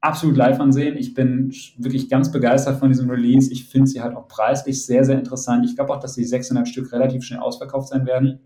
absolut 0.00 0.36
live 0.36 0.58
ansehen. 0.58 0.96
Ich 0.96 1.14
bin 1.14 1.52
wirklich 1.78 2.08
ganz 2.08 2.32
begeistert 2.32 2.78
von 2.78 2.88
diesem 2.88 3.08
Release. 3.08 3.50
Ich 3.52 3.66
finde 3.66 3.86
sie 3.86 4.02
halt 4.02 4.16
auch 4.16 4.26
preislich 4.26 4.84
sehr, 4.84 5.04
sehr 5.04 5.18
interessant. 5.18 5.64
Ich 5.64 5.76
glaube 5.76 5.94
auch, 5.94 6.00
dass 6.00 6.14
die 6.14 6.24
600 6.24 6.66
Stück 6.66 6.92
relativ 6.92 7.22
schnell 7.22 7.40
ausverkauft 7.40 7.88
sein 7.88 8.06
werden. 8.06 8.40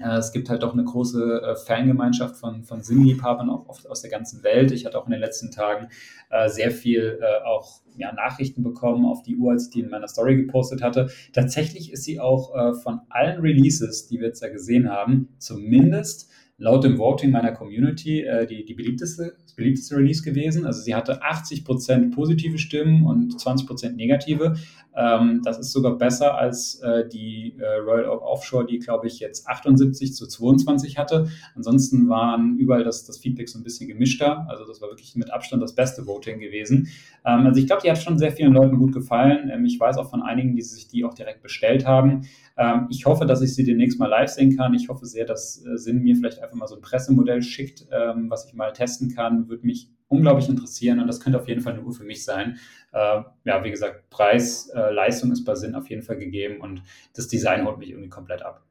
Äh, 0.00 0.16
es 0.16 0.32
gibt 0.32 0.48
halt 0.48 0.62
doch 0.62 0.72
eine 0.72 0.84
große 0.84 1.42
äh, 1.42 1.56
Fangemeinschaft 1.56 2.36
von, 2.36 2.62
von 2.62 2.82
Sinnliebhabern 2.82 3.50
auch 3.50 3.68
oft 3.68 3.88
aus 3.88 4.02
der 4.02 4.10
ganzen 4.10 4.42
Welt. 4.42 4.72
Ich 4.72 4.86
hatte 4.86 4.98
auch 4.98 5.06
in 5.06 5.12
den 5.12 5.20
letzten 5.20 5.50
Tagen 5.50 5.88
äh, 6.30 6.48
sehr 6.48 6.70
viel 6.70 7.20
auch 7.44 7.80
ja, 7.96 8.12
Nachrichten 8.12 8.62
bekommen 8.62 9.04
auf 9.04 9.22
die 9.22 9.36
Uhr, 9.36 9.52
als 9.52 9.66
ich 9.66 9.70
die 9.70 9.80
in 9.80 9.90
meiner 9.90 10.08
Story 10.08 10.36
gepostet 10.36 10.82
hatte. 10.82 11.10
Tatsächlich 11.32 11.92
ist 11.92 12.04
sie 12.04 12.20
auch 12.20 12.74
von 12.82 13.00
allen 13.10 13.40
Releases, 13.40 14.06
die 14.06 14.18
wir 14.18 14.28
jetzt 14.28 14.42
da 14.42 14.48
gesehen 14.48 14.90
haben, 14.90 15.28
zumindest 15.38 16.30
laut 16.62 16.84
dem 16.84 16.98
Voting 16.98 17.30
meiner 17.30 17.52
Community 17.52 18.24
die, 18.48 18.64
die 18.64 18.74
beliebteste, 18.74 19.34
das 19.42 19.54
beliebteste 19.54 19.96
Release 19.96 20.22
gewesen. 20.22 20.64
Also 20.64 20.82
sie 20.82 20.94
hatte 20.94 21.22
80% 21.22 22.14
positive 22.14 22.58
Stimmen 22.58 23.04
und 23.04 23.34
20% 23.34 23.92
negative. 23.92 24.54
Ähm, 24.94 25.40
das 25.42 25.58
ist 25.58 25.72
sogar 25.72 25.96
besser 25.96 26.36
als 26.36 26.80
äh, 26.80 27.08
die 27.08 27.56
äh, 27.58 27.76
Royal 27.76 28.08
Oak 28.10 28.22
Offshore, 28.22 28.66
die, 28.66 28.78
glaube 28.78 29.06
ich, 29.06 29.20
jetzt 29.20 29.48
78 29.48 30.14
zu 30.14 30.26
22 30.26 30.98
hatte. 30.98 31.28
Ansonsten 31.54 32.08
waren 32.08 32.58
überall 32.58 32.84
das, 32.84 33.04
das 33.04 33.18
Feedback 33.18 33.48
so 33.48 33.58
ein 33.58 33.62
bisschen 33.62 33.88
gemischter. 33.88 34.46
Also 34.48 34.66
das 34.66 34.82
war 34.82 34.90
wirklich 34.90 35.16
mit 35.16 35.32
Abstand 35.32 35.62
das 35.62 35.74
beste 35.74 36.06
Voting 36.06 36.40
gewesen. 36.40 36.88
Ähm, 37.24 37.46
also 37.46 37.58
ich 37.58 37.66
glaube, 37.66 37.82
die 37.82 37.90
hat 37.90 37.98
schon 37.98 38.18
sehr 38.18 38.32
vielen 38.32 38.52
Leuten 38.52 38.76
gut 38.76 38.92
gefallen. 38.92 39.50
Ähm, 39.52 39.64
ich 39.64 39.80
weiß 39.80 39.96
auch 39.96 40.10
von 40.10 40.22
einigen, 40.22 40.56
die 40.56 40.62
sich 40.62 40.88
die 40.88 41.04
auch 41.04 41.14
direkt 41.14 41.42
bestellt 41.42 41.86
haben. 41.86 42.26
Ähm, 42.56 42.86
ich 42.90 43.06
hoffe, 43.06 43.26
dass 43.26 43.42
ich 43.42 43.54
sie 43.54 43.64
demnächst 43.64 43.98
mal 43.98 44.08
live 44.08 44.30
sehen 44.30 44.56
kann. 44.56 44.74
Ich 44.74 44.88
hoffe 44.88 45.06
sehr, 45.06 45.24
dass 45.24 45.64
äh, 45.64 45.76
Sinn 45.76 46.02
mir 46.02 46.16
vielleicht 46.16 46.40
einfach 46.40 46.56
mal 46.56 46.66
so 46.66 46.76
ein 46.76 46.82
Pressemodell 46.82 47.42
schickt, 47.42 47.86
ähm, 47.90 48.30
was 48.30 48.46
ich 48.46 48.54
mal 48.54 48.72
testen 48.72 49.14
kann. 49.14 49.48
Würde 49.48 49.66
mich 49.66 49.88
unglaublich 50.08 50.48
interessieren 50.48 51.00
und 51.00 51.06
das 51.06 51.20
könnte 51.20 51.40
auf 51.40 51.48
jeden 51.48 51.62
Fall 51.62 51.72
eine 51.72 51.82
Uhr 51.82 51.92
für 51.92 52.04
mich 52.04 52.24
sein. 52.24 52.58
Äh, 52.92 53.22
ja, 53.44 53.64
wie 53.64 53.70
gesagt, 53.70 54.10
Preis, 54.10 54.68
äh, 54.68 54.92
Leistung 54.92 55.32
ist 55.32 55.44
bei 55.44 55.54
Sinn 55.54 55.74
auf 55.74 55.88
jeden 55.88 56.02
Fall 56.02 56.18
gegeben 56.18 56.60
und 56.60 56.82
das 57.14 57.28
Design 57.28 57.64
holt 57.66 57.78
mich 57.78 57.90
irgendwie 57.90 58.10
komplett 58.10 58.42
ab. 58.42 58.62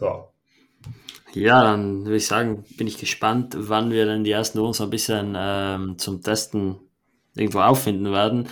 Ja. 0.00 0.28
Ja, 1.34 1.62
dann 1.62 2.04
würde 2.04 2.16
ich 2.16 2.26
sagen, 2.26 2.64
bin 2.76 2.86
ich 2.86 2.98
gespannt, 2.98 3.54
wann 3.56 3.90
wir 3.90 4.06
dann 4.06 4.24
die 4.24 4.30
ersten 4.30 4.58
Uhren 4.58 4.72
so 4.72 4.84
ein 4.84 4.90
bisschen 4.90 5.34
ähm, 5.36 5.98
zum 5.98 6.22
Testen 6.22 6.76
irgendwo 7.36 7.60
auffinden 7.60 8.10
werden. 8.10 8.48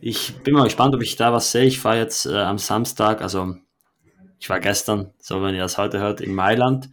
Ich 0.00 0.36
bin 0.38 0.54
mal 0.54 0.64
gespannt, 0.64 0.94
ob 0.94 1.02
ich 1.02 1.16
da 1.16 1.32
was 1.32 1.52
sehe. 1.52 1.64
Ich 1.64 1.80
fahre 1.80 1.98
jetzt 1.98 2.26
äh, 2.26 2.38
am 2.38 2.56
Samstag, 2.56 3.20
also 3.20 3.56
ich 4.40 4.48
war 4.48 4.58
gestern, 4.58 5.12
so 5.18 5.42
wenn 5.42 5.54
ihr 5.54 5.60
das 5.60 5.78
heute 5.78 6.00
hört, 6.00 6.20
in 6.20 6.34
Mailand 6.34 6.90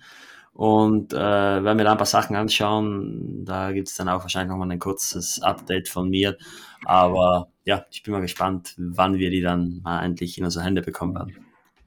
und 0.54 1.14
äh, 1.14 1.18
werden 1.18 1.78
wir 1.78 1.86
da 1.86 1.94
ein 1.94 1.98
paar 1.98 2.06
Sachen 2.06 2.36
anschauen. 2.36 3.46
Da 3.46 3.72
gibt 3.72 3.88
es 3.88 3.96
dann 3.96 4.10
auch 4.10 4.22
wahrscheinlich 4.22 4.50
nochmal 4.50 4.70
ein 4.70 4.80
kurzes 4.80 5.42
Update 5.42 5.88
von 5.88 6.10
mir. 6.10 6.38
Aber 6.84 7.50
ja, 7.64 7.86
ich 7.90 8.04
bin 8.04 8.14
mal 8.14 8.22
gespannt, 8.22 8.74
wann 8.78 9.18
wir 9.18 9.30
die 9.30 9.42
dann 9.42 9.82
mal 9.84 10.04
endlich 10.04 10.38
in 10.38 10.44
unsere 10.44 10.66
Hände 10.66 10.82
bekommen 10.82 11.16
werden. 11.16 11.38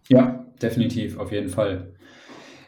Ja, 0.09 0.47
definitiv, 0.63 1.19
auf 1.19 1.31
jeden 1.31 1.49
Fall. 1.49 1.93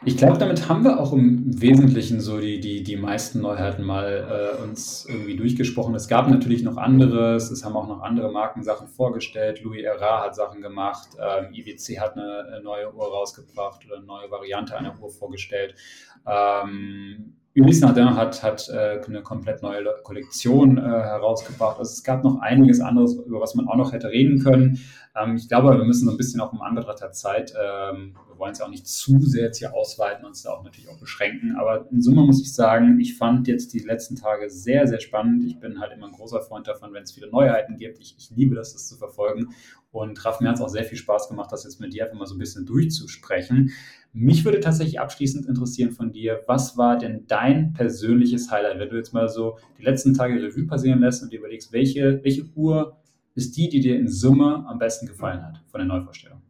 Ich 0.05 0.17
glaube, 0.17 0.37
damit 0.37 0.67
haben 0.67 0.83
wir 0.83 0.99
auch 0.99 1.13
im 1.13 1.61
Wesentlichen 1.61 2.19
so 2.19 2.37
die, 2.41 2.59
die, 2.59 2.83
die 2.83 2.97
meisten 2.97 3.39
Neuheiten 3.39 3.83
mal 3.83 4.57
äh, 4.59 4.61
uns 4.61 5.05
irgendwie 5.07 5.37
durchgesprochen. 5.37 5.95
Es 5.95 6.09
gab 6.09 6.27
natürlich 6.27 6.61
noch 6.61 6.75
anderes, 6.75 7.49
es 7.49 7.63
haben 7.63 7.77
auch 7.77 7.87
noch 7.87 8.01
andere 8.01 8.29
Marken 8.29 8.63
Sachen 8.63 8.89
vorgestellt. 8.89 9.63
Louis 9.63 9.81
Erra 9.81 10.25
hat 10.25 10.35
Sachen 10.35 10.61
gemacht, 10.61 11.07
ähm, 11.17 11.53
IWC 11.53 12.01
hat 12.01 12.17
eine, 12.17 12.61
neue 12.61 12.93
Uhr 12.93 13.05
rausgebracht 13.05 13.85
oder 13.85 13.95
eine 13.95 14.05
neue 14.05 14.29
Variante 14.29 14.77
einer 14.77 14.93
Uhr 15.01 15.09
vorgestellt. 15.09 15.75
Ähm, 16.27 17.35
Ulysse 17.55 17.85
Nardin 17.85 18.15
hat, 18.15 18.43
hat 18.43 18.67
äh, 18.69 18.99
eine 19.07 19.21
komplett 19.21 19.61
neue 19.61 19.85
Kollektion 20.03 20.77
äh, 20.77 20.81
herausgebracht. 20.81 21.77
Also 21.77 21.91
es 21.91 22.03
gab 22.03 22.23
noch 22.23 22.39
einiges 22.39 22.81
anderes, 22.81 23.15
über 23.15 23.39
was 23.39 23.55
man 23.55 23.67
auch 23.67 23.75
noch 23.75 23.93
hätte 23.93 24.09
reden 24.09 24.43
können. 24.43 24.79
Ähm, 25.15 25.35
ich 25.35 25.47
glaube, 25.47 25.77
wir 25.77 25.85
müssen 25.85 26.05
so 26.05 26.11
ein 26.11 26.17
bisschen 26.17 26.41
auch 26.41 26.51
im 26.51 26.61
Anbetracht 26.61 27.01
der 27.01 27.11
Zeit, 27.11 27.53
ähm, 27.61 28.15
wollen 28.43 28.51
es 28.51 28.59
ja 28.59 28.65
auch 28.65 28.69
nicht 28.69 28.85
zu 28.85 29.21
sehr 29.21 29.45
jetzt 29.45 29.59
hier 29.59 29.73
ausweiten 29.73 30.25
und 30.25 30.31
uns 30.31 30.43
da 30.43 30.49
auch 30.51 30.65
natürlich 30.65 30.89
auch 30.89 30.99
beschränken. 30.99 31.55
Aber 31.55 31.89
in 31.89 32.01
Summe 32.01 32.23
muss 32.23 32.41
ich 32.41 32.53
sagen, 32.53 32.99
ich 32.99 33.17
fand 33.17 33.47
jetzt 33.47 33.73
die 33.73 33.79
letzten 33.79 34.17
Tage 34.17 34.49
sehr, 34.49 34.85
sehr 34.85 34.99
spannend. 34.99 35.45
Ich 35.45 35.61
bin 35.61 35.79
halt 35.79 35.93
immer 35.93 36.07
ein 36.07 36.11
großer 36.11 36.41
Freund 36.41 36.67
davon, 36.67 36.91
wenn 36.91 37.03
es 37.03 37.13
viele 37.13 37.29
Neuheiten 37.29 37.77
gibt. 37.77 37.99
Ich, 37.99 38.15
ich 38.17 38.31
liebe 38.31 38.53
das, 38.53 38.73
das 38.73 38.89
zu 38.89 38.97
verfolgen. 38.97 39.53
Und 39.91 40.25
Raff, 40.25 40.41
mir 40.41 40.49
hat 40.49 40.55
es 40.55 40.61
auch 40.61 40.67
sehr 40.67 40.83
viel 40.83 40.97
Spaß 40.97 41.29
gemacht, 41.29 41.53
das 41.53 41.63
jetzt 41.63 41.79
mit 41.79 41.93
dir 41.93 42.03
einfach 42.03 42.17
mal 42.17 42.25
so 42.25 42.35
ein 42.35 42.39
bisschen 42.39 42.65
durchzusprechen. 42.65 43.71
Mich 44.11 44.43
würde 44.43 44.59
tatsächlich 44.59 44.99
abschließend 44.99 45.45
interessieren 45.45 45.91
von 45.91 46.11
dir, 46.11 46.41
was 46.45 46.77
war 46.77 46.97
denn 46.97 47.23
dein 47.27 47.71
persönliches 47.71 48.51
Highlight, 48.51 48.77
wenn 48.77 48.89
du 48.89 48.97
jetzt 48.97 49.13
mal 49.13 49.29
so 49.29 49.57
die 49.79 49.83
letzten 49.83 50.13
Tage 50.13 50.35
Revue 50.35 50.67
passieren 50.67 50.99
lässt 50.99 51.23
und 51.23 51.31
dir 51.31 51.39
überlegst, 51.39 51.71
welche, 51.71 52.19
welche 52.23 52.43
Uhr 52.55 52.97
ist 53.35 53.55
die, 53.55 53.69
die 53.69 53.79
dir 53.79 53.97
in 53.97 54.09
Summe 54.09 54.65
am 54.67 54.79
besten 54.79 55.07
gefallen 55.07 55.41
hat 55.41 55.63
von 55.67 55.79
der 55.79 55.87
Neuvorstellung? 55.87 56.42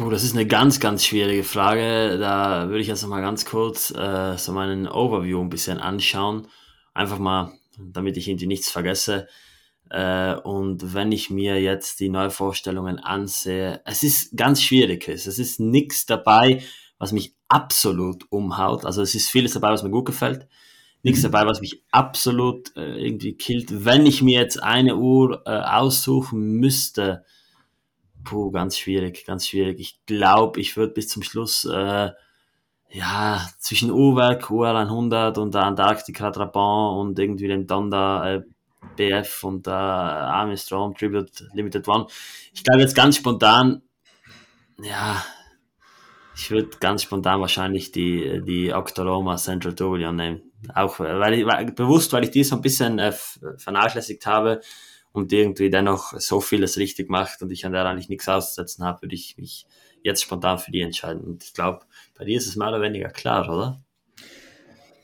Puh, 0.00 0.08
das 0.08 0.24
ist 0.24 0.32
eine 0.34 0.46
ganz, 0.46 0.80
ganz 0.80 1.04
schwierige 1.04 1.44
Frage. 1.44 2.16
Da 2.18 2.68
würde 2.68 2.80
ich 2.80 2.86
jetzt 2.86 3.02
noch 3.02 3.10
mal 3.10 3.20
ganz 3.20 3.44
kurz 3.44 3.90
äh, 3.90 4.34
so 4.38 4.50
meinen 4.52 4.88
Overview 4.88 5.42
ein 5.42 5.50
bisschen 5.50 5.76
anschauen. 5.76 6.48
Einfach 6.94 7.18
mal, 7.18 7.52
damit 7.78 8.16
ich 8.16 8.26
irgendwie 8.26 8.46
nichts 8.46 8.70
vergesse. 8.70 9.28
Äh, 9.90 10.36
und 10.36 10.94
wenn 10.94 11.12
ich 11.12 11.28
mir 11.28 11.60
jetzt 11.60 12.00
die 12.00 12.08
Neuvorstellungen 12.08 12.98
ansehe, 12.98 13.82
es 13.84 14.02
ist 14.02 14.34
ganz 14.38 14.62
schwierig. 14.62 15.06
Es 15.06 15.26
ist 15.26 15.60
nichts 15.60 16.06
dabei, 16.06 16.62
was 16.96 17.12
mich 17.12 17.34
absolut 17.48 18.24
umhaut. 18.30 18.86
Also 18.86 19.02
es 19.02 19.14
ist 19.14 19.28
vieles 19.28 19.52
dabei, 19.52 19.70
was 19.70 19.82
mir 19.82 19.90
gut 19.90 20.06
gefällt. 20.06 20.48
Nichts 21.02 21.20
mhm. 21.20 21.24
dabei, 21.24 21.44
was 21.44 21.60
mich 21.60 21.84
absolut 21.90 22.74
äh, 22.74 23.04
irgendwie 23.06 23.34
killt. 23.34 23.84
Wenn 23.84 24.06
ich 24.06 24.22
mir 24.22 24.40
jetzt 24.40 24.62
eine 24.62 24.96
Uhr 24.96 25.42
äh, 25.44 25.50
aussuchen 25.50 26.52
müsste, 26.52 27.22
puh, 28.24 28.50
ganz 28.50 28.78
schwierig, 28.78 29.24
ganz 29.26 29.46
schwierig. 29.46 29.80
Ich 29.80 30.04
glaube, 30.06 30.60
ich 30.60 30.76
würde 30.76 30.92
bis 30.94 31.08
zum 31.08 31.22
Schluss 31.22 31.64
äh, 31.64 32.10
ja, 32.90 33.48
zwischen 33.58 33.90
Uhrwerk, 33.90 34.50
UR 34.50 34.74
100 34.74 35.38
und 35.38 35.54
der 35.54 35.62
Antarktika 35.62 36.30
Trabant 36.30 36.98
und 36.98 37.18
irgendwie 37.18 37.48
dem 37.48 37.66
Donda 37.66 38.34
äh, 38.34 38.42
BF 38.96 39.44
und 39.44 39.66
äh, 39.66 39.70
Army 39.70 40.56
Strong 40.56 40.94
Tribute 40.94 41.46
Limited 41.54 41.86
One. 41.86 42.06
Ich 42.52 42.64
glaube 42.64 42.80
jetzt 42.80 42.96
ganz 42.96 43.16
spontan, 43.16 43.82
ja, 44.82 45.24
ich 46.34 46.50
würde 46.50 46.70
ganz 46.80 47.02
spontan 47.02 47.40
wahrscheinlich 47.40 47.92
die, 47.92 48.40
die 48.44 48.72
Octoroma 48.72 49.36
Central 49.36 49.74
Tourbillon 49.74 50.16
nehmen. 50.16 50.42
Auch 50.74 50.98
weil 50.98 51.34
ich, 51.34 51.46
weil, 51.46 51.66
bewusst, 51.72 52.12
weil 52.12 52.24
ich 52.24 52.30
die 52.30 52.44
so 52.44 52.56
ein 52.56 52.62
bisschen 52.62 52.98
äh, 52.98 53.12
vernachlässigt 53.56 54.26
habe 54.26 54.60
und 55.12 55.32
irgendwie 55.32 55.70
dennoch 55.70 56.18
so 56.18 56.40
vieles 56.40 56.76
richtig 56.76 57.10
macht 57.10 57.42
und 57.42 57.50
ich 57.50 57.66
an 57.66 57.72
der 57.72 57.84
eigentlich 57.86 58.08
nichts 58.08 58.28
auszusetzen 58.28 58.84
habe, 58.84 59.02
würde 59.02 59.14
ich 59.14 59.36
mich 59.36 59.66
jetzt 60.02 60.22
spontan 60.22 60.58
für 60.58 60.70
die 60.70 60.80
entscheiden. 60.80 61.22
Und 61.22 61.44
ich 61.44 61.52
glaube, 61.52 61.80
bei 62.16 62.24
dir 62.24 62.38
ist 62.38 62.46
es 62.46 62.56
mehr 62.56 62.68
oder 62.68 62.80
weniger 62.80 63.08
klar, 63.08 63.48
oder? 63.48 63.80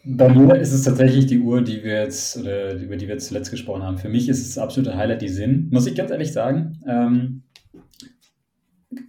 Bei 0.09 0.29
mir 0.29 0.55
ist 0.55 0.73
es 0.73 0.85
tatsächlich 0.85 1.27
die 1.27 1.41
Uhr, 1.41 1.63
die 1.63 1.83
wir 1.83 2.03
jetzt, 2.03 2.37
oder 2.37 2.75
über 2.75 2.97
die 2.97 3.09
wir 3.09 3.19
zuletzt 3.19 3.51
gesprochen 3.51 3.83
haben. 3.83 3.99
Für 3.99 4.09
mich 4.09 4.29
ist 4.29 4.47
es 4.47 4.57
absolute 4.57 4.97
Highlight 4.97 5.23
die 5.23 5.29
Sinn, 5.29 5.69
muss 5.73 5.87
ich 5.87 5.97
ganz 5.97 6.13
ehrlich 6.13 6.33
sagen. 6.33 6.81
Ähm, 6.87 7.43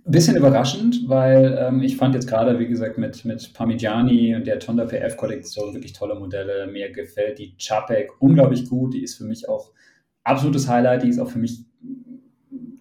bisschen 0.06 0.36
überraschend, 0.36 1.08
weil 1.08 1.56
ähm, 1.60 1.84
ich 1.84 1.98
fand 1.98 2.16
jetzt 2.16 2.28
gerade, 2.28 2.58
wie 2.58 2.68
gesagt, 2.68 2.98
mit, 2.98 3.26
mit 3.26 3.54
Parmigiani 3.54 4.36
und 4.36 4.48
der 4.48 4.60
Tonda 4.60 4.86
PF-Kollektion 4.86 5.74
wirklich 5.74 5.94
tolle 5.94 6.16
Modelle. 6.16 6.66
Mir 6.66 6.92
gefällt 6.92 7.38
die 7.38 7.56
Chapek 7.58 8.20
unglaublich 8.20 8.68
gut. 8.68 8.96
Die 8.96 9.04
ist 9.04 9.16
für 9.16 9.26
mich 9.26 9.48
auch 9.48 9.72
absolutes 10.28 10.68
Highlight. 10.68 11.04
Die 11.04 11.10
ist 11.10 11.20
auch 11.20 11.30
für 11.30 11.40
mich 11.40 11.66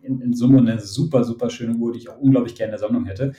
in, 0.03 0.21
in 0.21 0.35
Summe 0.35 0.59
eine 0.59 0.81
super, 0.81 1.25
super 1.25 1.51
schöne 1.51 1.75
Uhr, 1.75 1.93
die 1.93 2.01
ich 2.01 2.09
auch 2.09 2.19
unglaublich 2.19 2.55
gerne 2.55 2.71
in 2.71 2.73
der 2.73 2.81
Sammlung 2.81 3.05
hätte. 3.07 3.33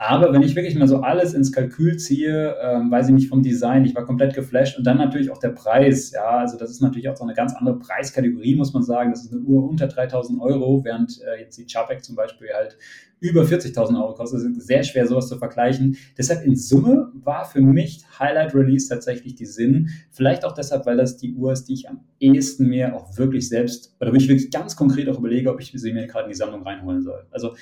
Aber 0.00 0.32
wenn 0.32 0.42
ich 0.42 0.54
wirklich 0.54 0.76
mal 0.76 0.86
so 0.86 0.98
alles 0.98 1.34
ins 1.34 1.50
Kalkül 1.50 1.96
ziehe, 1.96 2.56
ähm, 2.62 2.88
weiß 2.88 3.08
ich 3.08 3.14
nicht 3.14 3.28
vom 3.28 3.42
Design, 3.42 3.84
ich 3.84 3.96
war 3.96 4.04
komplett 4.04 4.32
geflasht 4.32 4.78
und 4.78 4.84
dann 4.84 4.96
natürlich 4.96 5.28
auch 5.28 5.38
der 5.38 5.48
Preis. 5.48 6.12
Ja, 6.12 6.38
also 6.38 6.56
das 6.56 6.70
ist 6.70 6.80
natürlich 6.80 7.08
auch 7.08 7.16
so 7.16 7.24
eine 7.24 7.34
ganz 7.34 7.52
andere 7.52 7.80
Preiskategorie, 7.80 8.54
muss 8.54 8.72
man 8.72 8.84
sagen. 8.84 9.10
Das 9.10 9.24
ist 9.24 9.32
eine 9.32 9.42
Uhr 9.42 9.68
unter 9.68 9.88
3000 9.88 10.40
Euro, 10.40 10.84
während 10.84 11.20
äh, 11.20 11.40
jetzt 11.40 11.58
die 11.58 11.66
Chapek 11.66 12.04
zum 12.04 12.14
Beispiel 12.14 12.48
halt 12.54 12.78
über 13.18 13.42
40.000 13.42 14.00
Euro 14.00 14.14
kostet. 14.14 14.56
Ist 14.56 14.68
sehr 14.68 14.84
schwer, 14.84 15.04
sowas 15.04 15.28
zu 15.28 15.36
vergleichen. 15.36 15.96
Deshalb 16.16 16.44
in 16.44 16.54
Summe 16.54 17.10
war 17.14 17.44
für 17.44 17.60
mich 17.60 18.04
Highlight 18.20 18.54
Release 18.54 18.88
tatsächlich 18.88 19.34
die 19.34 19.46
Sinn. 19.46 19.88
Vielleicht 20.12 20.44
auch 20.44 20.52
deshalb, 20.52 20.86
weil 20.86 20.96
das 20.96 21.16
die 21.16 21.34
Uhr 21.34 21.52
ist, 21.52 21.64
die 21.64 21.74
ich 21.74 21.88
am 21.88 22.04
ehesten 22.20 22.68
mir 22.68 22.94
auch 22.94 23.18
wirklich 23.18 23.48
selbst, 23.48 23.96
oder 24.00 24.12
wo 24.12 24.14
ich 24.14 24.28
wirklich 24.28 24.52
ganz 24.52 24.76
konkret 24.76 25.08
auch 25.08 25.18
überlege, 25.18 25.50
ob 25.50 25.60
ich 25.60 25.72
sie 25.74 25.92
mir 25.92 26.06
gerade 26.06 26.26
in 26.26 26.30
die 26.30 26.36
Sammlung 26.36 26.62
reinholen 26.62 27.02
soll. 27.02 27.26
Also 27.32 27.56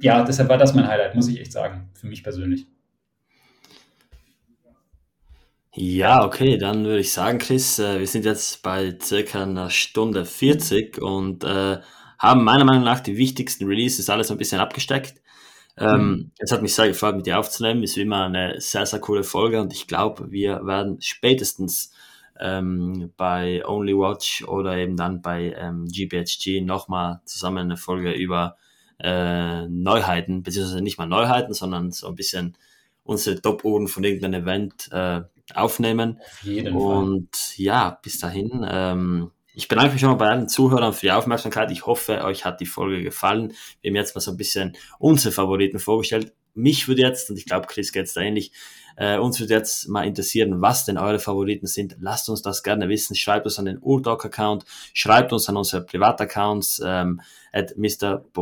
ja, 0.00 0.22
deshalb 0.22 0.48
war 0.48 0.58
das 0.58 0.74
mein 0.74 0.86
Highlight, 0.86 1.14
muss 1.14 1.28
ich 1.28 1.40
echt 1.40 1.52
sagen, 1.52 1.88
für 1.94 2.06
mich 2.06 2.22
persönlich. 2.22 2.66
Ja, 5.74 6.24
okay, 6.24 6.58
dann 6.58 6.84
würde 6.84 7.00
ich 7.00 7.12
sagen, 7.12 7.38
Chris, 7.38 7.78
äh, 7.78 8.00
wir 8.00 8.06
sind 8.06 8.24
jetzt 8.24 8.62
bei 8.62 8.96
circa 9.00 9.44
einer 9.44 9.70
Stunde 9.70 10.24
40 10.24 11.00
und 11.00 11.44
äh, 11.44 11.78
haben 12.18 12.42
meiner 12.42 12.64
Meinung 12.64 12.84
nach 12.84 13.00
die 13.00 13.16
wichtigsten 13.16 13.66
Releases 13.66 14.10
alles 14.10 14.30
ein 14.30 14.38
bisschen 14.38 14.60
abgesteckt. 14.60 15.22
Ähm, 15.76 16.00
mhm. 16.00 16.30
Es 16.38 16.50
hat 16.50 16.62
mich 16.62 16.74
sehr 16.74 16.88
gefreut, 16.88 17.14
mit 17.14 17.26
dir 17.26 17.38
aufzunehmen. 17.38 17.84
Ist 17.84 17.96
wie 17.96 18.00
immer 18.00 18.24
eine 18.24 18.60
sehr, 18.60 18.86
sehr 18.86 18.98
coole 18.98 19.22
Folge 19.22 19.60
und 19.60 19.72
ich 19.72 19.86
glaube, 19.86 20.32
wir 20.32 20.66
werden 20.66 21.00
spätestens 21.00 21.92
ähm, 22.40 23.12
bei 23.16 23.64
Only 23.64 23.96
Watch 23.96 24.44
oder 24.44 24.76
eben 24.76 24.96
dann 24.96 25.22
bei 25.22 25.54
ähm, 25.56 25.86
GBHG 25.86 26.60
nochmal 26.60 27.20
zusammen 27.24 27.58
eine 27.58 27.76
Folge 27.76 28.12
über 28.12 28.56
äh, 28.98 29.66
Neuheiten, 29.68 30.42
beziehungsweise 30.42 30.82
nicht 30.82 30.98
mal 30.98 31.06
Neuheiten, 31.06 31.54
sondern 31.54 31.92
so 31.92 32.08
ein 32.08 32.14
bisschen 32.14 32.56
unsere 33.04 33.40
Top-Uhren 33.40 33.88
von 33.88 34.04
irgendeinem 34.04 34.42
Event 34.42 34.88
äh, 34.92 35.22
aufnehmen. 35.54 36.18
Auf 36.20 36.42
jeden 36.42 36.76
Und 36.76 37.36
Fall. 37.36 37.64
ja, 37.64 37.98
bis 38.02 38.18
dahin. 38.18 38.66
Ähm, 38.68 39.30
ich 39.54 39.66
bedanke 39.66 39.92
mich 39.92 40.00
schon 40.00 40.10
mal 40.10 40.16
bei 40.16 40.28
allen 40.28 40.48
Zuhörern 40.48 40.92
für 40.92 41.06
die 41.06 41.12
Aufmerksamkeit. 41.12 41.70
Ich 41.72 41.86
hoffe, 41.86 42.22
euch 42.22 42.44
hat 42.44 42.60
die 42.60 42.66
Folge 42.66 43.02
gefallen. 43.02 43.54
Wir 43.80 43.90
haben 43.90 43.96
jetzt 43.96 44.14
mal 44.14 44.20
so 44.20 44.30
ein 44.30 44.36
bisschen 44.36 44.76
unsere 44.98 45.32
Favoriten 45.32 45.80
vorgestellt. 45.80 46.32
Mich 46.54 46.86
würde 46.86 47.02
jetzt, 47.02 47.30
und 47.30 47.38
ich 47.38 47.46
glaube, 47.46 47.66
Chris 47.66 47.92
geht 47.92 48.04
es 48.06 48.14
da 48.14 48.20
ähnlich, 48.20 48.52
äh, 48.98 49.16
uns 49.16 49.38
würde 49.38 49.54
jetzt 49.54 49.88
mal 49.88 50.04
interessieren, 50.04 50.60
was 50.60 50.84
denn 50.84 50.98
eure 50.98 51.20
Favoriten 51.20 51.68
sind. 51.68 51.96
Lasst 52.00 52.28
uns 52.28 52.42
das 52.42 52.64
gerne 52.64 52.88
wissen. 52.88 53.14
Schreibt 53.14 53.46
uns 53.46 53.58
an 53.58 53.66
den 53.66 53.78
Urdoc-Account, 53.78 54.64
schreibt 54.92 55.32
uns 55.32 55.48
an 55.48 55.56
unsere 55.56 55.84
Privataccounts 55.84 56.82
ähm, 56.84 57.20
at 57.52 57.76
mr.nice.watch 57.76 58.32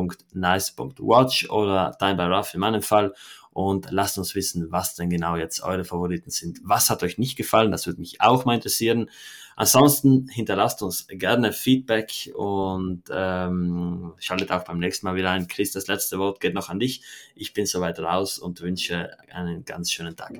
oder 1.50 1.94
Time 1.98 2.16
by 2.16 2.22
Ruff 2.22 2.54
in 2.54 2.60
meinem 2.60 2.80
Fall 2.80 3.12
und 3.52 3.90
lasst 3.90 4.16
uns 4.18 4.34
wissen, 4.34 4.70
was 4.70 4.94
denn 4.94 5.10
genau 5.10 5.36
jetzt 5.36 5.62
eure 5.62 5.84
Favoriten 5.84 6.30
sind. 6.30 6.60
Was 6.64 6.88
hat 6.90 7.02
euch 7.02 7.18
nicht 7.18 7.36
gefallen? 7.36 7.70
Das 7.70 7.86
würde 7.86 8.00
mich 8.00 8.20
auch 8.22 8.44
mal 8.46 8.54
interessieren. 8.54 9.10
Ansonsten 9.58 10.28
hinterlasst 10.28 10.82
uns 10.82 11.06
gerne 11.08 11.50
Feedback 11.50 12.30
und 12.34 13.04
ähm, 13.10 14.12
schaltet 14.18 14.52
auch 14.52 14.64
beim 14.64 14.78
nächsten 14.78 15.06
Mal 15.06 15.16
wieder 15.16 15.30
ein. 15.30 15.48
Chris, 15.48 15.72
das 15.72 15.86
letzte 15.86 16.18
Wort 16.18 16.40
geht 16.40 16.52
noch 16.52 16.68
an 16.68 16.78
dich. 16.78 17.02
Ich 17.34 17.54
bin 17.54 17.64
soweit 17.64 17.98
raus 17.98 18.38
und 18.38 18.60
wünsche 18.60 19.16
einen 19.32 19.64
ganz 19.64 19.90
schönen 19.90 20.14
Tag. 20.14 20.38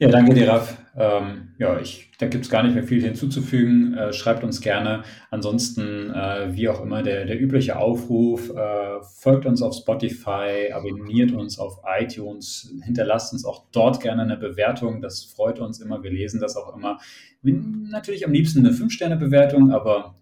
Ja, 0.00 0.08
danke 0.08 0.32
dir, 0.32 0.48
Raf. 0.48 0.78
Ähm, 0.96 1.50
ja, 1.58 1.78
ich, 1.78 2.10
da 2.18 2.26
gibt 2.26 2.46
es 2.46 2.50
gar 2.50 2.62
nicht 2.62 2.74
mehr 2.74 2.84
viel 2.84 3.02
hinzuzufügen. 3.02 3.92
Äh, 3.92 4.14
schreibt 4.14 4.42
uns 4.42 4.62
gerne. 4.62 5.02
Ansonsten, 5.30 6.10
äh, 6.10 6.56
wie 6.56 6.70
auch 6.70 6.80
immer, 6.80 7.02
der, 7.02 7.26
der 7.26 7.38
übliche 7.38 7.78
Aufruf, 7.78 8.48
äh, 8.48 9.02
folgt 9.02 9.44
uns 9.44 9.60
auf 9.60 9.74
Spotify, 9.74 10.72
abonniert 10.72 11.32
uns 11.32 11.58
auf 11.58 11.82
iTunes, 12.00 12.72
hinterlasst 12.82 13.34
uns 13.34 13.44
auch 13.44 13.66
dort 13.72 14.00
gerne 14.00 14.22
eine 14.22 14.38
Bewertung. 14.38 15.02
Das 15.02 15.22
freut 15.22 15.60
uns 15.60 15.80
immer. 15.82 16.02
Wir 16.02 16.10
lesen 16.10 16.40
das 16.40 16.56
auch 16.56 16.74
immer. 16.74 16.98
Natürlich 17.42 18.24
am 18.24 18.32
liebsten 18.32 18.60
eine 18.60 18.74
5-Sterne-Bewertung, 18.74 19.70
aber 19.70 20.14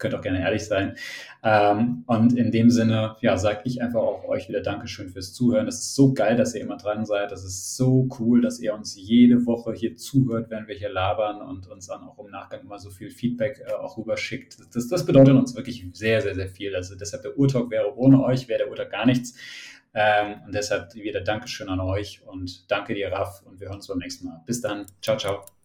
könnt 0.00 0.14
auch 0.14 0.22
gerne 0.22 0.40
ehrlich 0.40 0.64
sein. 0.64 0.96
Ähm, 1.42 2.04
und 2.06 2.36
in 2.36 2.50
dem 2.50 2.70
Sinne, 2.70 3.16
ja, 3.20 3.36
sage 3.36 3.60
ich 3.64 3.80
einfach 3.80 4.00
auch 4.00 4.24
euch 4.24 4.48
wieder 4.48 4.60
Dankeschön 4.60 5.10
fürs 5.10 5.32
Zuhören. 5.32 5.66
Das 5.66 5.76
ist 5.76 5.94
so 5.94 6.12
geil, 6.12 6.36
dass 6.36 6.54
ihr 6.54 6.62
immer 6.62 6.76
dran 6.76 7.06
seid. 7.06 7.30
Das 7.30 7.44
ist 7.44 7.76
so 7.76 8.08
cool, 8.18 8.40
dass 8.40 8.58
ihr 8.58 8.74
uns 8.74 8.96
jede 8.96 9.46
Woche 9.46 9.72
hier 9.72 9.96
zuhört, 9.96 10.50
wenn 10.50 10.66
wir 10.66 10.74
hier 10.74 10.90
labern 10.90 11.40
und 11.40 11.68
uns 11.68 11.86
dann 11.86 12.02
auch 12.02 12.18
im 12.18 12.30
Nachgang 12.30 12.62
immer 12.62 12.78
so 12.78 12.90
viel 12.90 13.10
Feedback 13.10 13.62
äh, 13.66 13.72
auch 13.72 13.96
rüberschickt. 13.96 14.58
Das, 14.74 14.88
das 14.88 15.06
bedeutet 15.06 15.34
uns 15.34 15.54
wirklich 15.54 15.86
sehr, 15.92 16.20
sehr, 16.20 16.34
sehr 16.34 16.48
viel. 16.48 16.74
Also 16.74 16.94
deshalb 16.96 17.22
der 17.22 17.38
Urtalk 17.38 17.70
wäre 17.70 17.96
ohne 17.96 18.22
euch, 18.22 18.48
wäre 18.48 18.60
der 18.60 18.70
Urtalk 18.70 18.90
gar 18.90 19.06
nichts. 19.06 19.34
Ähm, 19.92 20.42
und 20.46 20.54
deshalb 20.54 20.94
wieder 20.94 21.20
Dankeschön 21.20 21.68
an 21.68 21.80
euch 21.80 22.22
und 22.24 22.70
danke 22.70 22.94
dir, 22.94 23.10
Raff, 23.10 23.42
und 23.44 23.58
wir 23.60 23.68
hören 23.68 23.76
uns 23.76 23.88
beim 23.88 23.98
nächsten 23.98 24.26
Mal. 24.26 24.40
Bis 24.46 24.60
dann. 24.60 24.86
Ciao, 25.02 25.16
ciao. 25.16 25.59